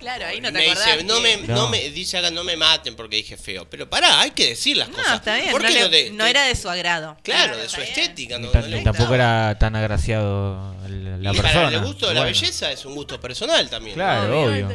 Claro, 0.00 0.24
ahí 0.26 0.40
no 0.40 0.48
te 0.50 0.52
me 0.58 0.64
acordás. 0.70 0.86
dice, 0.96 1.04
no 1.04 1.20
me, 1.20 1.36
no. 1.36 1.54
No. 1.54 1.68
me, 1.68 1.90
dice 1.90 2.16
acá, 2.16 2.30
no 2.30 2.42
me 2.42 2.56
maten 2.56 2.96
porque 2.96 3.16
dije 3.16 3.36
feo. 3.36 3.68
Pero 3.68 3.88
pará, 3.90 4.22
hay 4.22 4.30
que 4.30 4.48
decir 4.48 4.74
las 4.78 4.88
No, 4.88 4.96
cosas. 4.96 5.16
está 5.16 5.36
bien. 5.36 5.50
¿Por 5.50 5.62
No, 5.62 5.68
le- 5.68 6.30
era 6.30 6.44
de 6.46 6.56
su 6.56 6.70
agrado. 6.70 7.18
Claro, 7.22 7.56
de 7.58 7.68
su 7.68 7.80
estética, 7.82 8.38
Ni 8.38 8.46
no, 8.46 8.50
tan- 8.50 8.70
ni 8.70 8.82
tampoco 8.82 9.14
era 9.14 9.56
tan 9.60 9.76
agraciado 9.76 10.74
la 10.88 11.32
y 11.32 11.36
persona. 11.36 11.64
para 11.66 11.76
el 11.76 11.84
gusto 11.84 12.08
de 12.08 12.14
la 12.14 12.24
belleza 12.24 12.72
es 12.72 12.84
un 12.86 12.94
gusto 12.94 13.20
personal 13.20 13.68
también. 13.68 13.94
Claro, 13.94 14.44
obvio. 14.44 14.68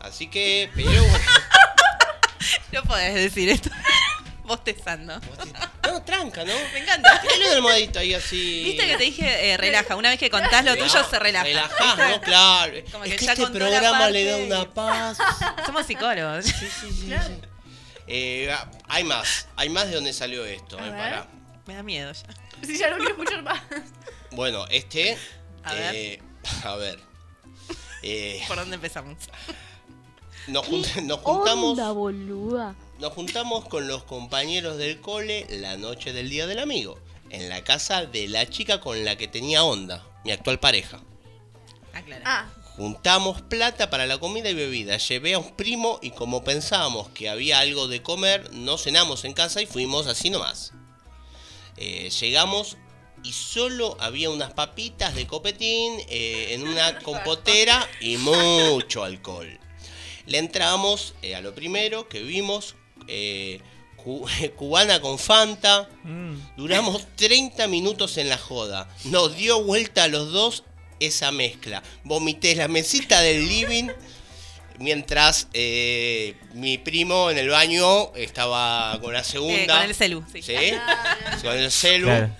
Así 0.00 0.28
que, 0.28 0.70
pero 0.74 0.88
bueno. 0.88 1.18
No 2.72 2.82
podés 2.84 3.14
decir 3.14 3.48
esto. 3.48 3.70
Bostezando. 4.48 5.20
No, 5.84 6.02
tranca, 6.02 6.44
¿no? 6.44 6.52
Me 6.72 6.78
encanta. 6.80 7.20
Tirale 7.20 7.44
una 7.46 7.54
almohadita 7.56 8.00
ahí 8.00 8.14
así. 8.14 8.64
Viste 8.64 8.86
que 8.86 8.96
te 8.96 9.04
dije, 9.04 9.50
eh, 9.52 9.56
relaja. 9.56 9.94
Una 9.94 10.08
vez 10.10 10.18
que 10.18 10.30
contás 10.30 10.64
lo 10.64 10.76
tuyo, 10.76 11.04
se 11.08 11.18
relaja. 11.18 11.44
Relajás. 11.44 11.98
¿no? 12.10 12.20
Claro. 12.22 12.72
Como 12.90 13.04
es 13.04 13.10
que 13.12 13.16
que 13.18 13.24
ya 13.26 13.32
este 13.32 13.44
contó 13.44 13.58
la 13.60 13.68
programa 13.68 14.10
le 14.10 14.24
da 14.24 14.36
una 14.38 14.70
paz. 14.74 15.18
Somos 15.66 15.86
psicólogos. 15.86 16.46
Eh, 18.06 18.54
hay 18.88 19.04
más, 19.04 19.48
hay 19.56 19.68
más 19.68 19.86
de 19.88 19.94
donde 19.96 20.12
salió 20.12 20.44
esto. 20.44 20.78
eh, 20.78 20.82
ver. 20.82 20.92
pará. 20.92 21.26
Me 21.66 21.74
da 21.74 21.82
miedo 21.82 22.10
ya. 22.12 22.66
Si 22.66 22.78
ya 22.78 22.90
no 22.90 22.96
quiero 22.96 23.10
escuchar 23.12 23.42
más. 23.42 23.60
Bueno, 24.30 24.66
este. 24.70 25.18
A 25.62 25.74
ver. 25.74 25.94
eh, 25.94 26.22
a 26.64 26.74
ver. 26.76 26.98
Eh, 28.02 28.42
¿Por 28.48 28.56
dónde 28.56 28.76
empezamos? 28.76 29.16
nos, 30.46 30.66
jun- 30.66 31.06
nos 31.06 31.18
juntamos. 31.20 31.70
Onda, 31.78 31.90
boluda. 31.92 32.74
Nos 32.98 33.12
juntamos 33.12 33.68
con 33.68 33.86
los 33.86 34.02
compañeros 34.02 34.76
del 34.76 35.00
cole 35.00 35.46
la 35.50 35.76
noche 35.76 36.12
del 36.12 36.30
Día 36.30 36.48
del 36.48 36.58
Amigo, 36.58 36.98
en 37.30 37.48
la 37.48 37.62
casa 37.62 38.06
de 38.06 38.26
la 38.26 38.48
chica 38.48 38.80
con 38.80 39.04
la 39.04 39.16
que 39.16 39.28
tenía 39.28 39.62
onda, 39.62 40.04
mi 40.24 40.32
actual 40.32 40.58
pareja. 40.58 41.00
Aclara. 41.92 42.22
Ah, 42.24 42.48
Juntamos 42.78 43.42
plata 43.42 43.90
para 43.90 44.06
la 44.06 44.18
comida 44.18 44.50
y 44.50 44.54
bebida, 44.54 44.98
llevé 44.98 45.34
a 45.34 45.40
un 45.40 45.56
primo 45.56 45.98
y 46.00 46.10
como 46.10 46.44
pensábamos 46.44 47.08
que 47.08 47.28
había 47.28 47.58
algo 47.58 47.88
de 47.88 48.02
comer, 48.02 48.52
no 48.52 48.78
cenamos 48.78 49.24
en 49.24 49.32
casa 49.32 49.60
y 49.60 49.66
fuimos 49.66 50.06
así 50.06 50.30
nomás. 50.30 50.72
Eh, 51.76 52.08
llegamos 52.20 52.76
y 53.24 53.32
solo 53.32 53.96
había 53.98 54.30
unas 54.30 54.52
papitas 54.52 55.16
de 55.16 55.26
copetín 55.26 56.00
eh, 56.08 56.54
en 56.54 56.68
una 56.68 56.98
compotera 57.02 57.84
y 58.00 58.16
mucho 58.16 59.02
alcohol. 59.02 59.58
Le 60.26 60.38
entramos 60.38 61.14
eh, 61.22 61.34
a 61.34 61.40
lo 61.40 61.56
primero 61.56 62.08
que 62.08 62.22
vimos, 62.22 62.76
eh, 63.08 63.60
cu- 63.96 64.26
cubana 64.56 65.00
con 65.00 65.18
Fanta. 65.18 65.88
Duramos 66.56 67.06
30 67.16 67.66
minutos 67.68 68.16
en 68.18 68.28
la 68.28 68.38
joda. 68.38 68.88
Nos 69.04 69.36
dio 69.36 69.62
vuelta 69.62 70.04
a 70.04 70.08
los 70.08 70.32
dos 70.32 70.64
esa 71.00 71.30
mezcla. 71.32 71.82
Vomité 72.04 72.54
la 72.54 72.68
mesita 72.68 73.20
del 73.20 73.46
living 73.48 73.88
mientras 74.78 75.48
eh, 75.54 76.36
mi 76.54 76.78
primo 76.78 77.30
en 77.30 77.38
el 77.38 77.48
baño 77.48 78.14
estaba 78.14 78.98
con 79.00 79.12
la 79.12 79.24
segunda. 79.24 79.56
Eh, 79.62 79.66
con 79.66 79.82
el 79.82 79.94
celu, 79.94 80.24
sí. 80.32 80.42
Con 81.42 81.56
el 81.56 81.70
celu. 81.70 82.06
Claro. 82.06 82.30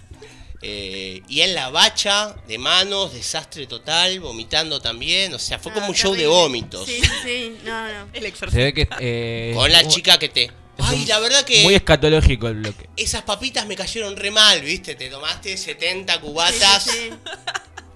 Eh, 0.60 1.22
y 1.28 1.40
en 1.42 1.54
la 1.54 1.70
bacha 1.70 2.34
de 2.48 2.58
manos, 2.58 3.12
desastre 3.12 3.66
total, 3.66 4.18
vomitando 4.20 4.80
también. 4.80 5.32
O 5.34 5.38
sea, 5.38 5.58
fue 5.58 5.72
como 5.72 5.88
un 5.88 5.94
show 5.94 6.14
de 6.14 6.26
vómitos. 6.26 6.86
sí, 6.86 7.00
sí, 7.00 7.10
sí. 7.24 7.56
No, 7.64 7.86
no. 7.86 8.08
El 8.12 8.34
Se 8.34 8.46
ve 8.46 8.74
que. 8.74 8.88
eh, 9.00 9.52
Con 9.54 9.70
la 9.70 9.86
chica 9.86 10.18
que 10.18 10.28
te. 10.28 10.50
Ay, 10.78 11.06
la 11.06 11.18
verdad 11.20 11.44
que. 11.44 11.62
Muy 11.62 11.74
escatológico 11.74 12.48
el 12.48 12.54
bloque. 12.54 12.88
Esas 12.96 13.22
papitas 13.22 13.66
me 13.66 13.76
cayeron 13.76 14.16
re 14.16 14.30
mal, 14.30 14.60
¿viste? 14.62 14.94
Te 14.94 15.08
tomaste 15.08 15.56
70 15.56 16.20
cubatas. 16.20 16.84
Sí, 16.84 16.90
sí, 16.90 16.98
sí. 17.10 17.14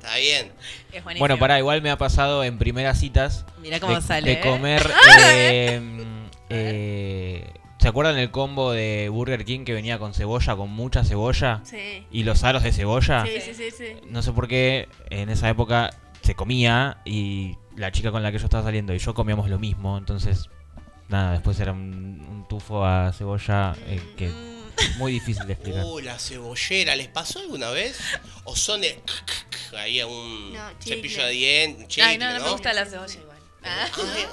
Está 0.03 0.17
bien. 0.17 0.53
Es 0.93 1.05
buenísimo. 1.05 1.21
Bueno, 1.21 1.39
pará, 1.39 1.59
igual 1.59 1.81
me 1.81 1.91
ha 1.91 1.97
pasado 1.97 2.43
en 2.43 2.59
primeras 2.59 2.99
citas. 2.99 3.45
Mirá 3.59 3.79
cómo 3.79 3.95
de, 3.95 4.03
sale, 4.07 4.27
De 4.27 4.33
¿eh? 4.33 4.41
comer. 4.41 4.93
eh, 5.31 5.81
eh, 6.51 7.45
¿Se 7.83 7.89
acuerdan 7.89 8.17
el 8.17 8.31
combo 8.31 8.71
de 8.71 9.09
Burger 9.09 9.45
King 9.45 9.65
que 9.65 9.73
venía 9.73 9.99
con 9.99 10.15
cebolla, 10.15 10.55
con 10.55 10.71
mucha 10.71 11.03
cebolla? 11.03 11.63
Sí. 11.65 12.07
Y 12.13 12.23
los 12.23 12.45
aros 12.45 12.63
de 12.63 12.71
cebolla. 12.71 13.27
Sí, 13.27 13.41
sí, 13.41 13.55
sí, 13.55 13.71
sí. 13.77 13.97
No 14.07 14.23
sé 14.23 14.31
por 14.31 14.47
qué 14.47 14.89
en 15.11 15.29
esa 15.31 15.49
época 15.49 15.91
se 16.21 16.37
comía 16.37 16.99
y 17.05 17.57
la 17.75 17.91
chica 17.91 18.13
con 18.13 18.23
la 18.23 18.31
que 18.31 18.39
yo 18.39 18.45
estaba 18.45 18.63
saliendo 18.63 18.95
y 18.95 18.99
yo 18.99 19.15
comíamos 19.15 19.51
lo 19.51 19.59
mismo. 19.59 19.99
Entonces, 19.99 20.49
nada, 21.09 21.33
después 21.33 21.59
era 21.59 21.73
un, 21.73 22.25
un 22.31 22.47
tufo 22.47 22.85
a 22.85 23.13
cebolla 23.13 23.75
eh, 23.89 24.01
que 24.17 24.31
muy 24.99 25.11
difícil 25.11 25.45
de 25.49 25.55
explicar. 25.55 25.83
Uh, 25.85 25.99
la 25.99 26.21
cebollera, 26.21 26.95
¿les 26.95 27.09
pasó 27.09 27.41
alguna 27.41 27.71
vez? 27.71 27.99
¿O 28.45 28.55
son 28.55 28.83
de 28.83 29.03
ahí 29.77 29.99
a 29.99 30.07
un 30.07 30.53
No, 30.53 30.71
cepillo 30.79 31.25
de 31.25 31.33
dientes? 31.33 32.05
Ay, 32.05 32.17
no, 32.17 32.33
no 32.33 32.45
me 32.45 32.51
gusta 32.51 32.73
la 32.75 32.87
cebolla 32.87 33.21
igual. 33.21 33.33
Ah. 33.65 33.87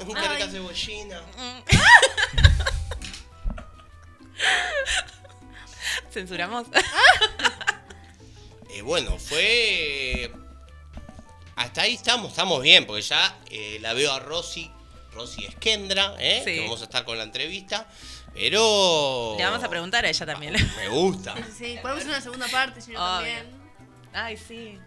Rica 0.05 0.47
cebollina. 0.49 1.21
¿Censuramos? 6.11 6.67
eh, 8.71 8.81
bueno, 8.81 9.17
fue... 9.17 10.31
Hasta 11.55 11.81
ahí 11.81 11.95
estamos, 11.95 12.29
estamos 12.29 12.61
bien, 12.61 12.85
porque 12.85 13.01
ya 13.01 13.37
eh, 13.49 13.79
la 13.81 13.93
veo 13.93 14.13
a 14.13 14.19
Rosy, 14.19 14.71
Rosy 15.13 15.45
Esquendra, 15.45 16.15
¿eh? 16.17 16.41
Sí. 16.45 16.53
que 16.53 16.61
vamos 16.61 16.81
a 16.81 16.85
estar 16.85 17.03
con 17.03 17.17
la 17.17 17.25
entrevista, 17.25 17.85
pero... 18.33 19.35
Le 19.37 19.43
vamos 19.43 19.63
a 19.63 19.69
preguntar 19.69 20.05
a 20.05 20.09
ella 20.09 20.25
también. 20.25 20.53
Me 20.77 20.87
gusta. 20.87 21.35
Sí, 21.57 21.77
podemos 21.81 22.01
hacer 22.01 22.11
una 22.11 22.21
segunda 22.21 22.47
parte, 22.47 22.81
si 22.81 22.91
no 22.91 22.99
también. 22.99 23.45
Ay, 24.13 24.37
sí. 24.37 24.79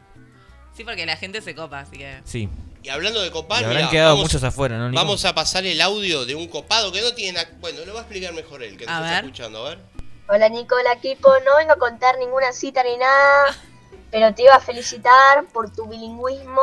Sí, 0.74 0.84
porque 0.84 1.04
la 1.04 1.16
gente 1.16 1.42
se 1.42 1.54
copa, 1.54 1.80
así 1.80 1.98
que. 1.98 2.20
Sí. 2.24 2.48
Y 2.82 2.88
hablando 2.88 3.20
de 3.22 3.30
copar, 3.30 3.62
Y 3.62 3.64
habrán 3.64 3.78
mirá, 3.82 3.90
quedado 3.90 4.08
vamos- 4.14 4.24
muchos 4.24 4.42
afuera, 4.42 4.76
¿no? 4.76 4.88
Nico? 4.88 5.00
Vamos 5.00 5.24
a 5.24 5.34
pasar 5.34 5.64
el 5.64 5.80
audio 5.80 6.24
de 6.24 6.34
un 6.34 6.48
copado 6.48 6.90
que 6.90 7.00
no 7.00 7.12
tiene... 7.14 7.46
Bueno, 7.60 7.84
lo 7.84 7.94
va 7.94 8.00
a 8.00 8.02
explicar 8.02 8.32
mejor 8.32 8.62
él, 8.62 8.76
que 8.76 8.86
nos 8.86 8.94
está 8.94 9.18
escuchando, 9.20 9.64
a 9.66 9.70
ver. 9.70 9.78
Hola 10.28 10.48
Nicola, 10.48 10.92
equipo. 10.94 11.28
No 11.44 11.56
vengo 11.58 11.72
a 11.72 11.76
contar 11.78 12.18
ninguna 12.18 12.52
cita 12.52 12.82
ni 12.82 12.96
nada, 12.96 13.56
pero 14.10 14.34
te 14.34 14.42
iba 14.42 14.54
a 14.56 14.60
felicitar 14.60 15.44
por 15.52 15.72
tu 15.72 15.86
bilingüismo 15.86 16.60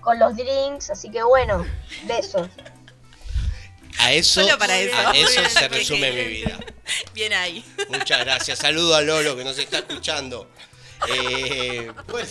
con 0.00 0.18
los 0.18 0.34
drinks, 0.36 0.90
así 0.90 1.10
que 1.10 1.22
bueno, 1.22 1.66
besos. 2.04 2.48
A 3.98 4.12
eso, 4.12 4.42
Solo 4.42 4.56
para 4.58 4.78
eso. 4.78 4.96
a 4.96 5.10
eso 5.16 5.40
se 5.50 5.68
resume 5.68 6.12
mi 6.12 6.24
vida. 6.24 6.56
Bien 7.12 7.32
ahí. 7.32 7.64
Muchas 7.90 8.20
gracias. 8.20 8.58
Saludo 8.60 8.94
a 8.94 9.00
Lolo 9.02 9.36
que 9.36 9.44
nos 9.44 9.58
está 9.58 9.78
escuchando. 9.78 10.48
Eh, 11.08 11.92
bueno, 12.10 12.28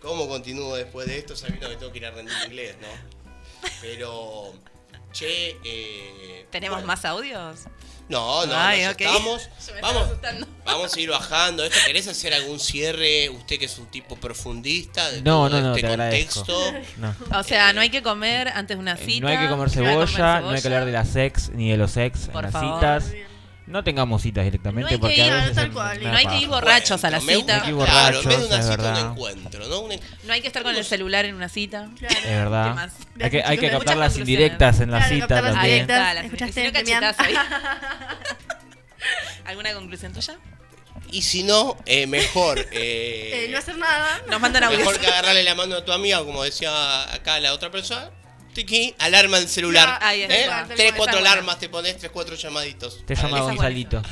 ¿cómo 0.00 0.28
continúo 0.28 0.74
después 0.76 1.06
de 1.06 1.18
esto 1.18 1.36
sabiendo 1.36 1.68
que 1.68 1.76
tengo 1.76 1.92
que 1.92 1.98
ir 1.98 2.06
a 2.06 2.10
rendir 2.10 2.34
inglés, 2.46 2.76
no? 2.80 3.68
Pero, 3.80 4.52
che, 5.12 5.56
eh, 5.64 6.46
¿Tenemos 6.50 6.76
bueno. 6.76 6.86
más 6.86 7.04
audios? 7.04 7.60
No, 8.06 8.44
no, 8.44 8.54
Ay, 8.54 8.82
nos 8.84 8.94
ok. 8.94 9.00
estamos. 9.00 9.48
Vamos, 9.82 10.02
asustando. 10.04 10.46
vamos 10.66 10.94
a 10.94 11.00
ir 11.00 11.08
bajando. 11.10 11.64
¿Esto 11.64 11.78
querés 11.86 12.06
hacer 12.06 12.34
algún 12.34 12.60
cierre? 12.60 13.30
Usted 13.30 13.58
que 13.58 13.64
es 13.64 13.78
un 13.78 13.86
tipo 13.86 14.16
profundista 14.16 15.10
de 15.10 15.22
No, 15.22 15.48
todo 15.48 15.48
no, 15.48 15.60
no, 15.60 15.68
este 15.74 15.80
te 15.80 15.86
agradezco. 15.88 16.44
contexto. 16.44 16.98
No. 16.98 17.14
O 17.38 17.42
sea, 17.42 17.72
no 17.72 17.80
hay 17.80 17.88
que 17.88 18.02
comer 18.02 18.48
antes 18.48 18.76
de 18.76 18.80
una 18.82 18.96
cita. 18.98 19.12
Eh, 19.16 19.20
No 19.20 19.28
hay 19.28 19.38
que 19.38 19.48
comer 19.48 19.56
no 19.56 19.62
hay 19.64 19.70
que 19.70 19.74
cebolla, 20.12 20.40
no 20.42 20.50
hay 20.50 20.60
que 20.60 20.68
hablar 20.68 20.84
de 20.84 20.92
la 20.92 21.04
sex 21.06 21.48
ni 21.54 21.70
de 21.70 21.78
los 21.78 21.92
sex 21.92 22.28
Por 22.30 22.44
en 22.44 22.52
las 22.52 22.52
favor. 22.52 22.74
citas. 22.78 23.04
No 23.66 23.82
tengamos 23.82 24.20
citas 24.20 24.44
directamente 24.44 24.82
No 24.82 24.88
hay 24.88 24.94
que 24.96 25.00
porque 25.00 25.26
ir, 25.26 25.32
a 25.32 25.36
veces 25.36 25.54
tal 25.54 25.66
es 25.68 25.72
cual. 25.72 25.98
una 26.00 26.10
No 26.12 26.16
hay 26.18 26.26
que 26.26 26.36
ir 26.38 26.48
borrachos 26.48 27.02
a 27.04 27.10
la 27.10 27.20
cita. 27.20 27.34
gusta, 27.34 27.54
Hay 27.54 27.60
que 27.62 27.68
ir 27.70 27.76
claro, 27.76 28.20
en 28.20 28.28
vez 28.28 28.38
de 28.38 28.44
borrachos, 28.44 28.46
una 28.46 28.58
es 28.58 28.64
cita, 28.64 28.76
verdad. 28.76 29.02
un 29.06 29.10
encuentro, 29.12 29.68
¿no? 29.68 29.80
Un 29.80 30.00
No 30.24 30.32
hay 30.34 30.40
que 30.42 30.46
estar 30.48 30.62
con 30.62 30.76
el 30.76 30.84
celular 30.84 31.24
en 31.24 31.34
una 31.34 31.48
cita. 31.48 31.88
Es 32.02 32.24
verdad. 32.24 32.90
Hay 33.20 33.30
que, 33.30 33.42
hay 33.42 33.56
que 33.56 33.66
Muchas 33.66 33.78
captar 33.78 33.96
las 33.96 34.18
indirectas 34.18 34.80
en 34.80 34.90
la 34.90 34.98
Claro, 34.98 35.14
cita 35.14 35.26
también. 35.28 35.56
indirectas. 35.80 36.14
Las- 36.14 36.24
¿Escuchaste, 36.26 36.60
si 36.60 36.66
no, 36.66 36.72
Demián? 36.78 37.00
cachetazo 37.00 37.22
ahí. 37.22 37.34
¿Alguna 39.46 39.72
conclusión 39.74 40.12
tuya? 40.12 40.36
Y 41.10 41.22
si 41.22 41.42
no, 41.42 41.76
eh, 41.86 42.06
mejor. 42.06 42.58
eh, 42.58 43.46
Eh, 43.46 43.48
no 43.50 43.58
hacer 43.58 43.76
nada. 43.78 44.20
Nos 44.28 44.40
mandan 44.40 44.64
audios. 44.64 44.80
Mejor 44.80 44.98
que 45.00 45.06
agarrarle 45.06 45.42
la 45.42 45.54
mano 45.54 45.76
a 45.76 45.84
tu 45.84 45.92
amiga, 45.92 46.18
como 46.24 46.42
decía 46.42 47.12
acá 47.14 47.40
la 47.40 47.52
otra 47.52 47.70
persona. 47.70 48.10
Tiki, 48.54 48.94
alarma 48.98 49.38
en 49.38 49.48
celular. 49.48 49.98
Ya, 50.00 50.08
ahí 50.08 50.22
está, 50.22 50.34
¿eh? 50.34 50.46
cual. 50.46 50.68
Tres, 50.76 50.92
cuatro 50.96 51.18
alarmas 51.18 51.58
te 51.58 51.68
pones, 51.68 51.98
tres, 51.98 52.10
cuatro 52.12 52.34
llamaditos. 52.36 53.04
Te 53.06 53.14
llama. 53.14 53.40
Gonzalito. 53.40 54.02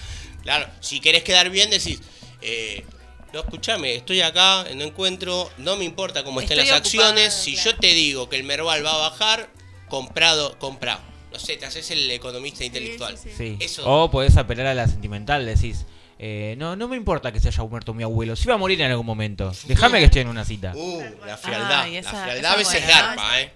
Claro, 0.42 0.66
si 0.80 1.00
querés 1.00 1.22
quedar 1.22 1.48
bien, 1.50 1.70
decís. 1.70 2.00
Eh, 2.40 2.84
no, 3.32 3.40
escúchame, 3.40 3.94
estoy 3.94 4.20
acá, 4.20 4.64
no 4.74 4.82
encuentro, 4.84 5.50
no 5.58 5.76
me 5.76 5.84
importa 5.84 6.22
cómo 6.24 6.40
estén 6.42 6.58
Estoy 6.58 6.70
las 6.78 6.80
ocupada, 6.86 7.08
acciones. 7.10 7.32
Si 7.34 7.54
claro. 7.54 7.70
yo 7.70 7.76
te 7.78 7.86
digo 7.94 8.28
que 8.28 8.36
el 8.36 8.44
Merval 8.44 8.84
va 8.84 8.92
a 8.94 9.08
bajar, 9.10 9.48
comprado, 9.88 10.58
compra. 10.58 11.00
No 11.32 11.38
sé, 11.38 11.56
te 11.56 11.64
haces 11.64 11.90
el 11.92 12.10
economista 12.10 12.62
intelectual. 12.64 13.16
Sí. 13.16 13.56
Eso. 13.60 13.88
O 13.90 14.10
podés 14.10 14.36
apelar 14.36 14.66
a 14.66 14.74
la 14.74 14.86
sentimental, 14.86 15.46
decís. 15.46 15.86
eh, 16.18 16.56
no, 16.58 16.76
no 16.76 16.88
me 16.88 16.96
importa 16.96 17.32
que 17.32 17.40
se 17.40 17.48
haya 17.48 17.62
muerto 17.64 17.94
mi 17.94 18.02
abuelo. 18.02 18.36
Si 18.36 18.46
va 18.48 18.54
a 18.54 18.58
morir 18.58 18.80
en 18.82 18.90
algún 18.90 19.06
momento. 19.06 19.50
Déjame 19.66 19.98
que 20.00 20.04
esté 20.06 20.20
en 20.20 20.28
una 20.28 20.44
cita. 20.44 20.72
Uh, 20.74 21.02
la 21.24 21.38
frialdad. 21.38 21.88
Esa- 21.88 22.12
la 22.12 22.22
frialdad 22.24 22.52
a 22.52 22.56
veces 22.56 22.86
garpa, 22.86 23.40
¿eh? 23.40 23.52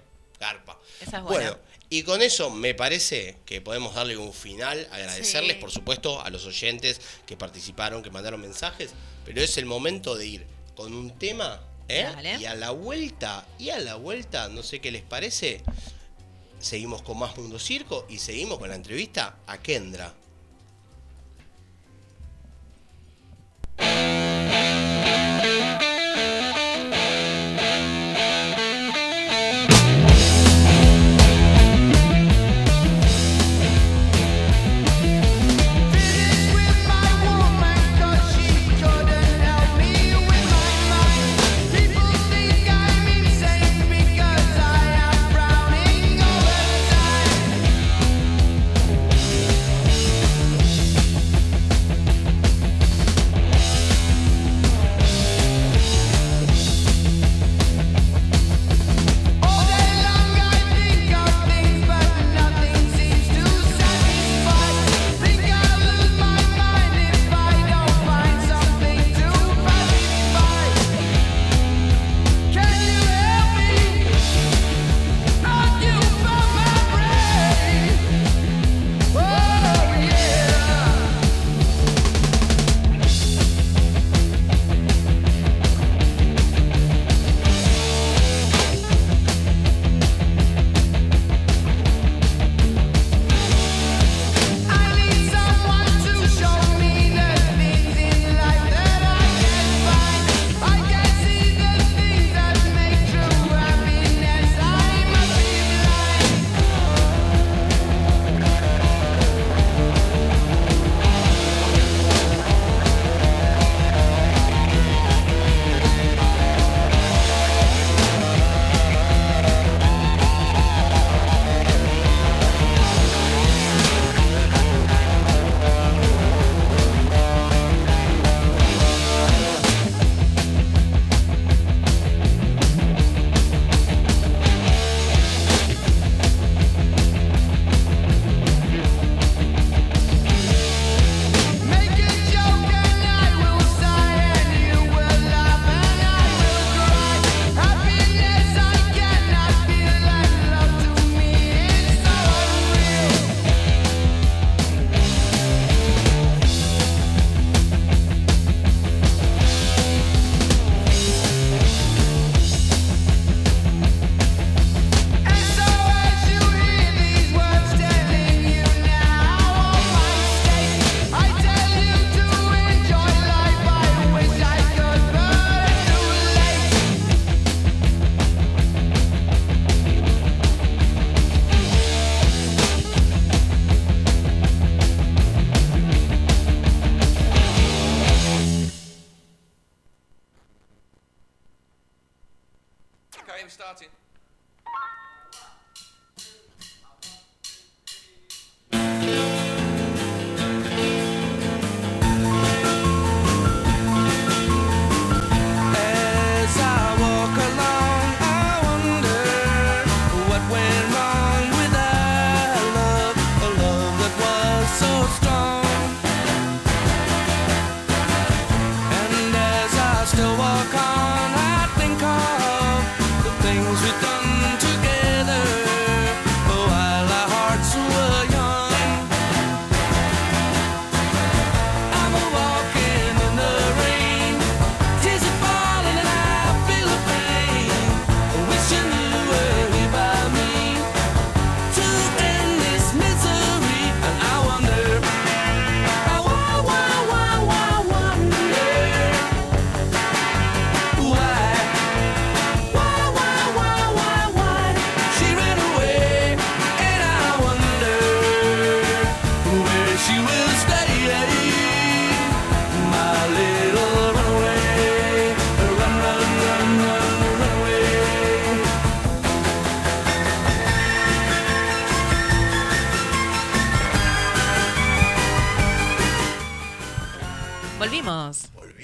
Esa 1.00 1.18
es 1.18 1.22
buena. 1.22 1.50
Bueno, 1.50 1.58
y 1.88 2.02
con 2.02 2.22
eso 2.22 2.50
me 2.50 2.74
parece 2.74 3.36
que 3.46 3.60
podemos 3.60 3.94
darle 3.94 4.16
un 4.16 4.32
final, 4.32 4.88
agradecerles 4.90 5.56
Sí. 5.56 5.60
por 5.60 5.70
supuesto 5.70 6.20
a 6.20 6.30
los 6.30 6.44
oyentes 6.46 7.00
que 7.26 7.36
participaron, 7.36 8.02
que 8.02 8.10
mandaron 8.10 8.40
mensajes, 8.40 8.90
pero 9.24 9.40
es 9.40 9.56
el 9.58 9.66
momento 9.66 10.16
de 10.16 10.26
ir 10.26 10.46
con 10.74 10.92
un 10.94 11.16
tema, 11.18 11.60
¿eh? 11.88 12.06
Y 12.40 12.44
a 12.46 12.54
la 12.54 12.70
vuelta, 12.70 13.46
y 13.58 13.70
a 13.70 13.78
la 13.78 13.94
vuelta, 13.94 14.48
no 14.48 14.62
sé 14.62 14.80
qué 14.80 14.90
les 14.90 15.02
parece, 15.02 15.62
seguimos 16.58 17.02
con 17.02 17.18
más 17.18 17.36
Mundo 17.36 17.58
Circo 17.58 18.06
y 18.08 18.18
seguimos 18.18 18.58
con 18.58 18.68
la 18.68 18.74
entrevista 18.74 19.36
a 19.46 19.58
Kendra. 19.58 20.12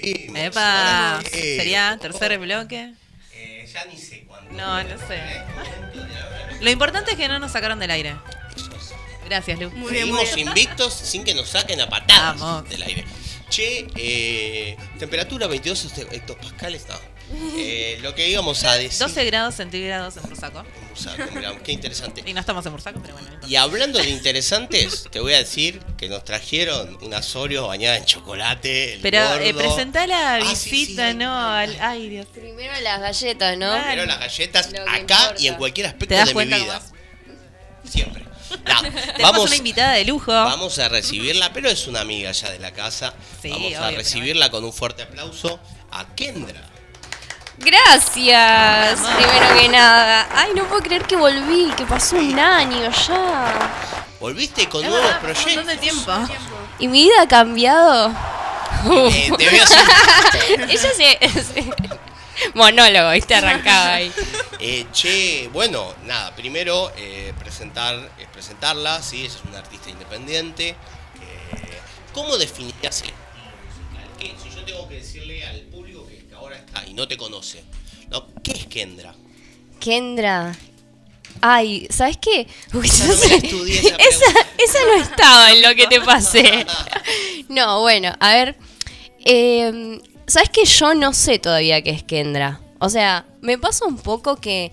Epa. 0.03 1.21
Sería 1.31 1.97
tercer 2.01 2.37
bloque. 2.39 2.93
Eh, 3.33 3.69
ya 3.71 3.85
ni 3.85 3.97
sé 3.97 4.23
cuándo. 4.27 4.51
No, 4.53 4.83
no 4.83 4.97
sé. 5.07 5.21
Lo 6.61 6.69
importante 6.69 7.11
es 7.11 7.17
que 7.17 7.27
no 7.27 7.39
nos 7.39 7.51
sacaron 7.51 7.79
del 7.79 7.91
aire. 7.91 8.15
Gracias, 9.25 9.59
Lu. 9.59 9.71
Seguimos 9.89 10.37
invictos 10.37 10.93
sin 10.93 11.23
que 11.23 11.33
nos 11.33 11.49
saquen 11.49 11.79
a 11.81 11.89
patadas 11.89 12.39
Vamos. 12.39 12.69
del 12.69 12.83
aire. 12.83 13.05
Che, 13.49 13.87
eh, 13.95 14.77
temperatura 14.99 15.47
22 15.47 15.85
hecto- 15.85 16.11
hectopascales, 16.11 16.85
no. 16.89 16.95
Eh, 17.55 17.97
lo 18.01 18.13
que 18.15 18.29
íbamos 18.29 18.63
a 18.63 18.73
decir. 18.73 18.99
12 18.99 19.25
grados 19.25 19.55
centígrados 19.55 20.17
en 20.17 20.23
Bursaco. 20.23 20.63
Bursaco, 20.89 21.31
mirá, 21.33 21.57
qué 21.63 21.71
interesante. 21.71 22.23
Y 22.25 22.33
no 22.33 22.39
estamos 22.39 22.65
en 22.65 22.71
Bursaco, 22.71 22.99
pero 23.01 23.13
bueno. 23.15 23.29
no. 23.41 23.47
Y 23.47 23.55
hablando 23.55 23.99
de 23.99 24.09
interesantes, 24.09 25.05
te 25.11 25.19
voy 25.19 25.33
a 25.33 25.37
decir 25.37 25.79
que 25.97 26.09
nos 26.09 26.23
trajeron 26.23 26.97
unas 27.01 27.35
Oreos 27.35 27.67
bañadas 27.67 27.99
en 27.99 28.05
chocolate. 28.05 28.95
el 28.95 29.01
Pero 29.01 29.35
eh, 29.39 29.53
presentá 29.53 30.05
la 30.07 30.35
Ah, 30.35 30.55
sí, 30.55 30.69
visita, 30.71 31.11
sí. 31.11 31.17
¿no? 31.17 31.35
Al, 31.35 31.75
ay, 31.81 32.09
Dios. 32.09 32.27
Primero 32.33 32.73
las 32.81 32.99
galletas, 33.01 33.57
¿no? 33.57 33.73
Pero 33.87 34.05
las 34.05 34.19
galletas 34.19 34.67
acá 34.87 34.97
importa. 34.99 35.35
y 35.39 35.47
en 35.47 35.55
cualquier 35.55 35.87
aspecto 35.87 36.07
¿Te 36.07 36.15
das 36.15 36.27
de 36.29 36.35
mi 36.35 36.45
vida. 36.45 36.81
Siempre. 37.89 38.23
No, 38.23 38.91
vamos, 39.23 39.47
una 39.47 39.55
invitada 39.55 39.93
de 39.93 40.05
lujo. 40.05 40.31
vamos 40.31 40.77
a 40.79 40.87
recibirla, 40.87 41.51
pero 41.53 41.69
es 41.69 41.87
una 41.87 42.01
amiga 42.01 42.31
ya 42.31 42.51
de 42.51 42.59
la 42.59 42.71
casa. 42.71 43.13
Sí, 43.41 43.49
vamos 43.49 43.73
a 43.75 43.91
recibirla 43.91 44.49
con 44.51 44.63
un 44.63 44.71
fuerte 44.73 45.03
aplauso 45.03 45.59
a 45.91 46.13
Kendra. 46.15 46.61
Gracias, 47.57 48.99
primero 48.99 49.55
que 49.59 49.69
nada. 49.69 50.27
Ay, 50.35 50.51
no 50.55 50.63
puedo 50.65 50.81
creer 50.81 51.03
que 51.05 51.15
volví, 51.15 51.71
que 51.77 51.85
pasó 51.85 52.15
un 52.17 52.37
año 52.39 52.89
ya. 53.07 53.71
Volviste 54.19 54.67
con 54.69 54.81
nuevos 54.81 54.99
verdad, 55.01 55.15
un 55.17 55.21
proyectos. 55.21 55.55
montón 55.55 55.67
de 55.67 55.77
tiempo. 55.77 56.11
¿Y 56.79 56.87
mi 56.87 57.03
vida 57.03 57.21
ha 57.21 57.27
cambiado? 57.27 58.11
Eh, 59.11 59.31
te 59.37 59.49
veo 59.49 59.63
así. 59.63 59.75
Ella 60.69 60.77
se... 60.77 61.43
se- 61.43 61.73
Monólogo, 62.55 63.11
viste, 63.11 63.35
arrancaba 63.35 63.93
ahí. 63.93 64.11
Eh, 64.59 64.87
che, 64.91 65.49
bueno, 65.53 65.93
nada, 66.05 66.35
primero 66.35 66.91
eh, 66.97 67.31
presentar, 67.37 67.95
eh, 68.17 68.27
presentarla, 68.33 69.01
sí, 69.03 69.23
ella 69.23 69.35
es 69.35 69.39
una 69.47 69.59
artista 69.59 69.89
independiente. 69.91 70.69
Eh, 70.69 71.79
¿Cómo 72.11 72.35
definirías 72.37 73.01
el 73.03 73.09
estilo 73.09 73.45
musical? 73.63 74.09
¿Qué? 74.19 74.35
Si 74.41 74.49
yo 74.49 74.65
tengo 74.65 74.87
que 74.89 74.95
público 74.95 75.12
y 76.87 76.93
no 76.93 77.07
te 77.07 77.17
conoce, 77.17 77.63
¿no? 78.09 78.25
¿qué 78.43 78.51
es 78.51 78.65
Kendra? 78.67 79.13
Kendra. 79.79 80.55
Ay, 81.41 81.87
¿sabes 81.89 82.17
qué? 82.17 82.47
Uy, 82.73 82.85
Esa 82.87 83.07
no 83.07 83.13
sé. 83.13 83.35
estudié, 83.37 83.79
esa 83.79 83.95
esa, 83.99 84.25
esa 84.57 84.79
no 84.85 85.01
estaba 85.03 85.51
en 85.51 85.61
lo 85.61 85.75
que 85.75 85.87
te 85.87 86.01
pasé. 86.01 86.65
No, 87.49 87.81
bueno, 87.81 88.13
a 88.19 88.33
ver. 88.33 88.55
eh, 89.25 89.99
¿Sabes 90.25 90.49
que 90.49 90.65
yo 90.65 90.93
no 90.95 91.13
sé 91.13 91.37
todavía 91.39 91.81
qué 91.83 91.89
es 91.91 92.03
Kendra? 92.03 92.61
O 92.79 92.89
sea, 92.89 93.25
me 93.41 93.57
pasa 93.57 93.85
un 93.85 93.97
poco 93.97 94.37
que 94.37 94.71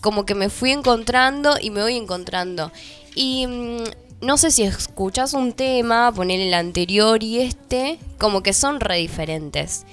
como 0.00 0.24
que 0.26 0.34
me 0.34 0.48
fui 0.48 0.72
encontrando 0.72 1.56
y 1.60 1.70
me 1.70 1.82
voy 1.82 1.96
encontrando. 1.96 2.72
Y 3.14 3.46
mm, 3.46 3.84
no 4.22 4.38
sé 4.38 4.50
si 4.50 4.62
escuchas 4.62 5.34
un 5.34 5.52
tema, 5.52 6.10
poner 6.12 6.40
el 6.40 6.54
anterior 6.54 7.22
y 7.22 7.40
este, 7.40 7.98
como 8.18 8.42
que 8.42 8.52
son 8.54 8.80
re 8.80 8.96
diferentes. 8.98 9.84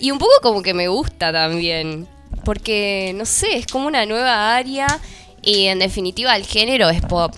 Y 0.00 0.10
un 0.10 0.18
poco 0.18 0.32
como 0.42 0.62
que 0.62 0.74
me 0.74 0.88
gusta 0.88 1.32
también. 1.32 2.06
Porque, 2.44 3.12
no 3.14 3.26
sé, 3.26 3.56
es 3.56 3.66
como 3.66 3.86
una 3.88 4.06
nueva 4.06 4.56
área 4.56 5.00
y 5.42 5.66
en 5.66 5.78
definitiva 5.80 6.34
el 6.36 6.44
género 6.44 6.88
es 6.88 7.00
pop. 7.02 7.34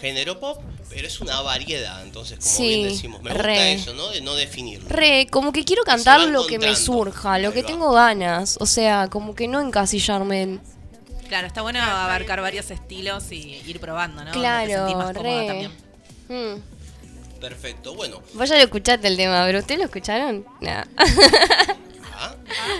Género 0.00 0.38
pop, 0.38 0.60
pero 0.90 1.06
es 1.06 1.20
una 1.20 1.40
variedad, 1.40 2.02
entonces 2.02 2.38
como 2.38 2.50
Sí, 2.50 2.68
bien 2.76 2.88
decimos, 2.90 3.22
me 3.22 3.30
gusta 3.30 3.42
re. 3.42 3.72
eso, 3.74 3.94
¿no? 3.94 4.08
De 4.10 4.20
no 4.20 4.34
definirlo. 4.34 4.88
Re, 4.88 5.26
como 5.30 5.52
que 5.52 5.64
quiero 5.64 5.82
cantar 5.84 6.20
lo 6.20 6.46
que 6.46 6.58
me 6.58 6.76
surja, 6.76 7.38
lo 7.38 7.48
Ahí 7.48 7.54
que 7.54 7.62
va. 7.62 7.66
tengo 7.66 7.92
ganas. 7.92 8.56
O 8.60 8.66
sea, 8.66 9.08
como 9.08 9.34
que 9.34 9.48
no 9.48 9.60
encasillarme 9.60 10.42
en... 10.42 10.60
Claro, 11.28 11.46
está 11.48 11.62
bueno 11.62 11.82
abarcar 11.82 12.40
varios 12.40 12.70
estilos 12.70 13.32
y 13.32 13.60
ir 13.66 13.80
probando, 13.80 14.22
¿no? 14.24 14.30
Te 14.30 14.38
Claro, 14.38 14.96
más 14.96 15.14
re. 15.16 15.46
también. 15.46 15.72
Mm. 16.28 16.75
Perfecto, 17.48 17.94
bueno. 17.94 18.22
Vos 18.34 18.48
ya 18.48 18.56
lo 18.56 18.62
escuchaste 18.64 19.06
el 19.06 19.16
tema, 19.16 19.44
pero 19.46 19.60
¿ustedes 19.60 19.78
lo 19.78 19.84
escucharon? 19.84 20.44
No. 20.60 20.82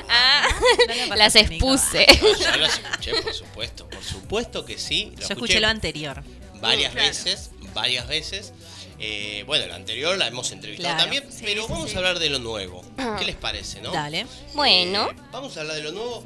Ah, 0.08 0.48
las 1.16 1.36
expuse. 1.36 2.04
No, 2.20 2.36
ya 2.38 2.56
las 2.56 2.78
escuché, 2.80 3.22
por 3.22 3.32
supuesto, 3.34 3.88
por 3.88 4.02
supuesto 4.02 4.64
que 4.64 4.76
sí. 4.78 5.12
lo 5.16 5.20
Yo 5.28 5.34
escuché 5.34 5.60
lo 5.60 5.68
anterior. 5.68 6.22
Varias 6.60 6.92
Claro. 6.92 7.06
veces, 7.08 7.50
varias 7.74 8.08
veces. 8.08 8.52
Eh, 8.98 9.44
bueno, 9.46 9.66
la 9.68 9.76
anterior 9.76 10.16
la 10.18 10.26
hemos 10.26 10.50
entrevistado 10.50 10.94
Claro. 10.96 11.02
también, 11.10 11.30
Sí, 11.32 11.42
pero 11.46 11.66
sí, 11.66 11.72
vamos 11.72 11.90
sí. 11.90 11.94
a 11.94 11.98
hablar 11.98 12.18
de 12.18 12.30
lo 12.30 12.38
nuevo. 12.40 12.82
Ah. 12.98 13.16
¿Qué 13.18 13.24
les 13.26 13.36
parece, 13.36 13.80
no? 13.82 13.92
Dale. 13.92 14.26
Bueno. 14.54 15.10
Eh, 15.10 15.16
vamos 15.30 15.56
a 15.56 15.60
hablar 15.60 15.76
de 15.76 15.82
lo 15.84 15.92
nuevo. 15.92 16.24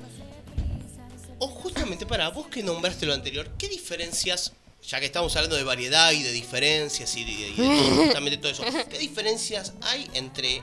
O 1.41 1.49
justamente 1.49 2.07
para 2.07 2.29
vos 2.31 2.47
que 2.49 2.62
nombraste 2.62 3.05
lo 3.07 3.12
anterior, 3.15 3.51
¿qué 3.59 3.69
diferencias, 3.69 4.53
ya 4.91 4.99
que 4.99 5.07
estamos 5.07 5.35
hablando 5.37 5.57
de 5.57 5.62
variedad 5.62 6.11
y 6.11 6.23
de 6.23 6.33
diferencias 6.33 7.17
y 7.17 7.25
de, 7.25 7.31
y 7.31 7.53
de 7.53 7.57
todo, 7.57 7.95
justamente 8.07 8.39
todo 8.39 8.51
eso, 8.51 8.65
qué 8.91 8.99
diferencias 8.99 9.73
hay 9.83 10.11
entre 10.15 10.62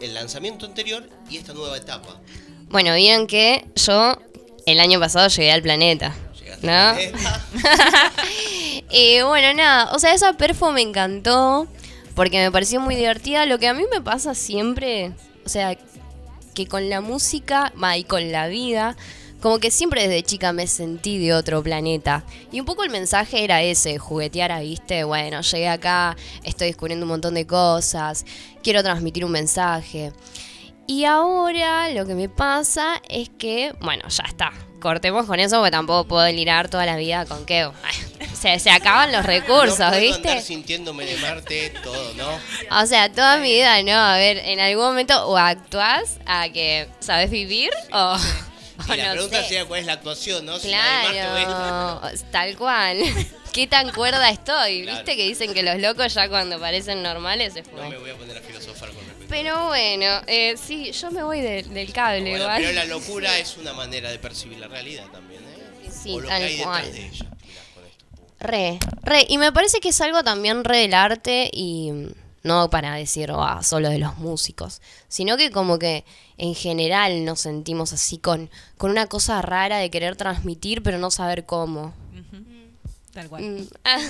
el 0.00 0.14
lanzamiento 0.14 0.66
anterior 0.66 1.08
y 1.28 1.36
esta 1.36 1.52
nueva 1.52 1.76
etapa? 1.76 2.20
Bueno, 2.68 2.94
vieron 2.94 3.26
que 3.26 3.66
yo 3.74 4.16
el 4.66 4.78
año 4.78 5.00
pasado 5.00 5.28
llegué 5.28 5.50
al 5.50 5.62
planeta. 5.62 6.14
¿No? 6.62 6.94
y 8.90 9.20
bueno, 9.22 9.54
nada, 9.54 9.92
o 9.94 9.98
sea, 9.98 10.12
esa 10.12 10.34
perfo 10.34 10.72
me 10.72 10.82
encantó 10.82 11.66
porque 12.14 12.38
me 12.38 12.52
pareció 12.52 12.80
muy 12.80 12.96
divertida. 12.96 13.46
Lo 13.46 13.58
que 13.58 13.66
a 13.66 13.72
mí 13.72 13.84
me 13.90 14.02
pasa 14.02 14.34
siempre, 14.34 15.12
o 15.46 15.48
sea, 15.48 15.78
que 16.54 16.66
con 16.66 16.90
la 16.90 17.00
música, 17.00 17.72
va, 17.82 17.96
y 17.96 18.04
con 18.04 18.30
la 18.30 18.48
vida, 18.48 18.96
como 19.40 19.58
que 19.58 19.70
siempre 19.70 20.06
desde 20.06 20.22
chica 20.22 20.52
me 20.52 20.66
sentí 20.66 21.18
de 21.18 21.34
otro 21.34 21.62
planeta. 21.62 22.24
Y 22.52 22.60
un 22.60 22.66
poco 22.66 22.84
el 22.84 22.90
mensaje 22.90 23.42
era 23.44 23.62
ese, 23.62 23.98
juguetear 23.98 24.52
a, 24.52 24.60
viste, 24.60 25.04
bueno, 25.04 25.40
llegué 25.40 25.68
acá, 25.68 26.16
estoy 26.44 26.68
descubriendo 26.68 27.04
un 27.04 27.10
montón 27.10 27.34
de 27.34 27.46
cosas, 27.46 28.24
quiero 28.62 28.82
transmitir 28.82 29.24
un 29.24 29.32
mensaje. 29.32 30.12
Y 30.86 31.04
ahora 31.04 31.88
lo 31.90 32.04
que 32.04 32.14
me 32.14 32.28
pasa 32.28 33.00
es 33.08 33.30
que, 33.30 33.72
bueno, 33.80 34.08
ya 34.08 34.24
está. 34.24 34.52
Cortemos 34.80 35.26
con 35.26 35.38
eso 35.38 35.58
porque 35.58 35.70
tampoco 35.70 36.08
puedo 36.08 36.22
delirar 36.22 36.68
toda 36.68 36.86
la 36.86 36.96
vida 36.96 37.26
con 37.26 37.44
que 37.44 37.70
se, 38.34 38.58
se 38.58 38.70
acaban 38.70 39.12
los 39.12 39.24
recursos, 39.24 39.78
no 39.78 39.88
puedo 39.90 40.00
¿viste? 40.00 40.28
andar 40.30 40.42
sintiéndome 40.42 41.04
de 41.04 41.16
Marte, 41.18 41.72
todo, 41.84 42.14
¿no? 42.14 42.80
O 42.80 42.86
sea, 42.86 43.12
toda 43.12 43.36
mi 43.36 43.52
vida, 43.52 43.82
¿no? 43.82 43.92
A 43.92 44.16
ver, 44.16 44.38
en 44.38 44.58
algún 44.58 44.84
momento 44.84 45.26
o 45.28 45.36
actúas 45.36 46.18
a 46.24 46.48
que 46.48 46.88
sabes 46.98 47.30
vivir 47.30 47.70
o, 47.92 48.16
Y 48.88 48.96
la 48.96 49.06
no 49.08 49.12
pregunta 49.12 49.36
sé. 49.42 49.48
sería 49.48 49.64
cuál 49.66 49.80
es 49.80 49.86
la 49.86 49.92
actuación, 49.94 50.46
¿no? 50.46 50.58
Si. 50.58 50.68
Claro, 50.68 52.00
tal 52.30 52.56
cual. 52.56 52.98
¿Qué 53.52 53.66
tan 53.66 53.90
cuerda 53.92 54.30
estoy? 54.30 54.82
Claro. 54.82 54.98
¿Viste 54.98 55.16
que 55.16 55.24
dicen 55.26 55.52
que 55.52 55.62
los 55.64 55.78
locos 55.80 56.14
ya 56.14 56.28
cuando 56.28 56.60
parecen 56.60 57.02
normales 57.02 57.52
se 57.52 57.62
No 57.62 57.68
fueron? 57.70 57.90
me 57.90 57.98
voy 57.98 58.10
a 58.10 58.14
poner 58.16 58.36
a 58.36 58.40
filosofar 58.40 58.90
con 58.90 58.98
respecto. 59.04 59.26
Pero 59.28 59.66
bueno, 59.66 60.06
eh, 60.28 60.54
sí, 60.56 60.92
yo 60.92 61.10
me 61.10 61.22
voy 61.24 61.40
de- 61.40 61.64
del 61.64 61.92
cable 61.92 62.20
Bueno, 62.20 62.36
igual. 62.44 62.56
pero 62.60 62.72
la 62.72 62.84
locura 62.86 63.38
es 63.38 63.56
una 63.56 63.72
manera 63.72 64.10
de 64.10 64.18
percibir 64.20 64.58
la 64.58 64.68
realidad 64.68 65.06
también, 65.12 65.42
¿eh? 65.42 65.90
Sí, 65.90 66.12
o 66.14 66.20
lo 66.20 66.28
tal 66.28 66.38
que 66.40 66.46
hay 66.46 66.58
cual. 66.58 66.82
detrás 66.84 66.94
de 66.94 67.06
ella. 67.08 67.26
Re, 68.38 68.78
re. 69.02 69.26
Y 69.28 69.36
me 69.38 69.52
parece 69.52 69.80
que 69.80 69.90
es 69.90 70.00
algo 70.00 70.22
también 70.22 70.64
re 70.64 70.78
del 70.78 70.94
arte 70.94 71.50
y 71.52 71.90
no 72.42 72.70
para 72.70 72.94
decir 72.94 73.30
ah, 73.34 73.62
solo 73.62 73.88
de 73.90 73.98
los 73.98 74.16
músicos, 74.18 74.80
sino 75.08 75.36
que 75.36 75.50
como 75.50 75.78
que 75.78 76.04
en 76.38 76.54
general 76.54 77.24
nos 77.24 77.40
sentimos 77.40 77.92
así 77.92 78.18
con, 78.18 78.50
con 78.78 78.90
una 78.90 79.06
cosa 79.06 79.42
rara 79.42 79.78
de 79.78 79.90
querer 79.90 80.16
transmitir 80.16 80.82
pero 80.82 80.98
no 80.98 81.10
saber 81.10 81.44
cómo. 81.46 81.92
Tal 83.12 83.28
cual. 83.28 83.42
Mm, 83.42 83.66
ah. 83.84 83.98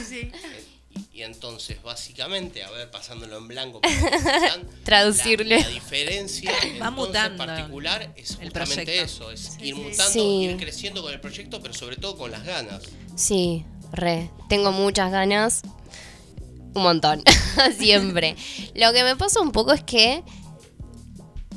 Y 1.13 1.23
entonces, 1.23 1.81
básicamente, 1.83 2.65
a 2.65 2.71
ver, 2.71 2.91
pasándolo 2.91 3.39
en 3.39 3.47
blanco, 3.47 3.81
entiendan, 3.85 4.67
Traducirle. 4.85 5.59
La, 5.59 5.63
la 5.63 5.69
diferencia 5.69 6.51
Va 6.51 6.57
entonces, 6.63 6.93
mutando 6.93 7.47
particular 7.47 8.13
es 8.17 8.37
justamente 8.37 9.01
eso, 9.01 9.31
es 9.31 9.57
ir 9.61 9.77
mutando, 9.77 10.13
Sí. 10.13 10.21
ir 10.21 10.57
creciendo 10.57 11.01
con 11.03 11.13
el 11.13 11.21
proyecto, 11.21 11.61
pero 11.63 11.75
sobre 11.75 11.97
todo 11.97 12.17
con 12.19 12.33
las 12.33 12.45
ganas. 12.45 12.83
Sí, 13.15 13.65
re. 13.93 14.31
Tengo 14.49 14.73
muchas 14.73 15.13
ganas. 15.13 15.63
Un 16.75 16.83
montón. 16.83 17.23
Siempre. 17.79 18.37
Lo 18.75 18.93
que 18.93 19.03
me 19.05 19.17
pasa 19.17 19.41
un 19.41 19.53
poco 19.53 19.73
es 19.73 19.83
que. 19.83 20.23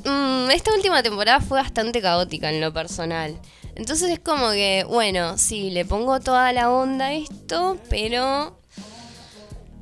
mm, 0.04 0.50
esta 0.50 0.72
última 0.74 1.02
temporada 1.02 1.40
fue 1.40 1.60
bastante 1.60 2.00
caótica 2.02 2.50
en 2.50 2.60
lo 2.60 2.72
personal. 2.72 3.38
Entonces 3.76 4.10
es 4.10 4.20
como 4.20 4.50
que, 4.50 4.84
bueno, 4.88 5.36
sí, 5.38 5.70
le 5.70 5.84
pongo 5.84 6.20
toda 6.20 6.52
la 6.52 6.70
onda 6.70 7.06
a 7.06 7.12
esto, 7.14 7.78
pero. 7.90 8.58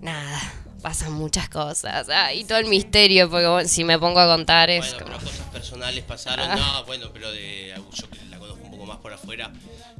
Nada. 0.00 0.40
Pasan 0.82 1.12
muchas 1.12 1.48
cosas. 1.48 2.08
Ah, 2.12 2.32
y 2.34 2.42
todo 2.44 2.58
el 2.58 2.66
misterio, 2.66 3.30
porque 3.30 3.46
bueno, 3.46 3.68
si 3.68 3.84
me 3.84 4.00
pongo 4.00 4.18
a 4.18 4.26
contar 4.26 4.68
es 4.68 4.80
Bueno, 4.80 5.04
como. 5.04 5.18
pero 5.18 5.30
cosas 5.30 5.46
personales 5.52 6.02
pasaron, 6.04 6.44
Ah. 6.50 6.56
no, 6.56 6.84
bueno, 6.86 7.10
pero 7.12 7.30
de 7.30 7.72
yo 7.94 8.10
que 8.10 8.18
la 8.28 8.36
conozco 8.40 8.64
un 8.64 8.70
poco 8.72 8.86
más 8.86 8.96
por 8.96 9.12
afuera, 9.12 9.52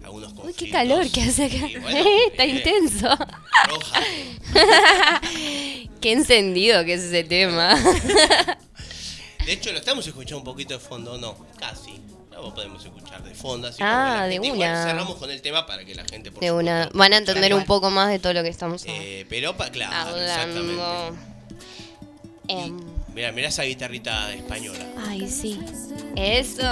algunos 0.05 0.31
Uy, 0.33 0.37
conflictos. 0.37 0.65
qué 0.67 0.71
calor 0.71 1.11
que 1.11 1.23
hace 1.23 1.45
acá. 1.45 1.57
Y 1.69 1.77
bueno, 1.81 1.99
Está 2.31 2.45
eh, 2.45 2.49
intenso. 2.49 3.09
roja. 3.69 4.01
qué 6.01 6.13
encendido 6.13 6.85
que 6.85 6.95
es 6.95 7.03
ese 7.03 7.25
tema. 7.25 7.75
De 9.47 9.53
hecho, 9.53 9.73
lo 9.73 9.79
estamos 9.79 10.07
escuchando 10.07 10.39
un 10.39 10.45
poquito 10.45 10.75
de 10.75 10.81
fondo, 10.81 11.19
no, 11.19 11.37
casi. 11.59 12.01
No 12.31 12.55
podemos 12.55 12.83
escuchar 12.85 13.23
de 13.23 13.35
fondo, 13.35 13.69
así 13.69 13.79
Ah, 13.83 14.25
de 14.27 14.33
gente- 14.35 14.49
igual 14.49 14.69
una. 14.71 14.85
cerramos 14.85 15.17
con 15.17 15.31
el 15.31 15.43
tema 15.43 15.67
para 15.67 15.85
que 15.85 15.95
la 15.95 16.03
gente 16.05 16.31
por 16.33 16.41
De 16.41 16.49
supuesto, 16.49 16.57
una. 16.73 16.89
Van 16.95 17.13
a 17.13 17.19
entender 17.19 17.55
un 17.55 17.65
poco 17.65 17.91
más 17.91 18.09
de 18.09 18.19
todo 18.19 18.33
lo 18.33 18.43
que 18.43 18.49
estamos 18.49 18.85
Eh, 18.87 19.27
pero, 19.29 19.57
pa- 19.57 19.71
claro, 19.71 20.11
hablando. 20.11 20.23
exactamente. 20.63 21.19
Em, 22.49 22.81
Mira, 23.15 23.31
mira 23.33 23.49
esa 23.49 23.63
guitarrita 23.65 24.33
española. 24.33 24.85
ay, 25.09 25.29
sí. 25.29 25.61
Eso. 26.17 26.63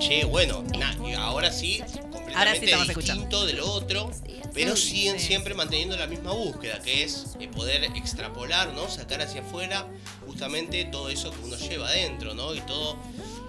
Che, 0.00 0.24
bueno, 0.24 0.64
na- 0.78 0.96
ahora 1.22 1.52
sí, 1.52 1.80
Ahora 1.80 1.92
sí 1.92 1.98
completamente 2.10 2.66
distinto 2.66 2.90
escuchando. 2.90 3.46
de 3.46 3.52
lo 3.52 3.70
otro, 3.70 4.10
pero 4.54 4.74
Sí. 4.74 4.88
siguen 4.90 5.20
siempre 5.20 5.54
manteniendo 5.54 5.96
la 5.96 6.06
misma 6.06 6.32
búsqueda, 6.32 6.80
que 6.80 7.04
es 7.04 7.26
eh, 7.38 7.48
poder 7.48 7.84
extrapolar, 7.94 8.72
¿no? 8.72 8.88
Sacar 8.88 9.20
hacia 9.20 9.42
afuera 9.42 9.86
justamente 10.26 10.84
todo 10.86 11.10
eso 11.10 11.30
que 11.30 11.38
uno 11.44 11.56
lleva 11.56 11.88
adentro, 11.88 12.34
¿no? 12.34 12.54
Y 12.54 12.60
todo 12.62 12.96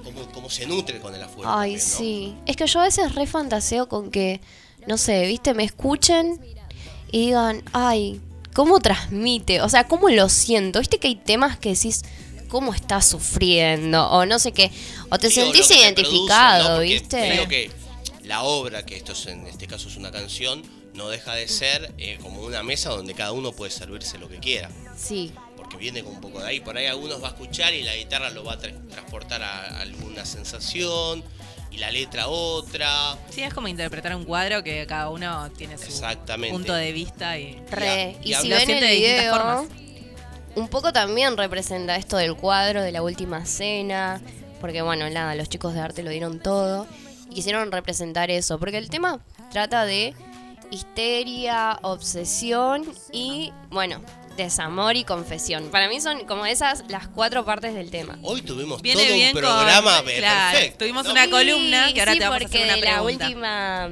cómo, 0.03 0.28
cómo 0.34 0.49
se 0.49 0.65
nutre 0.68 0.99
con 0.99 1.15
el 1.15 1.23
afuera. 1.23 1.49
Ay, 1.61 1.78
también, 1.78 1.90
¿no? 1.90 1.98
sí. 1.98 2.36
Es 2.45 2.57
que 2.57 2.68
yo 2.68 2.80
a 2.82 2.84
veces 2.84 3.15
re 3.15 3.26
fantaseo 3.28 3.88
con 3.88 4.11
que, 4.11 4.41
no 4.88 4.98
sé, 4.98 5.26
viste, 5.28 5.53
me 5.53 5.64
escuchen 5.64 6.40
y 7.11 7.28
digan, 7.28 7.64
ay, 7.72 8.19
¿cómo 8.53 8.80
transmite? 8.80 9.61
O 9.61 9.69
sea, 9.69 9.88
¿cómo 9.88 10.10
lo 10.10 10.28
siento? 10.28 10.80
Viste 10.80 10.98
que 10.99 11.07
hay 11.07 11.15
temas 11.15 11.57
que 11.57 11.69
decís, 11.69 12.02
¿cómo 12.52 12.73
estás 12.73 13.07
sufriendo? 13.07 14.07
O 14.11 14.26
no 14.26 14.38
sé 14.38 14.52
qué. 14.52 14.69
O 15.10 15.18
te 15.18 15.32
sentís 15.32 15.72
identificado, 15.72 16.76
produce, 16.76 16.94
¿no? 16.95 16.99
¿viste? 17.02 17.30
Creo 17.32 17.48
que 17.48 17.72
la 18.26 18.44
obra, 18.44 18.86
que 18.86 18.98
esto 18.98 19.14
es, 19.14 19.26
en 19.28 19.48
este 19.48 19.65
caso 19.65 19.88
es 19.88 19.95
una 19.98 20.11
canción, 20.11 20.61
no 20.94 21.07
deja 21.10 21.34
de 21.34 21.48
ser 21.48 21.94
eh, 21.98 22.19
como 22.22 22.41
una 22.41 22.61
mesa 22.64 22.90
donde 22.90 23.14
cada 23.14 23.32
uno 23.32 23.53
puede 23.53 23.72
servirse 23.72 24.18
lo 24.18 24.28
que 24.30 24.38
quiera. 24.40 24.69
Sí. 24.98 25.32
Porque 25.56 25.78
viene 25.78 26.03
con 26.03 26.15
un 26.15 26.22
poco 26.22 26.40
de 26.41 26.48
ahí. 26.49 26.60
Por 26.60 26.78
ahí 26.78 26.86
algunos 26.88 27.23
va 27.23 27.28
a 27.30 27.32
escuchar 27.32 27.73
y 27.73 27.82
la 27.84 27.95
guitarra 27.95 28.30
lo 28.30 28.44
va 28.44 28.53
a 28.53 28.60
tra- 28.60 28.90
transportar 28.90 29.41
a 29.41 29.80
alguna 29.80 30.26
sensación 30.26 31.23
y 31.72 31.78
la 31.78 31.90
letra 31.91 32.28
otra. 32.28 33.18
Sí, 33.34 33.41
es 33.41 33.53
como 33.53 33.69
interpretar 33.69 34.14
un 34.15 34.26
cuadro 34.26 34.61
que 34.64 34.86
cada 34.86 35.10
uno 35.10 35.49
tiene 35.57 35.78
su 35.78 35.86
Exactamente. 35.86 36.53
punto 36.53 36.73
de 36.73 36.91
vista 36.91 37.40
y. 37.40 37.57
Re. 37.69 38.18
Y, 38.23 38.32
y 38.32 38.36
si 38.36 38.49
lo 38.49 38.57
ven 38.57 38.65
siente 38.65 38.91
el 38.91 38.99
video. 38.99 39.68
Un 40.56 40.68
poco 40.68 40.91
también 40.94 41.38
representa 41.38 41.95
esto 41.95 42.18
del 42.18 42.36
cuadro 42.36 42.82
de 42.82 42.91
la 42.91 43.02
última 43.02 43.45
cena, 43.45 44.22
porque 44.60 44.82
bueno, 44.82 45.10
nada, 45.10 45.36
los 45.36 45.49
chicos 45.49 45.73
de 45.73 45.80
arte 45.82 46.03
lo 46.03 46.10
dieron 46.11 46.40
todo 46.40 46.88
y 47.30 47.36
quisieron 47.36 47.72
representar 47.72 48.30
eso, 48.32 48.60
porque 48.60 48.78
el 48.78 48.90
tema 48.90 49.19
trata 49.52 49.86
de 49.86 50.14
histeria, 50.69 51.78
obsesión 51.82 52.86
y 53.11 53.52
bueno, 53.69 54.02
desamor 54.38 54.95
y 54.95 55.03
confesión. 55.03 55.69
Para 55.69 55.88
mí 55.90 55.99
son 56.02 56.26
como 56.26 56.45
esas 56.45 56.84
las 56.88 57.07
cuatro 57.07 57.44
partes 57.45 57.73
del 57.73 57.91
tema. 57.91 58.18
Hoy 58.23 58.41
tuvimos 58.41 58.82
Viene 58.82 59.03
todo 59.03 59.14
bien 59.14 59.36
un 59.36 59.41
programa 59.41 59.98
con- 59.98 60.06
pe- 60.06 60.18
claro, 60.18 60.52
perfecto. 60.57 60.78
tuvimos 60.80 61.06
¿no? 61.06 61.11
una 61.11 61.30
columna 61.30 61.94
que 61.94 61.99
ahora 61.99 62.14
Sí, 62.14 62.19
te 62.19 62.26
vamos 62.26 62.41
a 62.41 62.45
hacer 62.45 62.64
una 62.64 62.76
de 62.76 62.82
la 62.82 62.88
pregunta. 63.02 63.26
última 63.26 63.90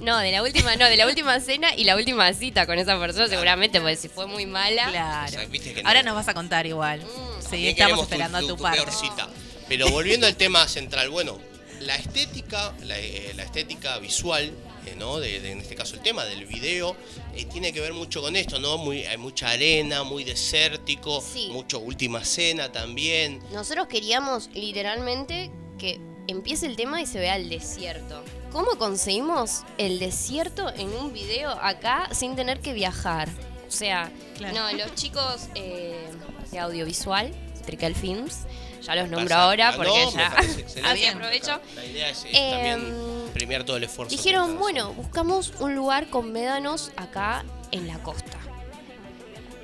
no, 0.00 0.18
de 0.18 0.32
la 0.32 0.42
última, 0.42 0.74
no, 0.76 0.86
de 0.86 0.96
la 0.96 1.06
última 1.06 1.38
cena 1.40 1.74
y 1.74 1.84
la 1.84 1.96
última 1.96 2.32
cita 2.32 2.66
con 2.66 2.78
esa 2.78 2.98
persona, 2.98 3.28
seguramente, 3.28 3.80
porque 3.80 3.96
si 3.96 4.08
fue 4.08 4.26
muy 4.26 4.46
mala. 4.46 4.88
Claro. 4.88 5.48
Viste 5.50 5.74
que 5.74 5.82
Ahora 5.84 6.02
no- 6.02 6.10
nos 6.10 6.16
vas 6.16 6.28
a 6.28 6.34
contar 6.34 6.66
igual. 6.66 7.00
Mm. 7.00 7.40
Sí, 7.40 7.46
También 7.50 7.68
estamos 7.76 8.00
esperando 8.02 8.38
a 8.38 8.40
tu, 8.40 8.46
tu 8.48 8.56
parte. 8.58 8.80
peor 8.82 8.92
cita. 8.92 9.28
Pero 9.68 9.88
volviendo 9.90 10.26
al 10.26 10.36
tema 10.36 10.66
central, 10.68 11.10
bueno, 11.10 11.38
la 11.80 11.94
estética, 11.96 12.74
la, 12.82 12.98
eh, 12.98 13.32
la 13.36 13.42
estética 13.44 13.98
visual, 13.98 14.52
eh, 14.86 14.94
¿no? 14.98 15.18
De, 15.20 15.40
de- 15.40 15.52
en 15.52 15.60
este 15.60 15.74
caso 15.76 15.94
el 15.94 16.00
tema 16.02 16.24
del 16.24 16.44
video, 16.46 16.96
eh, 17.36 17.44
tiene 17.46 17.72
que 17.72 17.80
ver 17.80 17.92
mucho 17.92 18.20
con 18.20 18.36
esto, 18.36 18.58
¿no? 18.58 18.78
Muy, 18.78 19.04
hay 19.04 19.16
mucha 19.16 19.48
arena, 19.50 20.02
muy 20.02 20.24
desértico, 20.24 21.20
Sí. 21.20 21.48
mucho 21.52 21.78
última 21.78 22.24
cena 22.24 22.70
también. 22.72 23.40
Nosotros 23.52 23.86
queríamos 23.86 24.48
literalmente 24.54 25.50
que 25.78 26.00
empiece 26.26 26.66
el 26.66 26.76
tema 26.76 27.00
y 27.00 27.06
se 27.06 27.18
vea 27.18 27.36
el 27.36 27.48
desierto. 27.48 28.22
¿Cómo 28.52 28.76
conseguimos 28.78 29.62
el 29.78 29.98
desierto 29.98 30.72
en 30.76 30.88
un 30.94 31.12
video 31.12 31.50
acá 31.50 32.08
sin 32.12 32.34
tener 32.34 32.60
que 32.60 32.72
viajar? 32.72 33.28
O 33.68 33.70
sea, 33.70 34.10
Claro. 34.36 34.54
no, 34.54 34.72
los 34.76 34.94
chicos 34.96 35.48
eh, 35.54 36.08
de 36.50 36.58
audiovisual, 36.58 37.32
Trical 37.64 37.94
Films, 37.94 38.38
ya 38.82 38.96
los 38.96 39.08
nombro 39.08 39.28
Pasa- 39.28 39.42
ahora 39.44 39.68
ah, 39.68 39.72
porque 39.76 39.90
no, 40.04 40.10
ya 40.12 40.26
así 40.90 41.06
aprovecho. 41.06 41.60
La 41.76 41.84
idea 41.84 42.08
es, 42.08 42.24
es 42.24 42.30
Em, 42.32 42.50
también 42.80 43.30
premiar 43.34 43.62
todo 43.64 43.76
el 43.76 43.84
esfuerzo. 43.84 44.10
Dijeron, 44.16 44.58
bueno, 44.58 44.92
buscamos 44.94 45.52
un 45.60 45.76
lugar 45.76 46.08
con 46.10 46.32
médanos 46.32 46.90
acá 46.96 47.44
en 47.70 47.86
la 47.86 47.98
costa. 48.02 48.38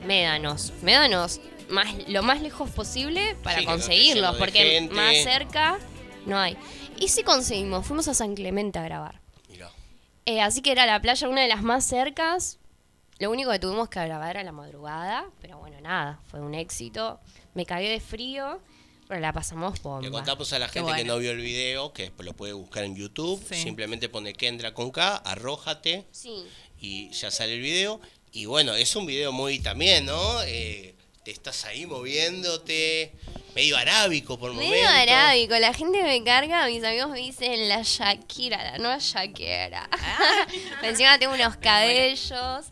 Médanos, 0.04 0.72
médanos, 0.82 1.40
más, 1.68 1.88
lo 2.06 2.22
más 2.22 2.40
lejos 2.40 2.70
posible 2.70 3.34
para 3.42 3.58
Sí, 3.58 3.64
conseguirlos, 3.64 4.36
porque 4.36 4.60
gente. 4.60 4.94
más 4.94 5.16
cerca 5.24 5.78
no 6.26 6.38
hay. 6.38 6.56
Y 6.98 7.08
si 7.08 7.22
conseguimos, 7.22 7.86
fuimos 7.86 8.08
a 8.08 8.14
San 8.14 8.34
Clemente 8.34 8.78
a 8.78 8.82
grabar. 8.82 9.20
Mirá. 9.48 9.70
Eh, 10.24 10.40
así 10.40 10.62
que 10.62 10.72
era 10.72 10.86
la 10.86 11.00
playa, 11.00 11.28
una 11.28 11.42
de 11.42 11.48
las 11.48 11.62
más 11.62 11.84
cercas. 11.84 12.58
Lo 13.18 13.30
único 13.30 13.50
que 13.50 13.58
tuvimos 13.58 13.88
que 13.88 14.00
grabar 14.04 14.30
era 14.30 14.42
la 14.44 14.52
madrugada, 14.52 15.26
pero 15.40 15.58
bueno, 15.58 15.80
nada, 15.80 16.20
fue 16.30 16.40
un 16.40 16.54
éxito. 16.54 17.18
Me 17.54 17.64
cagué 17.64 17.88
de 17.88 18.00
frío, 18.00 18.60
pero 19.08 19.20
la 19.20 19.32
pasamos 19.32 19.76
Le 19.76 19.82
bomba. 19.82 20.10
contamos 20.10 20.52
a 20.52 20.58
la 20.58 20.68
gente 20.68 20.92
que 20.94 21.04
no 21.04 21.16
vio 21.18 21.30
el 21.30 21.40
video, 21.40 21.92
que 21.92 22.12
lo 22.18 22.34
puede 22.34 22.52
buscar 22.52 22.84
en 22.84 22.94
YouTube. 22.96 23.42
Sí. 23.48 23.54
Simplemente 23.62 24.08
pone 24.08 24.34
Kendra 24.34 24.74
con 24.74 24.90
K, 24.90 25.16
arrójate 25.16 26.06
Sí. 26.12 26.44
y 26.78 27.10
ya 27.10 27.30
sale 27.30 27.54
el 27.54 27.60
video. 27.60 28.00
Y 28.32 28.44
bueno, 28.46 28.74
es 28.74 28.94
un 28.96 29.06
video 29.06 29.32
muy 29.32 29.60
también, 29.60 30.04
¿no? 30.04 30.42
Eh, 30.42 30.94
te 31.24 31.30
estás 31.30 31.64
ahí 31.64 31.86
moviéndote, 31.86 33.12
medio 33.56 33.76
arábico 33.76 34.38
por 34.38 34.52
Medio 34.54 34.68
momentos. 34.68 34.90
arábico, 34.94 35.58
la 35.58 35.72
gente 35.74 36.02
me 36.02 36.22
carga, 36.22 36.66
mis 36.68 36.84
amigos 36.84 37.08
me 37.10 37.18
dicen 37.20 37.68
la 37.68 37.82
Shakira, 37.82 38.62
la 38.62 38.78
nueva 38.78 38.98
Shakira. 39.00 39.88
Encima 40.82 41.18
tengo 41.18 41.34
unos 41.34 41.56
cabellos, 41.56 42.66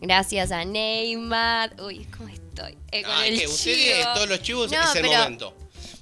gracias 0.00 0.50
a 0.50 0.64
Neymar. 0.64 1.76
Uy, 1.82 2.06
¿cómo 2.16 2.28
estoy? 2.30 2.76
Eh, 2.90 3.02
con 3.02 3.12
Ah, 3.12 3.26
el 3.26 3.38
que 3.38 3.46
ustedes, 3.46 4.02
todos 4.14 4.28
los 4.28 4.42
chivos, 4.42 4.72
No, 4.72 4.82
es 4.82 4.96
el 4.96 5.02
pero- 5.02 5.18
momento. 5.18 5.56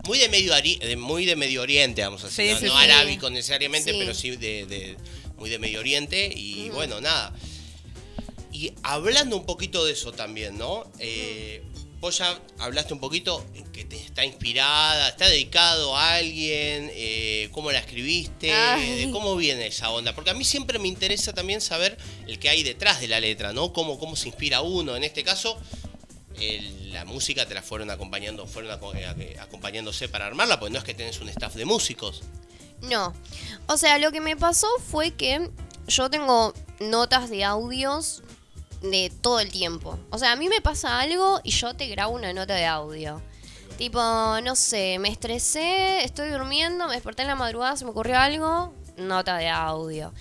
Muy 0.05 0.19
de 0.19 0.29
medio 0.29 0.55
Ari- 0.55 0.79
de- 0.79 0.97
muy 0.97 1.27
de 1.27 1.35
Medio 1.37 1.61
Oriente, 1.61 2.03
vamos 2.03 2.23
a 2.25 2.29
decir. 2.29 2.47
Sí, 2.47 2.53
no 2.55 2.59
sí, 2.61 2.67
no 2.67 2.79
sí. 2.79 2.85
arábico 2.85 3.29
necesariamente, 3.29 3.91
Sí. 3.93 3.97
pero 3.99 4.15
sí 4.15 4.31
de, 4.37 4.65
de- 4.65 4.97
muy 5.37 5.51
de 5.51 5.59
Medio 5.59 5.81
Oriente. 5.81 6.33
Y 6.35 6.71
bueno, 6.71 7.01
nada. 7.01 7.35
Y 8.53 8.73
hablando 8.85 9.37
un 9.37 9.45
poquito 9.45 9.85
de 9.85 9.93
eso 9.93 10.13
también, 10.13 10.57
¿no? 10.57 10.85
Eh, 11.01 11.63
vos 12.01 12.19
ya 12.19 12.39
hablaste 12.59 12.95
un 12.95 13.01
poquito 13.01 13.45
que 13.73 13.85
te 13.85 13.97
está 13.97 14.25
inspirada, 14.25 15.09
está 15.09 15.27
dedicado 15.29 15.97
a 15.97 16.15
alguien, 16.15 16.91
eh, 16.95 17.49
cómo 17.53 17.73
la 17.73 17.79
escribiste, 17.81 18.53
Ay. 18.53 19.07
de 19.07 19.11
cómo 19.13 19.35
viene 19.37 19.67
esa 19.67 19.91
onda. 19.91 20.15
Porque 20.15 20.31
a 20.31 20.35
mí 20.35 20.45
siempre 20.45 20.79
me 20.79 20.89
interesa 20.89 21.33
también 21.33 21.61
saber 21.61 21.97
el 22.27 22.39
que 22.39 22.49
hay 22.49 22.63
detrás 22.63 23.01
de 23.01 23.09
la 23.09 23.19
letra, 23.21 23.53
¿no? 23.53 23.73
Cómo, 23.73 23.99
cómo 23.99 24.15
se 24.17 24.29
inspira 24.29 24.61
uno. 24.63 24.95
En 24.97 25.03
este 25.05 25.25
caso, 25.25 25.59
el- 26.41 26.93
la 26.93 27.05
música 27.05 27.47
te 27.47 27.55
la 27.55 27.63
fueron 27.63 27.91
acompañando, 27.91 28.47
fueron 28.47 28.71
aco- 28.73 28.95
eh, 28.95 29.37
acompañándose 29.41 30.09
para 30.09 30.27
armarla, 30.27 30.59
porque 30.59 30.73
no 30.73 30.79
es 30.79 30.85
que 30.85 30.95
tenés 30.95 31.21
un 31.21 31.29
staff 31.29 31.55
de 31.55 31.65
músicos. 31.65 32.23
No. 32.81 33.13
O 33.67 33.77
sea, 33.77 33.99
lo 33.99 34.13
que 34.13 34.21
me 34.21 34.37
pasó 34.37 34.69
fue 34.91 35.11
que 35.13 35.51
yo 35.89 36.11
tengo 36.11 36.55
notas 36.81 37.29
de 37.29 37.43
audios 37.45 38.23
de 38.83 39.11
todo 39.21 39.41
el 39.41 39.51
tiempo. 39.51 39.99
O 40.11 40.19
sea, 40.19 40.33
a 40.33 40.37
mí 40.37 40.49
me 40.49 40.61
pasa 40.61 41.01
algo 41.01 41.41
y 41.45 41.51
yo 41.51 41.75
te 41.75 41.89
grabo 41.89 42.15
una 42.15 42.33
nota 42.33 42.55
de 42.55 42.67
audio. 42.67 43.21
Tipo, 43.77 44.01
no 44.43 44.57
sé, 44.57 44.99
me 44.99 45.09
estresé, 45.09 46.05
estoy 46.05 46.31
durmiendo, 46.31 46.89
me 46.89 46.95
desperté 46.95 47.23
en 47.23 47.29
la 47.29 47.37
madrugada, 47.37 47.77
se 47.77 47.85
me 47.85 47.93
ocurrió 47.93 48.19
algo, 48.19 48.73
nota 48.97 49.37
de 49.37 49.49
audio. 49.49 50.13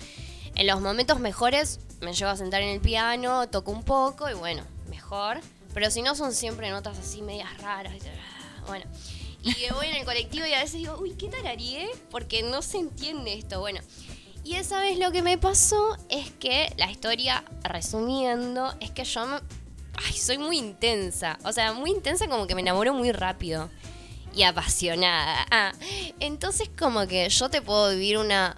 En 0.54 0.66
los 0.66 0.80
momentos 0.80 1.18
mejores 1.18 1.80
me 2.00 2.12
llevo 2.12 2.30
a 2.30 2.36
sentar 2.36 2.62
en 2.62 2.68
el 2.68 2.80
piano, 2.80 3.48
toco 3.48 3.70
un 3.72 3.82
poco 3.82 4.30
y 4.30 4.34
bueno, 4.34 4.62
mejor. 4.88 5.40
Pero 5.74 5.90
si 5.90 6.02
no 6.02 6.14
son 6.14 6.32
siempre 6.32 6.70
notas 6.70 6.98
así 6.98 7.22
medias 7.22 7.56
raras. 7.58 7.92
Bueno. 8.66 8.84
Y 9.42 9.72
voy 9.72 9.86
en 9.86 9.96
el 9.96 10.04
colectivo 10.04 10.46
y 10.46 10.52
a 10.52 10.58
veces 10.58 10.74
digo, 10.74 10.98
uy, 11.00 11.12
¿qué 11.12 11.28
tarareé? 11.28 11.88
Porque 12.10 12.42
no 12.42 12.60
se 12.62 12.78
entiende 12.78 13.34
esto. 13.34 13.60
Bueno. 13.60 13.80
Y 14.48 14.56
esa 14.56 14.80
vez 14.80 14.98
lo 14.98 15.12
que 15.12 15.20
me 15.20 15.36
pasó 15.36 15.98
es 16.08 16.30
que 16.30 16.72
la 16.78 16.90
historia, 16.90 17.44
resumiendo, 17.64 18.74
es 18.80 18.90
que 18.90 19.04
yo 19.04 19.26
soy 20.14 20.38
muy 20.38 20.56
intensa. 20.56 21.38
O 21.44 21.52
sea, 21.52 21.74
muy 21.74 21.90
intensa 21.90 22.28
como 22.28 22.46
que 22.46 22.54
me 22.54 22.62
enamoro 22.62 22.94
muy 22.94 23.12
rápido. 23.12 23.68
Y 24.34 24.44
apasionada. 24.44 25.46
Ah, 25.50 25.74
entonces 26.18 26.70
como 26.78 27.06
que 27.06 27.28
yo 27.28 27.50
te 27.50 27.60
puedo 27.60 27.90
vivir 27.90 28.16
una 28.16 28.56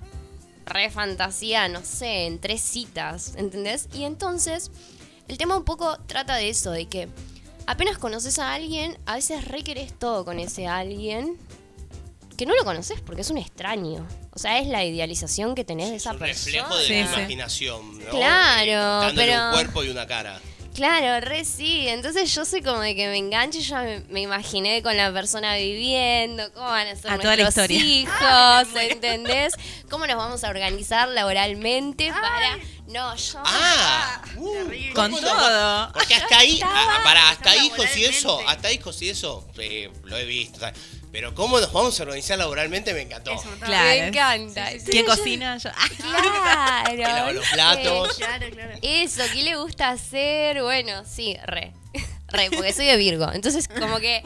re 0.64 0.90
fantasía, 0.90 1.66
no 1.66 1.82
sé, 1.82 2.26
en 2.26 2.38
tres 2.38 2.60
citas, 2.60 3.34
¿entendés? 3.34 3.88
Y 3.92 4.04
entonces 4.04 4.70
el 5.26 5.38
tema 5.38 5.56
un 5.56 5.64
poco 5.64 5.98
trata 6.06 6.36
de 6.36 6.50
eso, 6.50 6.70
de 6.70 6.86
que 6.86 7.08
apenas 7.66 7.98
conoces 7.98 8.38
a 8.38 8.52
alguien, 8.52 8.96
a 9.06 9.16
veces 9.16 9.44
re 9.44 9.64
querés 9.64 9.98
todo 9.98 10.24
con 10.24 10.38
ese 10.38 10.68
alguien 10.68 11.36
que 12.36 12.46
no 12.46 12.54
lo 12.54 12.62
conoces 12.62 13.00
porque 13.00 13.22
es 13.22 13.30
un 13.30 13.38
extraño. 13.38 14.06
O 14.32 14.38
sea, 14.38 14.58
es 14.60 14.68
la 14.68 14.84
idealización 14.84 15.54
que 15.54 15.64
tenés 15.64 15.90
de 15.90 15.96
esa 15.96 16.12
persona. 16.14 16.26
Reflejo 16.32 16.76
de 16.76 16.88
la 16.88 16.98
imaginación, 17.00 17.98
¿no? 17.98 18.10
Claro, 18.10 18.70
Eh, 18.70 19.06
dándole 19.06 19.26
pero- 19.32 19.46
un 19.46 19.52
cuerpo 19.52 19.84
y 19.84 19.88
una 19.88 20.06
cara. 20.06 20.40
Claro, 20.72 21.20
re 21.26 21.44
sí. 21.44 21.88
Entonces 21.88 22.32
yo 22.32 22.44
soy 22.44 22.62
como 22.62 22.78
de 22.80 22.94
que 22.94 23.08
me 23.08 23.18
engancho 23.18 23.58
y 23.58 23.62
ya 23.62 23.82
me, 23.82 24.00
me 24.08 24.20
imaginé 24.20 24.82
con 24.84 24.96
la 24.96 25.12
persona 25.12 25.56
viviendo, 25.56 26.50
cómo 26.52 26.66
van 26.68 26.86
a 26.86 26.94
ser 26.96 27.10
A 27.10 27.18
toda 27.18 27.34
la 27.36 27.50
hijos, 27.68 28.68
¿entendés? 28.80 29.54
¿Cómo 29.90 30.06
nos 30.06 30.16
vamos 30.16 30.44
a 30.44 30.48
organizar 30.48 31.08
laboralmente 31.08 32.12
para... 32.12 32.56
No, 32.86 33.14
yo... 33.16 33.42
Ah, 33.44 34.22
Con 34.94 35.10
¿cómo 35.10 35.20
todo. 35.20 35.92
Porque 35.92 36.14
hasta 36.14 36.38
ahí, 36.38 36.54
Estaba- 36.54 36.96
ah, 36.96 37.00
para 37.04 37.30
hasta 37.30 37.56
hijos 37.56 37.96
y 37.96 38.04
eso, 38.04 38.40
hasta 38.48 38.72
hijos 38.72 39.02
y 39.02 39.10
eso, 39.10 39.46
eh, 39.58 39.90
lo 40.04 40.16
he 40.16 40.24
visto. 40.24 40.66
Pero 41.12 41.34
cómo 41.34 41.58
nos 41.58 41.72
vamos 41.72 41.98
a 41.98 42.02
organizar 42.04 42.38
laboralmente 42.38 42.94
me 42.94 43.00
encantó. 43.02 43.32
Claro. 43.58 43.72
Me 43.88 44.06
encanta. 44.08 44.66
¿Quién 44.66 44.78
Entonces 44.80 44.94
yo- 44.94 45.06
cocina? 45.06 45.58
Yo- 45.62 45.70
Claro. 45.96 46.90
Que 46.90 46.96
lava 47.02 47.32
los 47.32 47.48
platos. 47.48 48.16
Claro, 48.16 48.46
claro. 48.50 48.78
Eso, 48.82 49.22
¿qué 49.32 49.42
le 49.42 49.56
gusta 49.56 49.90
hacer? 49.90 50.62
Bueno, 50.62 51.02
sí, 51.04 51.36
re. 51.44 51.72
Re, 52.28 52.48
porque 52.52 52.72
soy 52.72 52.86
de 52.86 52.96
Virgo. 52.96 53.30
Entonces, 53.32 53.66
como 53.66 53.98
que 53.98 54.22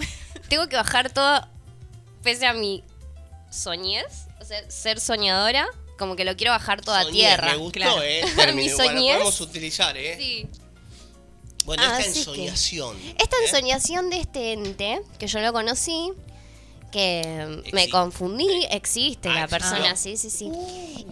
tengo 0.51 0.69
que 0.69 0.77
bajar 0.77 1.11
todo, 1.11 1.49
pese 2.23 2.47
a 2.47 2.53
mi 2.53 2.85
soñez, 3.51 4.27
o 4.41 4.45
sea, 4.45 4.71
ser 4.71 5.01
soñadora, 5.01 5.67
como 5.99 6.17
que 6.17 6.25
lo 6.27 6.37
quiero 6.37 6.53
bajar 6.53 6.83
toda 6.83 7.01
a 7.01 7.03
Soñé, 7.05 7.15
tierra. 7.21 7.53
Me 7.53 7.57
gustó, 7.57 7.79
Claro. 7.81 8.03
¿eh? 8.03 8.23
mi 8.29 8.31
término. 8.35 8.77
Bueno, 8.77 8.91
soñez. 8.91 9.13
podemos 9.15 9.41
utilizar, 9.41 9.97
¿eh? 9.97 10.17
Sí. 10.19 10.47
Bueno, 11.65 11.83
Así 11.83 12.03
esta 12.03 12.13
que- 12.13 12.19
ensoñación. 12.19 12.97
Esta 13.19 13.37
¿eh? 13.37 13.45
ensoñación 13.47 14.11
de 14.11 14.21
este 14.21 14.53
ente, 14.53 15.01
que 15.19 15.27
yo 15.27 15.41
lo 15.41 15.53
conocí, 15.55 16.13
que 16.95 17.63
me 17.73 17.89
confundí, 17.91 18.47
existe 18.71 19.29
Ah, 19.29 19.35
la 19.35 19.43
existió. 19.45 19.69
persona, 19.71 19.97
sí, 19.97 20.17
sí, 20.17 20.31
sí. 20.31 20.49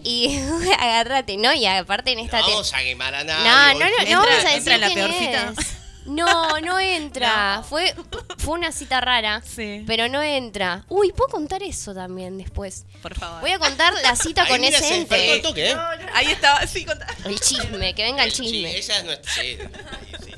Y 0.03 0.39
agárrate, 0.79 1.35
¿no? 1.35 1.53
Y 1.53 1.65
aparte 1.65 2.11
en 2.13 2.19
esta... 2.19 2.39
No 2.39 2.47
vamos 2.47 2.73
a 2.73 2.79
quemar 2.79 3.13
a 3.13 3.23
nadie. 3.25 3.43
No, 3.43 3.73
no, 3.73 3.91
no, 3.91 4.09
no 4.11 4.19
vamos 4.25 4.45
a 4.45 4.55
entra 4.55 4.55
decir 4.55 4.71
en 4.73 4.81
la 4.81 4.87
quién 4.87 4.99
peor 5.07 5.11
cita. 5.19 5.53
es. 5.61 5.67
No, 6.05 6.59
no 6.61 6.79
entra. 6.79 7.63
Fue, 7.69 7.93
fue 8.37 8.53
una 8.57 8.71
cita 8.71 8.99
rara, 9.01 9.41
Sí. 9.45 9.83
pero 9.85 10.07
no 10.09 10.21
entra. 10.21 10.85
Uy, 10.89 11.11
¿puedo 11.11 11.29
contar 11.29 11.63
eso 11.63 11.93
también 11.93 12.37
después? 12.37 12.85
Por 13.01 13.13
favor. 13.15 13.41
Voy 13.41 13.51
a 13.51 13.59
contar 13.59 13.93
la 14.03 14.15
cita 14.15 14.43
Ahí 14.43 14.49
con 14.49 14.61
mira, 14.61 14.77
ese 14.79 14.87
el 14.95 15.01
ente. 15.01 15.39
toque, 15.39 15.71
¿eh? 15.71 15.75
Ahí 16.13 16.27
estaba, 16.27 16.65
sí, 16.67 16.83
contá. 16.85 17.07
El 17.25 17.39
chisme, 17.39 17.93
que 17.93 18.03
venga 18.03 18.23
el 18.23 18.31
Sí, 18.31 18.43
chisme. 18.43 18.77
esa 18.77 18.97
es 18.97 19.03
nuestra. 19.05 19.31
Sí, 19.33 19.57
sí, 19.57 20.25
sí. 20.25 20.31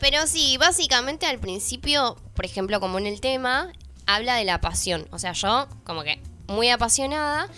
Pero 0.00 0.26
sí, 0.26 0.56
básicamente 0.58 1.26
al 1.26 1.38
principio, 1.38 2.16
por 2.34 2.44
ejemplo, 2.44 2.80
como 2.80 2.98
en 2.98 3.06
el 3.06 3.20
tema, 3.20 3.70
habla 4.08 4.36
de 4.36 4.44
la 4.44 4.60
pasión. 4.60 5.06
O 5.12 5.18
sea, 5.18 5.32
yo, 5.32 5.68
como 5.84 6.02
que 6.02 6.18
muy 6.48 6.70
apasionada, 6.70 7.48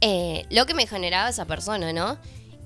eh, 0.00 0.44
lo 0.50 0.66
que 0.66 0.74
me 0.74 0.86
generaba 0.86 1.30
esa 1.30 1.46
persona, 1.46 1.92
¿no? 1.92 2.18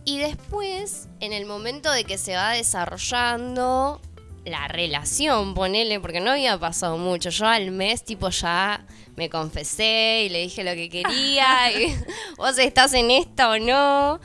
Y 0.05 0.19
después, 0.19 1.09
en 1.21 1.35
el 1.35 1.45
momento 1.45 1.93
de 1.93 2.05
que 2.05 2.17
se 2.17 2.35
va 2.35 2.53
desarrollando 2.53 4.01
la 4.47 4.67
relación, 4.69 5.55
ponele, 5.55 6.01
porque 6.01 6.21
no 6.21 6.31
había 6.31 6.59
pasado 6.59 6.97
mucho. 6.97 7.29
Yo 7.29 7.47
al 7.47 7.71
mes, 7.71 8.03
tipo, 8.05 8.31
ya 8.31 8.87
me 9.17 9.29
confesé 9.29 10.23
y 10.25 10.29
le 10.31 10.41
dije 10.41 10.65
lo 10.65 10.73
que 10.73 10.89
quería. 10.89 11.71
y 11.73 11.95
vos 12.39 12.57
estás 12.59 12.95
en 12.95 13.11
esta 13.11 13.51
o 13.51 13.59
no. 13.59 14.19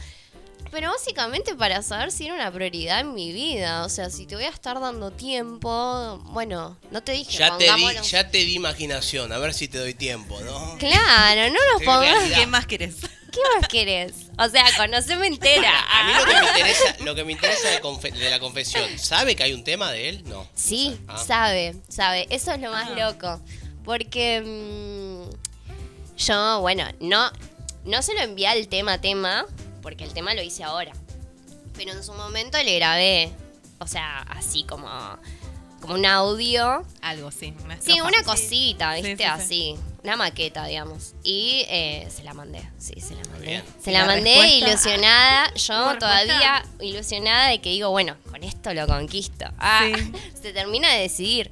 Pero 0.71 0.89
básicamente 0.91 1.55
para 1.55 1.81
saber 1.81 2.11
si 2.11 2.25
era 2.25 2.35
una 2.35 2.51
prioridad 2.51 2.99
en 2.99 3.13
mi 3.13 3.31
vida. 3.31 3.85
O 3.85 3.89
sea, 3.89 4.09
si 4.09 4.25
te 4.25 4.35
voy 4.35 4.43
a 4.45 4.49
estar 4.49 4.79
dando 4.79 5.11
tiempo, 5.11 6.19
bueno, 6.25 6.77
no 6.91 7.01
te 7.03 7.13
dije 7.13 7.37
Ya 7.37 7.57
te, 7.57 7.71
di, 7.73 7.85
ya 8.03 8.29
te 8.29 8.39
di 8.39 8.55
imaginación, 8.55 9.31
a 9.31 9.37
ver 9.37 9.53
si 9.53 9.67
te 9.67 9.77
doy 9.77 9.93
tiempo, 9.93 10.39
¿no? 10.41 10.77
Claro, 10.77 11.53
no 11.53 11.59
nos 11.73 11.83
pongamos. 11.83 12.23
¿Qué 12.33 12.45
más 12.47 12.65
querés? 12.67 12.95
¿Qué 13.31 13.39
más 13.59 13.67
querés? 13.69 14.13
O 14.37 14.47
sea, 14.49 14.65
conoceme 14.77 15.27
entera. 15.27 15.71
A 15.91 16.03
mí 16.07 16.13
lo 16.13 16.25
que 16.25 16.33
me 16.33 16.47
interesa, 16.49 16.95
lo 17.05 17.15
que 17.15 17.23
me 17.25 17.31
interesa 17.33 17.69
de, 17.69 17.81
confe- 17.81 18.13
de 18.13 18.29
la 18.29 18.39
confesión, 18.39 18.97
¿sabe 18.97 19.35
que 19.35 19.43
hay 19.43 19.53
un 19.53 19.63
tema 19.63 19.91
de 19.91 20.09
él? 20.09 20.23
No. 20.25 20.47
Sí, 20.55 20.97
Ah. 21.07 21.17
sabe, 21.17 21.75
sabe. 21.89 22.27
Eso 22.29 22.51
es 22.53 22.59
lo 22.61 22.71
más 22.71 22.89
loco. 22.91 23.41
Porque 23.83 24.41
mm, 24.41 26.15
yo, 26.17 26.61
bueno, 26.61 26.85
no, 27.01 27.29
no 27.83 28.01
se 28.01 28.13
lo 28.13 28.21
envié 28.21 28.47
al 28.47 28.67
tema 28.67 28.99
tema, 29.01 29.45
porque 29.85 30.03
el 30.03 30.13
tema 30.13 30.33
lo 30.33 30.41
hice 30.41 30.63
ahora. 30.63 30.91
Pero 31.77 31.91
en 31.91 32.03
su 32.03 32.11
momento 32.13 32.57
le 32.63 32.75
grabé, 32.77 33.31
o 33.77 33.85
sea, 33.85 34.21
así 34.21 34.63
como, 34.63 34.89
como 35.79 35.93
un 35.93 36.07
audio. 36.07 36.83
Algo, 37.01 37.29
sí. 37.29 37.53
Una 37.63 37.79
Sí, 37.79 38.01
una 38.01 38.23
cosita, 38.23 38.95
Sí, 38.95 39.03
¿viste? 39.03 39.17
sí, 39.17 39.23
sí. 39.23 39.75
Así. 39.75 39.75
Una 40.03 40.15
maqueta, 40.15 40.65
digamos. 40.65 41.13
Y 41.21 41.65
eh, 41.69 42.07
se 42.09 42.23
la 42.23 42.33
mandé. 42.33 42.67
Sí, 42.79 42.95
se 42.99 43.13
la 43.13 43.21
mandé. 43.29 43.45
Bien. 43.45 43.63
Se 43.79 43.91
¿Y 43.91 43.93
la, 43.93 43.99
la 43.99 44.05
mandé 44.07 44.47
ilusionada. 44.57 45.51
¿Hubo 45.53 45.93
Yo 45.93 45.99
todavía 45.99 46.65
ilusionada 46.81 47.49
de 47.49 47.61
que 47.61 47.69
digo, 47.69 47.91
bueno, 47.91 48.15
con 48.31 48.43
esto 48.43 48.73
lo 48.73 48.87
conquisto. 48.87 49.45
Ah, 49.59 49.87
Sí. 49.95 50.11
se 50.41 50.51
termina 50.51 50.91
de 50.93 51.01
decidir. 51.01 51.51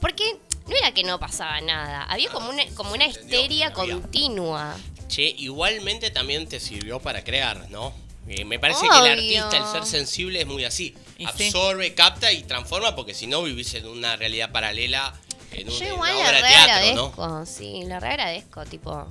Porque 0.00 0.38
no 0.66 0.74
era 0.76 0.92
que 0.92 1.04
no 1.04 1.20
pasaba 1.20 1.60
nada. 1.60 2.04
Había 2.04 2.30
como 2.30 2.48
una, 2.48 2.64
como 2.74 2.92
una 2.94 3.06
histeria 3.06 3.72
continua. 3.74 4.74
Che, 5.08 5.22
igualmente 5.38 6.10
también 6.10 6.48
te 6.48 6.60
sirvió 6.60 7.00
para 7.00 7.22
crear, 7.24 7.68
¿no? 7.70 7.92
Eh, 8.28 8.44
me 8.44 8.58
parece 8.58 8.80
que 8.88 8.96
el 8.96 9.02
Obvio. 9.02 9.12
artista, 9.44 9.56
el 9.56 9.64
ser 9.72 9.86
sensible, 9.86 10.40
es 10.40 10.46
muy 10.46 10.64
así. 10.64 10.94
Y 11.16 11.26
sí. 11.28 11.46
Absorbe, 11.46 11.94
capta 11.94 12.32
y 12.32 12.42
transforma, 12.42 12.96
porque 12.96 13.14
si 13.14 13.26
no 13.28 13.42
vivís 13.44 13.72
en 13.74 13.86
una 13.86 14.16
realidad 14.16 14.50
paralela, 14.50 15.14
en, 15.52 15.68
un- 15.68 15.78
Yo 15.78 15.84
en 15.86 15.92
igual 15.94 16.12
una 16.16 16.22
le 16.22 16.28
obra 16.28 16.40
re 16.40 16.48
teatro, 16.48 16.94
¿no? 16.96 17.04
agradezco, 17.22 17.46
sí, 17.46 17.84
le 17.84 18.00
re 18.00 18.08
agradezco, 18.08 18.64
tipo, 18.66 19.06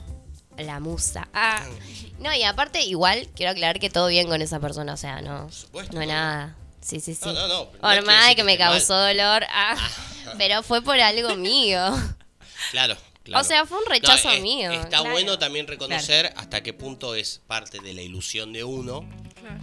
la 0.58 0.80
musa. 0.82 1.30
Ah. 1.34 1.66
No, 2.20 2.34
y 2.36 2.44
aparte, 2.44 2.82
igual, 2.82 3.30
quiero 3.36 3.54
aclarar 3.54 3.80
que 3.80 3.90
todo 3.90 4.08
bien 4.08 4.28
con 4.28 4.42
esa 4.42 4.60
persona, 4.60 4.94
o 4.94 4.98
sea, 4.98 5.22
no, 5.22 5.50
supuesto, 5.50 5.94
no 5.94 6.02
todo 6.02 6.12
nada. 6.14 6.56
Sí, 6.82 7.00
sí, 7.00 7.16
sí. 7.16 7.22
No, 7.26 7.32
no, 7.34 7.48
no, 7.48 7.48
no 7.48 7.72
Por 7.72 7.80
quiere 7.80 8.02
más 8.02 8.30
que 8.30 8.36
que 8.36 8.44
me 8.44 8.52
esté 8.54 8.64
mal. 8.66 8.74
causó 8.74 8.96
dolor, 9.00 9.46
ah, 9.50 9.76
pero 10.38 10.62
fue 10.62 10.82
por 10.82 11.00
algo 11.00 11.36
mío. 11.38 11.80
Claro, 12.72 12.98
claro. 13.26 13.44
O 13.44 13.48
sea, 13.48 13.66
fue 13.66 13.78
un 13.80 13.86
rechazo 13.90 14.30
es- 14.32 14.42
mío, 14.42 14.72
Está 14.72 14.88
claro. 14.88 15.12
bueno 15.12 15.38
también 15.38 15.68
reconocer 15.68 16.32
hasta 16.38 16.64
qué 16.64 16.72
punto 16.74 17.14
es 17.16 17.42
parte 17.46 17.80
de 17.80 17.94
la 17.94 18.02
ilusión 18.02 18.54
de 18.54 18.64
uno 18.64 19.06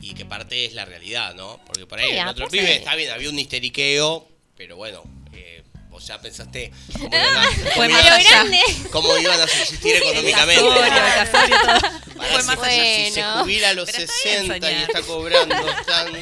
y 0.03 0.13
qué 0.15 0.25
parte 0.27 0.67
es 0.67 0.75
la 0.75 0.85
realidad, 0.85 1.35
¿no? 1.35 1.59
Porque 1.67 1.87
por 1.87 1.99
ahí 1.99 2.11
Sí, 2.11 2.17
el 2.17 2.29
otro 2.29 2.49
pibe 2.49 2.77
está 2.77 2.95
bien, 2.95 3.11
había 3.11 3.31
un 3.31 3.39
histeriqueo, 3.39 4.29
pero 4.57 4.77
bueno, 4.77 5.03
eh, 5.33 5.63
vos 5.89 6.07
ya 6.07 6.21
pensaste 6.21 6.71
cómo 6.93 7.09
iban 7.17 7.37
a, 7.37 7.43
Fue 7.51 7.73
cómo 7.75 7.89
más 7.89 8.05
iban 8.05 8.13
allá. 8.13 8.45
cómo 8.91 9.19
iban 9.19 9.41
a 9.41 9.47
subsistir 9.49 9.97
económicamente. 10.03 10.63
Fue 10.63 12.41
si- 12.41 12.47
más 12.47 12.59
si, 12.61 13.11
se 13.13 13.23
jubila 13.25 13.69
a 13.71 13.75
los 13.75 13.91
Pero 13.91 14.05
está 14.05 14.15
bien 14.25 14.47
60 14.47 14.71
y 14.71 14.75
está 14.83 15.03
cobrando 15.03 15.55
tanto. 15.87 16.19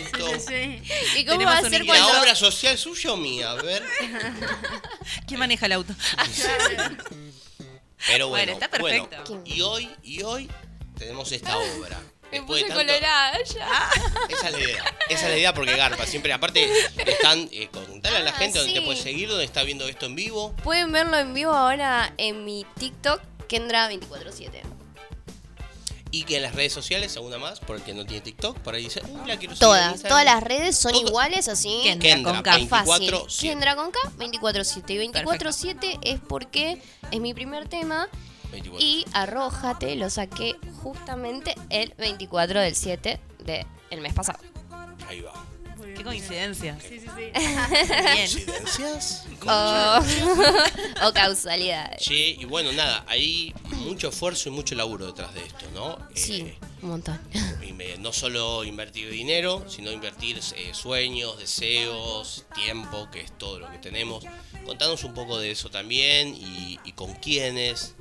¿Y 1.16 1.24
cómo 1.26 1.44
va 1.44 1.58
a 1.58 1.60
ser 1.68 1.82
¿Y 1.82 1.86
cuando.? 1.86 2.12
la 2.12 2.20
obra 2.20 2.34
social 2.34 2.78
suya 2.78 3.12
o 3.12 3.16
mía? 3.16 3.50
A 3.50 3.54
ver. 3.56 3.82
¿Quién 5.26 5.38
maneja 5.38 5.66
el 5.66 5.72
auto? 5.72 5.94
Pero 8.06 8.28
Bueno, 8.28 8.52
bueno, 8.54 8.64
está 8.64 8.78
bueno, 8.78 9.08
perfecto. 9.08 9.42
y 9.44 9.60
hoy, 9.60 9.90
y 10.02 10.22
hoy 10.22 10.50
tenemos 10.98 11.30
esta 11.32 11.56
obra. 11.58 11.98
Me 12.32 12.38
Después 12.38 12.62
puse 12.62 12.72
de 12.72 12.78
tanto- 12.78 12.92
colorada 12.92 13.38
ya. 13.42 13.90
Esa 14.28 14.46
es 14.48 14.52
la 14.52 14.60
idea. 14.60 14.84
Esa 15.08 15.24
es 15.26 15.30
la 15.32 15.36
idea 15.38 15.52
porque 15.54 15.76
Garpa 15.76 16.06
siempre, 16.06 16.32
aparte, 16.32 16.70
están, 17.04 17.48
eh, 17.50 17.68
contale 17.72 18.18
a 18.18 18.20
la 18.20 18.30
Ah, 18.30 18.34
gente 18.34 18.58
dónde 18.60 18.72
te 18.74 18.78
sí. 18.80 18.84
puedes 18.84 19.02
seguir, 19.02 19.28
dónde 19.28 19.44
está 19.44 19.64
viendo 19.64 19.88
esto 19.88 20.06
en 20.06 20.14
vivo. 20.14 20.54
Pueden 20.62 20.92
verlo 20.92 21.18
en 21.18 21.34
vivo 21.34 21.50
ahora 21.52 22.14
en 22.18 22.44
mi 22.44 22.64
TikTok, 22.78 23.20
Kendra247. 23.48 24.62
Y 26.12 26.24
que 26.24 26.36
en 26.38 26.42
las 26.42 26.54
redes 26.56 26.72
sociales, 26.72 27.16
alguna 27.16 27.38
más, 27.38 27.60
porque 27.60 27.94
no 27.94 28.04
tiene 28.04 28.20
TikTok, 28.22 28.58
por 28.58 28.74
ahí 28.74 28.84
dice, 28.84 29.00
uy, 29.08 29.28
la 29.28 29.36
quiero 29.38 29.54
Todas, 29.54 29.92
Instagram". 29.92 30.08
todas 30.10 30.24
las 30.24 30.42
redes 30.42 30.76
son 30.76 30.92
Todo- 30.92 31.06
iguales 31.06 31.46
así. 31.48 31.80
Kendra 31.84 32.08
Kendra, 32.08 32.32
con 32.34 32.42
K. 32.42 32.54
24, 32.56 33.20
Fácil. 33.24 33.48
Kendra 33.48 33.76
con 33.76 33.90
K, 33.92 33.98
24-7. 34.18 34.94
Y 34.94 34.98
24-7 34.98 35.98
es 36.02 36.18
porque 36.20 36.82
es 37.12 37.20
mi 37.20 37.32
primer 37.32 37.68
tema. 37.68 38.08
24. 38.50 38.84
Y 38.84 39.04
Arrójate 39.12 39.94
lo 39.94 40.10
saqué 40.10 40.56
justamente 40.82 41.54
el 41.68 41.94
24 41.96 42.60
del 42.60 42.74
7 42.74 43.20
del 43.44 44.00
mes 44.00 44.12
pasado. 44.12 44.40
Ahí 45.08 45.20
va. 45.20 45.32
Qué 45.96 46.02
coincidencia. 46.04 46.78
Sí, 46.80 47.00
sí, 47.00 47.06
sí. 47.06 47.30
Bien. 47.32 48.30
¿Coincidencias? 48.30 49.24
O, 49.46 50.00
o 51.08 51.12
causalidades. 51.12 52.02
Che, 52.02 52.14
y 52.30 52.44
bueno, 52.44 52.72
nada, 52.72 53.04
hay 53.08 53.54
mucho 53.78 54.08
esfuerzo 54.08 54.48
y 54.48 54.52
mucho 54.52 54.74
laburo 54.74 55.06
detrás 55.06 55.32
de 55.34 55.44
esto, 55.44 55.66
¿no? 55.74 55.98
Sí, 56.14 56.40
Eh, 56.42 56.58
un 56.82 56.90
montón. 56.90 57.20
no 57.98 58.12
solo 58.12 58.64
invertir 58.64 59.10
dinero, 59.10 59.64
sino 59.68 59.90
invertir 59.92 60.38
eh, 60.56 60.70
sueños, 60.72 61.38
deseos, 61.38 62.44
tiempo, 62.54 63.08
que 63.10 63.20
es 63.20 63.36
todo 63.38 63.58
lo 63.58 63.70
que 63.70 63.78
tenemos. 63.78 64.24
Contanos 64.64 65.04
un 65.04 65.14
poco 65.14 65.38
de 65.38 65.50
eso 65.50 65.70
también 65.70 66.28
y, 66.34 66.78
y 66.84 66.92
con 66.92 67.14
quiénes. 67.16 67.94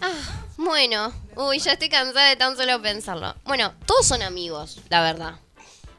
Ah, 0.00 0.44
bueno, 0.56 1.12
uy, 1.36 1.58
ya 1.60 1.72
estoy 1.72 1.88
cansada 1.88 2.28
de 2.28 2.36
tan 2.36 2.56
solo 2.56 2.82
pensarlo. 2.82 3.34
Bueno, 3.44 3.72
todos 3.86 4.06
son 4.06 4.22
amigos, 4.22 4.78
la 4.88 5.00
verdad. 5.02 5.34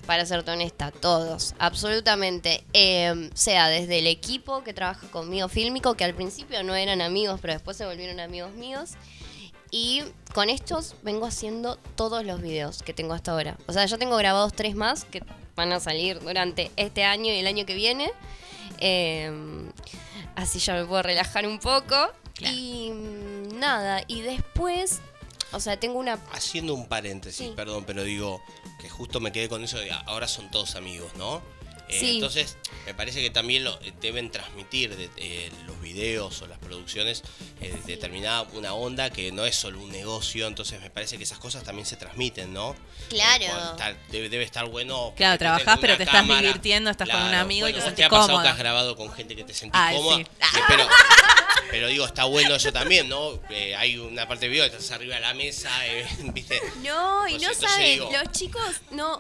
Para 0.06 0.26
serte 0.26 0.52
honesta, 0.52 0.92
todos, 0.92 1.56
absolutamente. 1.60 2.64
Eh, 2.74 3.30
sea 3.34 3.70
desde 3.70 4.00
el 4.00 4.08
equipo 4.08 4.64
que 4.64 4.74
trabaja 4.74 5.08
conmigo 5.08 5.48
fílmico, 5.48 5.96
que 5.96 6.04
al 6.04 6.14
principio 6.14 6.62
no 6.64 6.76
eran 6.76 7.02
amigos, 7.02 7.40
pero 7.42 7.54
después 7.54 7.78
se 7.78 7.86
volvieron 7.86 8.20
amigos 8.20 8.54
míos. 8.54 8.92
Y 9.72 10.04
con 10.34 10.50
estos 10.50 10.96
vengo 11.02 11.26
haciendo 11.26 11.78
todos 11.96 12.24
los 12.26 12.42
videos 12.42 12.84
que 12.84 12.94
tengo 12.94 13.14
hasta 13.14 13.32
ahora. 13.32 13.58
O 13.66 13.74
sea, 13.74 13.86
yo 13.86 13.98
tengo 13.98 14.18
grabados 14.18 14.54
tres 14.54 14.76
más 14.76 15.06
que 15.06 15.24
van 15.56 15.72
a 15.72 15.80
salir 15.80 16.20
durante 16.20 16.70
este 16.76 17.06
año 17.06 17.34
y 17.34 17.38
el 17.38 17.48
año 17.48 17.66
que 17.66 17.74
viene. 17.74 18.12
Eh, 18.80 19.32
así 20.36 20.60
ya 20.60 20.74
me 20.74 20.86
puedo 20.86 21.02
relajar 21.02 21.48
un 21.48 21.60
poco. 21.60 21.96
Y 22.40 22.92
mm, 22.92 23.60
nada, 23.60 24.04
y 24.08 24.22
después, 24.22 25.02
o 25.54 25.60
sea, 25.60 25.80
tengo 25.80 26.00
una... 26.00 26.14
Haciendo 26.32 26.74
un 26.74 26.88
paréntesis, 26.88 27.48
Sí. 27.48 27.54
perdón, 27.56 27.84
pero 27.86 28.04
digo 28.04 28.42
que 28.80 28.90
justo 28.90 29.20
me 29.20 29.32
quedé 29.32 29.48
con 29.50 29.64
eso 29.64 29.78
de 29.80 29.92
ahora 29.92 30.28
son 30.28 30.50
todos 30.52 30.76
amigos, 30.76 31.12
¿no? 31.16 31.42
Eh, 31.90 32.00
Sí. 32.00 32.16
Entonces, 32.16 32.58
me 32.86 32.94
parece 32.94 33.22
que 33.22 33.30
también 33.30 33.64
lo, 33.64 33.80
eh, 33.82 33.94
deben 34.02 34.32
transmitir 34.32 34.96
de- 34.96 35.10
eh, 35.18 35.52
los 35.68 35.80
videos 35.82 36.42
o 36.42 36.48
las 36.48 36.58
producciones 36.60 37.22
eh, 37.62 37.74
determinada 37.86 38.42
una 38.54 38.74
onda 38.74 39.10
que 39.10 39.32
no 39.32 39.46
es 39.46 39.56
solo 39.56 39.80
un 39.80 39.92
negocio, 39.92 40.48
entonces 40.48 40.82
me 40.82 40.90
parece 40.90 41.18
que 41.18 41.24
esas 41.24 41.38
cosas 41.40 41.64
también 41.64 41.86
se 41.86 41.96
transmiten, 41.96 42.54
¿no? 42.54 42.76
Claro. 43.10 43.44
Eh, 43.44 43.48
está- 43.72 43.96
debe, 44.10 44.30
debe 44.30 44.44
estar 44.44 44.66
bueno. 44.66 45.14
Claro, 45.16 45.38
trabajás, 45.38 45.78
pero 45.80 45.96
te 45.98 46.04
estás 46.04 46.22
cámara. 46.22 46.42
divirtiendo, 46.42 46.90
estás 46.90 47.08
con 47.10 47.22
un 47.22 47.28
Claro, 47.28 47.42
amigo 47.44 47.68
y 47.68 47.72
te 47.74 47.78
bueno, 47.80 47.86
sentís 47.88 48.06
ha 48.06 48.10
pasado 48.10 48.42
que 48.42 48.48
has 48.48 48.58
grabado 48.58 48.96
con 48.96 49.12
gente 49.14 49.36
que 49.36 49.44
te 49.44 49.54
sentís 49.54 49.80
Ay, 49.82 49.96
cómoda. 49.98 50.18
sí. 50.18 50.22
eh, 50.24 50.62
Pero, 50.68 50.88
pero 51.72 51.88
digo, 51.88 52.06
está 52.06 52.26
bueno 52.26 52.56
eso 52.56 52.72
también, 52.74 53.08
¿no? 53.10 53.40
Eh, 53.50 53.76
hay 53.76 53.98
una 53.98 54.28
parte 54.28 54.46
de 54.46 54.50
video, 54.52 54.66
estás 54.66 54.90
arriba 54.92 55.16
de 55.16 55.22
la 55.22 55.34
mesa, 55.34 55.70
eh, 55.88 56.06
¿viste? 56.34 56.60
No, 56.82 57.28
y 57.28 57.36
Entonces- 57.36 57.42
no 57.42 57.52
entonces 57.54 57.70
saben, 57.72 57.92
digo- 57.92 58.12
los 58.12 58.32
chicos 58.32 58.82
no, 58.92 59.20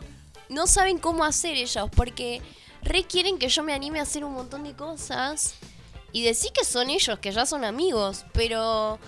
no 0.53 0.67
saben 0.67 0.99
cómo 0.99 1.23
hacer 1.23 1.55
ellos, 1.55 1.89
porque 1.95 2.41
requieren 2.83 3.37
que 3.37 3.49
yo 3.49 3.63
me 3.63 3.73
anime 3.73 3.99
a 3.99 4.03
hacer 4.03 4.23
un 4.23 4.33
montón 4.33 4.63
de 4.63 4.73
cosas 4.73 5.55
y 6.11 6.23
decir 6.23 6.51
que 6.51 6.63
son 6.63 6.89
ellos, 6.89 7.17
que 7.19 7.31
ya 7.31 7.45
son 7.45 7.65
amigos, 7.65 8.25
pero 8.33 8.99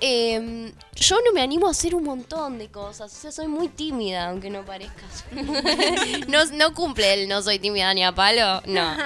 em, 0.00 0.72
yo 0.94 1.16
no 1.24 1.32
me 1.32 1.42
animo 1.42 1.68
a 1.68 1.72
hacer 1.72 1.94
un 1.94 2.04
montón 2.04 2.58
de 2.58 2.68
cosas, 2.68 3.12
o 3.12 3.16
sea, 3.16 3.32
soy 3.32 3.48
muy 3.48 3.68
tímida, 3.68 4.30
aunque 4.30 4.48
no 4.48 4.64
parezca. 4.64 5.04
no, 6.28 6.44
no 6.46 6.74
cumple 6.74 7.12
el 7.14 7.28
no 7.28 7.42
soy 7.42 7.58
tímida 7.58 7.92
ni 7.92 8.02
a 8.02 8.12
palo, 8.12 8.62
no. 8.64 8.96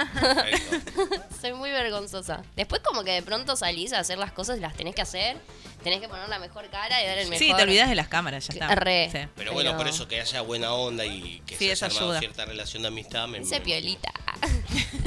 soy 1.41 1.53
muy 1.53 1.69
vergonzosa. 1.71 2.43
Después 2.55 2.81
como 2.81 3.03
que 3.03 3.11
de 3.11 3.21
pronto 3.23 3.57
salís 3.57 3.91
a 3.91 3.99
hacer 3.99 4.17
las 4.17 4.31
cosas 4.31 4.57
y 4.57 4.61
las 4.61 4.75
tenés 4.75 4.95
que 4.95 5.01
hacer, 5.01 5.37
tenés 5.83 5.99
que 6.01 6.07
poner 6.09 6.27
la 6.29 6.39
mejor 6.39 6.69
cara 6.69 7.01
y 7.03 7.07
dar 7.07 7.17
el 7.17 7.27
mejor... 7.29 7.45
Sí, 7.45 7.53
te 7.55 7.63
olvidas 7.63 7.89
de 7.89 7.95
las 7.95 8.07
cámaras, 8.07 8.47
ya 8.47 8.53
está. 8.53 8.75
Re. 8.75 9.09
Sí. 9.11 9.17
Pero 9.35 9.53
bueno, 9.53 9.75
por 9.77 9.87
eso 9.87 10.07
que 10.07 10.19
haya 10.21 10.41
buena 10.41 10.73
onda 10.73 11.05
y 11.05 11.41
que 11.45 11.55
Sí, 11.57 11.65
se 11.65 11.71
haya 11.71 11.87
armado 11.87 12.05
ayuda. 12.07 12.19
cierta 12.19 12.45
relación 12.45 12.81
de 12.83 12.87
amistad. 12.89 13.27
Me, 13.27 13.39
Ese 13.39 13.59
me- 13.59 13.61
piolita. 13.65 14.11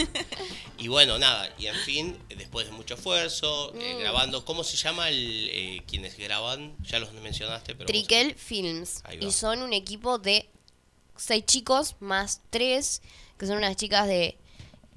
Y 0.78 0.88
bueno, 0.88 1.16
nada, 1.16 1.48
y 1.58 1.66
en 1.66 1.76
fin, 1.76 2.18
después 2.36 2.66
de 2.66 2.72
mucho 2.72 2.94
esfuerzo, 2.94 3.72
eh, 3.76 3.94
Mm. 3.94 4.00
grabando, 4.00 4.44
¿cómo 4.44 4.64
se 4.64 4.76
llama 4.76 5.08
el 5.10 5.48
eh, 5.52 5.82
quienes 5.86 6.16
graban? 6.18 6.74
Ya 6.80 6.98
los 6.98 7.12
mencionaste, 7.12 7.74
pero... 7.76 7.86
Triquel 7.86 8.34
Films. 8.34 9.02
Y 9.20 9.30
son 9.30 9.62
un 9.62 9.72
equipo 9.74 10.18
de 10.18 10.48
seis 11.16 11.44
chicos 11.46 11.94
más 12.00 12.40
tres, 12.50 13.00
que 13.38 13.46
son 13.46 13.58
unas 13.58 13.76
chicas 13.76 14.08
de 14.08 14.38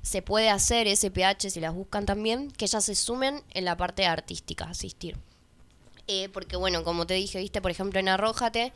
Se 0.01 0.21
puede 0.23 0.49
hacer 0.49 0.87
SPH 0.87 1.49
si 1.51 1.59
las 1.59 1.73
buscan 1.73 2.05
también, 2.07 2.49
que 2.51 2.65
ellas 2.65 2.83
se 2.85 2.95
sumen 2.95 3.43
en 3.55 3.65
la 3.65 3.75
parte 3.77 4.05
artística, 4.07 4.65
asistir. 4.65 5.17
Eh, 6.07 6.29
porque 6.29 6.55
bueno, 6.55 6.83
como 6.83 7.07
te 7.07 7.15
dije, 7.15 7.39
viste, 7.39 7.61
por 7.61 7.71
ejemplo 7.71 7.99
en 7.99 8.09
Arrójate, 8.09 8.73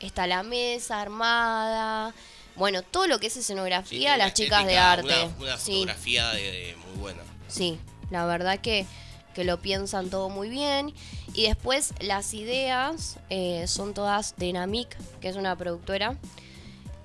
está 0.00 0.26
la 0.26 0.42
mesa 0.42 1.00
armada, 1.00 2.14
bueno, 2.54 2.82
todo 2.82 3.06
lo 3.06 3.18
que 3.18 3.28
es 3.28 3.36
escenografía, 3.36 4.16
las 4.16 4.34
chicas 4.34 4.66
de 4.66 4.76
arte. 4.78 5.06
Una, 5.24 5.36
una 5.38 5.56
Sí. 5.58 5.72
fotografía 5.72 6.28
de, 6.32 6.42
de 6.42 6.76
muy 6.76 6.98
buena. 7.00 7.22
Sí, 7.48 7.78
la 8.10 8.26
verdad 8.26 8.58
que, 8.60 8.84
que 9.34 9.44
lo 9.44 9.58
piensan 9.60 10.10
todo 10.10 10.28
muy 10.28 10.48
bien. 10.50 10.92
Y 11.34 11.44
después 11.48 11.92
las 12.00 12.32
ideas 12.34 13.18
eh, 13.30 13.66
son 13.66 13.92
todas 13.94 14.34
de 14.36 14.52
Namic, 14.52 14.96
que 15.20 15.28
es 15.28 15.36
una 15.36 15.56
productora. 15.56 16.16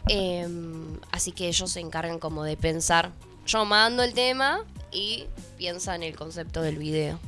Em, 0.08 1.00
así 1.12 1.32
que 1.32 1.48
ellos 1.48 1.72
se 1.72 1.80
encargan 1.80 2.20
como 2.20 2.44
de 2.44 2.58
pensar. 2.58 3.12
Yo 3.46 3.66
mando 3.66 4.04
el 4.04 4.14
tema 4.14 4.66
y 4.92 5.26
piensan 5.58 6.04
el 6.04 6.16
concepto 6.16 6.62
del 6.62 6.78
video. 6.78 7.20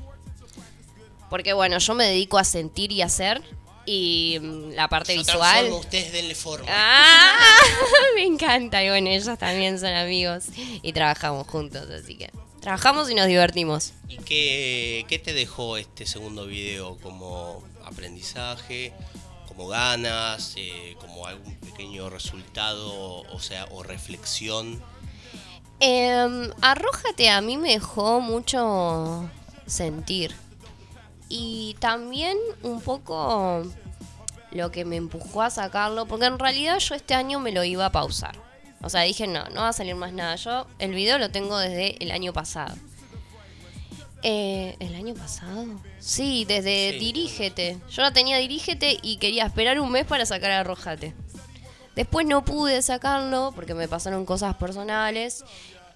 Porque 1.34 1.54
bueno, 1.54 1.80
yo 1.80 1.96
me 1.96 2.06
dedico 2.06 2.38
a 2.38 2.44
sentir 2.44 2.92
y 2.92 3.02
hacer. 3.02 3.42
Y 3.88 4.38
mm, 4.40 4.74
la 4.74 4.88
parte 4.88 5.16
Yo 5.16 5.24
visual. 5.24 5.72
ustedes 5.72 6.12
denle 6.12 6.36
forma. 6.36 6.68
Ah, 6.70 7.40
me 8.16 8.24
encanta. 8.24 8.84
Y 8.84 8.90
bueno, 8.90 9.10
ellos 9.10 9.40
también 9.40 9.80
son 9.80 9.96
amigos 9.96 10.44
y 10.84 10.94
trabajamos 10.94 11.48
juntos, 11.48 11.90
así 11.90 12.18
que 12.18 12.30
trabajamos 12.60 13.10
y 13.10 13.16
nos 13.16 13.26
divertimos. 13.26 13.94
¿Y 14.08 14.18
qué, 14.18 15.08
qué 15.10 15.18
te 15.18 15.34
dejó 15.34 15.78
este 15.78 16.06
segundo 16.06 16.46
video 16.46 17.00
como 17.00 17.64
aprendizaje, 17.84 18.94
como 19.48 19.68
ganas, 19.68 20.54
eh, 20.58 20.96
como 21.00 21.26
algún 21.26 21.56
pequeño 21.56 22.12
resultado, 22.12 23.24
o 23.24 23.40
sea, 23.40 23.66
o 23.72 23.82
reflexión? 23.82 24.80
Eh, 25.80 26.52
Arrójate 26.62 27.32
a 27.32 27.42
mí 27.42 27.58
me 27.58 27.72
dejó 27.72 28.22
mucho 28.22 29.28
sentir. 29.66 30.43
Y 31.30 31.76
también 31.80 32.38
un 32.62 32.82
poco 32.82 33.64
lo 34.52 34.72
que 34.72 34.86
me 34.86 34.98
empujó 34.98 35.42
a 35.42 35.50
sacarlo, 35.50 36.06
porque 36.06 36.26
en 36.26 36.40
realidad 36.40 36.80
yo 36.80 36.96
este 36.96 37.16
año 37.16 37.40
me 37.40 37.52
lo 37.52 37.64
iba 37.64 37.86
a 37.86 37.92
pausar. 37.92 38.36
O 38.82 38.90
sea, 38.90 39.02
dije, 39.02 39.28
no, 39.28 39.44
no 39.50 39.62
va 39.62 39.70
a 39.70 39.74
salir 39.74 39.96
más 39.96 40.14
nada. 40.14 40.36
Yo 40.36 40.68
el 40.80 40.94
video 40.94 41.18
lo 41.18 41.32
tengo 41.32 41.58
desde 41.58 42.04
el 42.04 42.12
año 42.12 42.34
pasado. 42.34 42.76
Eh, 44.26 44.78
¿El 44.80 44.96
año 44.96 45.14
pasado? 45.16 45.66
Sí, 46.00 46.46
desde 46.46 46.94
Sí, 46.94 47.00
Dirígete. 47.00 47.78
Yo 47.90 48.02
la 48.02 48.14
tenía 48.14 48.38
Dirígete 48.38 48.98
y 49.02 49.18
quería 49.18 49.46
esperar 49.46 49.80
un 49.80 49.92
mes 49.92 50.06
para 50.06 50.26
sacar 50.26 50.52
Arrójate. 50.52 51.14
Después 51.96 52.26
no 52.26 52.44
pude 52.44 52.82
sacarlo 52.82 53.52
porque 53.54 53.74
me 53.74 53.88
pasaron 53.88 54.26
cosas 54.26 54.56
personales. 54.56 55.44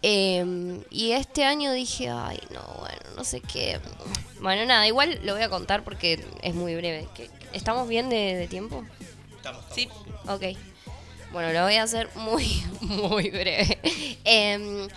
Eh, 0.03 0.81
y 0.89 1.11
este 1.11 1.43
año 1.43 1.71
dije, 1.73 2.09
ay, 2.09 2.39
no, 2.53 2.61
bueno, 2.79 2.97
no 3.15 3.23
sé 3.23 3.41
qué. 3.41 3.79
Bueno, 4.41 4.65
nada, 4.65 4.87
igual 4.87 5.19
lo 5.23 5.33
voy 5.33 5.41
a 5.43 5.49
contar 5.49 5.83
porque 5.83 6.23
es 6.41 6.53
muy 6.53 6.75
breve. 6.75 7.07
¿Qué- 7.15 7.29
¿Estamos 7.53 7.87
bien 7.87 8.09
de, 8.09 8.35
de 8.35 8.47
tiempo? 8.47 8.83
Estamos, 9.35 9.63
Sí, 9.73 9.89
ok. 10.27 10.43
Bueno, 11.31 11.51
lo 11.51 11.63
voy 11.63 11.75
a 11.75 11.83
hacer 11.83 12.09
muy, 12.15 12.63
muy 12.81 13.29
breve. 13.31 13.79
Em, 14.23 14.87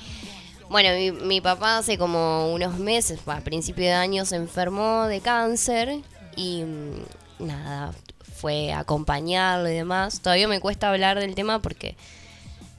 bueno, 0.68 0.90
mi, 0.94 1.10
mi 1.26 1.40
papá 1.40 1.78
hace 1.78 1.98
como 1.98 2.52
unos 2.52 2.78
meses, 2.78 3.20
a 3.26 3.40
principio 3.40 3.84
de 3.86 3.92
año, 3.92 4.24
se 4.24 4.36
enfermó 4.36 5.06
de 5.06 5.20
cáncer 5.20 5.98
y 6.36 6.62
mm, 6.64 7.46
nada, 7.46 7.92
fue 8.36 8.72
acompañarlo 8.72 9.68
y 9.70 9.74
demás. 9.74 10.20
Todavía 10.20 10.46
me 10.46 10.60
cuesta 10.60 10.90
hablar 10.90 11.18
del 11.18 11.34
tema 11.34 11.60
porque 11.60 11.96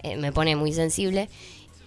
eh, 0.03 0.15
me 0.17 0.31
pone 0.31 0.55
muy 0.55 0.71
sensible. 0.73 1.29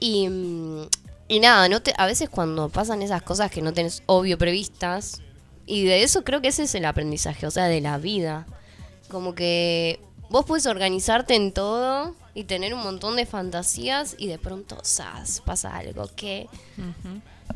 Y, 0.05 0.29
mm, 0.29 0.87
y 1.29 1.41
nada, 1.41 1.67
no 1.71 1.81
te, 1.81 1.95
a 1.97 2.05
veces 2.05 2.29
cuando 2.29 2.69
pasan 2.69 3.01
esas 3.01 3.23
cosas 3.23 3.51
que 3.51 3.63
no 3.63 3.73
tenés 3.73 4.03
obvio 4.05 4.37
previstas, 4.37 5.23
y 5.67 5.85
de 5.85 6.03
eso 6.03 6.25
creo 6.25 6.43
que 6.43 6.49
ese 6.49 6.65
es 6.65 6.75
el 6.75 6.85
aprendizaje, 6.85 7.47
o 7.47 7.51
sea, 7.51 7.65
de 7.69 7.81
la 7.81 7.97
vida. 7.97 8.47
Como 9.09 9.35
que 9.35 10.01
vos 10.29 10.45
puedes 10.45 10.67
organizarte 10.67 11.35
en 11.37 11.53
todo 11.53 12.15
y 12.35 12.45
tener 12.45 12.75
un 12.75 12.83
montón 12.83 13.17
de 13.17 13.25
fantasías 13.25 14.15
y 14.19 14.27
de 14.27 14.39
pronto, 14.39 14.77
¡zas! 14.85 15.41
pasa 15.47 15.75
algo 15.75 16.11
que 16.15 16.49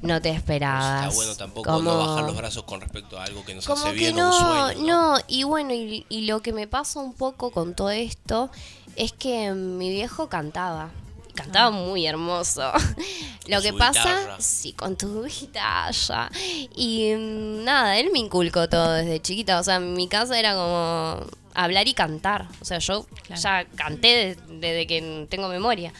no 0.00 0.22
te 0.22 0.30
esperabas. 0.30 1.08
Está 1.08 1.16
bueno 1.16 1.34
tampoco 1.36 1.70
Como- 1.70 1.82
no 1.82 1.98
bajar 1.98 2.24
los 2.24 2.36
brazos 2.36 2.62
con 2.62 2.80
respecto 2.80 3.18
a 3.18 3.24
algo 3.24 3.44
que 3.44 3.54
nos 3.56 3.66
como 3.66 3.82
hace 3.84 3.92
que 3.92 3.98
bien 3.98 4.16
no, 4.16 4.28
un 4.28 4.32
sueño. 4.74 4.86
no, 4.86 5.18
y 5.28 5.42
bueno, 5.42 5.74
y, 5.74 6.06
y 6.08 6.22
lo 6.26 6.40
que 6.40 6.54
me 6.54 6.66
pasa 6.66 7.00
un 7.00 7.12
poco 7.12 7.50
con 7.50 7.74
todo 7.74 7.90
esto 7.90 8.50
es 8.96 9.12
que 9.12 9.52
mi 9.52 9.90
viejo 9.90 10.30
cantaba. 10.30 10.90
Cantaba 11.38 11.70
muy 11.70 12.04
hermoso. 12.06 12.70
Lo 13.46 13.62
que 13.62 13.72
pasa, 13.72 14.00
guitarra. 14.02 14.36
sí, 14.40 14.72
con 14.72 14.96
tu 14.96 15.22
guitarra. 15.40 16.30
Y 16.74 17.12
mm, 17.16 17.64
nada, 17.64 17.96
él 17.98 18.10
me 18.12 18.18
inculcó 18.18 18.68
todo 18.68 18.92
desde 18.92 19.20
chiquita. 19.22 19.60
O 19.60 19.62
sea, 19.62 19.76
en 19.76 19.94
mi 19.94 20.08
casa 20.08 20.38
era 20.38 20.54
como 20.54 21.20
hablar 21.54 21.86
y 21.88 21.94
cantar. 21.94 22.48
O 22.60 22.64
sea, 22.64 22.78
yo 22.78 23.06
ya 23.40 23.64
canté 23.76 24.08
de- 24.08 24.58
desde 24.58 24.86
que 24.86 25.26
tengo 25.30 25.48
memoria. 25.48 25.92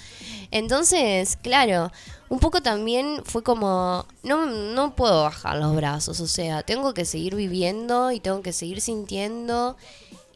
Entonces, 0.50 1.36
claro, 1.40 1.92
un 2.28 2.40
poco 2.40 2.60
también 2.62 3.22
fue 3.24 3.42
como, 3.42 4.06
no, 4.22 4.46
no 4.46 4.94
puedo 4.96 5.22
bajar 5.24 5.56
los 5.58 5.74
brazos, 5.76 6.20
o 6.20 6.26
sea, 6.26 6.62
tengo 6.62 6.94
que 6.94 7.04
seguir 7.04 7.34
viviendo 7.34 8.10
y 8.12 8.20
tengo 8.20 8.40
que 8.42 8.52
seguir 8.52 8.80
sintiendo. 8.80 9.76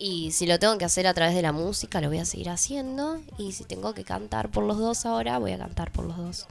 Y 0.04 0.32
si 0.32 0.46
lo 0.46 0.58
tengo 0.58 0.76
que 0.78 0.84
hacer 0.84 1.06
a 1.06 1.14
través 1.14 1.32
de 1.36 1.42
la 1.42 1.52
música, 1.52 2.00
lo 2.00 2.08
voy 2.08 2.18
a 2.18 2.24
seguir 2.24 2.50
haciendo. 2.50 3.20
Y 3.38 3.52
si 3.52 3.62
tengo 3.62 3.94
que 3.94 4.02
cantar 4.02 4.48
por 4.50 4.64
los 4.64 4.76
dos 4.78 5.06
ahora, 5.06 5.38
voy 5.38 5.52
a 5.52 5.58
cantar 5.58 5.92
por 5.92 6.04
los 6.06 6.16
dos. 6.16 6.46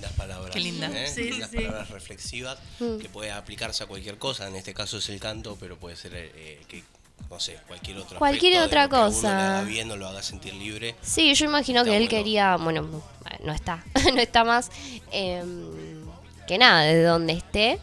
Las 0.00 0.12
palabras. 0.12 0.50
Qué 0.52 0.60
linda. 0.60 0.86
¿eh? 0.92 1.08
Sí, 1.12 1.32
Las 1.32 1.50
sí. 1.50 1.56
palabras 1.56 1.90
reflexivas 1.90 2.58
Mm. 2.78 2.98
que 2.98 3.08
puede 3.08 3.32
aplicarse 3.32 3.82
a 3.82 3.86
cualquier 3.88 4.16
cosa. 4.18 4.46
En 4.46 4.54
este 4.54 4.72
caso 4.74 4.98
es 4.98 5.08
el 5.08 5.18
canto, 5.18 5.56
pero 5.58 5.76
puede 5.76 5.96
ser 5.96 6.12
eh, 6.14 6.62
que, 6.68 6.84
no 7.28 7.40
sé, 7.40 7.58
cualquier 7.66 7.98
otro 7.98 8.18
Cualquier 8.20 8.60
otra 8.60 8.86
uno 8.86 8.96
cosa. 8.96 9.58
haga 9.58 9.64
bien 9.68 9.90
o 9.90 9.96
lo 9.96 10.06
haga 10.06 10.22
sentir 10.22 10.54
libre. 10.54 10.94
Sí, 11.02 11.34
yo 11.34 11.46
imagino 11.46 11.80
Está 11.80 11.90
que 11.90 11.96
él 11.96 12.04
bueno. 12.04 12.10
quería, 12.16 12.56
bueno, 12.58 13.02
no 13.42 13.52
está, 13.52 13.84
no 14.14 14.20
está 14.20 14.44
más, 14.44 14.70
em, 15.10 16.04
que 16.46 16.58
nada, 16.58 16.82
de 16.82 17.02
donde 17.02 17.32
esté, 17.32 17.80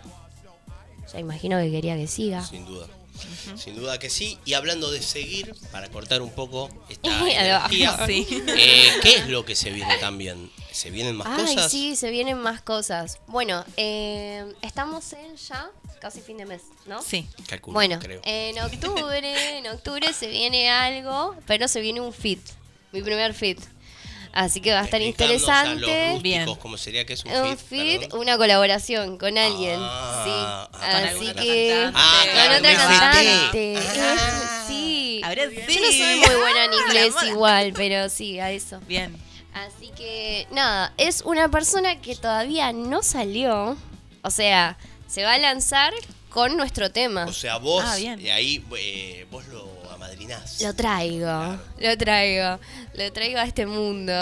ya 1.11 1.19
imagino 1.19 1.57
que 1.59 1.69
quería 1.69 1.97
que 1.97 2.07
siga. 2.07 2.45
Sin 2.45 2.65
duda. 2.65 2.87
Sin 3.55 3.75
duda 3.75 3.99
que 3.99 4.09
sí. 4.09 4.37
Y 4.45 4.53
hablando 4.53 4.91
de 4.91 5.01
seguir, 5.01 5.53
para 5.71 5.89
cortar 5.89 6.21
un 6.21 6.31
poco 6.31 6.69
esta 6.89 7.09
energía, 7.29 8.05
Sí. 8.05 8.27
eh, 8.47 8.91
¿qué 9.01 9.15
es 9.17 9.27
lo 9.27 9.45
que 9.45 9.55
se 9.55 9.69
viene 9.71 9.97
también? 9.97 10.51
¿Se 10.71 10.89
vienen 10.89 11.15
más 11.15 11.27
Ay, 11.27 11.55
cosas? 11.55 11.71
sí, 11.71 11.95
se 11.95 12.09
vienen 12.11 12.37
más 12.37 12.61
cosas. 12.61 13.19
Bueno, 13.27 13.63
em, 13.77 14.53
estamos 14.61 15.13
en 15.13 15.35
ya 15.35 15.69
casi 15.99 16.21
fin 16.21 16.37
de 16.37 16.45
mes, 16.45 16.61
¿no? 16.85 17.01
Sí. 17.01 17.27
Calculo, 17.47 17.73
Bueno, 17.75 17.99
creo. 17.99 18.21
en 18.23 18.57
octubre, 18.59 19.57
en 19.57 19.67
octubre 19.67 20.13
se 20.13 20.27
viene 20.27 20.69
algo, 20.69 21.35
pero 21.45 21.67
se 21.67 21.81
viene 21.81 22.01
un 22.01 22.13
fit, 22.13 22.39
mi 22.91 23.01
primer 23.01 23.33
fit. 23.33 23.59
Así 24.33 24.61
que 24.61 24.71
va 24.71 24.79
a 24.79 24.83
estar 24.85 24.99
a 25.01 25.03
los 25.03 25.09
interesante. 25.09 26.11
rústicos 26.13 26.57
¿Cómo 26.59 26.77
sería 26.77 27.05
que 27.05 27.13
es 27.13 27.25
un, 27.25 27.31
Un 27.31 27.57
perdón. 27.57 28.19
una 28.21 28.37
colaboración 28.37 29.17
con 29.17 29.37
alguien. 29.37 29.77
Ah, 29.79 30.69
sí. 30.71 30.79
con 30.79 30.85
Así 31.27 31.33
que. 31.33 31.91
Ah, 31.93 32.21
con 32.23 32.31
claro, 32.33 32.57
otra 32.59 32.75
cantante. 32.75 33.73
Es- 33.73 34.67
sí. 34.67 35.21
Ahora 35.23 35.43
Yo 35.45 35.51
no 35.51 35.65
sí. 35.91 35.97
soy 35.99 36.15
muy 36.19 36.35
buena 36.35 36.65
en 36.65 36.71
inglés 36.87 37.13
igual, 37.27 37.73
pero 37.75 38.09
sí, 38.09 38.39
a 38.39 38.51
eso. 38.51 38.79
Bien. 38.87 39.15
Así 39.53 39.91
que, 39.97 40.47
nada, 40.51 40.93
es 40.97 41.21
una 41.21 41.49
persona 41.49 41.99
que 42.01 42.15
todavía 42.15 42.71
no 42.71 43.03
salió. 43.03 43.75
O 44.23 44.29
sea, 44.31 44.77
se 45.07 45.23
va 45.23 45.33
a 45.33 45.37
lanzar 45.37 45.93
con 46.29 46.55
nuestro 46.55 46.89
tema. 46.91 47.25
O 47.25 47.33
sea, 47.33 47.57
vos, 47.57 47.83
Ah, 47.85 47.97
bien. 47.97 48.21
de 48.23 48.31
ahí, 48.31 48.63
eh, 48.77 49.25
vos 49.29 49.45
lo 49.47 49.67
Lo 50.61 50.73
traigo, 50.75 51.59
lo 51.79 51.97
traigo, 51.97 52.59
lo 52.93 53.13
traigo 53.13 53.39
a 53.39 53.43
este 53.43 53.65
mundo. 53.65 54.13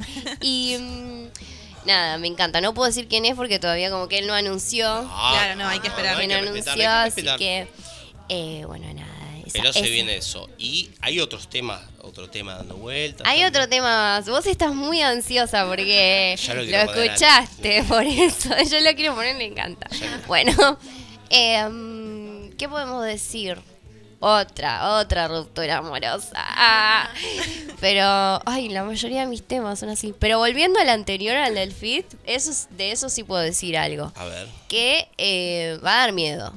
y 0.40 0.76
mm, 0.78 1.86
nada, 1.86 2.18
me 2.18 2.28
encanta. 2.28 2.60
No 2.60 2.74
puedo 2.74 2.86
decir 2.88 3.08
quién 3.08 3.24
es 3.24 3.34
porque 3.34 3.58
todavía 3.58 3.90
como 3.90 4.08
que 4.08 4.18
él 4.18 4.26
no 4.26 4.34
anunció. 4.34 4.86
Ah, 4.88 5.30
Claro, 5.32 5.56
no, 5.56 5.68
hay 5.68 5.80
que 5.80 5.88
esperar. 5.88 6.14
no, 6.14 6.20
hay 6.20 6.28
que 6.28 6.34
no 6.34 6.40
que 6.40 6.50
respetar, 6.52 6.72
anunció, 6.80 6.90
hay 6.90 7.10
que 7.12 7.30
así 7.30 7.38
que, 7.38 7.68
eh, 8.28 8.64
bueno, 8.66 8.92
nada. 8.94 9.12
esa- 9.46 9.58
Pero 9.60 9.72
se 9.72 9.78
esa. 9.80 9.88
viene 9.88 10.16
eso. 10.16 10.50
Y 10.58 10.90
hay 11.00 11.20
otros 11.20 11.48
temas, 11.48 11.80
otro 12.02 12.28
tema 12.28 12.54
dando 12.56 12.76
vueltas. 12.76 13.26
Hay 13.26 13.44
otro 13.44 13.68
tema 13.68 14.16
más. 14.18 14.28
Vos 14.28 14.44
estás 14.46 14.74
muy 14.74 15.00
ansiosa 15.02 15.66
porque 15.66 16.36
Ya 16.46 16.54
lo 16.54 16.62
escuchaste, 16.62 17.82
por 17.88 18.02
eso. 18.04 18.50
Yo 18.70 18.80
lo 18.80 18.94
quiero 18.96 19.14
poner, 19.14 19.36
me 19.36 19.44
encanta. 19.44 19.88
Bueno, 20.26 20.78
em, 21.30 22.50
¿qué 22.56 22.68
podemos 22.68 23.04
decir? 23.04 23.58
Otra, 24.18 24.96
otra 24.98 25.28
ruptura 25.28 25.78
amorosa. 25.78 26.32
Ah, 26.36 27.08
pero, 27.80 28.40
ay, 28.46 28.68
la 28.70 28.82
mayoría 28.84 29.20
de 29.20 29.26
mis 29.26 29.42
temas 29.42 29.78
son 29.78 29.90
así. 29.90 30.14
Pero 30.18 30.38
volviendo 30.38 30.80
al 30.80 30.88
anterior, 30.88 31.36
al 31.36 31.54
del 31.54 31.72
fit, 31.72 32.06
eso, 32.24 32.50
es- 32.50 32.68
de 32.70 32.92
eso 32.92 33.08
sí 33.08 33.24
puedo 33.24 33.42
decir 33.42 33.76
algo. 33.76 34.12
A 34.16 34.24
ver. 34.24 34.48
Que 34.68 35.08
eh, 35.18 35.78
va 35.84 35.96
a 35.96 35.98
dar 36.00 36.12
miedo. 36.12 36.52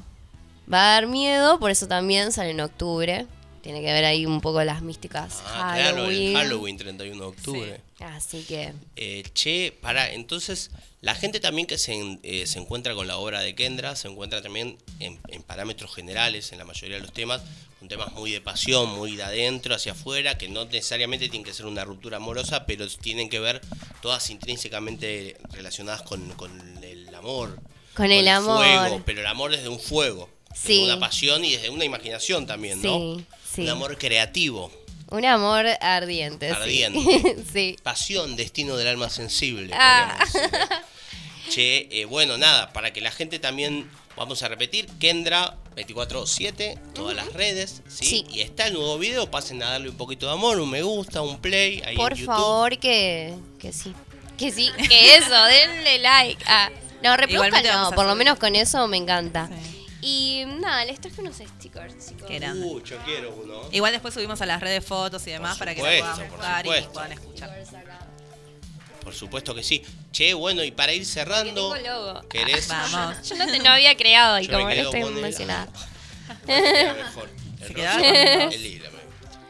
Va 0.72 0.82
a 0.84 0.94
dar 0.94 1.08
miedo, 1.08 1.60
por 1.60 1.72
eso 1.72 1.88
también 1.88 2.32
sale 2.32 2.52
en 2.52 2.62
octubre. 2.62 3.26
Tiene 3.62 3.82
que 3.82 3.92
ver 3.92 4.06
ahí 4.06 4.26
un 4.26 4.40
poco 4.40 4.64
las 4.64 4.82
místicas 4.82 5.44
Ah, 5.48 5.74
claro, 5.76 5.98
Halloween. 5.98 6.30
el 6.30 6.36
Halloween 6.38 6.78
31 6.78 7.22
de 7.24 7.28
octubre. 7.30 7.82
Así 8.00 8.44
que. 8.44 8.74
Eh, 8.96 9.24
che, 9.34 9.72
para, 9.82 10.12
entonces, 10.14 10.72
la 11.02 11.16
gente 11.16 11.40
también 11.40 11.68
que 11.68 11.78
se, 11.78 12.20
eh, 12.24 12.48
se 12.48 12.60
encuentra 12.60 12.94
con 12.94 13.08
la 13.08 13.18
obra 13.18 13.42
de 13.42 13.56
Kendra, 13.56 13.96
se 13.96 14.08
encuentra 14.08 14.42
también 14.42 14.78
en, 15.00 15.20
en 15.28 15.44
parámetros 15.44 15.94
generales, 15.94 16.52
en 16.52 16.60
la 16.60 16.66
mayoría 16.66 16.98
de 16.98 17.04
los 17.04 17.14
temas, 17.14 17.42
con 17.80 17.88
temas 17.88 18.12
muy 18.14 18.32
de 18.32 18.42
pasión, 18.42 18.90
muy 18.90 19.16
de 19.16 19.24
adentro 19.24 19.76
hacia 19.76 19.94
afuera, 19.94 20.38
que 20.38 20.50
no 20.50 20.66
necesariamente 20.66 21.30
tienen 21.30 21.46
que 21.46 21.54
ser 21.54 21.66
una 21.66 21.86
ruptura 21.86 22.18
amorosa, 22.18 22.66
pero 22.66 22.88
tienen 22.88 23.30
que 23.30 23.40
ver 23.40 23.62
todas 24.02 24.30
intrínsecamente 24.30 25.38
relacionadas 25.52 26.02
con, 26.02 26.30
con 26.34 26.84
el 26.84 27.14
amor. 27.16 27.60
Con 27.96 28.12
el 28.12 28.28
amor. 28.28 28.66
fuego, 28.66 29.04
pero 29.06 29.22
el 29.22 29.28
amor 29.28 29.52
desde 29.52 29.70
un 29.70 29.80
fuego. 29.80 30.30
Sí. 30.56 30.80
Desde 30.80 30.94
una 30.94 31.00
pasión 31.00 31.46
y 31.46 31.52
desde 31.52 31.70
una 31.70 31.86
imaginación 31.86 32.48
también, 32.48 32.82
¿no? 32.82 33.18
Sí, 33.18 33.26
sí. 33.56 33.62
Un 33.62 33.70
amor 33.70 33.98
creativo. 33.98 34.72
Un 35.12 35.26
amor 35.26 35.66
ardiente. 35.82 36.50
sí. 36.50 36.56
Ardiente. 36.56 37.36
sí. 37.54 37.76
Pasión, 37.84 38.36
destino 38.36 38.78
del 38.78 38.88
alma 38.88 39.10
sensible. 39.10 39.74
Ah. 39.74 40.18
Che, 41.50 41.88
eh, 41.92 42.06
bueno, 42.06 42.38
nada, 42.38 42.72
para 42.74 42.94
que 42.94 43.02
la 43.02 43.10
gente 43.10 43.40
también, 43.40 43.90
vamos 44.16 44.44
a 44.44 44.48
repetir, 44.48 44.88
Kendra 45.00 45.58
24-7, 45.76 46.78
todas 46.94 47.16
las 47.16 47.34
redes, 47.34 47.82
¿sí? 47.88 48.06
Sí. 48.06 48.26
Y 48.30 48.42
está 48.42 48.68
el 48.68 48.74
nuevo 48.74 49.00
video, 49.00 49.32
pasen 49.32 49.64
a 49.64 49.72
darle 49.72 49.90
un 49.90 49.98
poquito 49.98 50.28
de 50.28 50.34
amor, 50.34 50.60
un 50.60 50.70
me 50.70 50.84
gusta, 50.84 51.22
un 51.24 51.40
play 51.40 51.82
ahí 51.86 51.96
Por 51.96 52.12
en 52.12 52.18
YouTube. 52.20 52.36
favor, 52.36 52.78
que, 52.78 53.34
que 53.58 53.74
sí. 53.74 53.94
Que 54.38 54.52
sí, 54.52 54.70
que 54.88 55.16
eso, 55.18 55.44
denle 55.46 56.00
like. 56.00 56.44
Ah, 56.48 56.70
no, 57.04 57.18
reproduzcan 57.18 57.64
no, 57.66 57.92
por 57.92 58.06
lo 58.06 58.16
menos 58.16 58.38
con 58.38 58.56
eso 58.56 58.88
me 58.88 58.98
encanta. 58.98 59.50
Y 60.02 60.46
nada, 60.60 60.86
les 60.86 61.00
traje 61.02 61.20
unos 61.22 61.36
stickers, 61.36 62.08
chicos. 62.08 62.28
Qué 62.28 62.40
grande. 62.40 62.66
Uh, 62.66 62.82
yo 62.84 62.98
quiero 63.00 63.34
uno. 63.34 63.62
Igual 63.72 63.92
después 63.92 64.14
subimos 64.14 64.42
a 64.42 64.46
las 64.46 64.62
redes 64.62 64.86
fotos 64.86 65.26
y 65.28 65.32
demás 65.32 65.58
para 65.58 65.76
que 65.76 65.82
supuesto, 65.82 66.06
puedan 66.16 66.30
buscar 66.32 66.66
y 66.66 66.82
puedan 66.94 67.12
escuchar. 67.12 67.64
Por 69.04 69.14
supuesto 69.14 69.56
que 69.56 69.64
sí. 69.64 69.84
Che, 70.12 70.34
bueno, 70.34 70.64
y 70.64 70.72
para 70.72 70.94
ir 70.94 71.06
cerrando, 71.06 71.74
Tengo 71.74 71.90
logo. 72.14 72.22
¿querés? 72.30 72.68
Vamos. 72.68 73.28
Yo 73.28 73.36
no, 73.36 73.46
te- 73.48 73.60
no 73.60 73.70
había 73.72 73.96
creado 73.98 74.40
y 74.40 74.48
Yo 74.48 74.52
me 74.52 74.58
como 74.58 74.70
no 74.70 74.76
quedo 74.76 74.86
estoy 74.94 75.02
el- 75.02 75.18
emocionada. 75.18 75.68
Queda 76.46 76.94
mejor. 76.94 77.30
El 77.62 77.74
rosa, 77.74 78.00
el 78.54 78.64
lila, 78.64 78.90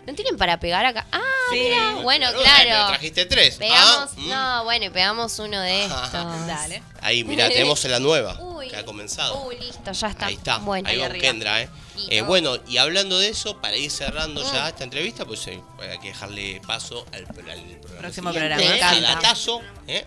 ¿No 0.08 0.16
tienen 0.16 0.38
para 0.38 0.60
pegar 0.60 0.86
acá? 0.88 1.06
Ah, 1.12 1.20
Sí. 1.52 1.60
mira. 1.60 1.96
Bueno, 2.02 2.28
Pero 2.32 2.42
claro. 2.42 2.88
trajiste 2.88 3.26
tres. 3.26 3.56
Pegamos, 3.58 4.10
Ah, 4.12 4.16
mm. 4.18 4.30
no, 4.30 4.64
bueno, 4.64 4.86
y 4.86 4.90
pegamos 4.90 5.38
uno 5.38 5.60
de 5.62 5.84
estos. 5.86 6.12
Dale. 6.48 6.82
Ahí, 7.02 7.24
mirá, 7.24 7.48
tenemos 7.50 7.84
la 7.86 8.00
nueva 8.00 8.38
Uy. 8.42 8.68
que 8.70 8.76
ha 8.76 8.86
comenzado. 8.86 9.46
Uy, 9.46 9.58
listo, 9.60 9.92
ya 9.92 10.08
está. 10.08 10.26
Ahí 10.28 10.36
está, 10.36 10.58
Bueno, 10.60 10.88
ahí 10.90 10.98
va 10.98 11.06
arriba. 11.06 11.22
Kendra, 11.22 11.62
¿eh? 11.62 11.70
Eh, 12.10 12.22
Bueno, 12.22 12.58
y 12.68 12.78
hablando 12.78 13.20
de 13.20 13.30
eso, 13.30 13.60
para 13.62 13.76
ir 13.78 13.92
cerrando 13.92 14.42
Mm. 14.42 14.52
ya 14.54 14.70
esta 14.70 14.84
entrevista, 14.84 15.26
pues 15.26 15.46
eh, 15.48 15.62
hay 15.82 16.00
que 16.00 16.10
dejarle 16.10 16.62
paso 16.66 17.06
al, 17.12 17.26
al 17.26 17.26
programa 17.34 18.00
Próximo 18.00 18.32
programa. 18.32 18.62
¿eh? 18.64 18.70
Me 18.70 18.76
encanta. 18.78 19.02
Datazo, 19.16 19.62
¿eh? 19.88 20.06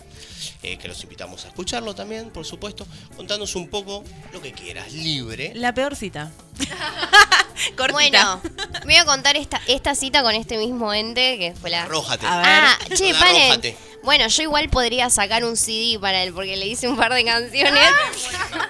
Eh, 0.64 0.76
que 0.78 0.88
los 0.88 1.00
invitamos 1.02 1.44
a 1.44 1.48
escucharlo 1.48 1.94
también, 1.94 2.30
por 2.30 2.44
supuesto. 2.46 2.86
Contanos 3.16 3.54
un 3.56 3.68
poco 3.68 4.02
lo 4.32 4.40
que 4.40 4.52
quieras, 4.52 4.92
libre. 4.92 5.52
La 5.54 5.72
peor 5.74 5.94
cita. 5.96 6.30
Cortita. 7.76 7.92
Bueno, 7.92 8.40
voy 8.84 8.96
a 8.96 9.04
contar 9.04 9.36
esta, 9.36 9.60
esta 9.66 9.94
cita 9.94 10.22
con 10.22 10.34
este 10.34 10.58
mismo 10.58 10.92
ente 10.92 11.38
que 11.38 11.54
fue 11.60 11.70
la. 11.70 11.82
Arrójate. 11.84 12.26
A 12.26 12.36
ver. 12.38 12.46
Ah, 12.48 12.78
che, 12.96 13.14
paren. 13.14 13.42
Arrójate. 13.42 13.76
Bueno, 14.02 14.26
yo 14.26 14.42
igual 14.42 14.68
podría 14.68 15.10
sacar 15.10 15.44
un 15.44 15.56
CD 15.56 15.96
para 16.00 16.22
él 16.24 16.32
porque 16.32 16.56
le 16.56 16.66
hice 16.66 16.81
un 16.88 16.96
par 16.96 17.12
de 17.12 17.24
canciones. 17.24 17.88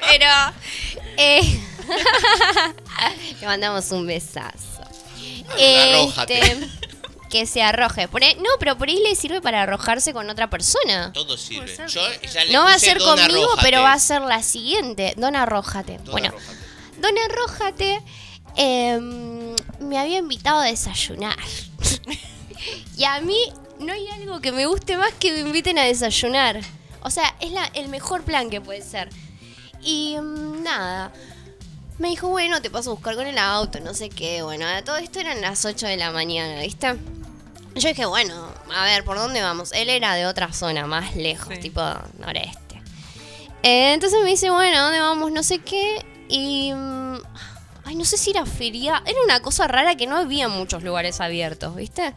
pero. 0.08 0.26
eh, 1.16 1.60
Le 3.40 3.46
mandamos 3.46 3.90
un 3.90 4.06
besazo. 4.06 4.82
arrójate. 5.50 6.38
Este, 6.38 6.68
que 7.30 7.46
se 7.46 7.62
arroje. 7.62 8.08
Por 8.08 8.22
ahí- 8.22 8.36
no, 8.36 8.50
pero 8.58 8.76
por 8.76 8.88
ahí 8.88 8.98
le 9.02 9.14
sirve 9.16 9.40
para 9.40 9.62
arrojarse 9.62 10.12
con 10.12 10.28
otra 10.28 10.50
persona. 10.50 11.12
Todo 11.12 11.36
sirve. 11.36 11.74
Yo 11.88 12.02
ya 12.32 12.44
le 12.44 12.52
No 12.52 12.62
va 12.64 12.70
a 12.70 12.74
puse 12.74 12.86
ser 12.86 12.98
conmigo, 12.98 13.48
pero 13.62 13.82
va 13.82 13.94
a 13.94 13.98
ser 13.98 14.20
la 14.22 14.42
siguiente. 14.42 15.14
Don 15.16 15.34
Arrójate. 15.34 15.98
Don 15.98 16.12
bueno. 16.12 16.32
Don 16.98 17.14
Arrójate 17.18 18.00
em, 18.56 19.56
me 19.80 19.98
había 19.98 20.18
invitado 20.18 20.60
a 20.60 20.64
desayunar. 20.66 21.36
y 22.98 23.04
a 23.04 23.20
mí 23.20 23.38
no 23.80 23.92
hay 23.94 24.06
algo 24.08 24.40
que 24.40 24.52
me 24.52 24.66
guste 24.66 24.96
más 24.98 25.12
que 25.14 25.32
me 25.32 25.40
inviten 25.40 25.78
a 25.78 25.84
desayunar. 25.84 26.60
O 27.02 27.10
sea, 27.10 27.34
es 27.40 27.52
la- 27.52 27.70
el 27.74 27.88
mejor 27.88 28.22
plan 28.22 28.50
que 28.50 28.60
puede 28.60 28.82
ser. 28.82 29.08
Y 29.82 30.16
mm, 30.20 30.62
nada. 30.62 31.12
Me 31.98 32.08
dijo, 32.08 32.28
bueno, 32.28 32.60
te 32.62 32.70
paso 32.70 32.90
a 32.90 32.94
buscar 32.94 33.14
con 33.16 33.26
el 33.26 33.38
auto, 33.38 33.78
no 33.80 33.94
sé 33.94 34.08
qué. 34.08 34.42
Bueno, 34.42 34.66
todo 34.84 34.96
esto 34.96 35.20
eran 35.20 35.40
las 35.40 35.64
8 35.64 35.86
de 35.86 35.96
la 35.96 36.10
mañana, 36.10 36.60
¿viste? 36.62 36.96
Yo 37.74 37.88
dije, 37.88 38.06
bueno, 38.06 38.34
a 38.74 38.84
ver, 38.84 39.04
¿por 39.04 39.16
dónde 39.18 39.40
vamos? 39.42 39.72
Él 39.72 39.88
era 39.88 40.14
de 40.14 40.26
otra 40.26 40.52
zona, 40.52 40.86
más 40.86 41.14
lejos, 41.16 41.58
tipo 41.60 41.80
noreste. 42.18 42.82
Eh, 43.62 43.92
entonces 43.92 44.18
me 44.22 44.30
dice, 44.30 44.50
bueno, 44.50 44.82
¿dónde 44.82 45.00
vamos? 45.00 45.30
No 45.32 45.42
sé 45.42 45.58
qué. 45.60 46.04
Y. 46.28 46.72
mm, 46.74 47.16
Ay, 47.84 47.96
no 47.96 48.04
sé 48.04 48.16
si 48.16 48.30
era 48.30 48.46
feria. 48.46 49.02
Era 49.04 49.18
una 49.24 49.40
cosa 49.40 49.66
rara 49.68 49.96
que 49.96 50.06
no 50.06 50.16
había 50.16 50.48
muchos 50.48 50.82
lugares 50.82 51.20
abiertos, 51.20 51.74
¿viste? 51.76 52.14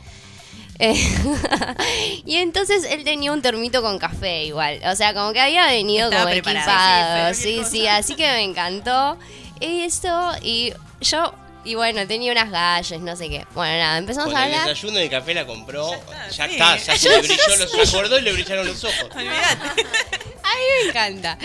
Eh, 0.80 0.94
y 2.26 2.36
entonces 2.36 2.84
él 2.90 3.04
tenía 3.04 3.32
un 3.32 3.42
termito 3.42 3.82
con 3.82 3.98
café 3.98 4.44
igual. 4.46 4.82
O 4.86 4.96
sea, 4.96 5.14
como 5.14 5.32
que 5.34 5.40
había 5.40 5.68
venido 5.68 6.10
Estaba 6.10 6.24
como 6.32 6.36
equipado. 6.36 7.34
Sí, 7.34 7.62
sí, 7.70 7.88
así 7.88 8.16
que 8.16 8.28
me 8.28 8.44
encantó 8.44 9.18
eso. 9.62 10.32
Y 10.42 10.74
yo, 11.02 11.34
y 11.64 11.76
bueno, 11.76 12.06
tenía 12.08 12.32
unas 12.32 12.52
galles, 12.52 13.00
no 13.02 13.16
sé 13.16 13.30
qué. 13.30 13.46
Bueno, 13.54 13.78
nada, 13.78 13.98
empezamos 13.98 14.30
Con 14.34 14.38
a 14.38 14.46
el 14.46 14.54
hablar. 14.54 14.68
desayuno 14.70 15.00
y 15.00 15.04
el 15.04 15.10
café 15.10 15.34
la 15.34 15.46
compró. 15.46 15.92
Ya 16.32 16.46
sí. 16.46 16.52
está, 16.54 16.78
ya 16.78 16.98
se 16.98 17.10
le 17.10 17.18
brilló 17.22 17.56
los, 17.58 17.72
se 17.72 17.82
acordó 17.82 18.20
y 18.20 18.22
le 18.22 18.34
brillaron 18.34 18.68
los 18.68 18.84
ojos. 18.84 19.10
A 19.16 19.18
mí 19.18 20.64
me 20.84 20.90
encanta. 20.90 21.38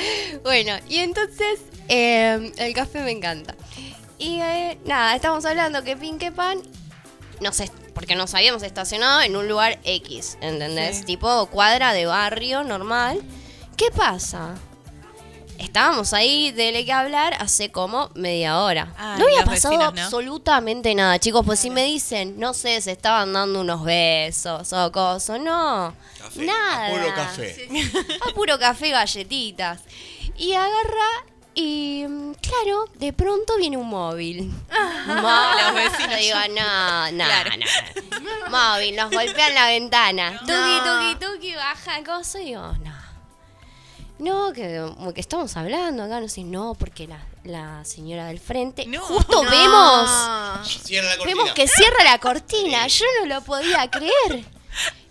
Bueno, 0.43 0.77
y 0.89 0.98
entonces 0.98 1.61
eh, 1.89 2.52
el 2.59 2.74
café 2.74 3.01
me 3.01 3.12
encanta. 3.12 3.55
Y 4.19 4.40
eh, 4.40 4.78
nada, 4.85 5.16
estamos 5.16 5.44
hablando 5.47 5.82
que 5.82 5.97
pin 5.97 6.19
que 6.19 6.31
pan. 6.31 6.61
No 7.40 7.51
sé, 7.52 7.70
porque 7.94 8.14
nos 8.14 8.34
habíamos 8.34 8.62
estacionado 8.62 9.22
en 9.22 9.36
un 9.36 9.48
lugar 9.48 9.78
X, 9.84 10.38
¿entendés? 10.40 10.98
Sí. 10.98 11.04
Tipo 11.04 11.46
cuadra 11.46 11.92
de 11.92 12.06
barrio 12.06 12.64
normal. 12.64 13.20
¿Qué 13.76 13.90
pasa? 13.90 14.54
Estábamos 15.60 16.14
ahí, 16.14 16.52
dele 16.52 16.86
que 16.86 16.92
hablar, 16.92 17.34
hace 17.38 17.70
como 17.70 18.10
media 18.14 18.60
hora. 18.60 18.94
Ay, 18.96 19.18
no 19.18 19.26
había 19.26 19.44
pasado 19.44 19.74
vecinos, 19.74 19.94
¿no? 19.94 20.02
absolutamente 20.02 20.94
nada, 20.94 21.18
chicos. 21.18 21.44
Pues 21.44 21.60
si 21.60 21.68
me 21.68 21.84
dicen, 21.84 22.40
no 22.40 22.54
sé, 22.54 22.80
se 22.80 22.92
estaban 22.92 23.34
dando 23.34 23.60
unos 23.60 23.84
besos 23.84 24.72
o 24.72 24.90
cosas, 24.90 25.38
no. 25.38 25.94
Nada. 26.36 26.86
a 26.86 26.90
puro 26.90 27.14
café. 27.14 27.68
A 28.26 28.34
puro 28.34 28.58
café 28.58 28.88
y 28.88 28.90
galletitas. 28.90 29.82
Y 30.38 30.54
agarra 30.54 31.26
y 31.60 32.06
mm, 32.08 32.32
claro, 32.34 32.86
de 32.94 33.12
pronto 33.12 33.56
viene 33.58 33.76
un 33.76 33.88
móvil. 33.88 34.50
Los 35.06 35.74
vecinos. 35.74 36.10
Yo 36.10 36.16
digo, 36.16 36.38
no, 36.54 37.12
no, 37.12 37.24
no. 37.24 38.50
Móvil, 38.50 38.96
nos 38.96 39.10
golpean 39.10 39.54
la 39.54 39.66
ventana. 39.66 40.38
Tuki, 40.40 41.18
tuki, 41.18 41.32
tuki, 41.32 41.54
baja 41.54 42.02
cosa 42.04 42.40
y 42.40 42.46
digo, 42.46 42.72
no. 42.84 43.00
No, 44.18 44.52
que, 44.52 44.86
como 44.96 45.14
que 45.14 45.20
estamos 45.20 45.56
hablando 45.56 46.02
acá, 46.02 46.20
no 46.20 46.28
sé, 46.28 46.44
no, 46.44 46.74
porque 46.74 47.06
la, 47.06 47.24
la 47.44 47.84
señora 47.84 48.26
del 48.26 48.38
frente. 48.38 48.86
justo 49.00 49.42
No. 49.42 49.50
vemos 49.50 50.68
Cierra 50.84 51.08
la 51.08 51.16
cortina. 51.16 51.36
Vemos 51.36 51.52
que 51.54 51.66
cierra 51.66 52.04
la 52.04 52.18
cortina. 52.18 52.86
Yo 52.86 53.04
no 53.20 53.34
lo 53.34 53.40
podía 53.42 53.90
creer. 53.90 54.44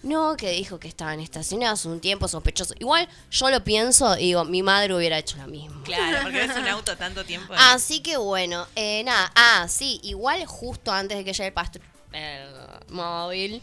No, 0.02 0.38
que 0.38 0.52
dijo 0.52 0.80
que 0.80 0.88
estaban 0.88 1.20
estacionados 1.20 1.84
un 1.86 2.00
tiempo 2.00 2.28
sospechoso. 2.28 2.74
Igual 2.80 3.08
yo 3.32 3.50
lo 3.50 3.64
pienso 3.64 4.16
y 4.18 4.28
digo, 4.28 4.46
mi 4.46 4.64
madre 4.64 4.94
hubiera 4.96 5.18
hecho 5.18 5.36
lo 5.38 5.48
mismo. 5.48 5.84
Claro, 5.84 6.20
porque 6.24 6.38
ves 6.48 6.56
un 6.58 6.68
auto 6.70 6.96
tanto 6.98 7.26
tiempo. 7.26 7.54
Así 7.58 8.00
que 8.00 8.16
bueno, 8.18 8.66
eh, 8.76 9.04
nada. 9.04 9.32
Ah, 9.36 9.68
sí, 9.68 10.00
igual 10.04 10.46
justo 10.46 10.92
antes 10.92 11.18
de 11.18 11.26
que 11.26 11.34
llegue 11.34 11.48
el, 11.48 11.54
pastro- 11.54 11.82
el 12.14 12.48
móvil, 12.94 13.62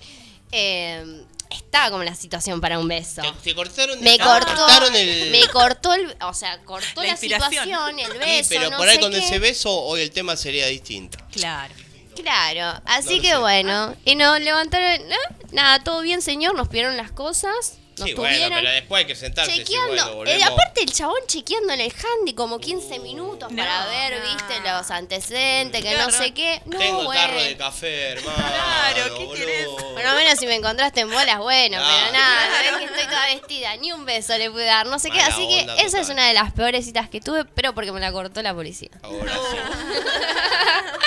eh, 0.52 1.24
estaba 1.50 1.90
como 1.90 2.04
la 2.04 2.14
situación 2.14 2.60
para 2.60 2.78
un 2.78 2.88
beso. 2.88 3.22
Te 3.42 3.54
cortaron, 3.54 3.98
Me 4.02 4.18
te 4.18 4.24
cortó, 4.24 4.46
cortaron 4.54 4.94
el. 4.94 5.30
me 5.30 5.48
cortó 5.48 5.94
el, 5.94 6.16
o 6.20 6.34
sea, 6.34 6.58
cortó 6.64 7.02
La 7.02 7.16
situación, 7.16 7.98
el 7.98 8.12
Sí, 8.12 8.18
beso, 8.18 8.48
pero 8.50 8.70
no 8.70 8.76
por 8.76 8.88
ahí 8.88 8.96
sé 8.96 9.00
con 9.00 9.10
qué. 9.12 9.18
ese 9.18 9.38
beso 9.38 9.72
hoy 9.72 10.02
el 10.02 10.10
tema 10.10 10.36
sería 10.36 10.66
distinto. 10.66 11.18
Claro. 11.32 11.74
Claro, 12.22 12.80
así 12.86 13.20
que 13.20 13.36
bueno, 13.36 13.94
y 14.04 14.14
nos 14.16 14.40
levantaron, 14.40 15.08
¿no? 15.08 15.16
nada, 15.52 15.82
todo 15.82 16.00
bien 16.02 16.22
señor, 16.22 16.54
nos 16.54 16.68
pidieron 16.68 16.96
las 16.96 17.12
cosas, 17.12 17.78
nos 17.98 18.08
Sí, 18.08 18.14
bueno, 18.14 18.34
tuvieron 18.34 18.58
pero 18.58 18.70
después 18.72 19.00
hay 19.00 19.06
que 19.06 19.16
sentarse. 19.16 19.52
chequeando, 19.52 20.16
bueno, 20.16 20.30
eh, 20.30 20.42
aparte 20.42 20.82
el 20.82 20.92
chabón 20.92 21.18
chequeando 21.26 21.72
en 21.72 21.80
el 21.80 21.92
handy 21.92 22.34
como 22.34 22.58
15 22.58 22.98
minutos 22.98 23.50
para 23.56 23.86
ver, 23.86 24.20
viste, 24.22 24.60
los 24.60 24.90
antecedentes, 24.90 25.82
que 25.82 25.96
no 25.96 26.10
sé 26.10 26.32
qué, 26.34 26.60
no, 26.66 26.78
Tengo 26.78 27.04
bueno, 27.04 27.20
tarro 27.20 27.42
de 27.42 27.56
café, 27.56 28.08
hermano. 28.10 28.36
Claro, 28.36 29.16
¿qué 29.16 29.24
boludo. 29.24 29.76
por 29.94 30.04
lo 30.04 30.12
menos 30.14 30.38
si 30.38 30.46
me 30.46 30.54
encontraste 30.56 31.00
en 31.00 31.10
bolas, 31.10 31.38
bueno, 31.38 31.78
Claro. 31.78 31.94
pero 32.00 32.12
nada, 32.12 32.62
ves 32.62 32.78
que 32.78 32.84
estoy 32.84 33.04
toda 33.06 33.26
vestida, 33.34 33.76
ni 33.76 33.92
un 33.92 34.04
beso 34.04 34.36
le 34.36 34.50
pude 34.50 34.64
dar, 34.64 34.86
no 34.86 34.98
sé 34.98 35.10
qué, 35.10 35.20
así 35.20 35.46
que 35.48 35.66
esa 35.84 36.00
es 36.00 36.08
una 36.08 36.26
de 36.28 36.34
las 36.34 36.52
peores 36.52 36.84
citas 36.84 37.08
que 37.08 37.20
tuve, 37.20 37.44
pero 37.46 37.74
porque 37.74 37.92
me 37.92 38.00
la 38.00 38.12
cortó 38.12 38.42
la 38.42 38.52
policía. 38.54 38.90
Ahora 39.02 39.32
sí. 39.34 39.56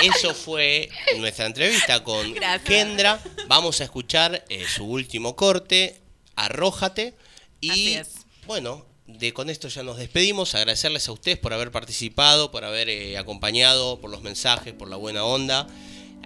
Eso 0.02 0.34
fue 0.34 0.88
nuestra 1.18 1.46
entrevista 1.46 2.02
con 2.02 2.32
Gracias. 2.32 2.62
Kendra. 2.62 3.18
Vamos 3.48 3.80
a 3.80 3.84
escuchar 3.84 4.44
eh, 4.48 4.64
su 4.66 4.86
último 4.86 5.36
corte, 5.36 5.99
Arrójate. 6.44 7.14
Y 7.60 7.70
Así 7.70 7.94
es. 7.94 8.10
bueno, 8.46 8.86
de 9.06 9.32
con 9.32 9.50
esto 9.50 9.68
ya 9.68 9.82
nos 9.82 9.96
despedimos. 9.98 10.54
Agradecerles 10.54 11.08
a 11.08 11.12
ustedes 11.12 11.38
por 11.38 11.52
haber 11.52 11.70
participado, 11.70 12.50
por 12.50 12.64
haber 12.64 12.88
eh, 12.88 13.18
acompañado, 13.18 14.00
por 14.00 14.10
los 14.10 14.22
mensajes, 14.22 14.72
por 14.72 14.88
la 14.88 14.96
buena 14.96 15.24
onda. 15.24 15.66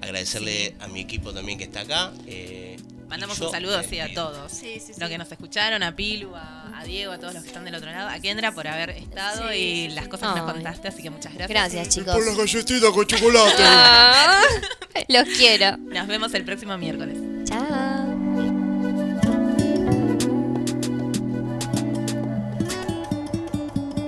Agradecerle 0.03 0.75
a 0.81 0.89
mi 0.89 1.01
equipo 1.01 1.33
también 1.33 1.59
que 1.59 1.65
está 1.65 1.81
acá. 1.81 2.13
eh, 2.27 2.77
Mandamos 3.09 3.39
yo 3.39 3.47
un 3.47 3.53
saludo 3.53 3.79
así 3.79 4.01
a 4.01 4.13
todos. 4.13 4.51
Sí, 4.51 4.75
sí, 4.81 4.93
sí. 4.95 5.01
Los 5.01 5.09
que 5.09 5.19
nos 5.19 5.31
escucharon, 5.31 5.83
a 5.83 5.95
Pilu, 5.95 6.35
a, 6.35 6.79
a 6.81 6.85
Diego, 6.85 7.13
a 7.13 7.19
todos 7.19 7.33
los 7.35 7.43
que 7.43 7.49
están 7.51 7.65
del 7.65 7.75
otro 7.75 7.91
lado, 7.91 8.09
a 8.09 8.19
Kendra 8.19 8.53
por 8.53 8.67
haber 8.67 8.91
estado 8.91 9.51
Sí, 9.51 9.55
y 9.57 9.89
las 9.91 10.05
sí. 10.05 10.11
cosas 10.11 10.33
que 10.35 10.41
nos 10.41 10.53
contaste, 10.53 10.89
así 10.89 11.03
que 11.03 11.11
muchas 11.11 11.33
gracias. 11.35 11.49
Gracias, 11.49 11.89
chicos. 11.95 12.15
Por 12.15 12.27
las 12.27 12.37
galletitas 12.37 12.91
con 12.91 13.07
chocolate. 13.07 13.55
Ah, 13.63 14.41
los 15.09 15.29
quiero. 15.37 15.77
Nos 15.77 16.07
vemos 16.09 16.35
el 16.35 16.45
próximo 16.45 16.77
miércoles. 16.79 17.17
Chao. 17.49 18.14